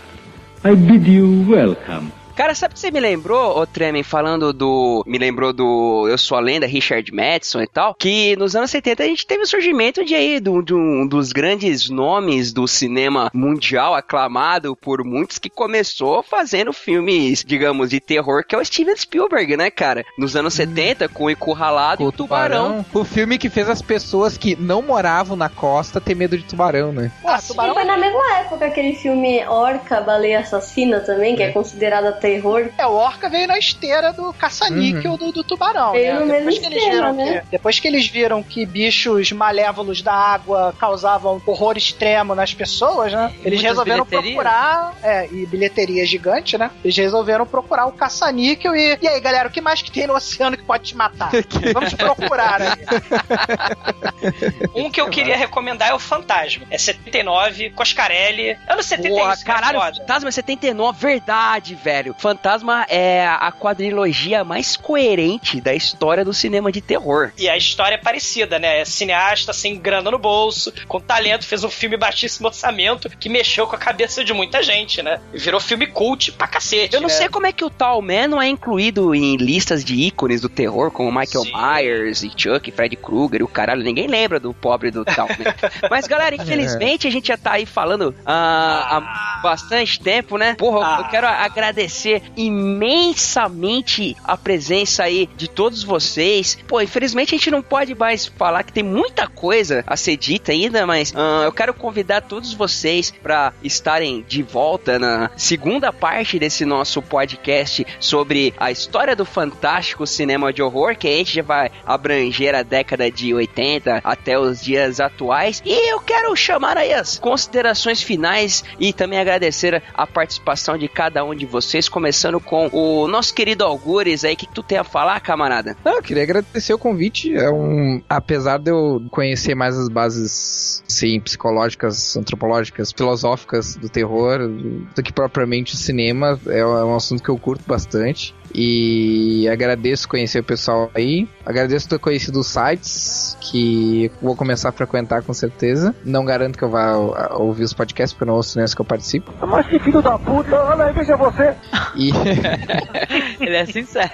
I 0.66 0.76
bid 0.76 1.10
you 1.10 1.46
welcome. 1.50 2.12
Cara, 2.42 2.56
sabe 2.56 2.72
o 2.72 2.74
que 2.74 2.80
você 2.80 2.90
me 2.90 3.00
lembrou, 3.00 3.56
ô 3.56 3.68
Tremen, 3.68 4.02
falando 4.02 4.52
do. 4.52 5.04
Me 5.06 5.20
lembrou 5.20 5.54
do 5.54 6.08
Eu 6.10 6.18
Sou 6.18 6.36
a 6.36 6.42
Lenda, 6.42 6.66
Richard 6.66 7.14
Madison 7.14 7.62
e 7.62 7.68
tal? 7.68 7.94
Que 7.94 8.36
nos 8.36 8.56
anos 8.56 8.72
70 8.72 9.04
a 9.04 9.06
gente 9.06 9.28
teve 9.28 9.44
o 9.44 9.46
surgimento 9.46 10.04
de 10.04 10.16
aí, 10.16 10.40
de 10.40 10.50
um 10.50 10.64
de 10.64 10.74
um 10.74 11.06
dos 11.06 11.32
grandes 11.32 11.88
nomes 11.88 12.52
do 12.52 12.68
cinema 12.68 13.30
mundial, 13.32 13.94
aclamado 13.94 14.76
por 14.76 15.04
muitos, 15.04 15.38
que 15.38 15.52
começou 15.52 16.24
fazendo 16.24 16.74
filmes, 16.74 17.44
digamos, 17.46 17.92
de 17.92 18.00
terror, 18.00 18.44
que 18.44 18.56
é 18.56 18.58
o 18.58 18.66
Steven 18.66 18.98
Spielberg, 18.98 19.56
né, 19.56 19.70
cara? 19.70 20.04
Nos 20.18 20.36
anos 20.36 20.56
70, 20.56 21.10
com 21.10 21.26
o 21.26 21.30
Encurralado 21.30 22.02
e 22.02 22.08
o 22.08 22.12
Tubarão. 22.12 22.84
O 22.92 23.04
filme 23.04 23.38
que 23.38 23.52
fez 23.52 23.70
as 23.70 23.84
pessoas 23.84 24.36
que 24.36 24.56
não 24.56 24.82
moravam 24.82 25.38
na 25.38 25.48
costa 25.48 26.02
ter 26.02 26.16
medo 26.16 26.36
de 26.36 26.44
tubarão, 26.46 26.92
né? 26.92 27.12
Ah, 27.24 27.38
E 27.38 27.54
foi 27.54 27.84
na 27.84 27.98
mesma 27.98 28.38
época 28.40 28.66
aquele 28.66 28.96
filme 28.96 29.46
Orca, 29.46 30.02
Baleia 30.02 30.40
Assassina 30.40 31.02
também, 31.02 31.36
que 31.36 31.44
é, 31.44 31.52
considerada 31.52 32.12
terror. 32.12 32.31
É, 32.78 32.86
o 32.86 32.94
Orca 32.94 33.30
veio 33.30 33.48
na 33.48 33.58
esteira 33.58 34.14
do 34.14 34.32
caça-níquel 34.34 35.18
do, 35.18 35.32
do 35.32 35.44
tubarão, 35.44 35.92
Veio 35.92 36.14
né? 36.14 36.20
no 36.20 36.26
Depois 36.28 36.46
mesmo 36.46 36.62
que, 36.62 36.68
eles 36.74 36.84
viram 36.84 37.14
né? 37.14 37.42
que, 37.42 37.48
depois 37.52 37.80
que 37.80 37.88
eles 37.88 38.08
viram 38.08 38.44
que 38.44 38.66
bichos 38.66 39.32
malévolos 39.32 40.02
da 40.02 40.14
água 40.14 40.74
causavam 40.78 41.42
horror 41.46 41.78
extremo 41.78 42.36
nas 42.36 42.54
pessoas, 42.54 43.12
né? 43.12 43.32
Eles 43.44 43.60
muitas 43.60 43.64
resolveram 43.64 44.06
bilheterias. 44.06 44.36
procurar, 44.36 44.94
é, 45.04 45.28
e 45.32 45.46
bilheteria 45.46 46.06
gigante, 46.06 46.58
né? 46.58 46.72
Eles 46.84 46.96
resolveram 46.98 47.46
procurar 47.46 47.86
o 47.88 47.92
caça-níquel 47.92 48.76
e, 48.76 48.98
e 49.02 49.08
aí, 49.08 49.20
galera, 49.20 49.50
o 49.50 49.52
que 49.52 49.62
mais 49.62 49.82
que 49.82 49.92
tem 49.92 50.08
no 50.08 50.16
oceano 50.16 50.58
que 50.58 50.64
pode 50.64 50.84
te 50.84 50.96
matar? 50.96 51.32
Vamos 51.74 51.94
procurar 51.94 52.62
aí. 52.62 52.72
Um 54.76 54.90
que 54.90 55.02
eu 55.02 55.10
queria 55.10 55.36
recomendar 55.36 55.90
é 55.90 55.94
o 55.94 56.00
Fantasma. 56.00 56.66
É 56.70 56.78
79, 56.78 57.72
Coscarelli. 57.72 58.58
Anos 58.68 58.86
70 58.86 59.08
é 59.08 59.12
Porra, 59.12 59.34
isso, 59.34 59.48
né? 59.48 59.54
caralho. 59.54 59.96
Fantasma 59.98 60.32
79, 60.32 61.00
verdade, 61.00 61.76
velho. 61.76 62.11
Fantasma 62.18 62.86
é 62.90 63.26
a 63.26 63.52
quadrilogia 63.52 64.44
mais 64.44 64.76
coerente 64.78 65.60
da 65.62 65.74
história 65.74 66.24
do 66.26 66.34
cinema 66.34 66.72
de 66.72 66.82
terror. 66.82 67.32
E 67.38 67.50
a 67.50 67.58
história 67.58 67.96
é 67.96 67.98
parecida, 67.98 68.60
né? 68.60 68.82
É 68.82 68.86
cineasta 68.86 69.54
sem 69.54 69.78
grana 69.78 70.12
no 70.12 70.18
bolso, 70.18 70.74
com 70.88 71.00
talento, 71.00 71.46
fez 71.46 71.64
um 71.64 71.70
filme 71.70 71.98
baixíssimo 71.98 72.48
orçamento 72.48 73.10
que 73.10 73.30
mexeu 73.30 73.68
com 73.68 73.76
a 73.76 73.80
cabeça 73.80 74.24
de 74.24 74.34
muita 74.34 74.62
gente, 74.64 75.02
né? 75.02 75.20
E 75.34 75.38
virou 75.38 75.60
filme 75.60 75.88
cult 75.88 76.32
pra 76.34 76.48
cacete. 76.48 76.94
Eu 76.96 77.02
não 77.02 77.10
né? 77.10 77.14
sei 77.16 77.30
como 77.30 77.46
é 77.48 77.52
que 77.52 77.64
o 77.64 77.70
Tal 77.70 78.02
Man 78.02 78.28
não 78.28 78.42
é 78.42 78.48
incluído 78.48 79.14
em 79.16 79.36
listas 79.38 79.84
de 79.84 79.96
ícones 79.96 80.42
do 80.42 80.50
terror, 80.50 80.92
como 80.92 81.10
Michael 81.12 81.44
Sim. 81.46 81.54
Myers 81.54 82.24
e 82.24 82.32
Chuck, 82.36 82.72
Fred 82.72 82.96
Krueger 82.96 83.42
e 83.42 83.44
o 83.44 83.48
caralho. 83.48 83.84
Ninguém 83.84 84.08
lembra 84.08 84.40
do 84.40 84.54
pobre 84.54 84.92
do 84.92 85.04
Tal 85.06 85.28
Man. 85.28 85.54
Mas, 85.90 86.08
galera, 86.08 86.36
infelizmente 86.36 87.08
a 87.08 87.12
gente 87.12 87.28
já 87.28 87.38
tá 87.38 87.54
aí 87.54 87.66
falando 87.66 88.14
ah, 88.26 88.98
há 88.98 89.42
bastante 89.42 90.00
tempo, 90.00 90.38
né? 90.38 90.56
Porra, 90.56 90.82
Ah. 90.82 90.98
eu 91.02 91.06
quero 91.10 91.28
agradecer 91.28 92.01
imensamente 92.36 94.16
a 94.24 94.38
presença 94.38 95.04
aí 95.04 95.30
de 95.36 95.48
todos 95.48 95.84
vocês. 95.84 96.58
Pô, 96.68 96.82
infelizmente 96.82 97.36
a 97.36 97.38
gente 97.38 97.52
não 97.52 97.62
pode 97.62 97.96
mais 97.96 98.26
falar 98.26 98.64
que 98.64 98.74
tem 98.74 98.84
muita 98.84 99.28
coisa 99.28 99.84
a 99.86 99.96
ser 99.96 100.18
dita 100.18 100.52
ainda, 100.52 100.86
mas 100.86 101.14
ah, 101.16 101.44
eu 101.46 101.52
quero 101.52 101.74
convidar 101.74 102.22
todos 102.22 102.54
vocês 102.54 103.12
para 103.12 103.54
estarem 103.64 104.26
de 104.28 104.44
volta 104.44 104.98
na 105.00 105.32
segunda 105.36 105.92
parte 105.92 106.40
desse 106.40 106.66
nosso 106.66 107.02
podcast 107.02 107.86
sobre 108.00 108.54
a 108.58 108.72
história 108.72 109.16
do 109.16 109.26
fantástico 109.26 110.06
cinema 110.06 110.52
de 110.54 110.62
horror, 110.62 110.96
que 110.96 111.08
a 111.08 111.12
gente 111.18 111.36
já 111.36 111.44
vai 111.44 111.72
abranger 111.86 112.56
a 112.56 112.64
década 112.64 113.10
de 113.12 113.34
80 113.34 114.02
até 114.04 114.38
os 114.38 114.62
dias 114.62 115.00
atuais. 115.00 115.62
E 115.66 115.92
eu 115.92 116.00
quero 116.00 116.36
chamar 116.36 116.78
aí 116.78 116.94
as 116.94 117.18
considerações 117.20 118.02
finais 118.02 118.64
e 118.80 118.94
também 118.94 119.20
agradecer 119.20 119.82
a 119.94 120.08
participação 120.08 120.78
de 120.78 120.88
cada 120.88 121.24
um 121.24 121.36
de 121.36 121.46
vocês, 121.46 121.88
começando 121.92 122.40
com 122.40 122.68
o 122.72 123.08
nosso 123.08 123.34
querido 123.34 123.64
Algures 123.64 124.24
aí. 124.24 124.34
O 124.34 124.38
que, 124.38 124.48
que 124.48 124.54
tu 124.54 124.64
tem 124.64 124.78
a 124.78 124.84
falar, 124.84 125.20
camarada? 125.20 125.76
Não, 125.84 125.98
eu 125.98 126.02
queria 126.02 126.24
agradecer 126.24 126.74
o 126.74 126.80
convite. 126.80 127.36
É 127.36 127.50
um, 127.50 128.02
apesar 128.10 128.58
de 128.58 128.72
eu 128.72 129.04
conhecer 129.12 129.54
mais 129.54 129.78
as 129.78 129.90
bases, 129.90 130.84
sim, 130.88 131.20
psicológicas, 131.20 132.16
antropológicas, 132.16 132.92
filosóficas 132.92 133.76
do 133.76 133.90
terror, 133.90 134.48
do, 134.48 135.04
que 135.04 135.14
propriamente 135.14 135.74
o 135.74 135.78
cinema, 135.78 136.40
é 136.48 136.66
um 136.66 136.96
assunto 136.96 137.22
que 137.22 137.30
eu 137.30 137.38
curto 137.38 137.64
bastante. 137.68 138.34
E 138.54 139.48
agradeço 139.50 140.08
conhecer 140.08 140.40
o 140.40 140.44
pessoal 140.44 140.90
aí. 140.94 141.28
Agradeço 141.46 141.88
ter 141.90 142.00
conhecido 142.00 142.40
os 142.40 142.48
sites 142.48 143.38
que 143.42 144.12
vou 144.22 144.36
começar 144.36 144.70
a 144.70 144.72
frequentar 144.72 145.22
com 145.24 145.34
certeza. 145.34 145.94
Não 146.06 146.24
garanto 146.26 146.58
que 146.58 146.64
eu 146.64 146.70
vá 146.70 146.96
ouvir 147.36 147.64
os 147.64 147.74
podcasts, 147.74 148.14
porque 148.14 148.24
eu 148.24 148.28
não 148.28 148.36
ouço 148.36 148.60
nesse 148.60 148.76
que 148.76 148.82
eu 148.82 148.86
participo. 148.86 149.32
Mas 149.46 149.68
que 149.68 149.80
filho 149.80 150.02
da 150.02 150.18
puta, 150.18 150.56
olha 150.56 150.86
aí, 150.86 150.94
veja 150.94 151.16
você. 151.16 151.54
E 151.96 152.12
Ele 153.40 153.56
é 153.56 153.66
sincero. 153.66 154.12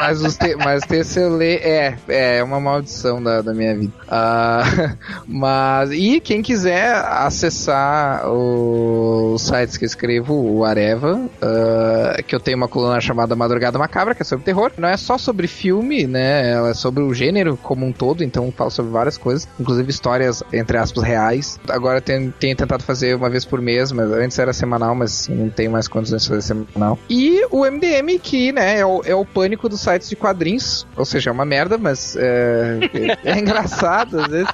Mas 0.00 0.20
os, 0.22 0.36
te, 0.36 0.54
mas 0.56 0.82
os 0.88 1.16
eu 1.16 1.36
leio. 1.36 1.58
É, 1.62 1.96
é 2.08 2.42
uma 2.44 2.60
maldição 2.60 3.22
da, 3.22 3.40
da 3.42 3.52
minha 3.54 3.74
vida. 3.76 3.92
Ah, 4.08 4.62
mas. 5.26 5.90
E 5.92 6.20
quem 6.20 6.42
quiser 6.42 6.94
acessar 6.94 8.28
o- 8.28 9.32
os 9.34 9.42
sites 9.42 9.76
que 9.76 9.84
eu 9.84 9.86
escrevo, 9.86 10.34
o 10.34 10.64
Areva, 10.64 11.20
ah, 11.42 12.22
que 12.26 12.34
eu 12.34 12.40
tenho 12.40 12.56
uma 12.56 12.68
coluna 12.68 13.00
chamada 13.00 13.34
Madrugada 13.36 13.75
Macabra, 13.78 14.14
que 14.14 14.22
é 14.22 14.24
sobre 14.24 14.44
terror. 14.44 14.72
Não 14.76 14.88
é 14.88 14.96
só 14.96 15.18
sobre 15.18 15.46
filme, 15.46 16.06
né? 16.06 16.50
Ela 16.52 16.70
é 16.70 16.74
sobre 16.74 17.02
o 17.02 17.12
gênero 17.14 17.56
como 17.62 17.86
um 17.86 17.92
todo, 17.92 18.22
então 18.22 18.52
falo 18.52 18.70
sobre 18.70 18.92
várias 18.92 19.16
coisas, 19.16 19.48
inclusive 19.58 19.90
histórias, 19.90 20.42
entre 20.52 20.76
aspas, 20.76 21.02
reais. 21.02 21.58
Agora 21.68 22.00
tenho 22.00 22.32
tentado 22.32 22.82
fazer 22.82 23.14
uma 23.16 23.30
vez 23.30 23.44
por 23.44 23.60
mês, 23.60 23.92
mas 23.92 24.10
antes 24.10 24.38
era 24.38 24.52
semanal, 24.52 24.94
mas 24.94 25.28
não 25.28 25.48
tenho 25.48 25.70
mais 25.70 25.88
condições 25.88 26.22
de 26.22 26.28
fazer 26.28 26.42
semanal. 26.42 26.98
E 27.08 27.44
o 27.50 27.64
MDM, 27.64 28.18
que, 28.22 28.52
né, 28.52 28.78
é 28.78 28.86
o, 28.86 29.02
é 29.04 29.14
o 29.14 29.24
pânico 29.24 29.68
dos 29.68 29.80
sites 29.80 30.08
de 30.08 30.16
quadrinhos, 30.16 30.86
ou 30.96 31.04
seja, 31.04 31.30
é 31.30 31.32
uma 31.32 31.44
merda, 31.44 31.78
mas 31.78 32.16
é, 32.16 32.78
é 33.24 33.38
engraçado 33.38 34.20
às 34.20 34.28
vezes. 34.28 34.48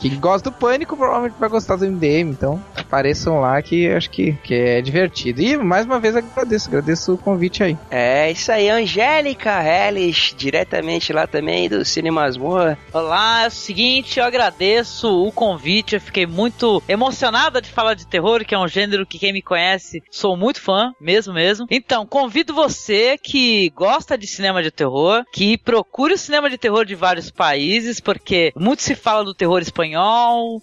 Quem 0.00 0.18
gosta 0.18 0.50
do 0.50 0.56
pânico 0.56 0.96
provavelmente 0.96 1.36
vai 1.38 1.48
gostar 1.48 1.76
do 1.76 1.86
MDM, 1.86 2.30
então 2.30 2.62
apareçam 2.74 3.40
lá 3.40 3.60
que 3.62 3.86
acho 3.88 4.10
que, 4.10 4.32
que 4.42 4.54
é 4.54 4.80
divertido. 4.80 5.40
E 5.42 5.56
mais 5.56 5.84
uma 5.86 6.00
vez 6.00 6.16
agradeço, 6.16 6.68
agradeço 6.68 7.14
o 7.14 7.18
convite 7.18 7.62
aí. 7.62 7.76
É 7.90 8.30
isso 8.30 8.50
aí, 8.50 8.68
Angélica 8.68 9.62
Hellis, 9.62 10.34
diretamente 10.36 11.12
lá 11.12 11.26
também 11.26 11.68
do 11.68 11.84
Cine 11.84 12.10
Masmorra. 12.10 12.78
Olá, 12.92 13.44
é 13.44 13.48
o 13.48 13.50
seguinte, 13.50 14.18
eu 14.18 14.24
agradeço 14.24 15.08
o 15.08 15.30
convite, 15.30 15.94
eu 15.94 16.00
fiquei 16.00 16.26
muito 16.26 16.82
emocionada 16.88 17.60
de 17.60 17.68
falar 17.68 17.94
de 17.94 18.06
terror, 18.06 18.44
que 18.44 18.54
é 18.54 18.58
um 18.58 18.66
gênero 18.66 19.06
que 19.06 19.18
quem 19.18 19.32
me 19.32 19.42
conhece, 19.42 20.02
sou 20.10 20.36
muito 20.36 20.60
fã, 20.60 20.92
mesmo 21.00 21.34
mesmo. 21.34 21.66
Então, 21.70 22.06
convido 22.06 22.54
você 22.54 23.18
que 23.18 23.70
gosta 23.70 24.16
de 24.16 24.26
cinema 24.26 24.62
de 24.62 24.70
terror, 24.70 25.24
que 25.32 25.58
procure 25.58 26.14
o 26.14 26.18
cinema 26.18 26.48
de 26.48 26.56
terror 26.56 26.84
de 26.84 26.94
vários 26.94 27.30
países, 27.30 28.00
porque 28.00 28.52
muito 28.56 28.82
se 28.82 28.94
fala 28.94 29.24
do 29.24 29.34
terror 29.34 29.60
espanhol, 29.60 29.89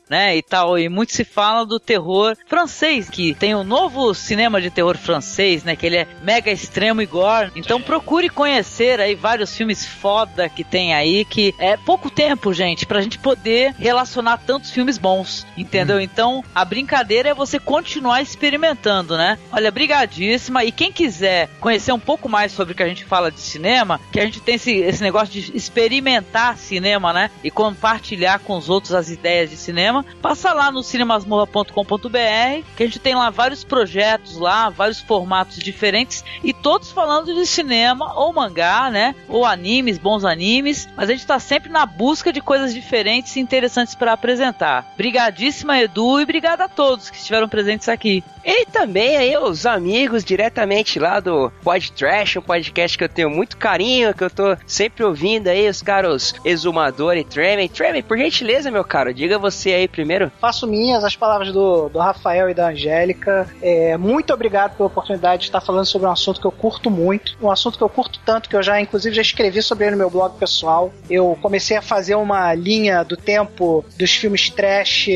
né, 0.09 0.37
e 0.37 0.41
tal, 0.41 0.77
e 0.77 0.89
muito 0.89 1.13
se 1.13 1.23
fala 1.23 1.65
do 1.65 1.79
terror 1.79 2.35
francês, 2.47 3.09
que 3.09 3.33
tem 3.33 3.55
um 3.55 3.63
novo 3.63 4.13
cinema 4.13 4.61
de 4.61 4.69
terror 4.69 4.97
francês, 4.97 5.63
né? 5.63 5.75
Que 5.75 5.85
ele 5.85 5.97
é 5.97 6.07
mega 6.21 6.51
extremo 6.51 7.01
e 7.01 7.05
gore. 7.05 7.51
Então 7.55 7.81
procure 7.81 8.29
conhecer 8.29 8.99
aí 8.99 9.15
vários 9.15 9.55
filmes 9.55 9.85
foda 9.85 10.49
que 10.49 10.63
tem 10.63 10.93
aí, 10.93 11.25
que 11.25 11.53
é 11.57 11.77
pouco 11.77 12.09
tempo, 12.09 12.53
gente, 12.53 12.85
pra 12.85 13.01
gente 13.01 13.19
poder 13.19 13.73
relacionar 13.77 14.37
tantos 14.37 14.71
filmes 14.71 14.97
bons, 14.97 15.45
entendeu? 15.57 15.97
Hum. 15.97 16.01
Então 16.01 16.43
a 16.53 16.63
brincadeira 16.65 17.29
é 17.29 17.33
você 17.33 17.59
continuar 17.59 18.21
experimentando, 18.21 19.17
né? 19.17 19.37
Olha, 19.51 19.71
brigadíssima. 19.71 20.63
E 20.63 20.71
quem 20.71 20.91
quiser 20.91 21.49
conhecer 21.59 21.91
um 21.91 21.99
pouco 21.99 22.29
mais 22.29 22.51
sobre 22.51 22.73
o 22.73 22.75
que 22.75 22.83
a 22.83 22.87
gente 22.87 23.05
fala 23.05 23.31
de 23.31 23.39
cinema, 23.39 23.99
que 24.11 24.19
a 24.19 24.25
gente 24.25 24.41
tem 24.41 24.55
esse, 24.55 24.71
esse 24.71 25.01
negócio 25.01 25.33
de 25.33 25.55
experimentar 25.55 26.57
cinema, 26.57 27.13
né? 27.13 27.29
E 27.43 27.51
compartilhar 27.51 28.39
com 28.39 28.57
os 28.57 28.69
outros 28.69 28.93
as 28.93 29.09
ideias 29.18 29.49
de 29.49 29.57
cinema, 29.57 30.06
passa 30.22 30.53
lá 30.53 30.72
no 30.72 30.84
cinemasmorra.com.br, 30.84 32.64
que 32.76 32.84
a 32.84 32.85
gente 32.85 32.99
tem 32.99 33.15
lá 33.15 33.30
vários 33.30 33.64
projetos 33.64 34.38
lá, 34.38 34.69
vários 34.69 34.99
formatos 34.99 35.57
diferentes 35.57 36.23
e 36.44 36.53
todos 36.53 36.91
falando 36.91 37.34
de 37.34 37.45
cinema 37.45 38.14
ou 38.15 38.34
mangá, 38.34 38.89
né? 38.89 39.15
Ou 39.27 39.45
animes, 39.45 39.98
bons 39.98 40.23
animes, 40.23 40.88
mas 40.95 41.10
a 41.10 41.14
gente 41.14 41.26
tá 41.26 41.39
sempre 41.39 41.69
na 41.69 41.85
busca 41.85 42.31
de 42.31 42.41
coisas 42.41 42.73
diferentes 42.73 43.35
e 43.35 43.39
interessantes 43.39 43.95
para 43.95 44.14
apresentar. 44.14 44.94
Brigadíssima 44.95 45.80
Edu 45.80 46.19
e 46.19 46.23
obrigada 46.23 46.65
a 46.65 46.69
todos 46.69 47.10
que 47.10 47.18
estiveram 47.18 47.49
presentes 47.49 47.89
aqui. 47.89 48.23
E 48.45 48.65
também 48.65 49.18
aí 49.18 49.38
os 49.38 49.65
amigos 49.65 50.23
diretamente 50.23 50.99
lá 50.99 51.19
do 51.19 51.52
Pod 51.61 51.91
Trash, 51.91 52.38
um 52.38 52.41
podcast 52.41 52.98
que 52.98 53.03
eu 53.03 53.10
tenho 53.10 53.30
muito 53.30 53.57
carinho, 53.57 54.14
que 54.14 54.23
eu 54.23 54.30
tô 54.30 54.56
sempre 54.65 55.03
ouvindo 55.03 55.49
aí, 55.49 55.68
os 55.68 55.81
caros 55.81 56.34
Exumador 56.45 57.18
e 57.18 57.26
Tremem. 57.26 57.68
Tremem, 57.68 58.02
por 58.02 58.18
gentileza, 58.18 58.72
meu 58.72 58.85
caro, 58.85 59.06
diga 59.13 59.38
você 59.38 59.73
aí 59.73 59.88
primeiro. 59.88 60.31
Faço 60.39 60.67
minhas 60.67 61.03
as 61.03 61.15
palavras 61.15 61.51
do, 61.51 61.89
do 61.89 61.99
Rafael 61.99 62.49
e 62.49 62.53
da 62.53 62.69
Angélica. 62.69 63.47
É, 63.61 63.97
muito 63.97 64.34
obrigado 64.34 64.75
pela 64.75 64.88
oportunidade 64.88 65.41
de 65.41 65.47
estar 65.47 65.61
falando 65.61 65.85
sobre 65.85 66.07
um 66.07 66.11
assunto 66.11 66.39
que 66.39 66.47
eu 66.47 66.51
curto 66.51 66.89
muito, 66.89 67.38
um 67.41 67.51
assunto 67.51 67.77
que 67.77 67.84
eu 67.84 67.89
curto 67.89 68.19
tanto 68.25 68.49
que 68.49 68.55
eu 68.55 68.63
já, 68.63 68.79
inclusive, 68.79 69.15
já 69.15 69.21
escrevi 69.21 69.61
sobre 69.61 69.85
ele 69.85 69.91
no 69.91 69.97
meu 69.97 70.09
blog 70.09 70.38
pessoal. 70.38 70.91
Eu 71.09 71.38
comecei 71.41 71.77
a 71.77 71.81
fazer 71.81 72.15
uma 72.15 72.53
linha 72.53 73.03
do 73.03 73.15
tempo 73.15 73.84
dos 73.97 74.11
filmes 74.15 74.49
trash 74.49 75.07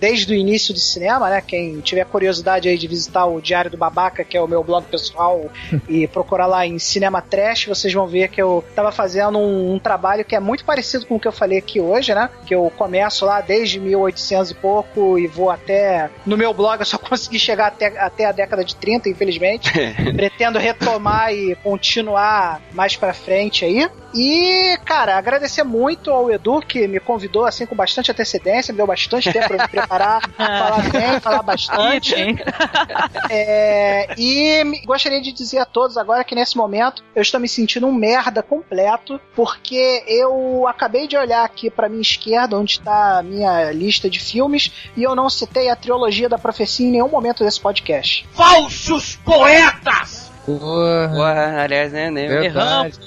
desde 0.00 0.32
o 0.32 0.36
início 0.36 0.72
do 0.72 0.80
cinema, 0.80 1.28
né? 1.30 1.40
Quem 1.40 1.80
tiver 1.80 2.04
curiosidade 2.04 2.68
aí 2.68 2.78
de 2.78 2.86
visitar 2.86 3.26
o 3.26 3.40
Diário 3.40 3.70
do 3.70 3.76
Babaca, 3.76 4.24
que 4.24 4.36
é 4.36 4.40
o 4.40 4.48
meu 4.48 4.62
blog 4.62 4.84
pessoal, 4.86 5.50
e 5.88 6.06
procurar 6.06 6.46
lá 6.46 6.66
em 6.66 6.78
Cinema 6.78 7.20
Trash, 7.20 7.66
vocês 7.66 7.92
vão 7.92 8.06
ver 8.06 8.28
que 8.28 8.40
eu 8.40 8.64
tava 8.74 8.90
fazendo 8.90 9.38
um, 9.38 9.74
um, 9.74 9.78
trabalho 9.78 10.24
que 10.24 10.34
é 10.34 10.40
muito 10.40 10.64
parecido 10.64 11.06
com 11.06 11.16
o 11.16 11.20
que 11.20 11.28
eu 11.28 11.32
falei 11.32 11.58
aqui 11.58 11.80
hoje, 11.80 12.14
né? 12.14 12.30
Que 12.46 12.54
eu 12.54 12.70
começo 12.76 13.24
lá 13.28 13.40
desde 13.40 13.78
1800 13.78 14.50
e 14.50 14.54
pouco 14.54 15.18
e 15.18 15.26
vou 15.26 15.50
até. 15.50 16.10
No 16.26 16.36
meu 16.36 16.52
blog 16.52 16.80
eu 16.80 16.86
só 16.86 16.96
consegui 16.98 17.38
chegar 17.38 17.68
até, 17.68 17.86
até 17.98 18.24
a 18.24 18.32
década 18.32 18.64
de 18.64 18.74
30, 18.74 19.08
infelizmente. 19.08 19.70
Pretendo 20.16 20.58
retomar 20.58 21.32
e 21.32 21.54
continuar 21.56 22.60
mais 22.72 22.96
pra 22.96 23.12
frente 23.12 23.64
aí. 23.64 23.88
E, 24.14 24.78
cara, 24.84 25.16
agradecer 25.16 25.62
muito 25.62 26.10
ao 26.10 26.30
Edu 26.30 26.60
que 26.60 26.88
me 26.88 26.98
convidou 26.98 27.44
assim 27.44 27.66
com 27.66 27.76
bastante 27.76 28.10
antecedência, 28.10 28.72
me 28.72 28.78
deu 28.78 28.86
bastante 28.86 29.32
tempo 29.32 29.48
pra 29.48 29.64
me 29.64 29.68
preparar, 29.68 30.22
falar 30.36 30.90
bem, 30.90 31.20
falar 31.20 31.42
bastante. 31.42 32.14
é, 33.28 34.14
e 34.16 34.82
gostaria 34.84 35.20
de 35.20 35.32
dizer 35.32 35.58
a 35.58 35.66
todos 35.66 35.96
agora 35.96 36.24
que 36.24 36.34
nesse 36.34 36.56
momento 36.56 37.02
eu 37.14 37.22
estou 37.22 37.38
me 37.38 37.48
sentindo 37.48 37.86
um 37.86 37.92
merda 37.92 38.42
completo, 38.42 39.20
porque 39.34 40.04
eu 40.06 40.66
acabei 40.66 41.06
de 41.06 41.16
olhar 41.16 41.44
aqui 41.44 41.70
para 41.70 41.88
minha 41.88 42.02
esquerda, 42.02 42.56
onde 42.56 42.72
está 42.72 43.18
a 43.18 43.22
minha 43.22 43.70
lista 43.72 44.08
de 44.08 44.20
filmes, 44.20 44.72
e 44.96 45.02
eu 45.02 45.14
não 45.14 45.28
citei 45.28 45.68
a 45.68 45.76
trilogia 45.76 46.28
da 46.28 46.38
profecia 46.38 46.86
em 46.86 46.90
nenhum 46.90 47.08
momento 47.08 47.44
desse 47.44 47.60
podcast. 47.60 48.26
Falsos 48.32 49.16
poetas! 49.16 50.27
Porra. 50.56 51.08
Porra, 51.14 51.62
aliás, 51.62 51.92
né? 51.92 52.10
né 52.10 52.24
Erramos. 52.46 52.98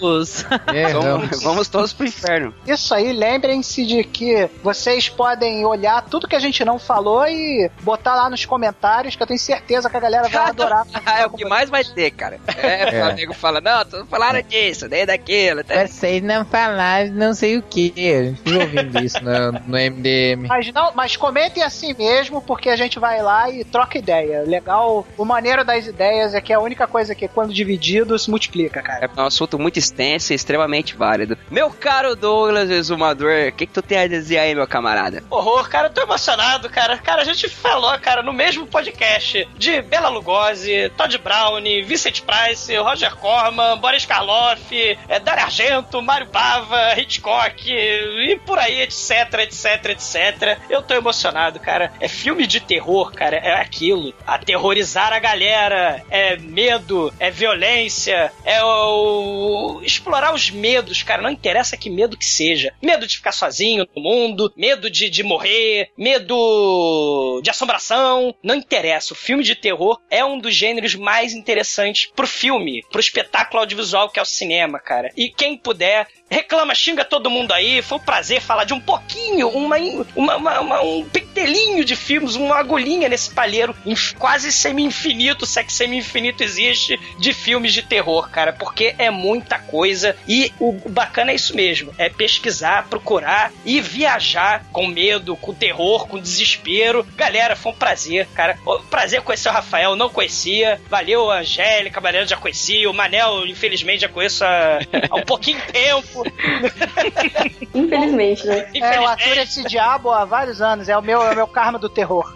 Vamos, 0.94 1.44
vamos 1.44 1.68
todos 1.68 1.92
pro 1.92 2.06
inferno. 2.06 2.54
Isso 2.68 2.94
aí, 2.94 3.12
lembrem-se 3.12 3.86
de 3.86 4.04
que 4.04 4.50
vocês 4.64 5.10
podem 5.10 5.66
olhar 5.66 6.04
tudo 6.04 6.28
que 6.28 6.36
a 6.36 6.40
gente 6.40 6.64
não 6.64 6.78
falou 6.78 7.26
e 7.28 7.70
botar 7.82 8.16
lá 8.16 8.30
nos 8.30 8.46
comentários, 8.46 9.16
que 9.16 9.24
eu 9.24 9.28
tenho 9.28 9.40
certeza 9.40 9.90
que 9.90 9.98
a 9.98 10.00
galera 10.00 10.30
vai 10.30 10.46
adorar. 10.50 10.86
é 11.20 11.26
o 11.26 11.32
que 11.32 11.46
mais 11.46 11.70
vai 11.70 11.84
ter, 11.84 12.12
cara. 12.12 12.40
É, 12.58 12.96
é. 12.98 13.04
o 13.04 13.10
amigo 13.10 13.34
fala, 13.34 13.60
não, 13.60 13.84
tu 13.86 14.06
falaram 14.06 14.42
disso, 14.42 14.88
nem 14.88 15.06
daquilo. 15.06 15.64
Tá? 15.64 15.88
Vocês 15.88 16.22
não 16.22 16.46
falaram 16.46 17.12
não 17.12 17.34
sei 17.34 17.58
o 17.58 17.62
que. 17.62 17.94
A 17.98 18.24
gente 18.24 18.42
fica 18.42 18.60
ouvindo 18.60 19.04
isso 19.04 19.24
no, 19.24 19.52
no 19.52 19.78
MDM. 19.78 20.48
Mas, 20.48 20.72
não, 20.74 20.92
mas 20.94 21.16
comentem 21.16 21.64
assim 21.64 21.94
mesmo, 21.94 22.42
porque 22.42 22.70
a 22.70 22.76
gente 22.76 23.00
vai 23.00 23.22
lá 23.22 23.50
e 23.50 23.64
troca 23.64 23.98
ideia. 23.98 24.44
Legal, 24.46 25.06
o 25.18 25.26
maneiro 25.26 25.64
das 25.64 25.88
ideias 25.88 26.34
é 26.34 26.42
que 26.42 26.54
a 26.54 26.60
única 26.60 26.88
coisa 26.88 27.16
que 27.16 27.31
quando 27.34 27.54
dividido, 27.54 28.18
se 28.18 28.30
multiplica, 28.30 28.82
cara. 28.82 29.10
É 29.16 29.22
um 29.22 29.26
assunto 29.26 29.58
muito 29.58 29.80
extenso 29.80 30.32
e 30.32 30.36
extremamente 30.36 30.96
válido. 30.96 31.38
Meu 31.50 31.70
caro 31.70 32.16
Douglas 32.16 32.70
Exumador, 32.70 33.50
o 33.50 33.52
que, 33.52 33.66
que 33.66 33.74
tu 33.74 33.82
tem 33.82 33.98
a 33.98 34.08
dizer 34.08 34.40
aí, 34.40 34.56
meu 34.56 34.68
camarada? 34.68 35.24
Horror, 35.30 35.70
cara, 35.70 35.88
eu 35.88 35.94
tô 35.94 36.02
emocionado, 36.02 36.70
cara. 36.70 36.98
Cara, 36.98 37.22
a 37.22 37.26
gente 37.26 37.50
falou, 37.50 37.98
cara, 38.00 38.22
no 38.22 38.34
mesmo 38.34 38.66
podcast 38.68 39.48
de 39.58 39.82
Bela 39.82 40.10
Lugosi, 40.10 40.92
Todd 40.98 41.18
Brown, 41.18 41.62
Vincent 41.86 42.22
Price, 42.22 42.76
Roger 42.78 43.16
Corman, 43.16 43.78
Boris 43.78 44.06
Karloff, 44.06 44.98
é, 45.08 45.20
Dario 45.20 45.44
Argento, 45.44 46.02
Mario 46.02 46.28
Bava, 46.28 47.00
Hitchcock 47.00 47.72
e 47.72 48.40
por 48.46 48.58
aí, 48.60 48.82
etc, 48.82 49.34
etc, 49.42 49.86
etc. 49.90 50.60
Eu 50.70 50.82
tô 50.82 50.94
emocionado, 50.94 51.60
cara. 51.60 51.92
É 52.00 52.08
filme 52.08 52.48
de 52.48 52.60
terror, 52.60 53.12
cara, 53.14 53.38
é 53.38 53.54
aquilo. 53.54 54.14
Aterrorizar 54.26 55.14
a 55.14 55.20
galera, 55.20 56.04
é 56.10 56.38
medo, 56.38 57.14
é 57.22 57.30
violência, 57.30 58.34
é 58.44 58.64
o... 58.64 59.80
explorar 59.84 60.34
os 60.34 60.50
medos, 60.50 61.04
cara. 61.04 61.22
Não 61.22 61.30
interessa 61.30 61.78
que 61.78 61.88
medo 61.88 62.18
que 62.18 62.26
seja. 62.26 62.74
Medo 62.82 63.06
de 63.06 63.18
ficar 63.18 63.32
sozinho 63.32 63.88
no 63.96 64.02
mundo, 64.02 64.52
medo 64.58 64.90
de, 64.90 65.08
de 65.08 65.22
morrer, 65.22 65.92
medo 65.96 67.40
de 67.44 67.50
assombração. 67.52 68.36
Não 68.42 68.56
interessa. 68.56 69.14
O 69.14 69.16
filme 69.16 69.44
de 69.44 69.54
terror 69.54 70.02
é 70.10 70.26
um 70.26 70.40
dos 70.40 70.56
gêneros 70.56 70.96
mais 70.96 71.34
interessantes 71.34 72.12
pro 72.16 72.26
filme, 72.26 72.84
pro 72.92 73.00
espetáculo 73.00 73.60
audiovisual 73.60 74.10
que 74.10 74.18
é 74.18 74.24
o 74.24 74.26
cinema, 74.26 74.80
cara. 74.80 75.12
E 75.16 75.30
quem 75.30 75.56
puder, 75.56 76.08
reclama, 76.32 76.74
xinga 76.74 77.04
todo 77.04 77.30
mundo 77.30 77.52
aí. 77.52 77.82
Foi 77.82 77.98
um 77.98 78.02
prazer 78.02 78.42
falar 78.42 78.64
de 78.64 78.74
um 78.74 78.80
pouquinho, 78.80 79.50
uma, 79.50 79.76
uma, 80.16 80.36
uma, 80.38 80.60
uma 80.62 80.82
um 80.82 81.04
pentelinho 81.04 81.84
de 81.84 81.96
filmes, 81.96 82.36
uma 82.36 82.56
agulhinha 82.56 83.10
nesse 83.10 83.32
palheiro 83.32 83.76
quase 84.18 84.52
semi-infinito, 84.52 85.46
se 85.46 85.60
é 85.60 85.64
que 85.64 85.74
semi-infinito 85.74 86.44
existe, 86.44 87.00
de 87.20 87.34
filmes 87.34 87.74
de 87.74 87.82
terror, 87.82 88.30
cara, 88.30 88.54
porque 88.54 88.96
é 88.98 89.10
muita 89.10 89.60
coisa 89.60 90.16
e 90.28 90.52
o 90.60 90.72
bacana 90.90 91.32
é 91.32 91.36
isso 91.36 91.56
mesmo, 91.56 91.94
é 91.98 92.10
pesquisar, 92.10 92.88
procurar 92.88 93.52
e 93.66 93.82
viajar 93.82 94.66
com 94.72 94.88
medo, 94.88 95.36
com 95.36 95.54
terror, 95.54 96.08
com 96.08 96.20
desespero. 96.20 97.06
Galera, 97.16 97.56
foi 97.56 97.72
um 97.72 97.76
prazer, 97.76 98.28
cara. 98.34 98.58
Prazer 98.90 99.22
conhecer 99.22 99.50
o 99.50 99.52
Rafael, 99.52 99.96
não 99.96 100.10
conhecia. 100.10 100.80
Valeu, 100.90 101.30
Angélica, 101.30 102.00
Mariana 102.00 102.28
já 102.28 102.38
conhecia, 102.38 102.90
o 102.90 102.94
Manel, 102.94 103.46
infelizmente, 103.46 104.02
já 104.02 104.10
conheço 104.10 104.46
há, 104.46 104.80
há 105.10 105.16
um 105.16 105.24
pouquinho 105.24 105.60
tempo. 105.72 106.21
Infelizmente, 107.74 108.46
né? 108.46 108.70
É, 108.74 108.98
eu 108.98 109.08
aturo 109.08 109.40
esse 109.40 109.64
diabo 109.64 110.12
há 110.12 110.26
vários 110.26 110.62
anos, 110.62 110.90
é 110.90 110.98
o 110.98 111.02
meu, 111.02 111.22
é 111.22 111.32
o 111.32 111.36
meu 111.36 111.48
karma 111.48 111.80
do 111.80 111.90
terror. 111.90 112.34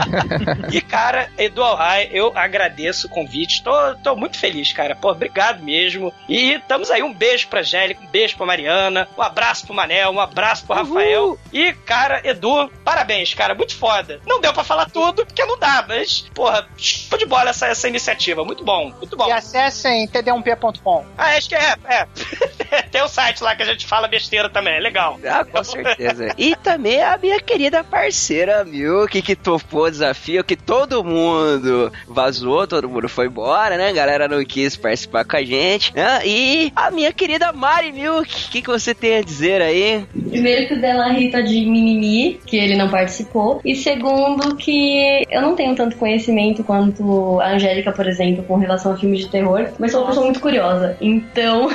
e, 0.72 0.80
cara, 0.80 1.30
Edu 1.38 1.62
Alhai, 1.62 2.08
eu 2.12 2.32
agradeço 2.34 3.06
o 3.06 3.10
convite, 3.10 3.62
tô, 3.62 3.72
tô 4.02 4.16
muito 4.16 4.38
feliz, 4.38 4.72
cara. 4.72 4.94
Pô, 4.94 5.10
obrigado 5.10 5.62
mesmo. 5.62 6.12
E 6.28 6.54
estamos 6.54 6.90
aí, 6.90 7.02
um 7.02 7.12
beijo 7.12 7.48
pra 7.48 7.60
Angélica, 7.60 8.02
um 8.02 8.08
beijo 8.08 8.36
pra 8.36 8.46
Mariana, 8.46 9.08
um 9.16 9.22
abraço 9.22 9.66
pro 9.66 9.74
Manel, 9.74 10.10
um 10.10 10.20
abraço 10.20 10.66
pro 10.66 10.76
Uhul. 10.76 10.84
Rafael. 10.84 11.38
E, 11.52 11.72
cara, 11.72 12.20
Edu, 12.24 12.70
parabéns, 12.84 13.34
cara, 13.34 13.54
muito 13.54 13.76
foda. 13.76 14.20
Não 14.26 14.40
deu 14.40 14.52
pra 14.52 14.64
falar 14.64 14.90
tudo, 14.90 15.24
porque 15.24 15.44
não 15.44 15.58
dá, 15.58 15.84
mas, 15.86 16.22
porra, 16.34 16.66
show 16.76 17.18
de 17.18 17.26
bola 17.26 17.50
essa, 17.50 17.66
essa 17.66 17.88
iniciativa. 17.88 18.44
Muito 18.44 18.64
bom, 18.64 18.92
muito 18.98 19.16
bom. 19.16 19.28
E 19.28 19.32
acessem 19.32 20.06
td1p.com. 20.08 21.04
Ah, 21.16 21.36
acho 21.36 21.48
que 21.48 21.54
é, 21.54 21.74
é. 21.84 22.06
Tem 22.90 23.02
o 23.02 23.08
site 23.14 23.42
lá 23.42 23.54
que 23.54 23.62
a 23.62 23.66
gente 23.66 23.86
fala 23.86 24.08
besteira 24.08 24.48
também, 24.48 24.74
é 24.74 24.80
legal. 24.80 25.18
Ah, 25.24 25.44
com 25.44 25.62
certeza. 25.64 26.34
e 26.36 26.56
também 26.56 27.02
a 27.02 27.16
minha 27.16 27.40
querida 27.40 27.84
parceira 27.84 28.64
Milk, 28.64 29.22
que 29.22 29.36
topou 29.36 29.84
o 29.84 29.90
desafio, 29.90 30.42
que 30.42 30.56
todo 30.56 31.04
mundo 31.04 31.92
vazou, 32.08 32.66
todo 32.66 32.88
mundo 32.88 33.08
foi 33.08 33.26
embora, 33.26 33.76
né? 33.76 33.88
A 33.88 33.92
galera 33.92 34.26
não 34.26 34.44
quis 34.44 34.76
participar 34.76 35.24
com 35.24 35.36
a 35.36 35.44
gente. 35.44 35.94
Né? 35.94 36.26
E 36.26 36.72
a 36.74 36.90
minha 36.90 37.12
querida 37.12 37.52
Mari 37.52 37.92
Milk, 37.92 38.46
o 38.46 38.50
que, 38.50 38.62
que 38.62 38.68
você 38.68 38.94
tem 38.94 39.18
a 39.18 39.22
dizer 39.22 39.62
aí? 39.62 40.04
Primeiro 40.12 40.66
que 40.66 40.74
o 40.74 40.80
Della 40.80 41.08
Rita 41.08 41.42
de 41.42 41.64
mimimi, 41.64 42.40
que 42.46 42.56
ele 42.56 42.76
não 42.76 42.88
participou. 42.88 43.60
E 43.64 43.76
segundo 43.76 44.56
que 44.56 45.24
eu 45.30 45.40
não 45.40 45.54
tenho 45.54 45.74
tanto 45.74 45.96
conhecimento 45.96 46.64
quanto 46.64 47.40
a 47.40 47.52
Angélica, 47.52 47.92
por 47.92 48.06
exemplo, 48.06 48.42
com 48.44 48.56
relação 48.56 48.92
a 48.92 48.96
filmes 48.96 49.20
de 49.20 49.28
terror, 49.28 49.68
mas 49.78 49.92
sou 49.92 50.00
uma 50.00 50.08
pessoa 50.08 50.24
muito 50.24 50.40
curiosa. 50.40 50.96
Então. 51.00 51.68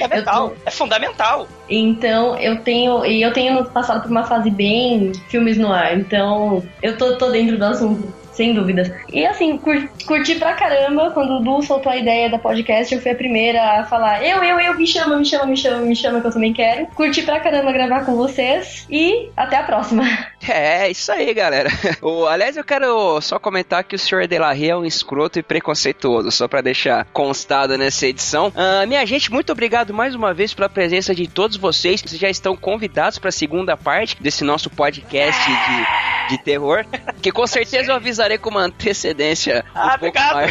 É, 0.00 0.08
mental, 0.16 0.50
tô... 0.50 0.69
é 0.70 0.72
fundamental. 0.72 1.46
Então 1.68 2.38
eu 2.38 2.60
tenho. 2.60 3.04
E 3.04 3.20
eu 3.20 3.32
tenho 3.32 3.64
passado 3.66 4.02
por 4.02 4.10
uma 4.10 4.24
fase 4.24 4.50
bem 4.50 5.12
filmes 5.28 5.58
no 5.58 5.72
ar. 5.72 5.98
Então 5.98 6.64
eu 6.82 6.96
tô, 6.96 7.16
tô 7.18 7.30
dentro 7.30 7.58
do 7.58 7.64
assunto. 7.64 8.19
Sem 8.40 8.54
dúvidas. 8.54 8.90
E 9.12 9.26
assim, 9.26 9.58
cur, 9.58 9.86
curti 10.06 10.36
pra 10.36 10.54
caramba 10.54 11.10
quando 11.10 11.34
o 11.34 11.40
Du 11.40 11.60
soltou 11.60 11.92
a 11.92 11.96
ideia 11.98 12.30
da 12.30 12.38
podcast. 12.38 12.94
Eu 12.94 12.98
fui 13.02 13.10
a 13.10 13.14
primeira 13.14 13.80
a 13.80 13.84
falar: 13.84 14.26
eu, 14.26 14.42
eu, 14.42 14.58
eu, 14.58 14.74
me 14.78 14.86
chama, 14.86 15.18
me 15.18 15.26
chama, 15.26 15.44
me 15.44 15.54
chama, 15.58 15.82
me 15.82 15.94
chama, 15.94 16.22
que 16.22 16.26
eu 16.26 16.32
também 16.32 16.54
quero. 16.54 16.86
Curti 16.86 17.20
pra 17.20 17.38
caramba 17.38 17.70
gravar 17.70 18.06
com 18.06 18.16
vocês. 18.16 18.86
E 18.88 19.28
até 19.36 19.58
a 19.58 19.62
próxima. 19.62 20.04
É, 20.48 20.90
isso 20.90 21.12
aí, 21.12 21.32
galera. 21.34 21.68
O, 22.00 22.26
aliás, 22.26 22.56
eu 22.56 22.64
quero 22.64 23.20
só 23.20 23.38
comentar 23.38 23.84
que 23.84 23.94
o 23.94 23.98
Sr. 23.98 24.26
Delarry 24.26 24.70
é 24.70 24.76
um 24.76 24.86
escroto 24.86 25.38
e 25.38 25.42
preconceituoso, 25.42 26.30
só 26.30 26.48
pra 26.48 26.62
deixar 26.62 27.04
constado 27.12 27.76
nessa 27.76 28.06
edição. 28.06 28.50
Ah, 28.56 28.86
minha 28.86 29.04
gente, 29.04 29.30
muito 29.30 29.52
obrigado 29.52 29.92
mais 29.92 30.14
uma 30.14 30.32
vez 30.32 30.54
pela 30.54 30.68
presença 30.68 31.14
de 31.14 31.28
todos 31.28 31.58
vocês. 31.58 32.00
Vocês 32.00 32.18
já 32.18 32.30
estão 32.30 32.56
convidados 32.56 33.18
pra 33.18 33.30
segunda 33.30 33.76
parte 33.76 34.16
desse 34.20 34.42
nosso 34.42 34.70
podcast 34.70 35.40
de, 35.46 36.36
de 36.36 36.42
terror, 36.42 36.86
que 37.20 37.30
com 37.30 37.46
certeza 37.46 37.92
eu 37.92 37.96
avisarei 37.96 38.29
com 38.38 38.50
uma 38.50 38.62
antecedência 38.62 39.64
um 39.74 39.78
Ah, 39.78 39.98
pouco 39.98 40.06
obrigado. 40.18 40.34
maior. 40.34 40.50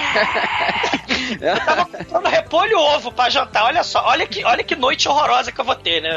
Eu 1.42 1.60
tava 1.66 1.86
comprando 1.86 2.28
repolho 2.28 2.72
e 2.72 2.76
ovo 2.76 3.12
pra 3.12 3.30
jantar. 3.30 3.66
Olha 3.66 3.84
só, 3.84 4.04
olha 4.08 4.26
que, 4.26 4.44
olha 4.44 4.64
que 4.64 4.76
noite 4.76 5.08
horrorosa 5.08 5.52
que 5.52 5.60
eu 5.62 5.66
vou 5.66 5.76
ter, 5.76 6.02
né? 6.02 6.10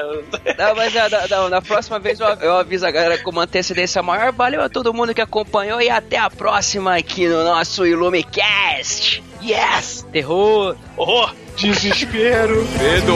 Não, 0.58 0.74
mas 0.74 0.94
na, 0.94 1.08
na- 1.08 1.48
na- 1.50 1.62
próxima 1.62 1.98
vez 1.98 2.18
eu, 2.20 2.26
eu 2.26 2.56
aviso 2.56 2.86
a 2.86 2.90
galera 2.90 3.18
com 3.18 3.30
uma 3.30 3.42
antecedência 3.42 4.02
maior. 4.02 4.32
Valeu 4.32 4.62
a 4.62 4.68
todo 4.68 4.92
mundo 4.94 5.14
que 5.14 5.20
acompanhou 5.20 5.80
e 5.80 5.90
até 5.90 6.16
a 6.18 6.30
próxima 6.30 6.96
aqui 6.96 7.26
no 7.28 7.44
nosso 7.44 7.86
Illumicast. 7.86 9.22
Yes! 9.42 10.06
Terror! 10.12 10.76
Horror! 10.96 11.34
Desespero! 11.56 12.66
Medo! 12.78 13.14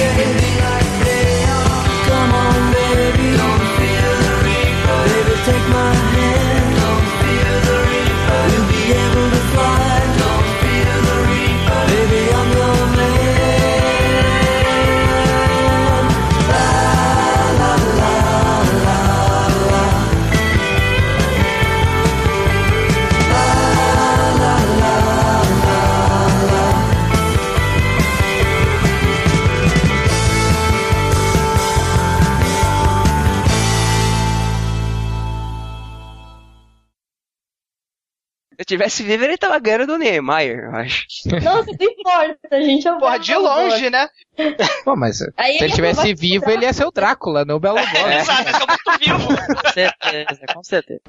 Come 0.00 0.49
eu 38.60 38.64
tivesse 38.66 39.02
vivo, 39.02 39.24
ele 39.24 39.38
tava 39.38 39.58
ganhando 39.58 39.86
do 39.86 39.96
Neymar, 39.96 40.44
eu 40.44 40.70
acho. 40.74 41.06
Nossa, 41.42 41.70
não 41.80 41.86
importa, 41.86 42.62
gente. 42.62 42.86
Eu 42.86 42.98
Porra, 42.98 43.18
de 43.18 43.34
longe, 43.34 43.88
né? 43.88 44.06
Pô, 44.84 44.94
mas 44.94 45.22
Aí 45.34 45.52
se 45.52 45.58
ele 45.60 45.64
ele 45.64 45.72
tivesse 45.72 46.14
vivo, 46.14 46.50
ele 46.50 46.66
ia 46.66 46.72
ser 46.74 46.84
o 46.84 46.90
Drácula, 46.90 47.42
não 47.46 47.56
o 47.56 47.58
Belo 47.58 47.78
Lugosi. 47.78 48.14
Exato, 48.20 48.50
esse 48.50 48.62
é 48.62 48.66
muito 48.66 48.98
vivo. 49.00 49.28
Com 49.56 49.72
certeza, 49.72 50.40
com 50.54 50.62
certeza. 50.62 51.00